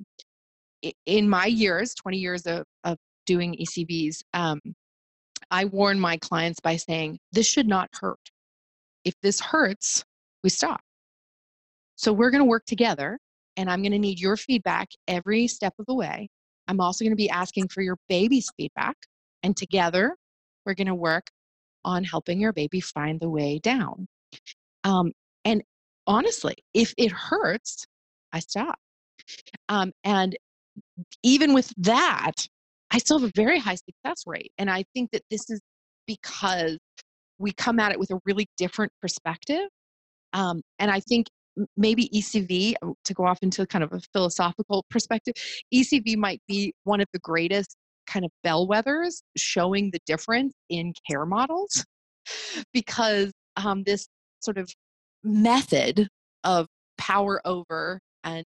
in 1.05 1.29
my 1.29 1.45
years, 1.45 1.95
20 1.95 2.17
years 2.17 2.45
of, 2.45 2.65
of 2.83 2.97
doing 3.25 3.55
ECVs, 3.61 4.17
um, 4.33 4.59
I 5.51 5.65
warn 5.65 5.99
my 5.99 6.17
clients 6.17 6.59
by 6.59 6.75
saying, 6.75 7.19
this 7.31 7.47
should 7.47 7.67
not 7.67 7.89
hurt. 7.99 8.19
If 9.05 9.13
this 9.21 9.39
hurts, 9.39 10.03
we 10.43 10.49
stop. 10.49 10.81
So 11.95 12.13
we're 12.13 12.29
going 12.29 12.43
to 12.43 12.49
work 12.49 12.65
together 12.65 13.17
and 13.57 13.69
I'm 13.69 13.81
going 13.81 13.91
to 13.91 13.99
need 13.99 14.19
your 14.19 14.37
feedback 14.37 14.89
every 15.07 15.47
step 15.47 15.73
of 15.79 15.85
the 15.87 15.95
way. 15.95 16.29
I'm 16.67 16.79
also 16.79 17.03
going 17.03 17.11
to 17.11 17.17
be 17.17 17.29
asking 17.29 17.69
for 17.69 17.81
your 17.81 17.97
baby's 18.07 18.49
feedback. 18.55 18.95
And 19.43 19.57
together, 19.57 20.15
we're 20.65 20.75
going 20.75 20.87
to 20.87 20.95
work 20.95 21.27
on 21.83 22.03
helping 22.03 22.39
your 22.39 22.53
baby 22.53 22.79
find 22.79 23.19
the 23.19 23.29
way 23.29 23.59
down. 23.59 24.07
Um, 24.83 25.11
and 25.45 25.63
honestly, 26.05 26.55
if 26.73 26.93
it 26.97 27.11
hurts, 27.11 27.85
I 28.33 28.39
stop. 28.39 28.77
Um, 29.69 29.91
and 30.03 30.37
even 31.23 31.53
with 31.53 31.73
that, 31.77 32.33
I 32.91 32.99
still 32.99 33.19
have 33.19 33.29
a 33.29 33.31
very 33.35 33.59
high 33.59 33.75
success 33.75 34.23
rate. 34.25 34.51
And 34.57 34.69
I 34.69 34.83
think 34.93 35.11
that 35.11 35.23
this 35.29 35.49
is 35.49 35.59
because 36.05 36.77
we 37.39 37.51
come 37.53 37.79
at 37.79 37.91
it 37.91 37.99
with 37.99 38.11
a 38.11 38.19
really 38.25 38.47
different 38.57 38.91
perspective. 39.01 39.67
Um, 40.33 40.61
and 40.79 40.91
I 40.91 40.99
think 40.99 41.27
maybe 41.75 42.09
ECV, 42.09 42.75
uh, 42.81 42.91
to 43.05 43.13
go 43.13 43.25
off 43.25 43.39
into 43.41 43.65
kind 43.65 43.83
of 43.83 43.93
a 43.93 44.01
philosophical 44.13 44.85
perspective, 44.89 45.33
ECV 45.73 46.17
might 46.17 46.41
be 46.47 46.73
one 46.83 47.01
of 47.01 47.07
the 47.13 47.19
greatest 47.19 47.75
kind 48.07 48.25
of 48.25 48.31
bellwethers 48.45 49.21
showing 49.35 49.91
the 49.91 49.99
difference 50.05 50.53
in 50.69 50.93
care 51.09 51.25
models 51.25 51.85
because 52.73 53.31
um, 53.57 53.83
this 53.83 54.07
sort 54.39 54.57
of 54.57 54.69
method 55.23 56.07
of 56.43 56.67
power 56.97 57.41
over 57.45 57.99
and 58.23 58.45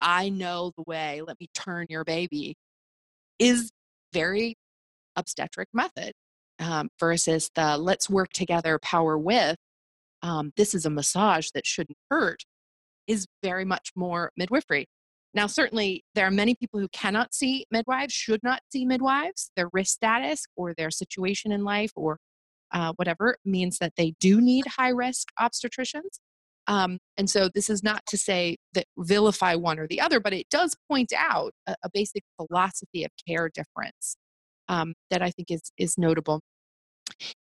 I 0.00 0.30
know 0.30 0.72
the 0.76 0.84
way, 0.86 1.22
let 1.26 1.38
me 1.40 1.48
turn 1.54 1.86
your 1.88 2.04
baby 2.04 2.56
is 3.38 3.70
very 4.12 4.56
obstetric 5.16 5.68
method 5.72 6.12
um, 6.58 6.88
versus 6.98 7.50
the 7.54 7.76
let's 7.76 8.10
work 8.10 8.30
together, 8.32 8.78
power 8.82 9.16
with. 9.16 9.56
Um, 10.22 10.52
this 10.56 10.74
is 10.74 10.86
a 10.86 10.90
massage 10.90 11.48
that 11.54 11.66
shouldn't 11.66 11.98
hurt 12.10 12.44
is 13.06 13.26
very 13.42 13.64
much 13.64 13.90
more 13.96 14.30
midwifery. 14.36 14.86
Now, 15.34 15.46
certainly, 15.46 16.04
there 16.14 16.26
are 16.26 16.30
many 16.30 16.54
people 16.54 16.78
who 16.78 16.88
cannot 16.88 17.34
see 17.34 17.66
midwives, 17.70 18.12
should 18.12 18.42
not 18.42 18.60
see 18.70 18.84
midwives. 18.84 19.50
Their 19.56 19.70
risk 19.72 19.94
status 19.94 20.44
or 20.56 20.74
their 20.74 20.90
situation 20.90 21.52
in 21.52 21.64
life 21.64 21.90
or 21.96 22.18
uh, 22.72 22.92
whatever 22.96 23.36
means 23.44 23.78
that 23.78 23.94
they 23.96 24.14
do 24.20 24.40
need 24.40 24.66
high 24.66 24.90
risk 24.90 25.28
obstetricians. 25.40 26.20
Um, 26.66 26.98
and 27.16 27.28
so, 27.28 27.48
this 27.52 27.70
is 27.70 27.82
not 27.82 28.04
to 28.08 28.18
say 28.18 28.56
that 28.74 28.86
vilify 28.98 29.54
one 29.54 29.78
or 29.78 29.86
the 29.88 30.00
other, 30.00 30.20
but 30.20 30.34
it 30.34 30.48
does 30.50 30.76
point 30.90 31.12
out 31.16 31.52
a, 31.66 31.74
a 31.82 31.90
basic 31.92 32.22
philosophy 32.36 33.04
of 33.04 33.10
care 33.26 33.50
difference 33.52 34.16
um, 34.68 34.94
that 35.10 35.22
I 35.22 35.30
think 35.30 35.50
is 35.50 35.72
is 35.78 35.96
notable. 35.96 36.40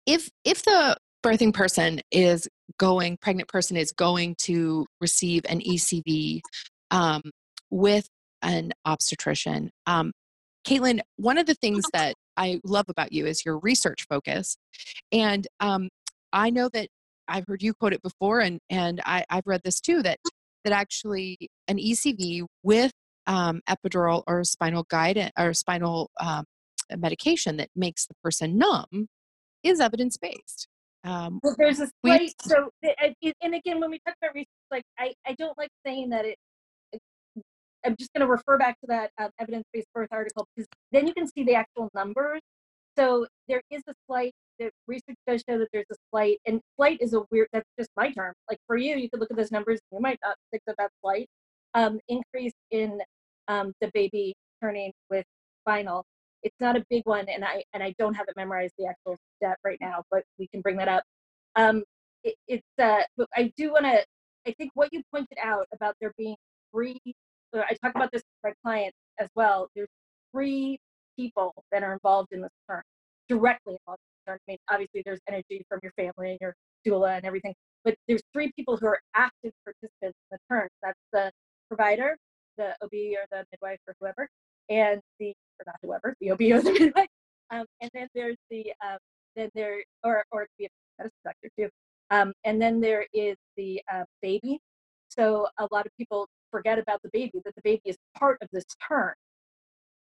If 0.06 0.30
if 0.44 0.62
the 0.64 0.96
birthing 1.24 1.52
person 1.54 2.00
is 2.10 2.48
going, 2.78 3.16
pregnant 3.20 3.48
person 3.48 3.76
is 3.76 3.92
going 3.92 4.36
to 4.42 4.86
receive 5.00 5.42
an 5.48 5.60
ECV 5.60 6.40
um, 6.90 7.22
with 7.70 8.08
an 8.42 8.72
obstetrician, 8.84 9.70
um, 9.86 10.12
Caitlin, 10.68 11.00
one 11.16 11.38
of 11.38 11.46
the 11.46 11.54
things 11.54 11.84
that 11.92 12.14
I 12.36 12.60
love 12.64 12.86
about 12.88 13.12
you 13.12 13.26
is 13.26 13.44
your 13.44 13.58
research 13.58 14.06
focus, 14.08 14.56
and 15.10 15.46
um, 15.60 15.88
I 16.32 16.50
know 16.50 16.68
that 16.70 16.88
I've 17.26 17.44
heard 17.46 17.62
you 17.62 17.72
quote 17.74 17.94
it 17.94 18.02
before, 18.02 18.40
and 18.40 18.60
and 18.68 19.00
I, 19.04 19.24
I've 19.30 19.46
read 19.46 19.62
this 19.64 19.80
too 19.80 20.02
that 20.02 20.18
that 20.64 20.72
actually 20.72 21.38
an 21.68 21.78
ECV 21.78 22.44
with 22.62 22.92
um, 23.26 23.60
epidural 23.68 24.24
or 24.26 24.44
spinal 24.44 24.84
guidance 24.90 25.32
or 25.38 25.54
spinal 25.54 26.10
um, 26.20 26.44
medication 26.96 27.56
that 27.56 27.70
makes 27.74 28.06
the 28.06 28.14
person 28.22 28.58
numb 28.58 29.06
is 29.62 29.80
evidence 29.80 30.16
based. 30.16 30.68
Um, 31.08 31.40
Well, 31.42 31.54
there's 31.58 31.80
a 31.80 31.88
we- 32.04 32.10
slight 32.10 32.34
so 32.42 32.70
the- 32.82 32.94
I- 33.02 33.14
it- 33.22 33.36
and 33.40 33.54
again 33.54 33.80
when 33.80 33.90
we 33.90 33.98
talk 34.06 34.14
about 34.20 34.34
research 34.34 34.48
like 34.70 34.84
i 34.98 35.14
i 35.26 35.32
don't 35.38 35.56
like 35.56 35.70
saying 35.86 36.10
that 36.10 36.24
it 36.26 36.36
it- 36.92 37.00
i'm 37.84 37.96
just 37.98 38.12
going 38.12 38.20
to 38.26 38.30
refer 38.30 38.58
back 38.58 38.78
to 38.80 38.86
that 38.88 39.10
um, 39.18 39.30
evidence-based 39.38 39.88
birth 39.94 40.08
article 40.12 40.46
because 40.54 40.68
then 40.92 41.06
you 41.06 41.14
can 41.14 41.26
see 41.26 41.44
the 41.44 41.54
actual 41.54 41.88
numbers 41.94 42.40
so 42.98 43.26
there 43.48 43.62
is 43.70 43.82
a 43.88 43.94
slight 44.06 44.32
the 44.58 44.70
research 44.86 45.16
does 45.26 45.42
show 45.48 45.56
that 45.58 45.68
there's 45.72 45.86
a 45.90 45.96
slight 46.10 46.38
and 46.46 46.60
slight 46.76 46.98
is 47.00 47.14
a 47.14 47.22
weird 47.30 47.48
that's 47.54 47.68
just 47.78 47.90
my 47.96 48.10
term 48.12 48.34
like 48.50 48.58
for 48.66 48.76
you 48.76 48.96
you 48.96 49.08
could 49.08 49.20
look 49.20 49.30
at 49.30 49.36
those 49.36 49.52
numbers 49.52 49.78
you 49.92 50.00
might 50.00 50.18
not 50.22 50.36
think 50.50 50.62
that 50.66 50.76
that's 50.78 50.92
slight 51.00 51.26
um, 51.74 51.98
increase 52.08 52.52
in 52.70 53.00
um, 53.48 53.72
the 53.80 53.90
baby 53.94 54.34
turning 54.62 54.92
with 55.10 55.24
spinal. 55.62 56.04
It's 56.42 56.56
not 56.60 56.76
a 56.76 56.84
big 56.90 57.02
one, 57.04 57.28
and 57.28 57.44
I 57.44 57.62
and 57.74 57.82
I 57.82 57.94
don't 57.98 58.14
have 58.14 58.26
it 58.28 58.34
memorized 58.36 58.74
the 58.78 58.86
actual 58.86 59.16
step 59.36 59.58
right 59.64 59.78
now, 59.80 60.02
but 60.10 60.24
we 60.38 60.46
can 60.48 60.60
bring 60.60 60.76
that 60.76 60.88
up. 60.88 61.02
Um, 61.56 61.82
it, 62.24 62.34
it's 62.46 62.66
uh, 62.78 63.02
but 63.16 63.28
I 63.34 63.52
do 63.56 63.72
want 63.72 63.84
to. 63.84 64.04
I 64.46 64.54
think 64.56 64.70
what 64.74 64.88
you 64.92 65.02
pointed 65.12 65.38
out 65.42 65.66
about 65.72 65.94
there 66.00 66.12
being 66.16 66.36
three. 66.72 67.00
I 67.54 67.74
talk 67.82 67.94
about 67.94 68.10
this 68.12 68.22
with 68.42 68.52
my 68.52 68.70
clients 68.70 68.96
as 69.18 69.28
well. 69.34 69.68
There's 69.74 69.88
three 70.32 70.78
people 71.18 71.52
that 71.72 71.82
are 71.82 71.92
involved 71.92 72.28
in 72.32 72.42
this 72.42 72.50
turn, 72.70 72.82
directly 73.28 73.76
involved 73.80 74.00
in 74.00 74.12
the 74.26 74.32
turn. 74.32 74.38
I 74.48 74.50
mean, 74.52 74.58
obviously 74.70 75.02
there's 75.04 75.20
energy 75.28 75.64
from 75.68 75.80
your 75.82 75.92
family 75.92 76.32
and 76.32 76.38
your 76.40 76.54
doula 76.86 77.16
and 77.16 77.24
everything, 77.24 77.54
but 77.84 77.94
there's 78.06 78.22
three 78.32 78.52
people 78.54 78.76
who 78.76 78.86
are 78.86 79.00
active 79.14 79.52
participants 79.64 79.96
in 80.02 80.12
the 80.30 80.38
turn. 80.50 80.68
That's 80.82 80.98
the 81.12 81.32
provider, 81.68 82.16
the 82.56 82.74
OB 82.82 82.92
or 82.92 83.24
the 83.30 83.44
midwife 83.52 83.78
or 83.86 83.94
whoever, 84.00 84.28
and 84.68 85.00
the 85.18 85.28
or 85.60 85.64
not 85.66 85.76
whoever, 85.82 86.14
the 86.20 86.30
OB 86.30 86.38
the 86.64 86.76
midwife. 86.78 87.08
Um, 87.50 87.64
and 87.80 87.90
then 87.94 88.08
there's 88.14 88.36
the 88.50 88.72
um, 88.84 88.98
then 89.36 89.50
there 89.54 89.82
or 90.04 90.24
or 90.30 90.42
it 90.42 90.48
could 90.56 90.58
be 90.58 90.66
a 90.66 90.68
medicine 90.98 91.18
doctor 91.24 91.48
too. 91.58 91.68
Um, 92.10 92.32
and 92.44 92.60
then 92.60 92.80
there 92.80 93.06
is 93.12 93.36
the 93.56 93.80
uh, 93.92 94.04
baby. 94.22 94.58
So 95.08 95.48
a 95.58 95.66
lot 95.70 95.86
of 95.86 95.92
people 95.98 96.28
forget 96.50 96.78
about 96.78 97.02
the 97.02 97.10
baby, 97.12 97.40
that 97.44 97.54
the 97.54 97.62
baby 97.62 97.82
is 97.84 97.96
part 98.16 98.38
of 98.42 98.48
this 98.52 98.64
turn. 98.86 99.12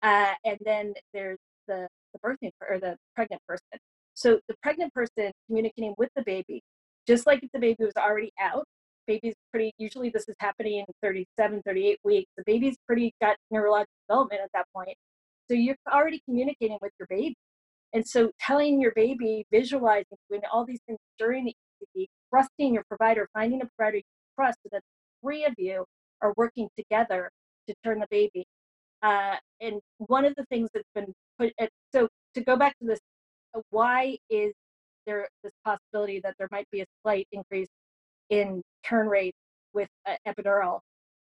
Uh, 0.02 0.34
and 0.44 0.58
then 0.64 0.94
there's 1.14 1.38
the, 1.68 1.88
the 2.12 2.18
birthing 2.18 2.50
or 2.68 2.78
the 2.80 2.96
pregnant 3.14 3.40
person. 3.46 3.78
So 4.14 4.40
the 4.48 4.54
pregnant 4.62 4.92
person 4.92 5.30
communicating 5.46 5.94
with 5.96 6.10
the 6.16 6.22
baby, 6.22 6.62
just 7.06 7.26
like 7.26 7.42
if 7.42 7.50
the 7.52 7.60
baby 7.60 7.84
was 7.84 7.94
already 7.96 8.32
out, 8.40 8.64
baby's 9.06 9.34
pretty, 9.50 9.72
usually 9.78 10.10
this 10.10 10.28
is 10.28 10.36
happening 10.38 10.78
in 10.78 10.84
37, 11.02 11.62
38 11.64 11.98
weeks. 12.04 12.30
The 12.36 12.44
baby's 12.46 12.76
pretty 12.86 13.14
got 13.20 13.36
neurological 13.50 13.92
development 14.08 14.40
at 14.42 14.50
that 14.54 14.66
point. 14.74 14.96
So 15.48 15.54
you're 15.54 15.76
already 15.92 16.22
communicating 16.24 16.78
with 16.80 16.92
your 16.98 17.06
baby. 17.08 17.36
And 17.92 18.06
so 18.06 18.30
telling 18.40 18.80
your 18.80 18.92
baby, 18.92 19.44
visualizing, 19.52 20.16
doing 20.30 20.42
all 20.50 20.64
these 20.64 20.80
things 20.86 20.98
during 21.18 21.44
the 21.44 21.54
ECV, 21.96 22.06
trusting 22.32 22.74
your 22.74 22.84
provider, 22.88 23.28
finding 23.34 23.60
a 23.60 23.66
provider 23.76 23.98
you 23.98 24.02
trust 24.38 24.58
so 24.62 24.70
that 24.72 24.82
three 25.22 25.44
of 25.44 25.52
you 25.58 25.84
are 26.22 26.32
working 26.36 26.68
together 26.76 27.30
to 27.68 27.74
turn 27.84 27.98
the 27.98 28.06
baby. 28.10 28.46
Uh, 29.02 29.36
and 29.60 29.80
one 29.98 30.24
of 30.24 30.34
the 30.36 30.44
things 30.46 30.70
that's 30.72 30.88
been 30.94 31.12
put 31.38 31.52
at, 31.58 31.68
so 31.92 32.08
to 32.34 32.40
go 32.40 32.56
back 32.56 32.78
to 32.78 32.86
this, 32.86 33.00
uh, 33.54 33.60
why 33.70 34.16
is 34.30 34.52
there 35.06 35.28
this 35.42 35.52
possibility 35.64 36.20
that 36.20 36.34
there 36.38 36.48
might 36.50 36.66
be 36.70 36.80
a 36.80 36.86
slight 37.02 37.26
increase 37.32 37.68
in 38.30 38.62
turn 38.84 39.08
rate 39.08 39.34
with 39.74 39.88
uh, 40.06 40.16
epidural? 40.26 40.80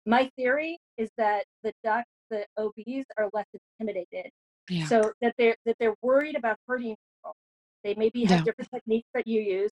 My 0.06 0.30
theory 0.38 0.78
is 0.98 1.10
that 1.18 1.46
the 1.64 1.74
doc, 1.84 2.06
the 2.30 2.46
OBs 2.58 3.06
are 3.18 3.30
less 3.34 3.46
intimidated, 3.80 4.30
yeah. 4.70 4.86
so 4.86 5.12
that 5.22 5.34
they're 5.38 5.56
that 5.66 5.76
they're 5.80 5.96
worried 6.02 6.36
about 6.36 6.58
hurting 6.68 6.96
people. 6.96 7.36
They 7.84 7.94
maybe 7.96 8.24
have 8.26 8.40
yeah. 8.40 8.44
different 8.44 8.70
techniques 8.74 9.08
that 9.14 9.28
you 9.28 9.42
use, 9.42 9.72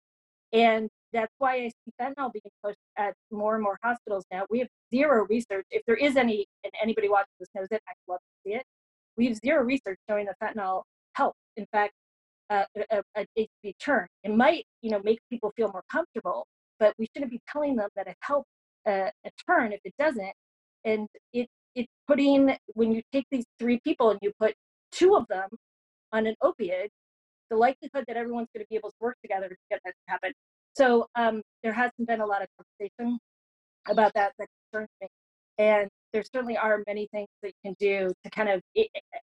and 0.52 0.90
that's 1.14 1.34
why 1.38 1.56
I 1.56 1.68
see 1.70 1.94
fentanyl 2.02 2.34
being 2.34 2.42
pushed 2.64 2.78
at 2.98 3.14
more 3.32 3.56
and 3.56 3.64
more 3.64 3.78
hospitals 3.84 4.26
now. 4.32 4.46
We 4.50 4.60
have 4.60 4.68
zero 4.94 5.26
research. 5.30 5.66
If 5.72 5.84
there 5.86 5.96
is 5.96 6.16
any, 6.16 6.46
and 6.64 6.74
anybody 6.82 7.10
watching 7.10 7.34
this 7.40 7.50
knows 7.56 7.68
it, 7.72 7.82
I'd 7.88 8.12
love 8.12 8.20
to 8.20 8.50
see 8.50 8.56
it. 8.56 8.64
We 9.16 9.28
have 9.28 9.38
zero 9.38 9.64
research 9.64 10.00
showing 10.10 10.26
that 10.26 10.36
fentanyl 10.42 10.84
helps. 11.14 11.38
In 11.56 11.68
fact, 11.72 11.94
uh, 12.50 12.66
a, 12.92 13.04
a 13.16 13.26
HB 13.38 13.74
turn. 13.80 14.08
It 14.24 14.36
might, 14.36 14.66
you 14.82 14.92
know, 14.92 15.02
make 15.04 15.20
people 15.30 15.52
feel 15.56 15.72
more 15.72 15.84
comfortable, 15.92 16.46
but 16.84 16.94
we 17.00 17.08
shouldn't 17.14 17.32
be 17.32 17.42
telling 17.52 17.76
them 17.76 17.90
that 17.96 18.08
it 18.08 18.18
helps 18.22 18.50
a, 18.88 19.12
a 19.26 19.32
turn 19.48 19.72
if 19.72 19.80
it 19.84 19.94
doesn't. 19.98 20.34
And 20.86 21.08
it 21.34 21.48
it's 21.76 21.92
putting 22.08 22.56
when 22.74 22.92
you 22.92 23.02
take 23.12 23.26
these 23.32 23.46
three 23.60 23.80
people 23.84 24.12
and 24.12 24.20
you 24.22 24.32
put 24.40 24.54
two 24.92 25.16
of 25.16 25.26
them 25.28 25.50
on 26.12 26.28
an 26.28 26.36
opiate, 26.42 26.92
the 27.50 27.58
likelihood 27.58 28.04
that 28.08 28.18
everyone's 28.18 28.50
going 28.54 28.64
to 28.64 28.70
be 28.70 28.76
able 28.76 28.90
to 28.90 28.96
work 29.00 29.18
together 29.24 29.50
to 29.50 29.56
get 29.72 29.80
that 29.86 29.92
to 29.92 30.12
happen 30.12 30.34
so 30.76 31.08
um, 31.16 31.42
there 31.62 31.74
hasn't 31.74 32.08
been 32.08 32.22
a 32.22 32.26
lot 32.26 32.42
of 32.42 32.48
conversation 32.58 33.20
about 33.88 34.14
that 34.16 34.34
that 34.40 34.48
concerns 34.72 34.90
me. 35.02 35.08
And 35.60 35.90
there 36.14 36.24
certainly 36.24 36.58
are 36.58 36.84
many 36.88 37.08
things 37.12 37.28
that 37.42 37.50
you 37.50 37.54
can 37.64 37.76
do 37.80 38.12
to 38.24 38.30
kind 38.32 38.50
of, 38.50 38.62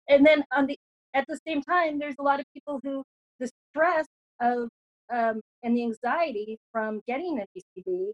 and 0.09 0.25
then 0.25 0.43
on 0.51 0.65
the 0.65 0.77
at 1.13 1.25
the 1.27 1.39
same 1.47 1.61
time, 1.61 1.99
there's 1.99 2.15
a 2.19 2.23
lot 2.23 2.39
of 2.39 2.45
people 2.53 2.79
who 2.83 3.03
the 3.39 3.49
stress 3.71 4.05
of 4.41 4.67
um, 5.13 5.41
and 5.63 5.75
the 5.75 5.83
anxiety 5.83 6.57
from 6.71 7.01
getting 7.07 7.39
an 7.39 7.45
ECV, 7.57 8.11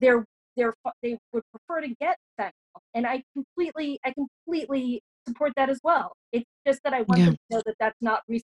they're 0.00 0.24
they're 0.56 0.74
they 1.02 1.16
would 1.32 1.42
prefer 1.52 1.80
to 1.80 1.94
get 2.00 2.16
fentanyl, 2.40 2.52
and 2.94 3.06
I 3.06 3.22
completely 3.34 3.98
I 4.04 4.12
completely 4.12 5.02
support 5.26 5.52
that 5.56 5.68
as 5.68 5.80
well. 5.84 6.12
It's 6.32 6.46
just 6.66 6.80
that 6.84 6.94
I 6.94 7.02
want 7.02 7.18
yeah. 7.18 7.24
them 7.26 7.34
to 7.34 7.56
know 7.56 7.62
that 7.66 7.74
that's 7.78 7.98
not 8.00 8.22
research 8.28 8.44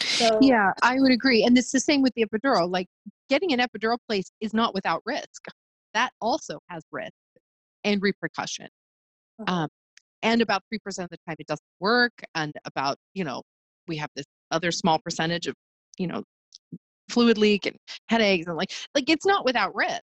so, 0.00 0.38
yeah, 0.40 0.72
I 0.82 0.96
would 1.00 1.12
agree. 1.12 1.44
And 1.44 1.56
it's 1.58 1.72
the 1.72 1.80
same 1.80 2.02
with 2.02 2.12
the 2.14 2.24
epidural. 2.24 2.70
Like 2.70 2.86
getting 3.28 3.52
an 3.52 3.60
epidural 3.60 3.98
placed 4.08 4.32
is 4.40 4.54
not 4.54 4.74
without 4.74 5.02
risk. 5.04 5.44
That 5.94 6.10
also 6.20 6.60
has 6.68 6.82
risk 6.92 7.12
and 7.84 8.00
repercussion. 8.02 8.68
Uh-huh. 9.40 9.62
Um, 9.62 9.68
and 10.22 10.40
about 10.40 10.62
3% 10.72 10.78
of 11.04 11.10
the 11.10 11.16
time 11.26 11.36
it 11.38 11.46
doesn't 11.46 11.60
work. 11.80 12.12
And 12.34 12.52
about, 12.64 12.96
you 13.14 13.24
know, 13.24 13.42
we 13.86 13.96
have 13.96 14.10
this 14.14 14.26
other 14.50 14.70
small 14.70 14.98
percentage 14.98 15.46
of, 15.46 15.54
you 15.98 16.06
know, 16.06 16.22
fluid 17.08 17.38
leak 17.38 17.66
and 17.66 17.76
headaches 18.08 18.46
and 18.46 18.56
like, 18.56 18.72
like 18.94 19.08
it's 19.08 19.26
not 19.26 19.44
without 19.44 19.74
risk. 19.74 20.00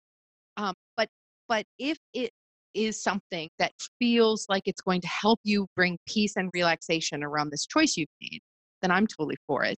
Um, 0.56 0.74
but, 0.96 1.08
but 1.48 1.64
if 1.78 1.98
it 2.14 2.30
is 2.74 3.02
something 3.02 3.48
that 3.58 3.72
feels 3.98 4.46
like 4.48 4.62
it's 4.66 4.80
going 4.80 5.00
to 5.00 5.08
help 5.08 5.40
you 5.44 5.66
bring 5.76 5.98
peace 6.06 6.34
and 6.36 6.50
relaxation 6.54 7.22
around 7.22 7.50
this 7.50 7.66
choice 7.66 7.96
you've 7.96 8.08
made, 8.20 8.40
then 8.80 8.90
I'm 8.90 9.06
totally 9.06 9.36
for 9.46 9.64
it. 9.64 9.76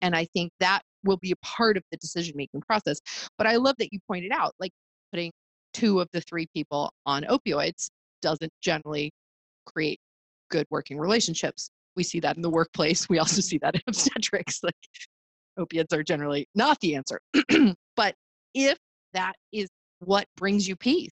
And 0.00 0.16
I 0.16 0.26
think 0.34 0.50
that 0.60 0.82
will 1.04 1.16
be 1.18 1.32
a 1.32 1.46
part 1.46 1.76
of 1.76 1.82
the 1.90 1.96
decision 1.96 2.34
making 2.36 2.62
process. 2.62 2.98
But 3.38 3.46
I 3.46 3.56
love 3.56 3.76
that 3.78 3.92
you 3.92 3.98
pointed 4.08 4.32
out, 4.32 4.54
like 4.58 4.72
putting 5.12 5.32
two 5.72 6.00
of 6.00 6.08
the 6.12 6.20
three 6.20 6.46
people 6.54 6.92
on 7.06 7.24
opioids 7.24 7.90
doesn't 8.20 8.52
generally 8.60 9.10
create 9.66 9.98
good 10.50 10.66
working 10.70 10.98
relationships. 10.98 11.70
We 11.96 12.02
see 12.02 12.20
that 12.20 12.36
in 12.36 12.42
the 12.42 12.50
workplace. 12.50 13.08
We 13.08 13.18
also 13.18 13.40
see 13.40 13.58
that 13.58 13.74
in 13.74 13.82
obstetrics. 13.86 14.60
Like 14.62 14.74
opiates 15.58 15.92
are 15.92 16.02
generally 16.02 16.46
not 16.54 16.78
the 16.80 16.94
answer. 16.94 17.20
but 17.96 18.14
if 18.54 18.78
that 19.12 19.34
is 19.52 19.68
what 20.00 20.26
brings 20.36 20.66
you 20.66 20.76
peace, 20.76 21.10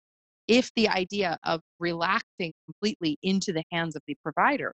if 0.49 0.71
the 0.75 0.89
idea 0.89 1.39
of 1.45 1.61
relaxing 1.79 2.53
completely 2.67 3.17
into 3.23 3.53
the 3.53 3.63
hands 3.71 3.95
of 3.95 4.03
the 4.07 4.17
provider 4.23 4.73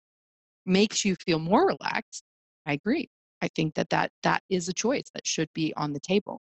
makes 0.65 1.05
you 1.05 1.15
feel 1.25 1.39
more 1.39 1.67
relaxed, 1.67 2.23
I 2.65 2.73
agree. 2.73 3.07
I 3.41 3.47
think 3.55 3.73
that 3.75 3.89
that, 3.89 4.11
that 4.23 4.43
is 4.49 4.69
a 4.69 4.73
choice 4.73 5.09
that 5.13 5.25
should 5.25 5.49
be 5.55 5.73
on 5.75 5.93
the 5.93 5.99
table. 5.99 6.39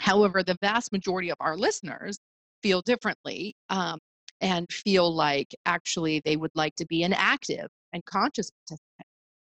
However, 0.00 0.42
the 0.42 0.56
vast 0.60 0.92
majority 0.92 1.30
of 1.30 1.36
our 1.40 1.56
listeners 1.56 2.18
feel 2.62 2.82
differently 2.82 3.54
um, 3.68 3.98
and 4.40 4.70
feel 4.70 5.14
like 5.14 5.54
actually 5.66 6.20
they 6.24 6.36
would 6.36 6.50
like 6.54 6.74
to 6.76 6.86
be 6.86 7.02
an 7.02 7.12
active 7.12 7.68
and 7.92 8.04
conscious 8.04 8.50
participant 8.50 8.85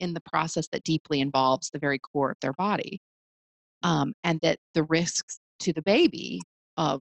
in 0.04 0.14
the 0.14 0.22
process 0.22 0.68
that 0.72 0.84
deeply 0.84 1.22
involves 1.22 1.70
the 1.70 1.80
very 1.80 1.98
core 1.98 2.32
of 2.32 2.38
their 2.42 2.54
body. 2.54 3.00
Um, 3.82 4.14
and 4.24 4.40
that 4.44 4.58
the 4.76 4.84
risks 4.84 5.40
to 5.60 5.74
the 5.74 5.82
baby 5.82 6.40
of 6.78 7.02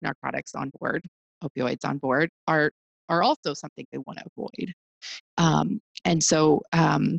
narcotics 0.00 0.54
on 0.54 0.70
board, 0.78 1.02
opioids 1.42 1.84
on 1.84 1.98
board, 1.98 2.30
are 2.46 2.70
are 3.08 3.22
also 3.22 3.52
something 3.52 3.84
they 3.92 3.98
want 3.98 4.18
to 4.18 4.24
avoid. 4.36 4.72
Um, 5.36 5.80
and 6.06 6.22
so 6.22 6.62
um, 6.72 7.18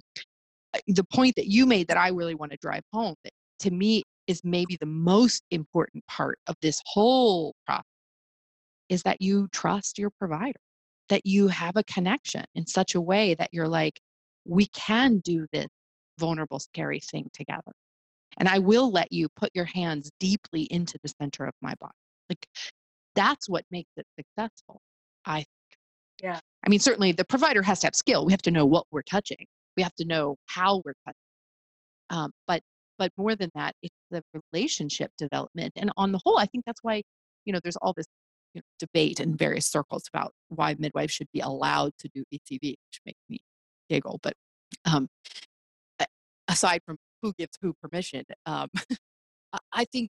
the 0.88 1.04
point 1.04 1.36
that 1.36 1.48
you 1.48 1.66
made 1.66 1.88
that 1.90 1.98
I 1.98 2.10
really 2.10 2.36
want 2.36 2.52
to 2.52 2.58
drive 2.60 2.82
home 2.92 3.16
that 3.24 3.34
to 3.60 3.72
me 3.72 4.04
is 4.28 4.42
maybe 4.44 4.78
the 4.80 4.88
most 4.88 5.44
important 5.52 6.04
part 6.08 6.40
of 6.48 6.56
this 6.62 6.82
whole 6.86 7.54
process 7.68 7.84
is 8.90 9.04
that 9.04 9.22
you 9.22 9.48
trust 9.52 10.00
your 10.00 10.10
provider, 10.20 10.60
that 11.10 11.26
you 11.26 11.48
have 11.48 11.76
a 11.76 11.84
connection 11.84 12.44
in 12.56 12.66
such 12.66 12.96
a 12.96 13.02
way 13.02 13.36
that 13.36 13.50
you're 13.52 13.68
like, 13.68 14.00
we 14.46 14.68
can 14.68 15.20
do 15.20 15.46
this 15.52 15.68
vulnerable, 16.20 16.60
scary 16.60 17.00
thing 17.00 17.30
together. 17.34 17.72
And 18.38 18.50
I 18.50 18.60
will 18.60 18.92
let 18.92 19.12
you 19.12 19.28
put 19.36 19.50
your 19.54 19.66
hands 19.66 20.12
deeply 20.20 20.64
into 20.64 20.98
the 21.04 21.14
center 21.22 21.46
of 21.46 21.54
my 21.62 21.74
body. 21.80 21.94
Like 22.30 22.46
that's 23.16 23.50
what 23.50 23.64
makes 23.72 23.92
it 23.98 24.06
successful, 24.20 24.82
I 25.26 25.38
think. 25.38 25.48
Yeah. 26.24 26.40
I 26.66 26.70
mean, 26.70 26.80
certainly 26.80 27.12
the 27.12 27.26
provider 27.26 27.62
has 27.62 27.80
to 27.82 27.88
have 27.88 27.96
skill. 27.96 28.26
We 28.26 28.34
have 28.34 28.42
to 28.44 28.52
know 28.52 28.66
what 28.66 28.86
we're 28.92 29.04
touching 29.04 29.46
we 29.76 29.84
have 29.84 29.96
to 29.96 30.06
know 30.06 30.36
how 30.48 30.82
we're 30.86 30.96
cutting 31.06 31.20
um, 32.10 32.32
but 32.48 32.62
but 32.98 33.12
more 33.18 33.36
than 33.36 33.50
that 33.56 33.76
it's 33.82 33.96
the 34.12 34.22
relationship 34.54 35.12
development 35.18 35.74
and 35.76 35.92
on 35.98 36.12
the 36.12 36.20
whole 36.24 36.38
i 36.38 36.46
think 36.46 36.64
that's 36.66 36.84
why 36.84 37.02
you 37.46 37.54
know 37.54 37.60
there's 37.64 37.76
all 37.78 37.94
this 37.96 38.06
you 38.54 38.60
know, 38.60 38.64
debate 38.80 39.20
in 39.20 39.36
various 39.36 39.68
circles 39.68 40.04
about 40.14 40.32
why 40.50 40.76
midwives 40.80 41.12
should 41.12 41.28
be 41.34 41.40
allowed 41.40 41.92
to 42.00 42.10
do 42.14 42.24
ecv 42.34 42.62
which 42.62 43.00
makes 43.06 43.20
me 43.30 43.40
giggle 43.90 44.20
but 44.24 44.34
um, 44.86 45.08
aside 46.48 46.82
from 46.86 46.98
who 47.22 47.34
gives 47.38 47.58
who 47.62 47.74
permission 47.82 48.24
um, 48.46 48.70
i 49.74 49.86
think 49.86 50.10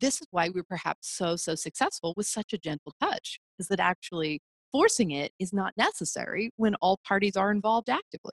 this 0.00 0.20
is 0.20 0.26
why 0.30 0.48
we're 0.48 0.64
perhaps 0.64 1.08
so 1.08 1.36
so 1.36 1.54
successful 1.54 2.14
with 2.16 2.26
such 2.26 2.52
a 2.52 2.58
gentle 2.58 2.92
touch 3.00 3.38
is 3.58 3.68
that 3.68 3.80
actually 3.80 4.40
forcing 4.72 5.12
it 5.12 5.32
is 5.38 5.52
not 5.52 5.72
necessary 5.76 6.50
when 6.56 6.74
all 6.76 6.98
parties 7.06 7.36
are 7.36 7.50
involved 7.50 7.88
actively 7.88 8.32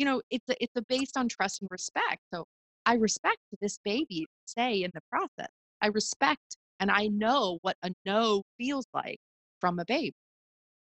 you 0.00 0.06
know, 0.06 0.22
it's 0.30 0.48
a, 0.48 0.54
it's 0.62 0.72
a 0.76 0.82
based 0.88 1.18
on 1.18 1.28
trust 1.28 1.60
and 1.60 1.68
respect. 1.70 2.22
So 2.32 2.46
I 2.86 2.94
respect 2.94 3.36
this 3.60 3.78
baby 3.84 4.26
say 4.46 4.82
in 4.82 4.90
the 4.94 5.02
process. 5.10 5.50
I 5.82 5.88
respect 5.88 6.56
and 6.80 6.90
I 6.90 7.08
know 7.08 7.58
what 7.60 7.76
a 7.82 7.90
no 8.06 8.42
feels 8.56 8.86
like 8.94 9.18
from 9.60 9.78
a 9.78 9.84
baby. 9.84 10.14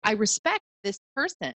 I 0.04 0.12
respect 0.12 0.62
this 0.84 1.00
person. 1.16 1.52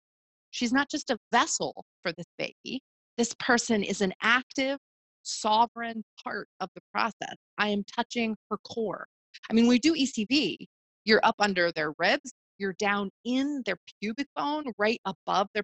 She's 0.52 0.74
not 0.74 0.90
just 0.90 1.10
a 1.10 1.18
vessel 1.32 1.86
for 2.04 2.12
this 2.14 2.28
baby. 2.38 2.82
This 3.18 3.34
person 3.40 3.84
is 3.84 4.02
an 4.02 4.14
active, 4.22 4.78
sovereign 5.24 6.04
part 6.24 6.48
of 6.60 6.70
the 6.76 6.82
process. 6.94 7.36
I 7.58 7.70
am 7.70 7.84
touching 7.96 8.36
her 8.50 8.58
core. 8.68 9.06
I 9.50 9.54
mean, 9.54 9.68
we 9.68 9.80
do 9.80 9.94
ECV, 9.94 10.58
you're 11.06 11.22
up 11.24 11.36
under 11.40 11.72
their 11.72 11.94
ribs, 11.98 12.34
you're 12.58 12.76
down 12.80 13.10
in 13.26 13.62
their 13.66 13.78
pubic 14.02 14.28
bone, 14.36 14.66
right 14.78 15.00
above 15.06 15.48
their. 15.54 15.64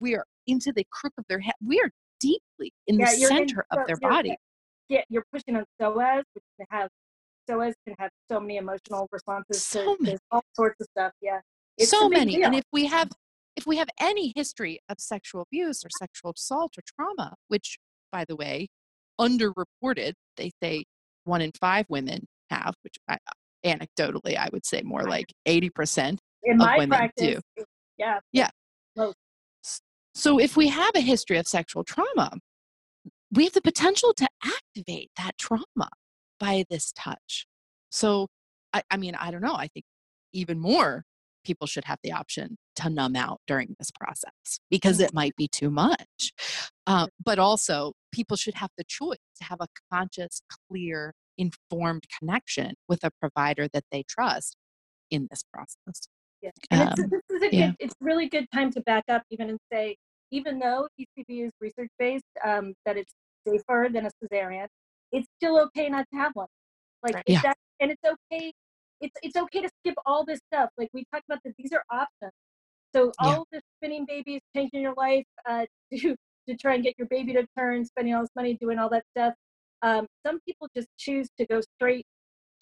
We 0.00 0.14
are 0.14 0.24
into 0.46 0.72
the 0.72 0.84
crook 0.90 1.12
of 1.16 1.24
their 1.28 1.38
head. 1.38 1.54
We 1.64 1.80
are 1.80 1.90
deeply 2.20 2.72
in 2.86 2.98
yeah, 2.98 3.10
the 3.10 3.16
center 3.16 3.64
in, 3.72 3.78
of 3.78 3.86
their 3.86 3.96
body. 3.96 4.36
Yeah, 4.88 5.02
you're 5.08 5.24
pushing 5.32 5.56
on 5.56 5.64
psoas, 5.80 6.22
which 6.34 6.44
can 6.58 6.66
have 6.70 6.88
psoas 7.48 7.72
can 7.86 7.94
have 7.98 8.10
so 8.30 8.40
many 8.40 8.56
emotional 8.56 9.08
responses 9.10 9.62
so 9.62 9.96
to 9.96 10.02
many. 10.02 10.18
all 10.30 10.42
sorts 10.54 10.80
of 10.80 10.86
stuff. 10.90 11.12
Yeah, 11.22 11.40
it's 11.78 11.90
so 11.90 12.08
many. 12.08 12.36
Deal. 12.36 12.46
And 12.46 12.54
if 12.54 12.64
we 12.72 12.86
have 12.86 13.08
if 13.56 13.66
we 13.66 13.76
have 13.76 13.88
any 14.00 14.32
history 14.34 14.80
of 14.88 14.96
sexual 14.98 15.42
abuse 15.42 15.84
or 15.84 15.88
sexual 15.98 16.32
assault 16.36 16.74
or 16.76 16.82
trauma, 16.96 17.34
which 17.48 17.78
by 18.12 18.24
the 18.28 18.36
way, 18.36 18.68
underreported, 19.20 20.12
they 20.36 20.50
say 20.62 20.84
one 21.24 21.40
in 21.40 21.50
five 21.60 21.86
women 21.88 22.26
have, 22.50 22.74
which 22.82 22.96
I, 23.08 23.18
anecdotally 23.64 24.36
I 24.36 24.48
would 24.52 24.66
say 24.66 24.82
more 24.82 25.02
like 25.04 25.32
80% 25.48 26.18
in 26.44 26.56
my 26.58 26.76
women 26.78 26.90
practice, 26.90 27.40
do. 27.56 27.64
Yeah. 27.98 28.18
Yeah. 28.32 28.50
Most. 28.96 29.16
So 30.14 30.38
if 30.38 30.56
we 30.56 30.68
have 30.68 30.92
a 30.94 31.00
history 31.00 31.38
of 31.38 31.46
sexual 31.48 31.82
trauma, 31.82 32.30
we 33.32 33.44
have 33.44 33.52
the 33.52 33.62
potential 33.62 34.14
to 34.14 34.28
activate 34.44 35.10
that 35.16 35.36
trauma 35.38 35.90
by 36.38 36.64
this 36.70 36.92
touch. 36.92 37.46
So, 37.90 38.28
I, 38.72 38.82
I 38.90 38.96
mean, 38.96 39.16
I 39.16 39.30
don't 39.30 39.42
know. 39.42 39.54
I 39.54 39.68
think 39.68 39.84
even 40.32 40.60
more 40.60 41.04
people 41.44 41.66
should 41.66 41.84
have 41.84 41.98
the 42.02 42.12
option 42.12 42.56
to 42.76 42.90
numb 42.90 43.16
out 43.16 43.40
during 43.46 43.74
this 43.78 43.90
process 43.90 44.58
because 44.70 45.00
it 45.00 45.14
might 45.14 45.36
be 45.36 45.48
too 45.48 45.70
much. 45.70 46.32
Uh, 46.86 47.06
but 47.24 47.38
also, 47.38 47.92
people 48.12 48.36
should 48.36 48.54
have 48.54 48.70
the 48.76 48.84
choice 48.84 49.18
to 49.36 49.44
have 49.44 49.58
a 49.60 49.66
conscious, 49.92 50.42
clear, 50.68 51.14
informed 51.38 52.04
connection 52.18 52.74
with 52.88 53.02
a 53.04 53.10
provider 53.20 53.68
that 53.72 53.84
they 53.90 54.04
trust 54.08 54.56
in 55.10 55.26
this 55.30 55.42
process. 55.52 56.08
Yeah. 56.42 56.50
And 56.70 56.82
um, 56.82 56.88
it's, 56.88 57.10
this 57.10 57.22
is 57.30 57.42
a 57.42 57.54
yeah. 57.56 57.66
good, 57.68 57.76
it's 57.80 57.94
really 58.00 58.28
good 58.28 58.46
time 58.52 58.70
to 58.72 58.80
back 58.82 59.04
up 59.08 59.22
even 59.30 59.50
and 59.50 59.58
say, 59.72 59.96
even 60.30 60.58
though 60.58 60.88
ECV 61.00 61.46
is 61.46 61.52
research 61.60 61.90
based, 61.98 62.24
um, 62.44 62.74
that 62.84 62.96
it's 62.96 63.12
safer 63.46 63.88
than 63.92 64.06
a 64.06 64.10
cesarean, 64.22 64.66
it's 65.12 65.26
still 65.36 65.58
okay 65.60 65.88
not 65.88 66.06
to 66.12 66.18
have 66.18 66.32
one. 66.34 66.48
Like, 67.02 67.14
right. 67.14 67.24
yeah. 67.26 67.40
that, 67.42 67.56
and 67.80 67.90
it's 67.90 68.02
okay. 68.04 68.52
It's 69.04 69.16
it's 69.22 69.36
okay 69.36 69.60
to 69.60 69.68
skip 69.80 69.96
all 70.06 70.24
this 70.24 70.40
stuff. 70.50 70.70
Like 70.78 70.88
we 70.94 71.04
talked 71.12 71.24
about, 71.28 71.40
that 71.44 71.52
these 71.58 71.72
are 71.72 71.84
options. 71.90 72.32
So 72.94 73.12
all 73.18 73.46
yeah. 73.52 73.58
this 73.58 73.62
spinning 73.76 74.06
babies, 74.06 74.40
changing 74.56 74.80
your 74.80 74.94
life 74.96 75.26
uh, 75.48 75.66
to 75.94 76.16
to 76.48 76.56
try 76.56 76.74
and 76.74 76.82
get 76.82 76.94
your 76.98 77.08
baby 77.08 77.34
to 77.34 77.46
turn, 77.56 77.84
spending 77.84 78.14
all 78.14 78.22
this 78.22 78.30
money 78.34 78.56
doing 78.60 78.78
all 78.78 78.88
that 78.90 79.04
stuff. 79.16 79.34
Um, 79.82 80.06
some 80.26 80.40
people 80.46 80.68
just 80.74 80.88
choose 80.98 81.28
to 81.38 81.46
go 81.46 81.60
straight 81.76 82.06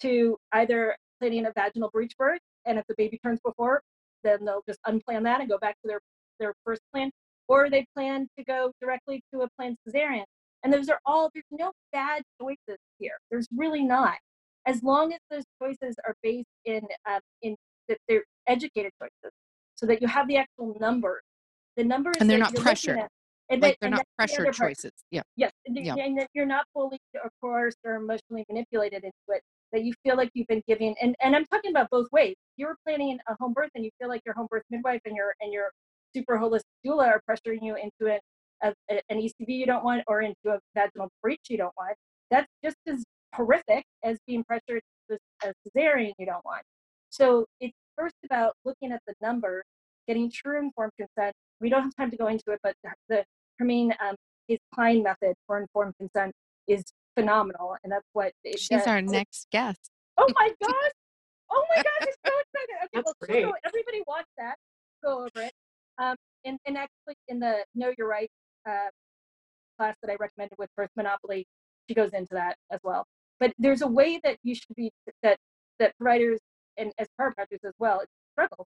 to 0.01 0.37
either 0.51 0.95
planning 1.19 1.45
a 1.45 1.53
vaginal 1.53 1.89
breech 1.93 2.13
birth, 2.17 2.41
and 2.65 2.77
if 2.77 2.85
the 2.87 2.95
baby 2.97 3.17
turns 3.23 3.39
before, 3.45 3.81
then 4.25 4.43
they'll 4.43 4.63
just 4.67 4.79
unplan 4.85 5.23
that 5.23 5.39
and 5.39 5.49
go 5.49 5.57
back 5.57 5.75
to 5.81 5.87
their 5.87 6.01
their 6.39 6.53
first 6.65 6.81
plan, 6.91 7.09
or 7.47 7.69
they 7.69 7.85
plan 7.95 8.27
to 8.37 8.43
go 8.43 8.73
directly 8.81 9.23
to 9.33 9.41
a 9.41 9.47
planned 9.57 9.77
cesarean. 9.87 10.25
And 10.63 10.73
those 10.73 10.89
are 10.89 10.99
all, 11.05 11.29
there's 11.33 11.45
no 11.51 11.71
bad 11.91 12.23
choices 12.41 12.79
here. 12.97 13.17
There's 13.29 13.47
really 13.55 13.83
not. 13.83 14.17
As 14.65 14.81
long 14.83 15.13
as 15.13 15.19
those 15.29 15.43
choices 15.61 15.95
are 16.05 16.15
based 16.23 16.47
in, 16.65 16.81
um, 17.09 17.19
in 17.41 17.55
that 17.89 17.97
they're 18.07 18.23
educated 18.47 18.91
choices 19.01 19.33
so 19.75 19.85
that 19.85 20.01
you 20.01 20.07
have 20.07 20.27
the 20.27 20.37
actual 20.37 20.75
numbers. 20.79 21.21
The 21.75 21.83
numbers 21.83 22.15
and 22.19 22.29
they're 22.29 22.37
not 22.37 22.55
pressured. 22.55 22.99
At, 22.99 23.09
and 23.49 23.61
like 23.61 23.77
they're 23.81 23.89
not 23.89 24.05
pressure 24.17 24.49
choices. 24.51 24.91
Yeah. 25.11 25.21
Yes. 25.35 25.51
And, 25.65 25.77
yeah. 25.77 25.95
and 25.95 26.17
that 26.17 26.29
you're 26.33 26.45
not 26.45 26.65
fully 26.73 26.99
or 27.21 27.29
coerced 27.41 27.79
or 27.83 27.95
emotionally 27.95 28.45
manipulated 28.49 29.03
into 29.03 29.13
it. 29.29 29.41
That 29.73 29.83
you 29.83 29.93
feel 30.03 30.15
like 30.15 30.29
you've 30.35 30.47
been 30.47 30.61
giving 30.67 30.95
and, 31.01 31.15
and 31.19 31.35
I'm 31.35 31.45
talking 31.45 31.71
about 31.71 31.89
both 31.89 32.07
ways. 32.11 32.35
You're 32.57 32.75
planning 32.85 33.17
a 33.27 33.35
home 33.39 33.53
birth 33.53 33.71
and 33.73 33.83
you 33.83 33.89
feel 33.99 34.07
like 34.07 34.21
your 34.23 34.35
home 34.35 34.47
birth 34.49 34.61
midwife 34.69 35.01
and 35.05 35.15
your 35.15 35.33
and 35.41 35.51
your 35.51 35.71
super 36.15 36.37
holistic 36.37 36.61
doula 36.85 37.07
are 37.07 37.21
pressuring 37.27 37.63
you 37.63 37.75
into 37.75 38.13
it 38.13 38.21
a, 38.63 38.73
an 39.09 39.17
ECV 39.19 39.47
you 39.47 39.65
don't 39.65 39.83
want 39.83 40.03
or 40.07 40.21
into 40.21 40.37
a 40.47 40.59
vaginal 40.75 41.09
breech 41.21 41.41
you 41.49 41.57
don't 41.57 41.73
want, 41.77 41.95
that's 42.31 42.47
just 42.63 42.77
as 42.87 43.03
horrific 43.33 43.85
as 44.03 44.17
being 44.27 44.43
pressured 44.43 44.81
to 45.09 45.17
a 45.43 45.53
cesarean 45.67 46.13
you 46.17 46.25
don't 46.25 46.43
want. 46.45 46.63
So 47.09 47.45
it's 47.59 47.73
first 47.97 48.15
about 48.25 48.53
looking 48.65 48.91
at 48.91 49.01
the 49.07 49.13
number, 49.21 49.63
getting 50.07 50.31
true 50.31 50.59
informed 50.59 50.93
consent. 50.97 51.33
We 51.59 51.69
don't 51.69 51.83
have 51.83 51.95
time 51.95 52.11
to 52.11 52.17
go 52.17 52.27
into 52.27 52.51
it, 52.51 52.59
but 52.63 52.75
the 53.09 53.23
Hermine 53.59 53.93
um, 54.01 54.15
his 54.47 54.59
Klein 54.73 55.03
method 55.03 55.35
for 55.47 55.59
informed 55.59 55.93
consent 55.97 56.33
is 56.67 56.83
phenomenal, 57.15 57.75
and 57.83 57.91
that's 57.91 58.07
what 58.13 58.31
it, 58.43 58.59
she's 58.59 58.87
our 58.87 59.01
next 59.01 59.47
guest. 59.51 59.91
Oh 60.17 60.27
my 60.39 60.49
gosh! 60.61 60.91
Oh 61.51 61.65
my 61.75 61.81
gosh! 61.81 61.93
I'm 62.01 62.07
so 62.07 62.31
excited. 62.53 62.75
Okay, 62.83 62.87
that's 62.93 63.05
well, 63.05 63.13
great. 63.21 63.43
So 63.43 63.53
everybody 63.65 64.01
watch 64.07 64.25
that. 64.37 64.55
Go 65.03 65.19
over 65.19 65.45
it. 65.45 65.53
Um, 65.97 66.15
and, 66.45 66.57
and 66.65 66.77
actually, 66.77 67.15
in 67.27 67.39
the 67.39 67.63
Know 67.75 67.93
Your 67.97 68.07
Rights 68.07 68.33
uh, 68.67 68.89
class 69.77 69.95
that 70.01 70.11
I 70.11 70.15
recommended 70.19 70.55
with 70.57 70.69
Birth 70.75 70.89
Monopoly, 70.95 71.45
she 71.87 71.93
goes 71.93 72.11
into 72.13 72.33
that 72.33 72.55
as 72.71 72.79
well. 72.83 73.05
But 73.43 73.51
there's 73.59 73.81
a 73.81 73.87
way 73.87 74.21
that 74.23 74.37
you 74.41 74.55
should 74.55 74.73
be 74.77 74.89
that 75.21 75.37
that 75.77 75.91
providers 75.99 76.39
and 76.77 76.93
as 76.97 77.07
chiropractors 77.19 77.65
as 77.65 77.73
well, 77.77 77.99
it's 77.99 78.11
struggle. 78.31 78.65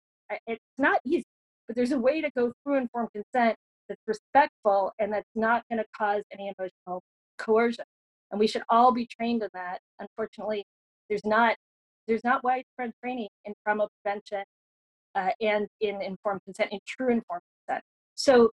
It's 0.45 0.61
not 0.77 0.99
easy, 1.03 1.25
but 1.65 1.75
there's 1.75 1.91
a 1.91 1.97
way 1.97 2.21
to 2.21 2.29
go 2.37 2.53
through 2.61 2.75
informed 2.75 3.09
consent 3.11 3.55
that's 3.87 4.01
respectful 4.05 4.91
and 4.99 5.11
that's 5.11 5.31
not 5.33 5.63
going 5.71 5.79
to 5.79 5.85
cause 5.97 6.21
any 6.31 6.53
emotional 6.55 7.01
coercion. 7.39 7.85
And 8.29 8.39
we 8.39 8.45
should 8.45 8.61
all 8.69 8.91
be 8.91 9.07
trained 9.07 9.41
in 9.41 9.49
that. 9.55 9.79
Unfortunately, 9.99 10.63
there's 11.09 11.25
not 11.25 11.55
there's 12.07 12.23
not 12.23 12.43
widespread 12.43 12.91
training 13.03 13.29
in 13.45 13.55
trauma 13.65 13.87
prevention 14.03 14.43
uh, 15.15 15.31
and 15.41 15.67
in 15.81 15.99
informed 16.03 16.41
consent, 16.45 16.69
in 16.71 16.79
true 16.87 17.09
informed 17.09 17.41
consent. 17.65 17.83
So 18.13 18.51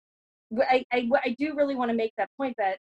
I, 0.61 0.85
I, 0.93 1.11
I 1.25 1.35
do 1.41 1.57
really 1.57 1.75
want 1.75 1.91
to 1.91 1.97
make 1.97 2.13
that 2.19 2.31
point 2.37 2.55
that 2.59 2.79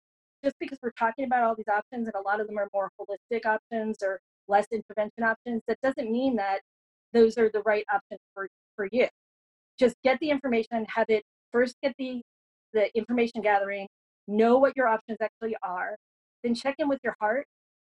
just 0.44 0.56
because 0.60 0.78
we're 0.82 0.92
talking 0.92 1.24
about 1.24 1.42
all 1.42 1.54
these 1.54 1.68
options 1.68 2.06
and 2.06 2.14
a 2.14 2.20
lot 2.20 2.40
of 2.40 2.46
them 2.46 2.58
are 2.58 2.68
more 2.72 2.90
holistic 3.00 3.46
options 3.46 3.98
or 4.02 4.20
less 4.46 4.66
intervention 4.72 5.24
options, 5.24 5.62
that 5.68 5.78
doesn't 5.82 6.10
mean 6.10 6.36
that 6.36 6.60
those 7.12 7.38
are 7.38 7.50
the 7.52 7.62
right 7.62 7.84
options 7.92 8.20
for, 8.34 8.48
for 8.76 8.88
you. 8.92 9.08
Just 9.78 9.96
get 10.04 10.18
the 10.20 10.30
information, 10.30 10.86
have 10.88 11.06
it 11.08 11.22
first 11.52 11.76
get 11.82 11.94
the, 11.98 12.20
the 12.72 12.94
information 12.96 13.40
gathering, 13.42 13.86
know 14.26 14.58
what 14.58 14.76
your 14.76 14.88
options 14.88 15.18
actually 15.20 15.56
are, 15.62 15.96
then 16.42 16.54
check 16.54 16.76
in 16.78 16.88
with 16.88 17.00
your 17.02 17.16
heart, 17.20 17.46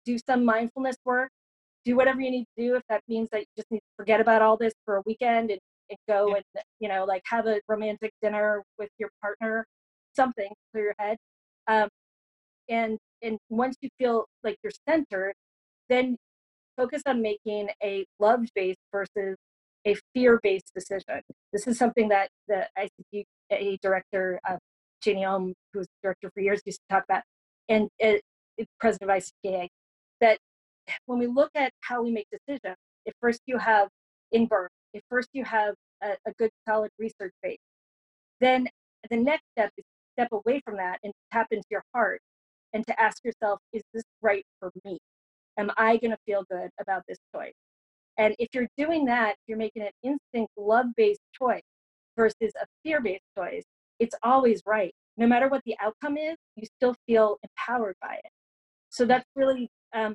do 0.04 0.16
some 0.18 0.44
mindfulness 0.44 0.96
work, 1.04 1.30
do 1.84 1.96
whatever 1.96 2.20
you 2.20 2.30
need 2.30 2.46
to 2.56 2.62
do. 2.62 2.74
If 2.76 2.82
that 2.88 3.02
means 3.08 3.28
that 3.32 3.40
you 3.40 3.46
just 3.56 3.70
need 3.70 3.78
to 3.78 3.94
forget 3.96 4.20
about 4.20 4.42
all 4.42 4.56
this 4.56 4.72
for 4.84 4.96
a 4.96 5.02
weekend 5.06 5.50
and 5.50 5.60
and 5.90 5.98
go 6.08 6.28
yeah. 6.28 6.36
and 6.36 6.64
you 6.78 6.88
know 6.88 7.04
like 7.04 7.22
have 7.26 7.46
a 7.46 7.60
romantic 7.68 8.12
dinner 8.22 8.62
with 8.78 8.88
your 8.98 9.10
partner 9.20 9.66
something 10.14 10.50
clear 10.72 10.84
your 10.84 10.94
head 10.98 11.16
um, 11.68 11.88
and 12.70 12.98
and 13.22 13.38
once 13.50 13.76
you 13.82 13.90
feel 13.98 14.24
like 14.42 14.56
you're 14.62 14.72
centered 14.88 15.34
then 15.90 16.16
focus 16.76 17.02
on 17.06 17.20
making 17.20 17.68
a 17.82 18.06
love 18.18 18.46
based 18.54 18.78
versus 18.92 19.36
a 19.86 19.96
fear 20.14 20.40
based 20.42 20.72
decision. 20.74 21.20
This 21.52 21.66
is 21.66 21.78
something 21.78 22.08
that 22.08 22.30
the 22.48 22.66
ICPA 22.78 23.80
director 23.80 24.40
uh, 24.48 24.56
Jeanne 25.02 25.24
Ohm, 25.24 25.54
who 25.72 25.80
was 25.80 25.88
director 26.02 26.30
for 26.32 26.40
years, 26.40 26.60
used 26.64 26.80
to 26.88 26.94
talk 26.94 27.04
about, 27.08 27.22
and 27.68 27.88
it, 27.98 28.22
it's 28.58 28.70
president 28.78 29.10
of 29.10 29.16
ICPA, 29.16 29.68
that 30.20 30.38
when 31.06 31.18
we 31.18 31.26
look 31.26 31.50
at 31.54 31.72
how 31.80 32.02
we 32.02 32.10
make 32.10 32.26
decisions, 32.30 32.76
if 33.06 33.14
first 33.20 33.40
you 33.46 33.58
have 33.58 33.88
in 34.32 34.46
birth, 34.46 34.70
if 34.92 35.02
first 35.08 35.28
you 35.32 35.44
have 35.44 35.74
a, 36.02 36.10
a 36.26 36.32
good 36.38 36.50
solid 36.68 36.90
research 36.98 37.32
base, 37.42 37.58
then 38.40 38.68
the 39.10 39.16
next 39.16 39.44
step 39.56 39.70
is 39.78 39.84
step 40.12 40.28
away 40.32 40.60
from 40.64 40.76
that 40.76 40.98
and 41.02 41.12
tap 41.32 41.46
into 41.50 41.64
your 41.70 41.82
heart 41.94 42.20
and 42.72 42.86
to 42.86 43.00
ask 43.00 43.24
yourself, 43.24 43.58
is 43.72 43.82
this 43.92 44.04
right 44.22 44.44
for 44.58 44.70
me? 44.84 44.98
Am 45.58 45.70
I 45.76 45.96
going 45.96 46.12
to 46.12 46.18
feel 46.26 46.44
good 46.50 46.70
about 46.80 47.02
this 47.08 47.18
choice? 47.34 47.52
And 48.18 48.34
if 48.38 48.48
you're 48.54 48.68
doing 48.76 49.04
that, 49.06 49.36
you're 49.46 49.58
making 49.58 49.82
an 49.82 49.90
instinct 50.02 50.52
love 50.56 50.86
based 50.96 51.20
choice 51.32 51.62
versus 52.16 52.52
a 52.60 52.66
fear 52.82 53.00
based 53.00 53.24
choice, 53.36 53.64
it's 53.98 54.14
always 54.22 54.62
right. 54.66 54.92
No 55.16 55.26
matter 55.26 55.48
what 55.48 55.62
the 55.66 55.76
outcome 55.80 56.16
is, 56.16 56.36
you 56.56 56.66
still 56.78 56.94
feel 57.06 57.38
empowered 57.42 57.96
by 58.00 58.14
it. 58.14 58.30
So 58.90 59.04
that's 59.04 59.26
really, 59.36 59.68
um, 59.94 60.14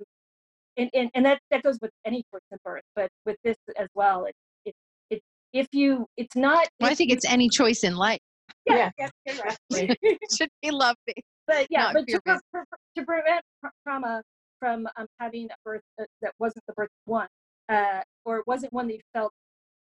and, 0.77 0.89
and, 0.93 1.09
and 1.13 1.25
that, 1.25 1.39
that 1.51 1.63
goes 1.63 1.77
with 1.81 1.91
any 2.05 2.23
choice 2.33 2.41
of 2.51 2.59
birth, 2.63 2.83
but 2.95 3.09
with 3.25 3.37
this 3.43 3.57
as 3.77 3.87
well, 3.95 4.25
it's 4.25 4.37
it's 4.65 5.23
if 5.53 5.67
you 5.71 6.05
it's 6.17 6.35
not 6.35 6.67
well, 6.81 6.91
i 6.91 6.95
think 6.95 7.11
it's 7.11 7.23
any 7.23 7.47
choice 7.47 7.85
in 7.85 7.95
life 7.95 8.19
yeah, 8.65 8.89
yeah, 8.97 9.09
you're 9.25 9.35
right. 9.37 9.97
should 10.35 10.49
be 10.61 10.71
lovely. 10.71 11.13
But 11.47 11.67
yeah, 11.69 11.91
but 11.93 12.07
to, 12.07 12.21
pre- 12.21 12.61
to 12.97 13.05
prevent 13.05 13.41
trauma 13.83 14.21
from 14.59 14.87
um, 14.97 15.07
having 15.19 15.45
a 15.45 15.55
birth 15.63 15.81
that, 15.97 16.07
that 16.21 16.33
wasn't 16.39 16.63
the 16.67 16.73
birth 16.73 16.89
you 17.05 17.11
want, 17.11 17.29
uh, 17.69 18.01
or 18.25 18.37
it 18.37 18.47
wasn't 18.47 18.71
one 18.73 18.87
that 18.87 18.95
you 18.95 19.01
felt, 19.13 19.31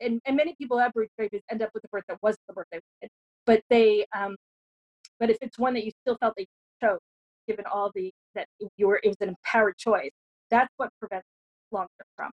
and, 0.02 0.20
and 0.26 0.36
many 0.36 0.56
people 0.60 0.78
have 0.78 0.94
birth 0.94 1.10
babies 1.18 1.42
end 1.50 1.62
up 1.62 1.70
with 1.74 1.84
a 1.84 1.88
birth 1.90 2.04
that 2.08 2.18
wasn't 2.22 2.42
the 2.48 2.54
birth 2.54 2.68
they 2.72 2.80
wanted, 3.02 3.10
but 3.46 3.62
they, 3.70 4.06
um, 4.16 4.36
but 5.20 5.30
if 5.30 5.38
it's 5.42 5.58
one 5.58 5.74
that 5.74 5.86
you 5.86 5.92
still 6.02 6.18
felt 6.20 6.34
they 6.38 6.48
chose, 6.82 7.00
given 7.48 7.66
all 7.72 7.92
the 7.96 8.12
that 8.36 8.48
you 8.78 8.88
were, 8.88 9.00
it 9.04 9.08
was 9.08 9.18
an 9.22 9.30
empowered 9.30 9.76
choice. 9.78 10.12
That's 10.52 10.72
what 10.78 10.90
prevents 11.00 11.28
long-term 11.72 12.06
trauma. 12.16 12.32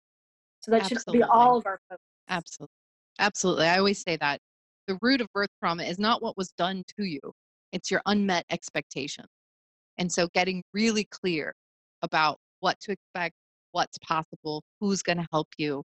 So 0.60 0.70
that 0.70 0.86
should 0.86 0.98
be 1.12 1.22
all 1.22 1.58
of 1.58 1.66
our 1.66 1.78
focus. 1.88 2.02
Absolutely. 2.28 2.72
Absolutely. 3.18 3.66
I 3.66 3.78
always 3.78 4.00
say 4.00 4.16
that 4.16 4.40
the 4.86 4.98
root 5.02 5.20
of 5.20 5.28
birth 5.34 5.50
trauma 5.60 5.82
is 5.82 5.98
not 5.98 6.22
what 6.22 6.36
was 6.36 6.52
done 6.52 6.82
to 6.96 7.04
you, 7.04 7.20
it's 7.72 7.90
your 7.90 8.02
unmet 8.06 8.44
expectation. 8.50 9.24
And 9.98 10.10
so 10.10 10.28
getting 10.34 10.62
really 10.72 11.04
clear 11.04 11.54
about 12.02 12.38
what 12.60 12.78
to 12.80 12.92
expect, 12.92 13.34
what's 13.72 13.98
possible, 13.98 14.62
who's 14.80 15.02
going 15.02 15.18
to 15.18 15.26
help 15.32 15.48
you, 15.58 15.82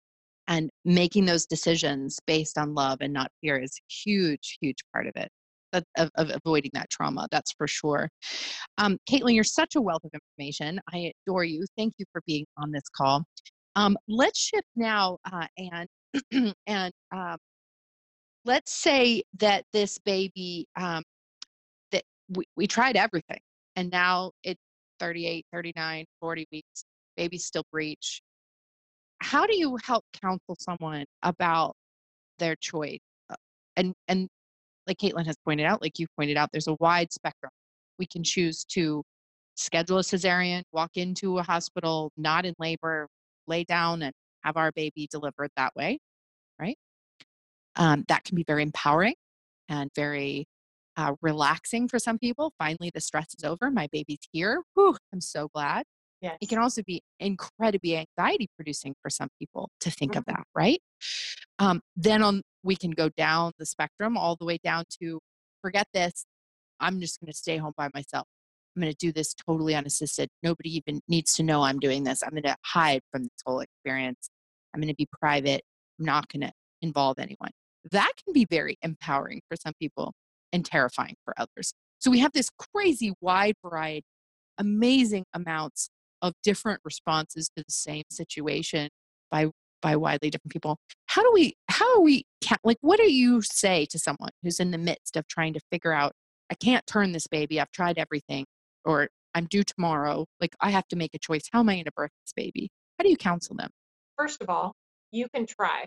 and 0.47 0.69
making 0.83 1.25
those 1.25 1.45
decisions 1.45 2.19
based 2.27 2.57
on 2.57 2.75
love 2.75 2.99
and 3.01 3.13
not 3.13 3.31
fear 3.41 3.57
is 3.57 3.79
huge, 3.89 4.57
huge 4.61 4.77
part 4.93 5.07
of 5.07 5.13
it. 5.15 5.29
Of, 5.97 6.09
of 6.15 6.31
avoiding 6.33 6.71
that 6.73 6.89
trauma, 6.89 7.27
that's 7.31 7.51
for 7.51 7.67
sure. 7.67 8.07
Um, 8.77 8.97
Caitlin, 9.09 9.35
you're 9.35 9.43
such 9.43 9.75
a 9.75 9.81
wealth 9.81 10.05
of 10.05 10.11
information. 10.13 10.79
I 10.93 11.11
adore 11.27 11.43
you. 11.43 11.65
Thank 11.77 11.95
you 11.97 12.05
for 12.13 12.21
being 12.25 12.45
on 12.55 12.71
this 12.71 12.87
call. 12.95 13.25
Um, 13.75 13.97
let's 14.07 14.39
shift 14.39 14.69
now, 14.77 15.17
uh, 15.29 15.47
and 15.57 16.55
and 16.67 16.93
um, 17.13 17.35
let's 18.45 18.71
say 18.71 19.23
that 19.39 19.65
this 19.73 19.97
baby 19.97 20.65
um, 20.79 21.03
we, 22.29 22.45
we 22.55 22.67
tried 22.67 22.95
everything 22.95 23.39
and 23.75 23.89
now 23.91 24.31
it's 24.43 24.59
38 24.99 25.45
39 25.51 26.05
40 26.21 26.47
weeks 26.51 26.85
baby's 27.17 27.45
still 27.45 27.63
breech 27.71 28.21
how 29.21 29.45
do 29.45 29.55
you 29.55 29.77
help 29.83 30.03
counsel 30.21 30.55
someone 30.59 31.05
about 31.23 31.75
their 32.39 32.55
choice? 32.55 32.99
Uh, 33.29 33.35
and 33.77 33.93
and 34.07 34.27
like 34.87 34.97
caitlin 34.97 35.25
has 35.25 35.35
pointed 35.45 35.65
out 35.65 35.81
like 35.81 35.99
you 35.99 36.07
pointed 36.17 36.37
out 36.37 36.49
there's 36.51 36.67
a 36.67 36.75
wide 36.79 37.11
spectrum. 37.11 37.51
We 37.99 38.05
can 38.07 38.23
choose 38.23 38.63
to 38.65 39.03
schedule 39.55 39.99
a 39.99 40.01
cesarean 40.01 40.63
walk 40.73 40.91
into 40.95 41.39
a 41.39 41.43
hospital 41.43 42.11
not 42.17 42.45
in 42.45 42.53
labor 42.59 43.07
lay 43.47 43.63
down 43.63 44.01
and 44.03 44.13
have 44.43 44.57
our 44.57 44.71
baby 44.73 45.07
delivered 45.11 45.49
that 45.57 45.73
way 45.75 45.97
right? 46.59 46.77
Um, 47.77 48.05
that 48.09 48.23
can 48.25 48.35
be 48.35 48.43
very 48.47 48.63
empowering 48.63 49.15
and 49.69 49.89
very 49.95 50.45
uh, 50.97 51.13
relaxing 51.21 51.87
for 51.87 51.99
some 51.99 52.17
people. 52.17 52.53
Finally, 52.57 52.91
the 52.93 53.01
stress 53.01 53.27
is 53.37 53.43
over. 53.43 53.69
My 53.71 53.87
baby's 53.91 54.19
here. 54.31 54.63
Whew, 54.75 54.97
I'm 55.13 55.21
so 55.21 55.49
glad. 55.53 55.83
Yes. 56.21 56.37
It 56.41 56.49
can 56.49 56.59
also 56.59 56.81
be 56.83 57.01
incredibly 57.19 57.97
anxiety 57.97 58.47
producing 58.55 58.95
for 59.01 59.09
some 59.09 59.29
people 59.39 59.69
to 59.81 59.91
think 59.91 60.15
of 60.15 60.23
Mhm. 60.23 60.27
that, 60.37 60.43
right? 60.55 60.81
Um, 61.59 61.81
then 61.95 62.23
on 62.23 62.41
we 62.63 62.75
can 62.75 62.91
go 62.91 63.09
down 63.09 63.51
the 63.59 63.65
spectrum 63.65 64.17
all 64.17 64.35
the 64.35 64.45
way 64.45 64.57
down 64.63 64.85
to 65.01 65.19
forget 65.61 65.87
this. 65.93 66.25
I'm 66.79 66.99
just 66.99 67.19
going 67.19 67.31
to 67.31 67.37
stay 67.37 67.57
home 67.57 67.73
by 67.77 67.89
myself. 67.93 68.27
I'm 68.75 68.81
going 68.81 68.91
to 68.91 68.97
do 68.97 69.11
this 69.11 69.33
totally 69.33 69.75
unassisted. 69.75 70.29
Nobody 70.41 70.75
even 70.75 71.01
needs 71.07 71.33
to 71.35 71.43
know 71.43 71.61
I'm 71.61 71.79
doing 71.79 72.03
this. 72.03 72.23
I'm 72.23 72.31
going 72.31 72.43
to 72.43 72.55
hide 72.65 73.01
from 73.11 73.23
this 73.23 73.41
whole 73.45 73.59
experience. 73.59 74.29
I'm 74.73 74.81
going 74.81 74.89
to 74.89 74.95
be 74.95 75.07
private. 75.21 75.61
I'm 75.99 76.05
not 76.05 76.27
going 76.27 76.41
to 76.41 76.51
involve 76.81 77.19
anyone. 77.19 77.51
That 77.91 78.11
can 78.23 78.33
be 78.33 78.45
very 78.49 78.77
empowering 78.81 79.41
for 79.47 79.55
some 79.55 79.73
people 79.79 80.13
and 80.55 80.65
terrifying 80.65 81.15
for 81.23 81.33
others. 81.37 81.73
So 81.99 82.09
we 82.09 82.19
have 82.19 82.31
this 82.33 82.49
crazy 82.49 83.13
wide 83.21 83.55
variety, 83.63 84.05
amazing 84.57 85.25
amounts 85.33 85.89
of 86.21 86.33
different 86.43 86.81
responses 86.83 87.49
to 87.55 87.63
the 87.67 87.71
same 87.71 88.03
situation 88.09 88.89
by 89.29 89.47
by 89.81 89.95
widely 89.95 90.31
different 90.31 90.51
people. 90.51 90.77
How 91.07 91.21
do 91.21 91.31
we 91.33 91.53
how 91.69 91.95
do 91.95 92.01
we 92.01 92.23
like 92.63 92.77
what 92.81 92.97
do 92.97 93.11
you 93.11 93.41
say 93.41 93.85
to 93.91 93.99
someone 93.99 94.31
who's 94.41 94.59
in 94.59 94.71
the 94.71 94.77
midst 94.77 95.17
of 95.17 95.27
trying 95.27 95.53
to 95.53 95.59
figure 95.71 95.91
out 95.93 96.13
I 96.49 96.55
can't 96.55 96.85
turn 96.87 97.11
this 97.11 97.27
baby. 97.27 97.59
I've 97.59 97.71
tried 97.71 97.97
everything 97.97 98.45
or 98.85 99.09
I'm 99.35 99.45
due 99.45 99.63
tomorrow. 99.63 100.25
Like 100.39 100.55
I 100.61 100.71
have 100.71 100.87
to 100.87 100.95
make 100.95 101.13
a 101.13 101.19
choice. 101.19 101.43
How 101.51 101.59
am 101.59 101.69
I 101.69 101.75
going 101.75 101.85
to 101.85 101.91
birth 101.91 102.11
this 102.23 102.33
baby? 102.35 102.69
How 102.97 103.03
do 103.03 103.09
you 103.09 103.17
counsel 103.17 103.55
them? 103.55 103.69
First 104.17 104.41
of 104.41 104.49
all, 104.49 104.73
you 105.11 105.27
can 105.33 105.45
try 105.45 105.85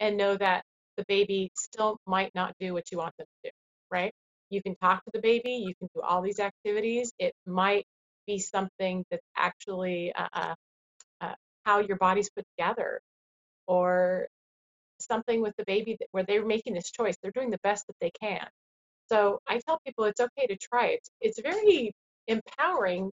and 0.00 0.16
know 0.16 0.36
that 0.36 0.64
the 0.96 1.04
baby 1.08 1.50
still 1.56 1.98
might 2.06 2.30
not 2.34 2.54
do 2.60 2.74
what 2.74 2.90
you 2.92 2.98
want 2.98 3.14
them 3.16 3.26
to 3.26 3.50
do, 3.50 3.54
right? 3.92 4.12
You 4.50 4.62
can 4.62 4.74
talk 4.76 5.04
to 5.04 5.10
the 5.14 5.20
baby, 5.20 5.52
you 5.52 5.74
can 5.78 5.88
do 5.94 6.02
all 6.02 6.22
these 6.22 6.40
activities. 6.40 7.12
It 7.18 7.34
might 7.46 7.86
be 8.26 8.38
something 8.38 9.04
that's 9.10 9.26
actually 9.36 10.12
uh, 10.14 10.28
uh, 10.32 10.54
uh, 11.20 11.34
how 11.64 11.80
your 11.80 11.96
body's 11.96 12.30
put 12.30 12.44
together, 12.56 13.00
or 13.66 14.26
something 15.00 15.42
with 15.42 15.54
the 15.58 15.64
baby 15.66 15.96
that, 16.00 16.08
where 16.12 16.24
they're 16.24 16.46
making 16.46 16.74
this 16.74 16.90
choice. 16.90 17.16
They're 17.22 17.32
doing 17.32 17.50
the 17.50 17.58
best 17.62 17.86
that 17.88 17.96
they 18.00 18.10
can. 18.20 18.46
So 19.10 19.40
I 19.48 19.60
tell 19.66 19.78
people 19.86 20.04
it's 20.04 20.20
okay 20.20 20.46
to 20.46 20.56
try 20.56 20.86
it. 20.88 21.00
It's 21.20 21.40
very 21.40 21.92
empowering 22.28 23.10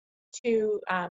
to 0.45 0.81
um, 0.91 1.09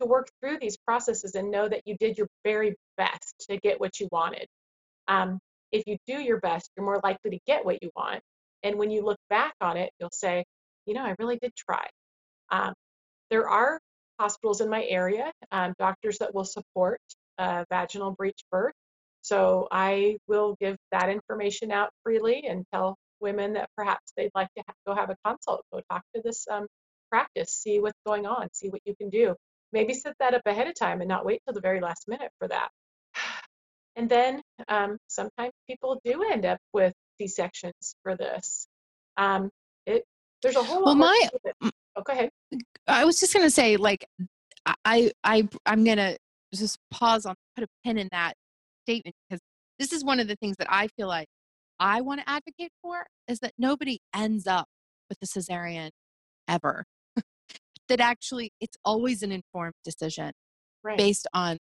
to 0.00 0.06
work 0.06 0.28
through 0.40 0.58
these 0.60 0.76
processes 0.78 1.34
and 1.34 1.50
know 1.50 1.68
that 1.68 1.82
you 1.84 1.96
did 2.00 2.18
your 2.18 2.28
very 2.44 2.74
best 2.96 3.34
to 3.48 3.58
get 3.58 3.80
what 3.80 4.00
you 4.00 4.08
wanted. 4.10 4.46
Um, 5.08 5.38
if 5.72 5.84
you 5.86 5.96
do 6.06 6.20
your 6.20 6.40
best, 6.40 6.70
you're 6.76 6.86
more 6.86 7.00
likely 7.02 7.30
to 7.32 7.38
get 7.46 7.64
what 7.64 7.82
you 7.82 7.90
want. 7.96 8.20
And 8.64 8.76
when 8.76 8.90
you 8.90 9.04
look 9.04 9.18
back 9.30 9.54
on 9.60 9.76
it, 9.76 9.90
you'll 10.00 10.10
say, 10.10 10.44
you 10.86 10.94
know, 10.94 11.02
I 11.02 11.14
really 11.18 11.38
did 11.40 11.52
try. 11.54 11.86
Um, 12.50 12.72
there 13.30 13.48
are 13.48 13.78
hospitals 14.18 14.60
in 14.60 14.70
my 14.70 14.84
area, 14.84 15.30
um, 15.52 15.74
doctors 15.78 16.18
that 16.18 16.34
will 16.34 16.44
support 16.44 17.00
uh, 17.38 17.64
vaginal 17.70 18.12
breech 18.12 18.40
birth. 18.50 18.72
So 19.22 19.68
I 19.70 20.16
will 20.28 20.56
give 20.60 20.76
that 20.92 21.08
information 21.10 21.70
out 21.70 21.90
freely 22.02 22.44
and 22.48 22.64
tell 22.72 22.96
women 23.20 23.54
that 23.54 23.70
perhaps 23.76 24.12
they'd 24.16 24.30
like 24.34 24.48
to 24.56 24.62
ha- 24.66 24.74
go 24.86 24.94
have 24.94 25.10
a 25.10 25.16
consult, 25.24 25.62
go 25.72 25.80
talk 25.90 26.02
to 26.14 26.22
this 26.22 26.46
um, 26.50 26.66
practice, 27.10 27.50
see 27.50 27.80
what's 27.80 27.98
going 28.06 28.26
on, 28.26 28.48
see 28.52 28.68
what 28.68 28.80
you 28.84 28.94
can 28.96 29.10
do. 29.10 29.34
Maybe 29.72 29.94
set 29.94 30.14
that 30.20 30.34
up 30.34 30.42
ahead 30.46 30.68
of 30.68 30.74
time 30.74 31.00
and 31.00 31.08
not 31.08 31.24
wait 31.24 31.40
till 31.44 31.54
the 31.54 31.60
very 31.60 31.80
last 31.80 32.08
minute 32.08 32.30
for 32.38 32.48
that. 32.48 32.68
And 33.96 34.10
then 34.10 34.42
um, 34.66 34.98
sometimes 35.06 35.52
people 35.68 36.00
do 36.04 36.24
end 36.24 36.44
up 36.44 36.58
with 36.72 36.92
C-sections 37.20 37.96
for 38.02 38.16
this. 38.16 38.66
Um, 39.16 39.50
it 39.86 40.04
there's 40.42 40.56
a 40.56 40.62
whole 40.62 40.84
Well, 40.84 40.96
lot 40.96 41.30
my-. 41.62 41.70
Oh, 41.96 42.02
go 42.04 42.12
ahead. 42.12 42.30
I 42.88 43.04
was 43.04 43.20
just 43.20 43.32
gonna 43.32 43.50
say, 43.50 43.76
like, 43.76 44.04
I, 44.84 45.12
I, 45.22 45.48
I'm 45.66 45.84
gonna 45.84 46.16
just 46.54 46.78
pause 46.90 47.26
on, 47.26 47.34
put 47.56 47.64
a 47.64 47.68
pin 47.84 47.98
in 47.98 48.08
that 48.12 48.34
statement 48.84 49.14
because 49.28 49.40
this 49.78 49.92
is 49.92 50.04
one 50.04 50.20
of 50.20 50.28
the 50.28 50.36
things 50.36 50.56
that 50.58 50.66
I 50.70 50.88
feel 50.96 51.08
like 51.08 51.26
I 51.80 52.00
want 52.00 52.20
to 52.20 52.28
advocate 52.28 52.70
for 52.82 53.06
is 53.28 53.40
that 53.40 53.52
nobody 53.58 53.98
ends 54.14 54.46
up 54.46 54.66
with 55.08 55.18
a 55.22 55.26
cesarean 55.26 55.90
ever. 56.48 56.84
that 57.88 58.00
actually, 58.00 58.52
it's 58.60 58.76
always 58.84 59.22
an 59.22 59.32
informed 59.32 59.74
decision 59.84 60.32
Right. 60.84 60.98
based 60.98 61.26
on 61.32 61.56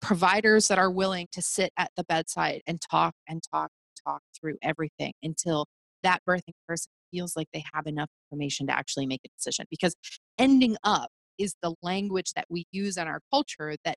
providers 0.00 0.68
that 0.68 0.78
are 0.78 0.90
willing 0.90 1.28
to 1.32 1.40
sit 1.42 1.70
at 1.76 1.90
the 1.96 2.04
bedside 2.04 2.62
and 2.66 2.80
talk 2.90 3.14
and 3.28 3.40
talk 3.52 3.70
talk 4.06 4.22
through 4.38 4.56
everything 4.62 5.12
until 5.22 5.66
that 6.02 6.20
birthing 6.28 6.54
person 6.66 6.90
feels 7.10 7.36
like 7.36 7.48
they 7.52 7.64
have 7.74 7.86
enough 7.86 8.08
information 8.30 8.66
to 8.66 8.72
actually 8.76 9.06
make 9.06 9.20
a 9.24 9.28
decision 9.36 9.66
because 9.70 9.94
ending 10.38 10.76
up 10.84 11.08
is 11.38 11.54
the 11.62 11.74
language 11.82 12.32
that 12.34 12.44
we 12.48 12.64
use 12.72 12.96
in 12.96 13.06
our 13.08 13.20
culture 13.32 13.74
that 13.84 13.96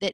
that 0.00 0.12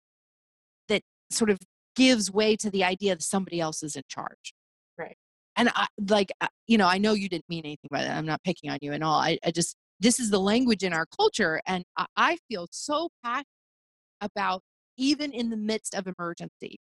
that 0.88 1.02
sort 1.30 1.50
of 1.50 1.58
gives 1.96 2.30
way 2.30 2.56
to 2.56 2.70
the 2.70 2.84
idea 2.84 3.14
that 3.14 3.22
somebody 3.22 3.60
else 3.60 3.82
is 3.82 3.96
in 3.96 4.02
charge 4.08 4.54
Right. 4.98 5.16
and 5.56 5.70
i 5.74 5.86
like 6.08 6.30
uh, 6.40 6.48
you 6.66 6.78
know 6.78 6.86
i 6.86 6.98
know 6.98 7.14
you 7.14 7.28
didn't 7.28 7.48
mean 7.48 7.64
anything 7.64 7.88
by 7.90 8.02
that 8.02 8.16
i'm 8.16 8.26
not 8.26 8.42
picking 8.44 8.70
on 8.70 8.78
you 8.80 8.92
at 8.92 9.02
all 9.02 9.18
i, 9.18 9.38
I 9.44 9.50
just 9.50 9.76
this 9.98 10.18
is 10.18 10.30
the 10.30 10.40
language 10.40 10.82
in 10.82 10.92
our 10.92 11.06
culture 11.06 11.60
and 11.66 11.84
I, 11.96 12.06
I 12.16 12.38
feel 12.48 12.68
so 12.70 13.10
passionate 13.24 13.46
about 14.20 14.62
even 14.96 15.32
in 15.32 15.50
the 15.50 15.56
midst 15.56 15.94
of 15.94 16.06
emergency 16.06 16.78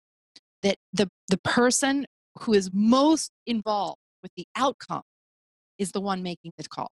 that 0.63 0.77
the 0.93 1.09
the 1.29 1.39
person 1.39 2.07
who 2.41 2.53
is 2.55 2.71
most 2.73 3.31
involved 3.47 3.99
with 4.23 4.33
the 4.37 4.47
outcome 4.57 5.03
is 5.79 5.93
the 5.93 6.01
one 6.01 6.23
making 6.23 6.53
the 6.57 6.65
call 6.65 6.89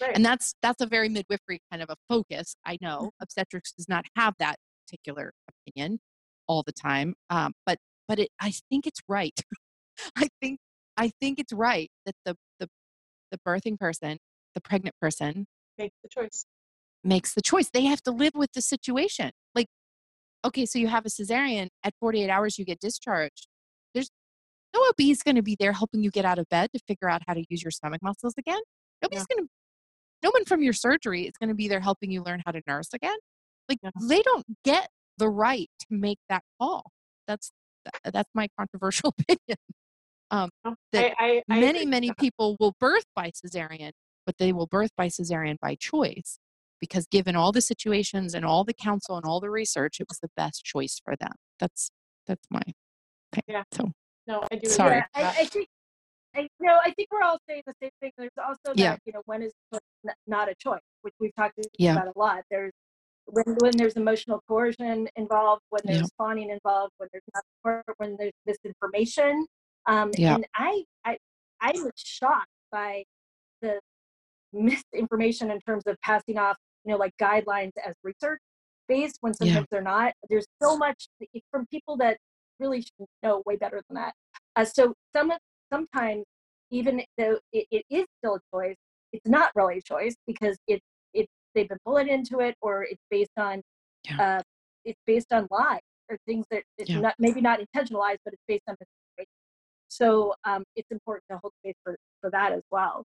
Right. 0.00 0.14
and 0.14 0.24
that's 0.24 0.54
that's 0.62 0.80
a 0.80 0.86
very 0.86 1.08
midwifery 1.08 1.58
kind 1.72 1.82
of 1.82 1.90
a 1.90 1.96
focus 2.08 2.54
i 2.64 2.78
know 2.80 3.10
obstetrics 3.20 3.72
does 3.72 3.88
not 3.88 4.04
have 4.16 4.34
that 4.38 4.54
particular 4.86 5.32
opinion 5.66 5.98
all 6.46 6.62
the 6.64 6.72
time 6.72 7.14
um, 7.30 7.52
but 7.66 7.78
but 8.06 8.20
it 8.20 8.28
i 8.40 8.52
think 8.70 8.86
it's 8.86 9.00
right 9.08 9.40
i 10.16 10.28
think 10.40 10.60
i 10.96 11.10
think 11.20 11.40
it's 11.40 11.52
right 11.52 11.90
that 12.06 12.14
the 12.24 12.36
the 12.60 12.68
the 13.32 13.38
birthing 13.44 13.76
person 13.76 14.18
the 14.54 14.60
pregnant 14.60 14.94
person 15.00 15.46
makes 15.78 15.94
the 16.02 16.08
choice. 16.08 16.44
makes 17.04 17.34
the 17.34 17.42
choice. 17.42 17.70
They 17.70 17.84
have 17.84 18.02
to 18.02 18.10
live 18.10 18.32
with 18.34 18.52
the 18.52 18.60
situation. 18.60 19.30
Like, 19.54 19.68
okay, 20.44 20.66
so 20.66 20.78
you 20.78 20.88
have 20.88 21.06
a 21.06 21.08
cesarean 21.08 21.68
at 21.84 21.94
48 22.00 22.28
hours, 22.28 22.58
you 22.58 22.64
get 22.64 22.80
discharged. 22.80 23.46
No 24.74 24.80
OB 24.80 25.00
is 25.00 25.22
going 25.22 25.36
to 25.36 25.42
be 25.42 25.56
there 25.58 25.72
helping 25.72 26.02
you 26.02 26.10
get 26.10 26.24
out 26.24 26.38
of 26.38 26.48
bed 26.48 26.70
to 26.74 26.80
figure 26.86 27.08
out 27.08 27.22
how 27.26 27.34
to 27.34 27.44
use 27.48 27.62
your 27.62 27.70
stomach 27.70 28.02
muscles 28.02 28.34
again. 28.38 28.60
Nobody's 29.02 29.26
yeah. 29.30 29.36
going 29.36 29.46
to, 29.46 29.50
no 30.22 30.30
one 30.30 30.44
from 30.44 30.62
your 30.62 30.72
surgery 30.72 31.22
is 31.22 31.32
going 31.40 31.48
to 31.48 31.54
be 31.54 31.68
there 31.68 31.80
helping 31.80 32.10
you 32.10 32.22
learn 32.22 32.42
how 32.44 32.52
to 32.52 32.60
nurse 32.66 32.88
again. 32.92 33.16
Like 33.68 33.78
yeah. 33.82 33.90
they 34.02 34.22
don't 34.22 34.44
get 34.64 34.88
the 35.18 35.28
right 35.28 35.68
to 35.80 35.86
make 35.90 36.18
that 36.28 36.42
call. 36.60 36.90
That's 37.26 37.52
that's 38.04 38.30
my 38.34 38.48
controversial 38.58 39.14
opinion. 39.18 39.58
Um, 40.30 40.50
oh, 40.64 40.74
that 40.92 41.12
I, 41.18 41.42
I, 41.48 41.56
I 41.56 41.60
many 41.60 41.86
many 41.86 42.12
people 42.18 42.56
will 42.60 42.74
birth 42.78 43.04
by 43.14 43.30
cesarean, 43.30 43.92
but 44.26 44.36
they 44.38 44.52
will 44.52 44.66
birth 44.66 44.90
by 44.96 45.08
cesarean 45.08 45.56
by 45.60 45.74
choice 45.74 46.38
because 46.80 47.06
given 47.06 47.36
all 47.36 47.52
the 47.52 47.60
situations 47.60 48.34
and 48.34 48.44
all 48.44 48.64
the 48.64 48.74
counsel 48.74 49.16
and 49.16 49.24
all 49.24 49.40
the 49.40 49.50
research, 49.50 50.00
it 50.00 50.06
was 50.08 50.18
the 50.18 50.30
best 50.36 50.64
choice 50.64 51.00
for 51.02 51.16
them. 51.16 51.32
That's 51.58 51.90
that's 52.26 52.46
my 52.50 52.62
thing. 53.32 53.42
Yeah. 53.46 53.62
So 53.72 53.92
no, 54.28 54.44
I 54.52 54.56
do. 54.56 54.68
Sorry. 54.68 54.96
Yeah, 54.96 55.04
I, 55.14 55.40
I, 55.40 55.44
think. 55.46 55.68
I 56.36 56.48
no, 56.60 56.78
I 56.84 56.92
think 56.92 57.08
we're 57.10 57.22
all 57.22 57.38
saying 57.48 57.62
the 57.66 57.74
same 57.82 57.90
thing. 58.00 58.12
There's 58.16 58.30
also 58.38 58.58
that 58.66 58.78
yeah. 58.78 58.96
you 59.06 59.12
know 59.12 59.22
when 59.24 59.42
is 59.42 59.52
not 60.26 60.48
a 60.48 60.54
choice, 60.54 60.80
which 61.02 61.14
we've 61.18 61.34
talked 61.34 61.58
yeah. 61.78 61.92
about 61.92 62.14
a 62.14 62.18
lot. 62.18 62.42
There's 62.50 62.72
when 63.26 63.56
when 63.60 63.76
there's 63.76 63.94
emotional 63.94 64.42
coercion 64.46 65.08
involved, 65.16 65.62
when 65.70 65.80
there's 65.84 66.00
yeah. 66.00 66.04
spawning 66.04 66.50
involved, 66.50 66.92
when 66.98 67.08
there's 67.12 67.24
not 67.34 67.42
support, 67.56 67.84
when 67.96 68.16
there's 68.18 68.32
misinformation. 68.46 69.46
Um, 69.86 70.10
yeah. 70.16 70.34
And 70.34 70.46
I, 70.54 70.84
I 71.04 71.16
I 71.60 71.72
was 71.74 71.92
shocked 71.96 72.46
by 72.70 73.04
the 73.62 73.80
misinformation 74.52 75.50
in 75.50 75.60
terms 75.60 75.84
of 75.86 75.96
passing 76.02 76.38
off, 76.38 76.56
you 76.84 76.92
know, 76.92 76.98
like 76.98 77.12
guidelines 77.20 77.72
as 77.84 77.94
research 78.02 78.40
based 78.88 79.18
when 79.20 79.34
sometimes 79.34 79.56
yeah. 79.60 79.64
they're 79.70 79.82
not. 79.82 80.12
There's 80.28 80.46
so 80.62 80.76
much 80.76 81.08
from 81.50 81.66
people 81.66 81.96
that 81.98 82.18
really 82.58 82.82
should 82.82 83.06
know 83.22 83.42
way 83.46 83.56
better 83.56 83.80
than 83.88 83.96
that. 83.96 84.14
Uh, 84.56 84.64
so 84.64 84.94
some 85.14 85.32
sometimes 85.72 86.24
even 86.70 87.02
though 87.16 87.38
it, 87.52 87.66
it 87.70 87.84
is 87.90 88.04
still 88.18 88.36
a 88.36 88.56
choice, 88.56 88.76
it's 89.12 89.26
not 89.26 89.50
really 89.54 89.78
a 89.78 89.82
choice 89.82 90.16
because 90.26 90.56
it's 90.66 90.84
it's 91.14 91.32
they've 91.54 91.68
been 91.68 91.78
bullied 91.84 92.08
into 92.08 92.40
it 92.40 92.54
or 92.60 92.82
it's 92.84 93.02
based 93.10 93.30
on 93.36 93.62
yeah. 94.04 94.38
uh, 94.38 94.42
it's 94.84 95.00
based 95.06 95.32
on 95.32 95.46
lies 95.50 95.80
or 96.10 96.18
things 96.26 96.46
that 96.50 96.62
it's 96.78 96.90
yeah. 96.90 97.00
not 97.00 97.14
maybe 97.18 97.40
not 97.40 97.60
intentionalized, 97.60 98.18
but 98.24 98.32
it's 98.32 98.42
based 98.46 98.64
on 98.68 98.76
misinformation. 98.80 99.28
So 99.88 100.34
um, 100.44 100.64
it's 100.76 100.90
important 100.90 101.24
to 101.30 101.38
hold 101.38 101.52
space 101.62 101.74
for, 101.82 101.96
for 102.20 102.30
that 102.30 102.52
as 102.52 102.62
well. 102.70 103.04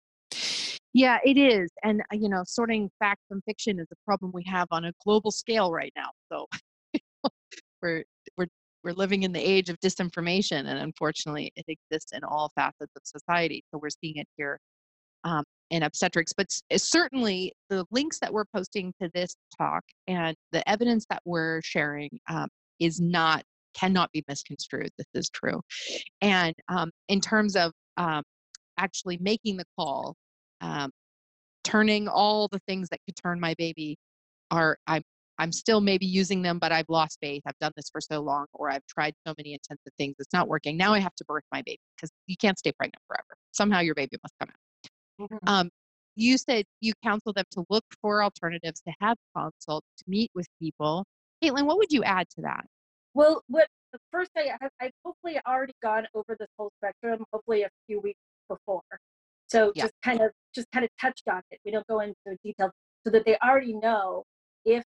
Yeah, 0.94 1.20
it 1.26 1.38
is. 1.38 1.70
And, 1.84 2.02
uh, 2.02 2.16
you 2.16 2.30
know, 2.30 2.44
sorting 2.46 2.90
fact 3.00 3.22
from 3.28 3.42
fiction 3.46 3.80
is 3.80 3.88
a 3.92 3.96
problem 4.06 4.32
we 4.34 4.44
have 4.46 4.68
on 4.72 4.86
a 4.86 4.94
global 5.04 5.32
scale 5.32 5.72
right 5.72 5.92
now. 5.96 6.10
So 6.32 6.48
we're, 7.82 8.06
we're, 8.86 8.94
living 8.94 9.24
in 9.24 9.32
the 9.32 9.40
age 9.40 9.70
of 9.70 9.80
disinformation, 9.80 10.68
and 10.68 10.80
unfortunately, 10.80 11.52
it 11.56 11.66
exists 11.68 12.14
in 12.14 12.24
all 12.24 12.52
facets 12.56 12.92
of 12.96 13.02
society. 13.04 13.64
So 13.72 13.80
we're 13.82 13.90
seeing 13.90 14.18
it 14.18 14.28
here 14.38 14.60
um, 15.24 15.44
in 15.72 15.84
obstetrics. 15.84 16.34
But 16.34 16.48
uh, 16.72 16.78
certainly, 16.78 17.54
the 17.70 17.86
links 17.92 18.20
that 18.20 18.32
we're 18.32 18.46
posting 18.46 18.94
to 19.02 19.10
this 19.14 19.36
talk 19.58 19.84
and 20.08 20.36
the 20.52 20.68
evidence 20.70 21.06
that 21.10 21.22
we're 21.26 21.62
sharing 21.64 22.10
um, 22.30 22.48
is 22.80 23.02
not 23.02 23.44
cannot 23.74 24.10
be 24.14 24.24
misconstrued. 24.28 24.90
This 24.98 25.08
is 25.14 25.30
true. 25.30 25.60
And 26.22 26.56
um, 26.70 26.92
in 27.10 27.20
terms 27.20 27.58
of 27.58 27.74
um, 27.98 28.24
actually 28.78 29.18
making 29.20 29.58
the 29.58 29.66
call 29.78 30.16
um, 30.62 30.92
turning 31.66 32.08
all 32.08 32.48
the 32.48 32.60
things 32.68 32.88
that 32.90 33.00
could 33.06 33.16
turn 33.18 33.40
my 33.40 33.54
baby 33.58 33.98
are 34.52 34.78
I'm 34.88 35.02
I'm 35.38 35.52
still 35.52 35.82
maybe 35.82 36.06
using 36.06 36.42
them, 36.42 36.60
but 36.60 36.72
I've 36.72 36.90
lost 36.90 37.18
faith. 37.22 37.44
I've 37.46 37.58
done 37.60 37.72
this 37.76 37.90
for 37.92 38.00
so 38.00 38.22
long, 38.22 38.46
or 38.54 38.70
I've 38.70 38.86
tried 38.88 39.14
so 39.28 39.34
many 39.38 39.54
intensive 39.54 39.92
things. 39.98 40.16
It's 40.20 40.34
not 40.34 40.48
working. 40.48 40.78
Now 40.78 40.94
I 40.94 41.00
have 41.00 41.16
to 41.16 41.26
birth 41.26 41.44
my 41.52 41.62
baby 41.66 41.80
because 41.96 42.12
you 42.28 42.36
can't 42.38 42.58
stay 42.58 42.72
pregnant 42.72 43.02
forever. 43.08 43.36
Somehow 43.52 43.80
your 43.80 43.96
baby 43.96 44.18
must 44.24 44.34
come 44.40 44.50
out. 44.50 45.28
Mm-hmm. 45.28 45.50
Um, 45.50 45.70
you 46.16 46.38
said 46.38 46.66
you 46.80 46.94
counsel 47.04 47.34
them 47.34 47.46
to 47.52 47.66
look 47.70 47.84
for 48.02 48.24
alternatives, 48.24 48.82
to 48.82 48.94
have 49.02 49.18
consults, 49.36 49.88
to 49.98 50.04
meet 50.08 50.32
with 50.34 50.48
people. 50.62 51.06
Caitlin, 51.44 51.66
what 51.66 51.78
would 51.78 51.92
you 51.92 52.04
add 52.04 52.28
to 52.36 52.42
that? 52.44 52.66
Well, 53.14 53.42
what 53.48 53.68
first 54.12 54.32
I 54.38 54.52
I've 54.82 54.92
hopefully 55.04 55.40
already 55.48 55.74
gone 55.82 56.08
over 56.14 56.36
this 56.40 56.50
whole 56.58 56.72
spectrum. 56.80 57.24
Hopefully 57.34 57.64
a 57.64 57.70
few 57.88 58.00
weeks 58.00 58.20
before. 58.48 58.82
So 59.48 59.72
yeah. 59.76 59.84
just 59.84 59.94
kind 60.04 60.22
of 60.22 60.32
just 60.54 60.68
kind 60.72 60.86
of 60.86 60.92
touched 61.00 61.28
on 61.30 61.42
it. 61.52 61.60
We 61.66 61.72
don't 61.72 61.88
go 61.88 62.00
into 62.00 62.16
detail 62.44 62.72
so 63.06 63.12
that 63.12 63.26
they 63.26 63.38
already 63.44 63.74
know 63.74 64.24
if 64.66 64.84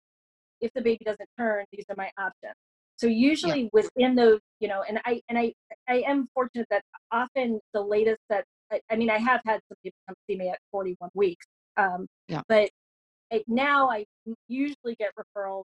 if 0.61 0.71
the 0.73 0.81
baby 0.81 1.03
doesn't 1.05 1.29
turn, 1.37 1.65
these 1.71 1.85
are 1.89 1.95
my 1.97 2.09
options. 2.17 2.53
So 2.97 3.07
usually 3.07 3.63
yeah. 3.63 3.69
within 3.73 4.15
those, 4.15 4.39
you 4.59 4.67
know, 4.67 4.83
and 4.87 4.99
I 5.05 5.21
and 5.29 5.37
I 5.37 5.53
I 5.87 6.03
am 6.07 6.27
fortunate 6.33 6.67
that 6.71 6.83
often 7.11 7.59
the 7.73 7.81
latest 7.81 8.21
that 8.29 8.43
I, 8.71 8.81
I 8.91 8.95
mean 8.95 9.09
I 9.09 9.17
have 9.17 9.41
had 9.45 9.59
some 9.69 9.77
people 9.83 9.97
come 10.07 10.15
see 10.29 10.35
me 10.35 10.49
at 10.49 10.59
41 10.71 11.09
weeks. 11.13 11.45
Um, 11.77 12.07
yeah. 12.27 12.41
But 12.49 12.69
it, 13.29 13.43
now 13.47 13.89
I 13.89 14.05
usually 14.47 14.95
get 14.97 15.11
referrals 15.15 15.65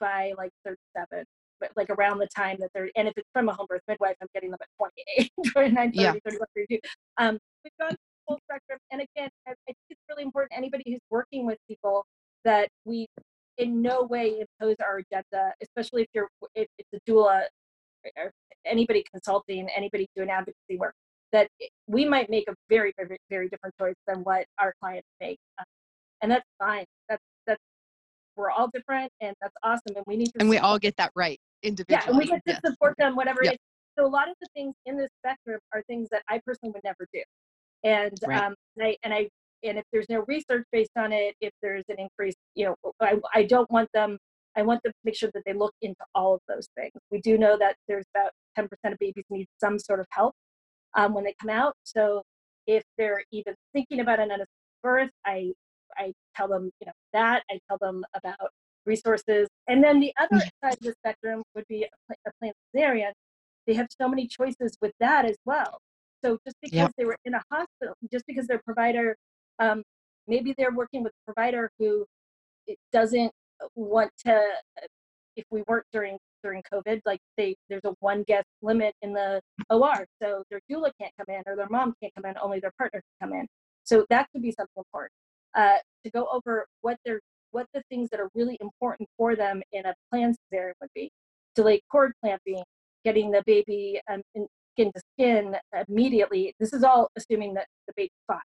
by 0.00 0.32
like 0.36 0.50
37 0.64 1.24
but 1.60 1.70
like 1.76 1.90
around 1.90 2.18
the 2.18 2.26
time 2.34 2.56
that 2.58 2.70
they're 2.74 2.90
and 2.96 3.06
if 3.06 3.14
it's 3.16 3.28
from 3.32 3.48
a 3.48 3.52
home 3.52 3.66
birth 3.68 3.82
midwife 3.86 4.16
i'm 4.20 4.26
getting 4.34 4.50
them 4.50 4.58
at 4.60 4.66
28 4.78 5.30
29 5.52 5.92
30 5.92 5.98
yeah. 5.98 6.12
31 6.24 6.46
32 6.56 6.78
um 7.18 7.38
we've 7.62 7.72
gone 7.78 7.94
full 8.26 8.38
spectrum. 8.48 8.78
And 8.90 9.00
again, 9.00 9.30
I, 9.46 9.50
I 9.50 9.54
think 9.66 9.76
it's 9.90 10.00
really 10.08 10.22
important. 10.22 10.56
Anybody 10.56 10.84
who's 10.86 11.00
working 11.10 11.46
with 11.46 11.58
people 11.68 12.04
that 12.44 12.68
we 12.84 13.06
in 13.58 13.82
no 13.82 14.02
way 14.02 14.40
impose 14.40 14.76
our 14.80 14.98
agenda, 14.98 15.52
especially 15.62 16.02
if 16.02 16.08
you're 16.14 16.28
if 16.54 16.68
it's 16.78 16.88
a 16.94 17.10
doula 17.10 17.42
or 18.16 18.32
anybody 18.64 19.04
consulting, 19.12 19.68
anybody 19.76 20.06
doing 20.16 20.30
advocacy 20.30 20.76
work, 20.78 20.94
that 21.32 21.48
we 21.86 22.04
might 22.04 22.30
make 22.30 22.48
a 22.48 22.54
very, 22.68 22.92
very, 22.96 23.16
very 23.30 23.48
different 23.48 23.74
choice 23.78 23.94
than 24.06 24.18
what 24.18 24.46
our 24.58 24.74
clients 24.80 25.08
make, 25.20 25.38
um, 25.58 25.64
and 26.22 26.30
that's 26.30 26.46
fine. 26.58 26.84
That's 27.08 27.22
that's 27.46 27.60
we're 28.36 28.50
all 28.50 28.68
different, 28.68 29.10
and 29.20 29.34
that's 29.40 29.54
awesome, 29.62 29.96
and 29.96 30.04
we 30.06 30.16
need 30.16 30.26
to. 30.26 30.40
And 30.40 30.48
we 30.48 30.58
all 30.58 30.78
get 30.78 30.96
that 30.96 31.12
right 31.14 31.38
individually. 31.62 32.02
Yeah, 32.04 32.10
and 32.10 32.18
we 32.18 32.26
get 32.26 32.44
to 32.46 32.52
yes. 32.52 32.60
support 32.64 32.94
them, 32.98 33.16
whatever 33.16 33.40
yep. 33.42 33.54
it 33.54 33.56
is. 33.56 33.60
So 33.98 34.06
a 34.06 34.08
lot 34.08 34.28
of 34.28 34.34
the 34.40 34.48
things 34.54 34.74
in 34.86 34.96
this 34.96 35.10
spectrum 35.22 35.60
are 35.74 35.82
things 35.82 36.08
that 36.10 36.22
I 36.28 36.40
personally 36.46 36.72
would 36.72 36.82
never 36.82 37.06
do 37.12 37.20
and 37.84 38.12
right. 38.26 38.42
um, 38.42 38.54
and 38.76 38.86
I 38.86 38.96
and 39.02 39.12
I 39.12 39.28
and 39.62 39.78
if 39.78 39.84
there's 39.92 40.08
no 40.08 40.24
research 40.26 40.64
based 40.72 40.90
on 40.96 41.12
it, 41.12 41.34
if 41.40 41.52
there's 41.62 41.84
an 41.88 41.96
increase, 41.98 42.34
you 42.54 42.66
know, 42.66 42.92
I, 43.00 43.16
I 43.34 43.44
don't 43.44 43.70
want 43.70 43.88
them. 43.94 44.18
I 44.56 44.62
want 44.62 44.82
them 44.82 44.92
to 44.92 44.98
make 45.04 45.16
sure 45.16 45.30
that 45.32 45.42
they 45.46 45.54
look 45.54 45.74
into 45.80 46.04
all 46.14 46.34
of 46.34 46.40
those 46.46 46.68
things. 46.76 46.92
We 47.10 47.20
do 47.20 47.38
know 47.38 47.56
that 47.58 47.76
there's 47.88 48.04
about 48.14 48.32
10% 48.58 48.68
of 48.92 48.98
babies 48.98 49.24
need 49.30 49.46
some 49.58 49.78
sort 49.78 50.00
of 50.00 50.06
help 50.10 50.34
um, 50.94 51.14
when 51.14 51.24
they 51.24 51.34
come 51.40 51.50
out. 51.50 51.74
So 51.84 52.22
if 52.66 52.82
they're 52.98 53.24
even 53.32 53.54
thinking 53.72 54.00
about 54.00 54.20
an 54.20 54.30
unassisted 54.30 54.48
birth, 54.82 55.10
I 55.24 55.52
I 55.96 56.12
tell 56.36 56.48
them, 56.48 56.70
you 56.80 56.86
know, 56.86 56.92
that 57.12 57.42
I 57.50 57.58
tell 57.68 57.78
them 57.80 58.04
about 58.14 58.50
resources. 58.86 59.48
And 59.68 59.82
then 59.82 60.00
the 60.00 60.12
other 60.18 60.40
side 60.62 60.74
of 60.74 60.80
the 60.80 60.94
spectrum 61.04 61.42
would 61.54 61.66
be 61.68 61.84
a, 61.84 62.14
a 62.26 62.30
planned 62.40 62.54
cesarean. 62.74 63.12
They 63.66 63.74
have 63.74 63.88
so 64.00 64.08
many 64.08 64.26
choices 64.26 64.76
with 64.80 64.92
that 65.00 65.24
as 65.24 65.36
well. 65.44 65.78
So 66.24 66.38
just 66.46 66.56
because 66.62 66.76
yep. 66.76 66.92
they 66.96 67.04
were 67.04 67.16
in 67.24 67.34
a 67.34 67.42
hospital, 67.50 67.94
just 68.12 68.24
because 68.26 68.46
their 68.46 68.60
provider, 68.64 69.16
um, 69.58 69.82
maybe 70.26 70.54
they're 70.56 70.72
working 70.72 71.02
with 71.02 71.12
a 71.12 71.32
provider 71.32 71.70
who 71.78 72.06
doesn't 72.92 73.32
want 73.74 74.10
to. 74.26 74.40
If 75.34 75.44
we 75.50 75.62
weren't 75.66 75.86
during 75.92 76.18
during 76.42 76.62
COVID, 76.72 77.00
like 77.06 77.20
they 77.36 77.56
there's 77.68 77.84
a 77.84 77.94
one 78.00 78.22
guest 78.24 78.46
limit 78.60 78.94
in 79.02 79.12
the 79.12 79.40
OR, 79.70 80.06
so 80.20 80.42
their 80.50 80.60
doula 80.70 80.90
can't 81.00 81.12
come 81.18 81.34
in 81.34 81.42
or 81.46 81.56
their 81.56 81.68
mom 81.70 81.94
can't 82.02 82.12
come 82.14 82.26
in, 82.26 82.34
only 82.42 82.60
their 82.60 82.72
partner 82.76 83.00
can 83.00 83.30
come 83.30 83.38
in. 83.38 83.46
So 83.84 84.06
that 84.10 84.28
could 84.32 84.42
be 84.42 84.52
something 84.52 84.72
important 84.76 85.12
uh, 85.54 85.78
to 86.04 86.10
go 86.10 86.28
over 86.32 86.66
what 86.82 86.98
they're 87.04 87.20
what 87.52 87.66
the 87.74 87.82
things 87.90 88.08
that 88.10 88.20
are 88.20 88.30
really 88.34 88.56
important 88.60 89.08
for 89.16 89.36
them 89.36 89.62
in 89.72 89.86
a 89.86 89.94
planned 90.10 90.36
cesarean 90.52 90.72
would 90.80 90.90
be. 90.94 91.10
Delayed 91.54 91.82
cord 91.90 92.12
clamping, 92.22 92.62
getting 93.04 93.30
the 93.30 93.42
baby 93.46 94.00
um, 94.10 94.22
in, 94.34 94.46
skin 94.74 94.90
to 94.94 95.02
skin 95.14 95.56
immediately. 95.88 96.54
This 96.58 96.72
is 96.72 96.82
all 96.82 97.10
assuming 97.16 97.54
that 97.54 97.66
the 97.86 97.92
baby's 97.96 98.10
fine. 98.26 98.40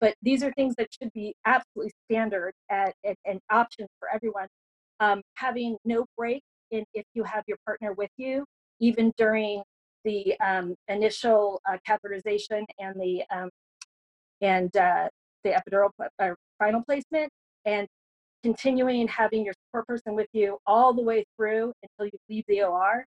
But 0.00 0.14
these 0.22 0.42
are 0.42 0.52
things 0.52 0.74
that 0.76 0.88
should 0.92 1.12
be 1.12 1.34
absolutely 1.46 1.92
standard 2.06 2.52
at, 2.70 2.94
at, 3.06 3.16
and 3.24 3.40
options 3.50 3.88
for 3.98 4.08
everyone. 4.12 4.48
Um, 5.00 5.22
having 5.34 5.76
no 5.84 6.06
break 6.16 6.42
in 6.70 6.84
if 6.94 7.04
you 7.14 7.24
have 7.24 7.44
your 7.46 7.58
partner 7.66 7.92
with 7.92 8.10
you, 8.16 8.44
even 8.80 9.12
during 9.16 9.62
the 10.04 10.38
um, 10.40 10.74
initial 10.88 11.60
uh, 11.68 11.78
catheterization 11.88 12.64
and 12.78 12.94
the 13.00 13.22
um, 13.30 13.50
and 14.40 14.76
uh, 14.76 15.08
the 15.42 15.50
epidural 15.50 15.88
uh, 16.18 16.34
final 16.58 16.82
placement, 16.82 17.30
and 17.64 17.88
continuing 18.42 19.08
having 19.08 19.44
your 19.44 19.54
support 19.66 19.86
person 19.86 20.14
with 20.14 20.28
you 20.32 20.58
all 20.66 20.92
the 20.92 21.02
way 21.02 21.24
through 21.36 21.72
until 21.82 22.10
you 22.12 22.18
leave 22.28 22.44
the 22.48 22.62
OR. 22.62 23.04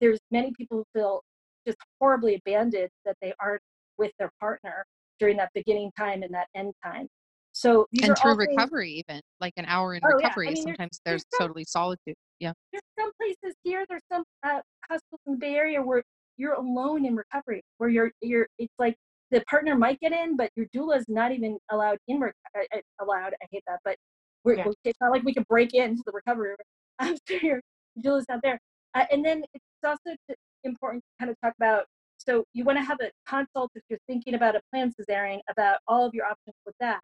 There's 0.00 0.18
many 0.30 0.52
people 0.56 0.78
who 0.78 0.98
feel 0.98 1.22
just 1.66 1.78
horribly 2.00 2.34
abandoned 2.34 2.88
that 3.04 3.16
they 3.22 3.32
aren't 3.38 3.62
with 3.98 4.10
their 4.18 4.30
partner 4.40 4.84
during 5.20 5.36
that 5.36 5.50
beginning 5.54 5.92
time 5.96 6.22
and 6.22 6.34
that 6.34 6.48
end 6.56 6.72
time. 6.84 7.06
So 7.52 7.86
and 8.02 8.16
through 8.16 8.36
recovery, 8.36 8.94
things, 8.94 9.04
even 9.08 9.20
like 9.40 9.52
an 9.56 9.66
hour 9.66 9.94
in 9.94 10.00
oh, 10.04 10.16
recovery, 10.16 10.46
yeah. 10.46 10.50
I 10.50 10.54
mean, 10.54 10.62
sometimes 10.62 11.00
there's, 11.04 11.22
there's, 11.22 11.24
there's 11.24 11.38
some, 11.38 11.46
totally 11.48 11.64
solitude. 11.64 12.14
Yeah. 12.38 12.52
There's 12.72 12.82
some 12.98 13.10
places 13.20 13.56
here. 13.64 13.84
There's 13.88 14.02
some 14.10 14.22
uh, 14.44 14.60
hospitals 14.88 15.20
in 15.26 15.32
the 15.34 15.38
Bay 15.38 15.54
Area 15.54 15.82
where 15.82 16.02
you're 16.40 16.54
alone 16.54 17.04
in 17.04 17.14
recovery 17.14 17.62
where 17.76 17.90
you're 17.90 18.10
you're 18.22 18.48
it's 18.58 18.72
like 18.78 18.96
the 19.30 19.42
partner 19.42 19.76
might 19.76 20.00
get 20.00 20.10
in 20.10 20.36
but 20.36 20.50
your 20.56 20.66
doula 20.74 20.96
is 20.96 21.04
not 21.06 21.30
even 21.32 21.58
allowed 21.70 21.98
in 22.08 22.18
rec- 22.18 22.34
uh, 22.56 22.62
uh, 22.74 22.80
allowed 23.04 23.34
i 23.42 23.46
hate 23.52 23.62
that 23.68 23.78
but 23.84 23.94
we're, 24.42 24.56
Yeah. 24.56 24.68
it's 24.84 24.98
not 25.02 25.12
like 25.12 25.22
we 25.22 25.34
can 25.34 25.44
break 25.50 25.74
into 25.74 26.02
the 26.06 26.12
recovery 26.12 26.48
room 26.48 26.56
after 26.98 27.34
your 27.36 27.60
doula's 28.02 28.24
not 28.28 28.40
there 28.42 28.58
uh, 28.94 29.04
and 29.12 29.22
then 29.22 29.44
it's 29.52 29.64
also 29.84 30.16
important 30.64 31.04
to 31.04 31.24
kind 31.24 31.30
of 31.30 31.36
talk 31.44 31.52
about 31.58 31.84
so 32.26 32.44
you 32.52 32.64
want 32.64 32.78
to 32.78 32.84
have 32.84 32.98
a 33.00 33.10
consult 33.26 33.70
if 33.74 33.82
you're 33.88 33.98
thinking 34.06 34.34
about 34.34 34.54
a 34.54 34.60
planned 34.70 34.94
cesarean 35.00 35.40
about 35.50 35.78
all 35.88 36.06
of 36.06 36.14
your 36.14 36.26
options 36.26 36.56
with 36.66 36.74
that. 36.80 37.00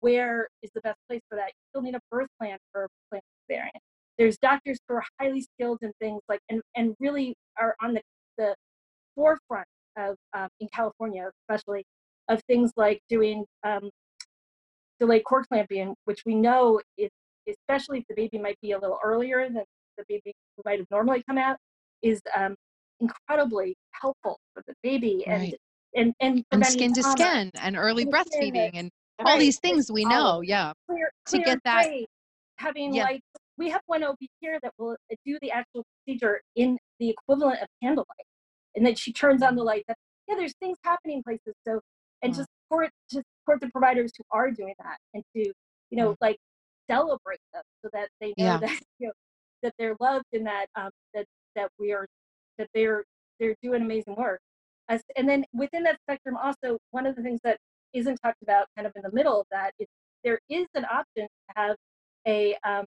Where 0.00 0.48
is 0.62 0.70
the 0.74 0.80
best 0.82 0.98
place 1.08 1.22
for 1.28 1.36
that? 1.36 1.48
You 1.48 1.52
still 1.70 1.82
need 1.82 1.94
a 1.94 2.00
birth 2.10 2.28
plan 2.40 2.58
for 2.72 2.84
a 2.84 2.88
planned 3.10 3.22
cesarean. 3.50 3.80
There's 4.18 4.38
doctors 4.38 4.78
who 4.88 4.94
are 4.94 5.04
highly 5.20 5.40
skilled 5.40 5.78
in 5.82 5.92
things 6.00 6.20
like 6.28 6.40
and, 6.48 6.62
and 6.76 6.94
really 7.00 7.34
are 7.58 7.74
on 7.82 7.94
the, 7.94 8.02
the 8.38 8.54
forefront 9.14 9.66
of 9.96 10.16
um, 10.36 10.48
in 10.60 10.68
california 10.74 11.30
especially 11.42 11.84
of 12.28 12.42
things 12.48 12.72
like 12.76 13.00
doing 13.08 13.44
um, 13.64 13.90
delayed 14.98 15.24
cord 15.24 15.46
clamping 15.48 15.94
which 16.04 16.22
we 16.26 16.34
know 16.34 16.80
is 16.98 17.10
especially 17.48 17.98
if 17.98 18.04
the 18.08 18.14
baby 18.14 18.38
might 18.38 18.58
be 18.60 18.72
a 18.72 18.78
little 18.78 18.98
earlier 19.04 19.44
than 19.48 19.64
the 19.98 20.04
baby 20.08 20.32
might 20.64 20.78
have 20.78 20.88
normally 20.90 21.22
come 21.28 21.38
out 21.38 21.56
is 22.02 22.20
um, 22.36 22.56
incredibly 23.00 23.76
helpful 23.92 24.38
for 24.52 24.62
the 24.66 24.74
baby 24.82 25.26
and 25.26 25.42
Right. 25.42 25.60
and 25.96 26.14
and, 26.20 26.44
and 26.50 26.66
skin 26.66 26.92
to 26.94 27.00
trauma. 27.02 27.16
skin 27.16 27.50
and 27.60 27.76
early 27.76 28.04
breastfeeding 28.06 28.70
and 28.74 28.90
all 29.20 29.26
Right. 29.26 29.38
these 29.38 29.58
things 29.60 29.90
we 29.92 30.04
know. 30.04 30.40
Yeah. 30.40 30.72
clear, 30.88 31.10
to 31.28 31.38
get 31.38 31.60
that- 31.64 31.84
grade, 31.86 32.06
having 32.58 32.94
Yeah. 32.94 33.04
like 33.04 33.22
we 33.56 33.70
have 33.70 33.82
one 33.86 34.02
OB 34.02 34.16
here 34.40 34.58
that 34.62 34.72
will 34.78 34.92
uh, 34.92 35.14
do 35.24 35.38
the 35.40 35.50
actual 35.52 35.84
procedure 36.04 36.40
in 36.56 36.78
the 36.98 37.10
equivalent 37.10 37.60
of 37.62 37.68
candlelight, 37.82 38.26
and 38.74 38.84
then 38.84 38.94
she 38.96 39.12
turns 39.12 39.42
on 39.42 39.54
the 39.56 39.62
light. 39.62 39.84
That 39.88 39.96
yeah, 40.28 40.34
there's 40.36 40.54
things 40.58 40.78
happening 40.82 41.22
places. 41.22 41.54
So 41.66 41.80
and 42.22 42.32
Wow. 42.32 42.38
to 42.38 42.46
support 42.64 42.90
to 43.10 43.22
support 43.40 43.60
the 43.60 43.68
providers 43.70 44.12
who 44.16 44.24
are 44.30 44.50
doing 44.50 44.74
that, 44.80 44.98
and 45.14 45.22
to 45.36 45.40
you 45.90 45.96
know 45.96 46.16
like 46.20 46.38
celebrate 46.90 47.40
them 47.52 47.62
so 47.82 47.88
that 47.92 48.08
they 48.20 48.28
know 48.30 48.44
Yeah. 48.44 48.56
that 48.58 48.68
you 48.98 49.06
know 49.08 49.12
that 49.62 49.74
they're 49.78 49.96
loved 50.00 50.26
and 50.32 50.46
that 50.46 50.68
um 50.76 50.90
that 51.14 51.26
that 51.54 51.70
we 51.78 51.92
are 51.92 52.06
that 52.58 52.68
they're 52.74 53.04
they're 53.40 53.56
doing 53.62 53.82
amazing 53.82 54.16
work. 54.16 54.40
As, 54.88 55.02
and 55.16 55.28
then 55.28 55.44
within 55.52 55.82
that 55.84 55.98
spectrum, 56.02 56.36
also 56.36 56.78
one 56.90 57.06
of 57.06 57.16
the 57.16 57.22
things 57.22 57.40
that 57.42 57.58
isn't 57.94 58.18
talked 58.22 58.42
about, 58.42 58.66
kind 58.76 58.86
of 58.86 58.92
in 58.96 59.02
the 59.02 59.12
middle 59.12 59.40
of 59.40 59.46
that, 59.50 59.72
is 59.78 59.86
there 60.22 60.38
is 60.48 60.66
an 60.74 60.84
option 60.84 61.26
to 61.26 61.54
have 61.56 61.76
a 62.26 62.56
um, 62.64 62.84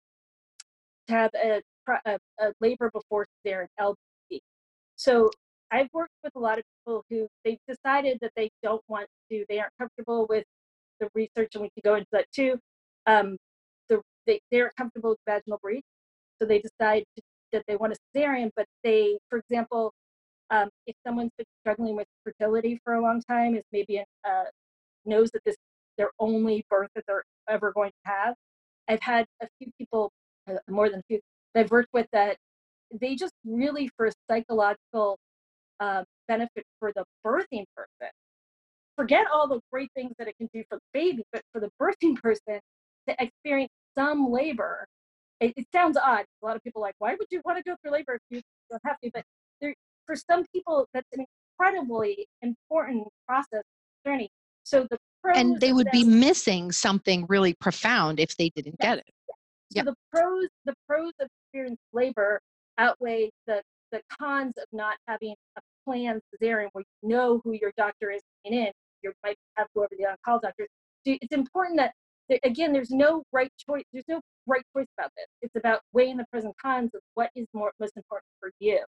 to 1.09 1.14
have 1.14 1.30
a, 1.34 1.62
a, 2.06 2.18
a 2.40 2.52
labor 2.60 2.90
before 2.93 3.26
cesarean. 3.47 3.66
So 4.97 5.30
I've 5.70 5.88
worked 5.93 6.14
with 6.24 6.32
a 6.36 6.38
lot 6.38 6.59
of 6.59 6.64
people 6.80 7.05
who 7.10 7.28
they've 7.44 7.59
decided 7.68 8.18
that 8.22 8.32
they 8.36 8.51
don't 8.62 8.82
want 8.88 9.06
to, 9.30 9.44
they 9.48 9.59
aren't 9.59 9.72
comfortable 9.78 10.26
with 10.28 10.44
the 11.01 11.09
research, 11.14 11.55
and 11.55 11.62
we 11.62 11.70
could 11.74 11.84
go 11.84 11.94
into 11.97 12.09
that 12.12 12.26
too. 12.34 12.59
Um, 13.06 13.36
the, 13.88 14.01
they, 14.26 14.40
they 14.51 14.60
aren't 14.62 14.74
comfortable 14.76 15.10
with 15.10 15.18
vaginal 15.28 15.59
breech, 15.62 15.84
so 16.40 16.48
they 16.48 16.60
decide 16.60 17.05
to, 17.16 17.22
that 17.52 17.62
they 17.68 17.77
want 17.77 17.93
a 17.93 17.97
cesarean, 18.14 18.51
but 18.56 18.66
they, 18.85 19.18
for 19.28 19.39
example, 19.39 19.93
um, 20.51 20.68
if 20.86 20.94
someone's 21.06 21.32
been 21.36 21.47
struggling 21.60 21.97
with 21.97 22.06
fertility 22.24 22.81
for 22.85 22.94
a 22.94 23.02
long 23.02 23.23
time, 23.28 23.56
is 23.56 23.64
maybe 23.73 24.02
uh, 24.24 24.44
knows 25.05 25.31
that 25.32 25.43
this 25.44 25.55
is 25.55 25.59
their 25.98 26.10
only 26.18 26.64
birth 26.70 26.89
that 26.94 27.05
they're 27.06 27.24
ever 27.48 27.73
going 27.73 27.90
to 27.90 28.10
have. 28.10 28.35
I've 28.89 29.02
had 29.02 29.27
a 29.43 29.48
few 29.59 29.70
people, 29.78 30.12
uh, 30.48 30.55
more 30.68 30.89
than 30.89 31.01
a 31.01 31.02
few, 31.09 31.20
that 31.55 31.64
I've 31.64 31.70
worked 31.70 31.90
with 31.93 32.06
that 32.12 32.36
they 32.93 33.16
just 33.16 33.32
really, 33.44 33.90
for 33.97 34.06
a 34.06 34.12
psychological 34.31 35.18
uh, 35.81 36.05
benefit 36.28 36.64
for 36.78 36.93
the 36.94 37.05
birthing 37.24 37.64
person, 37.74 38.10
forget 38.97 39.27
all 39.32 39.48
the 39.48 39.60
great 39.73 39.90
things 39.94 40.12
that 40.18 40.28
it 40.28 40.36
can 40.39 40.48
do 40.52 40.62
for 40.68 40.77
the 40.77 40.82
baby, 40.93 41.23
but 41.32 41.43
for 41.52 41.60
the 41.60 41.70
birthing 41.81 42.16
person 42.23 42.60
to 43.09 43.23
experience 43.23 43.73
some 43.97 44.31
labor, 44.31 44.86
it, 45.40 45.52
it 45.56 45.66
sounds 45.72 45.96
odd. 45.96 46.24
A 46.42 46.46
lot 46.46 46.56
of 46.56 46.62
people 46.62 46.82
are 46.82 46.88
like, 46.88 46.94
why 46.98 47.14
would 47.14 47.28
you 47.30 47.40
want 47.44 47.58
to 47.58 47.64
go 47.64 47.76
through 47.82 47.92
labor 47.92 48.14
if 48.14 48.20
you 48.30 48.40
don't 48.70 48.82
have 48.84 48.98
to? 49.00 49.10
But 49.12 49.24
there, 49.60 49.74
for 50.06 50.16
some 50.16 50.44
people, 50.54 50.86
that's 50.94 51.08
an 51.12 51.24
incredibly 51.58 52.26
important 52.42 53.08
process 53.26 53.62
journey. 54.06 54.30
So 54.62 54.86
the 54.90 54.98
pros 55.22 55.36
And 55.36 55.60
they 55.60 55.72
would 55.72 55.88
be 55.92 56.04
missing 56.04 56.72
something 56.72 57.26
really 57.28 57.54
profound 57.54 58.18
if 58.18 58.36
they 58.36 58.50
didn't 58.54 58.78
get 58.80 58.98
it. 58.98 59.04
so 59.28 59.34
yeah. 59.70 59.82
the 59.84 59.94
pros 60.12 60.48
the 60.64 60.74
pros 60.88 61.12
of 61.20 61.28
experienced 61.44 61.82
labor 61.92 62.40
outweigh 62.78 63.30
the 63.46 63.62
the 63.92 64.00
cons 64.20 64.54
of 64.56 64.64
not 64.72 64.96
having 65.06 65.34
a 65.56 65.60
planned 65.84 66.20
cesarean 66.34 66.68
where 66.72 66.84
you 67.02 67.08
know 67.08 67.40
who 67.44 67.52
your 67.52 67.72
doctor 67.76 68.10
is 68.10 68.22
coming 68.44 68.58
in. 68.66 68.72
You 69.02 69.12
might 69.22 69.36
have 69.56 69.68
whoever 69.74 69.94
the 69.96 70.06
on-call 70.06 70.40
doctor 70.40 70.64
is. 70.64 70.68
So 71.06 71.16
it's 71.22 71.32
important 71.32 71.76
that 71.78 71.92
that, 72.28 72.40
again, 72.44 72.73
there's 72.73 72.90
no 72.90 73.23
right 73.32 73.53
choice. 73.59 73.85
There's 73.93 74.05
no 74.09 74.20
right 74.47 74.65
choice 74.77 74.86
about 74.98 75.11
this. 75.16 75.27
It's 75.43 75.57
about 75.57 75.81
weighing 75.93 76.16
the 76.16 76.24
pros 76.31 76.44
and 76.44 76.55
cons 76.62 76.90
of 76.94 77.01
what 77.15 77.31
is 77.35 77.47
more 77.53 77.73
most 77.81 77.97
important 77.97 78.28
for 78.40 78.51
you. 78.61 78.81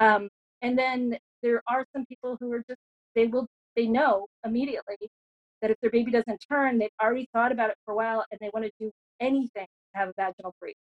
Um, 0.00 0.28
and 0.62 0.78
then 0.78 1.18
there 1.42 1.62
are 1.68 1.84
some 1.94 2.04
people 2.06 2.36
who 2.40 2.52
are 2.52 2.62
just 2.68 2.80
they 3.14 3.26
will 3.26 3.46
they 3.76 3.86
know 3.86 4.26
immediately 4.44 4.96
that 5.62 5.70
if 5.70 5.76
their 5.80 5.90
baby 5.90 6.10
doesn't 6.12 6.44
turn, 6.50 6.78
they've 6.78 6.90
already 7.02 7.28
thought 7.32 7.52
about 7.52 7.70
it 7.70 7.76
for 7.84 7.92
a 7.92 7.96
while 7.96 8.24
and 8.30 8.38
they 8.40 8.50
want 8.54 8.64
to 8.64 8.72
do 8.80 8.90
anything 9.20 9.66
to 9.66 9.98
have 9.98 10.08
a 10.08 10.12
vaginal 10.16 10.54
breech. 10.60 10.76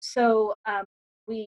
So 0.00 0.54
um, 0.66 0.84
we 1.28 1.46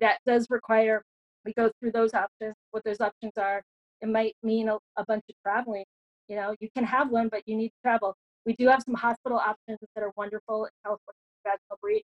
that 0.00 0.18
does 0.26 0.46
require 0.50 1.02
we 1.44 1.52
go 1.54 1.70
through 1.80 1.92
those 1.92 2.14
options. 2.14 2.54
What 2.70 2.84
those 2.84 3.00
options 3.00 3.32
are, 3.38 3.62
it 4.00 4.08
might 4.08 4.34
mean 4.42 4.68
a, 4.68 4.78
a 4.96 5.04
bunch 5.06 5.24
of 5.28 5.34
traveling. 5.42 5.84
You 6.28 6.36
know, 6.36 6.54
you 6.60 6.68
can 6.74 6.84
have 6.84 7.10
one, 7.10 7.28
but 7.28 7.42
you 7.46 7.56
need 7.56 7.68
to 7.68 7.74
travel. 7.82 8.14
We 8.46 8.54
do 8.54 8.68
have 8.68 8.82
some 8.84 8.94
hospital 8.94 9.38
options 9.38 9.78
that 9.94 10.02
are 10.02 10.12
wonderful 10.16 10.64
in 10.66 10.70
California 10.84 11.14
vaginal 11.44 11.78
breech 11.80 12.04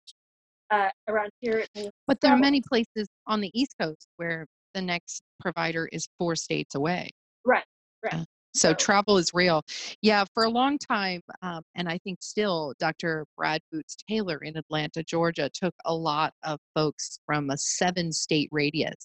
uh, 0.71 0.89
around 1.07 1.29
here. 1.41 1.65
But 2.07 2.21
there 2.21 2.31
are 2.33 2.37
many 2.37 2.61
places 2.61 3.07
on 3.27 3.41
the 3.41 3.51
East 3.53 3.75
Coast 3.79 4.07
where 4.17 4.45
the 4.73 4.81
next 4.81 5.21
provider 5.39 5.89
is 5.91 6.07
four 6.17 6.35
states 6.35 6.75
away. 6.75 7.09
Right, 7.45 7.63
right. 8.03 8.13
Uh, 8.13 8.25
so 8.55 8.69
So- 8.69 8.73
travel 8.73 9.17
is 9.17 9.31
real. 9.33 9.63
Yeah, 10.01 10.23
for 10.33 10.43
a 10.43 10.49
long 10.49 10.77
time, 10.77 11.21
um, 11.41 11.61
and 11.75 11.87
I 11.89 11.97
think 11.99 12.19
still, 12.21 12.73
Dr. 12.79 13.25
Brad 13.37 13.61
Boots 13.71 13.95
Taylor 14.09 14.37
in 14.37 14.57
Atlanta, 14.57 15.03
Georgia, 15.03 15.49
took 15.53 15.73
a 15.85 15.93
lot 15.93 16.33
of 16.43 16.59
folks 16.75 17.19
from 17.25 17.49
a 17.49 17.57
seven 17.57 18.11
state 18.11 18.49
radius 18.51 18.95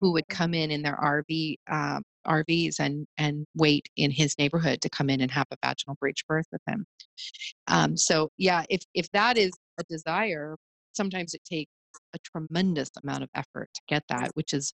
who 0.00 0.12
would 0.12 0.24
Mm-hmm. 0.28 0.36
come 0.36 0.54
in 0.54 0.70
in 0.70 0.82
their 0.82 0.96
RV 0.96 1.56
um, 1.70 2.02
RVs 2.26 2.80
and 2.80 3.06
and 3.18 3.46
wait 3.54 3.88
in 3.96 4.10
his 4.10 4.36
neighborhood 4.38 4.80
to 4.82 4.88
come 4.88 5.10
in 5.10 5.20
and 5.20 5.30
have 5.30 5.46
a 5.50 5.56
vaginal 5.64 5.96
breech 6.00 6.26
birth 6.28 6.46
with 6.52 6.62
him. 6.66 6.86
Um, 7.66 7.96
so 7.96 8.30
yeah, 8.38 8.64
if 8.70 8.82
if 8.94 9.10
that 9.12 9.36
is 9.36 9.52
a 9.78 9.84
desire, 9.84 10.56
sometimes 10.92 11.34
it 11.34 11.42
takes 11.44 11.70
a 12.14 12.18
tremendous 12.18 12.90
amount 13.02 13.22
of 13.22 13.30
effort 13.34 13.68
to 13.74 13.80
get 13.88 14.02
that, 14.08 14.30
which 14.34 14.52
is 14.52 14.72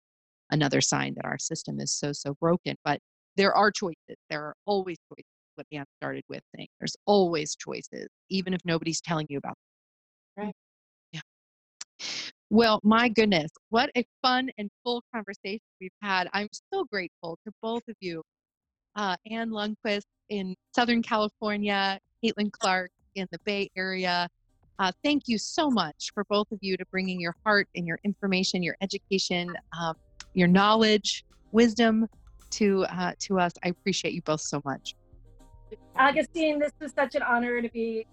another 0.50 0.80
sign 0.80 1.14
that 1.16 1.24
our 1.24 1.38
system 1.38 1.80
is 1.80 1.92
so 1.96 2.12
so 2.12 2.34
broken. 2.40 2.76
But 2.84 3.00
there 3.36 3.54
are 3.54 3.70
choices. 3.70 4.16
There 4.28 4.42
are 4.42 4.54
always 4.66 4.96
choices. 5.08 5.24
What 5.56 5.66
Anne 5.72 5.84
started 6.00 6.24
with 6.28 6.42
saying, 6.56 6.68
there's 6.80 6.96
always 7.06 7.56
choices, 7.56 8.08
even 8.30 8.54
if 8.54 8.60
nobody's 8.64 9.00
telling 9.00 9.26
you 9.28 9.38
about 9.38 9.56
them. 10.36 10.46
Right. 10.46 10.54
Well, 12.52 12.80
my 12.82 13.08
goodness, 13.08 13.52
what 13.68 13.90
a 13.96 14.04
fun 14.22 14.50
and 14.58 14.68
full 14.82 15.04
conversation 15.14 15.60
we've 15.80 15.92
had. 16.02 16.28
I'm 16.32 16.48
so 16.72 16.84
grateful 16.84 17.38
to 17.46 17.52
both 17.62 17.82
of 17.88 17.94
you, 18.00 18.24
uh, 18.96 19.14
Anne 19.30 19.50
Lundquist 19.50 20.06
in 20.30 20.56
Southern 20.74 21.00
California, 21.00 22.00
Caitlin 22.24 22.50
Clark 22.50 22.90
in 23.14 23.28
the 23.30 23.38
Bay 23.44 23.70
Area. 23.76 24.28
Uh, 24.80 24.90
thank 25.04 25.24
you 25.26 25.38
so 25.38 25.70
much 25.70 26.10
for 26.12 26.24
both 26.28 26.50
of 26.50 26.58
you 26.60 26.76
to 26.76 26.84
bringing 26.90 27.20
your 27.20 27.36
heart 27.46 27.68
and 27.76 27.86
your 27.86 28.00
information, 28.02 28.64
your 28.64 28.76
education, 28.80 29.54
um, 29.80 29.94
your 30.34 30.48
knowledge, 30.48 31.24
wisdom 31.52 32.08
to 32.50 32.84
uh, 32.86 33.12
to 33.20 33.38
us. 33.38 33.52
I 33.64 33.68
appreciate 33.68 34.12
you 34.12 34.22
both 34.22 34.40
so 34.40 34.60
much. 34.64 34.96
Augustine, 35.98 36.58
this 36.58 36.72
was 36.80 36.92
such 36.92 37.14
an 37.14 37.22
honor 37.22 37.60
to 37.60 37.68
be 37.70 38.06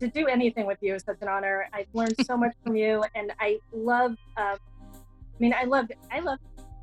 to, 0.00 0.08
do 0.08 0.26
anything 0.26 0.66
with 0.66 0.78
you. 0.80 0.94
is 0.94 1.02
such 1.02 1.18
an 1.20 1.28
honor. 1.28 1.68
I've 1.72 1.86
learned 1.92 2.14
so 2.24 2.36
much 2.36 2.52
from 2.64 2.76
you, 2.76 3.04
and 3.14 3.32
I 3.40 3.58
love. 3.72 4.12
Um, 4.36 4.56
I 4.94 5.38
mean, 5.38 5.54
I 5.58 5.64
love 5.64 5.86
I 6.10 6.20
love 6.20 6.38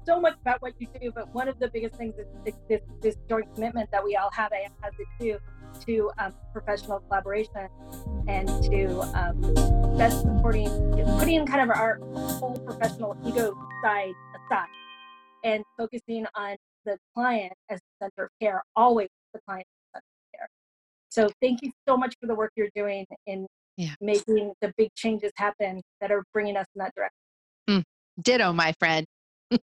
so 0.06 0.20
much 0.20 0.36
about 0.42 0.62
what 0.62 0.74
you 0.80 0.88
do. 1.00 1.12
But 1.14 1.34
one 1.34 1.48
of 1.48 1.60
the 1.60 1.70
biggest 1.70 1.96
things 1.96 2.16
is 2.18 2.56
this 2.68 2.82
this, 3.02 3.16
joint 3.30 3.54
commitment 3.56 3.90
that 3.92 4.04
we 4.04 4.16
all 4.16 4.30
have. 4.32 4.52
I 4.52 4.68
has 4.82 4.94
it 5.00 5.08
too 5.20 5.38
to 5.88 6.12
um, 6.20 6.34
professional 6.52 7.00
collaboration 7.00 7.68
and 8.28 8.48
to 8.64 9.02
um, 9.18 9.42
best 9.98 10.22
supporting, 10.22 10.70
putting 11.18 11.46
kind 11.46 11.62
of 11.62 11.76
our 11.76 12.00
whole 12.40 12.58
professional 12.60 13.18
ego 13.26 13.58
side 13.84 14.14
aside 14.36 14.68
and 15.44 15.64
focusing 15.78 16.26
on 16.36 16.56
the 16.86 16.98
client 17.14 17.54
as 17.70 17.80
the 17.80 18.06
center 18.06 18.26
of 18.26 18.30
care, 18.40 18.64
always 18.76 19.10
the 19.34 19.40
client 19.48 19.66
So 21.14 21.30
thank 21.44 21.62
you 21.62 21.72
so 21.88 21.96
much 21.96 22.16
for 22.20 22.26
the 22.26 22.34
work 22.34 22.52
you're 22.56 22.72
doing 22.76 23.06
in 23.28 23.46
Yeah. 23.78 23.94
making 24.02 24.52
the 24.62 24.74
big 24.78 24.90
changes 24.96 25.32
happen 25.36 25.82
that 26.02 26.12
are 26.12 26.24
bringing 26.34 26.58
us 26.58 26.66
in 26.76 26.80
that 26.80 26.92
direction. 26.96 27.86
Ditto, 28.22 28.54
my 28.54 28.74
friend. 28.80 29.06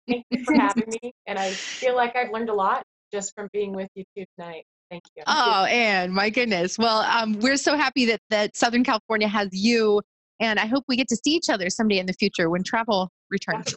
Thank 0.07 0.26
you 0.30 0.44
for 0.44 0.53
having 0.53 0.90
me. 1.02 1.11
And 1.26 1.38
I 1.40 1.52
feel 1.52 1.95
like 1.95 2.15
I've 2.15 2.32
learned 2.32 2.49
a 2.49 2.53
lot 2.53 2.84
just 3.14 3.34
from 3.36 3.49
being 3.53 3.74
with 3.74 3.90
you 3.95 4.03
two 4.15 4.26
tonight. 4.38 4.64
Thank 4.90 5.03
you. 5.15 5.24
Oh, 5.28 5.65
and 5.65 6.14
my 6.14 6.30
goodness. 6.30 6.78
Well, 6.78 6.99
um, 6.99 7.40
we're 7.40 7.57
so 7.57 7.76
happy 7.76 8.06
that, 8.06 8.22
that 8.30 8.56
Southern 8.56 8.84
California 8.84 9.28
has 9.28 9.49
you. 9.52 10.02
And 10.40 10.60
I 10.60 10.65
hope 10.65 10.84
we 10.88 10.95
get 10.95 11.07
to 11.10 11.15
see 11.15 11.32
each 11.32 11.49
other 11.49 11.69
someday 11.69 11.99
in 11.99 12.06
the 12.06 12.14
future 12.14 12.49
when 12.49 12.64
travel 12.64 13.10
returns. 13.30 13.76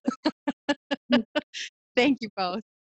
Thank 1.97 2.18
you 2.20 2.28
both. 2.36 2.62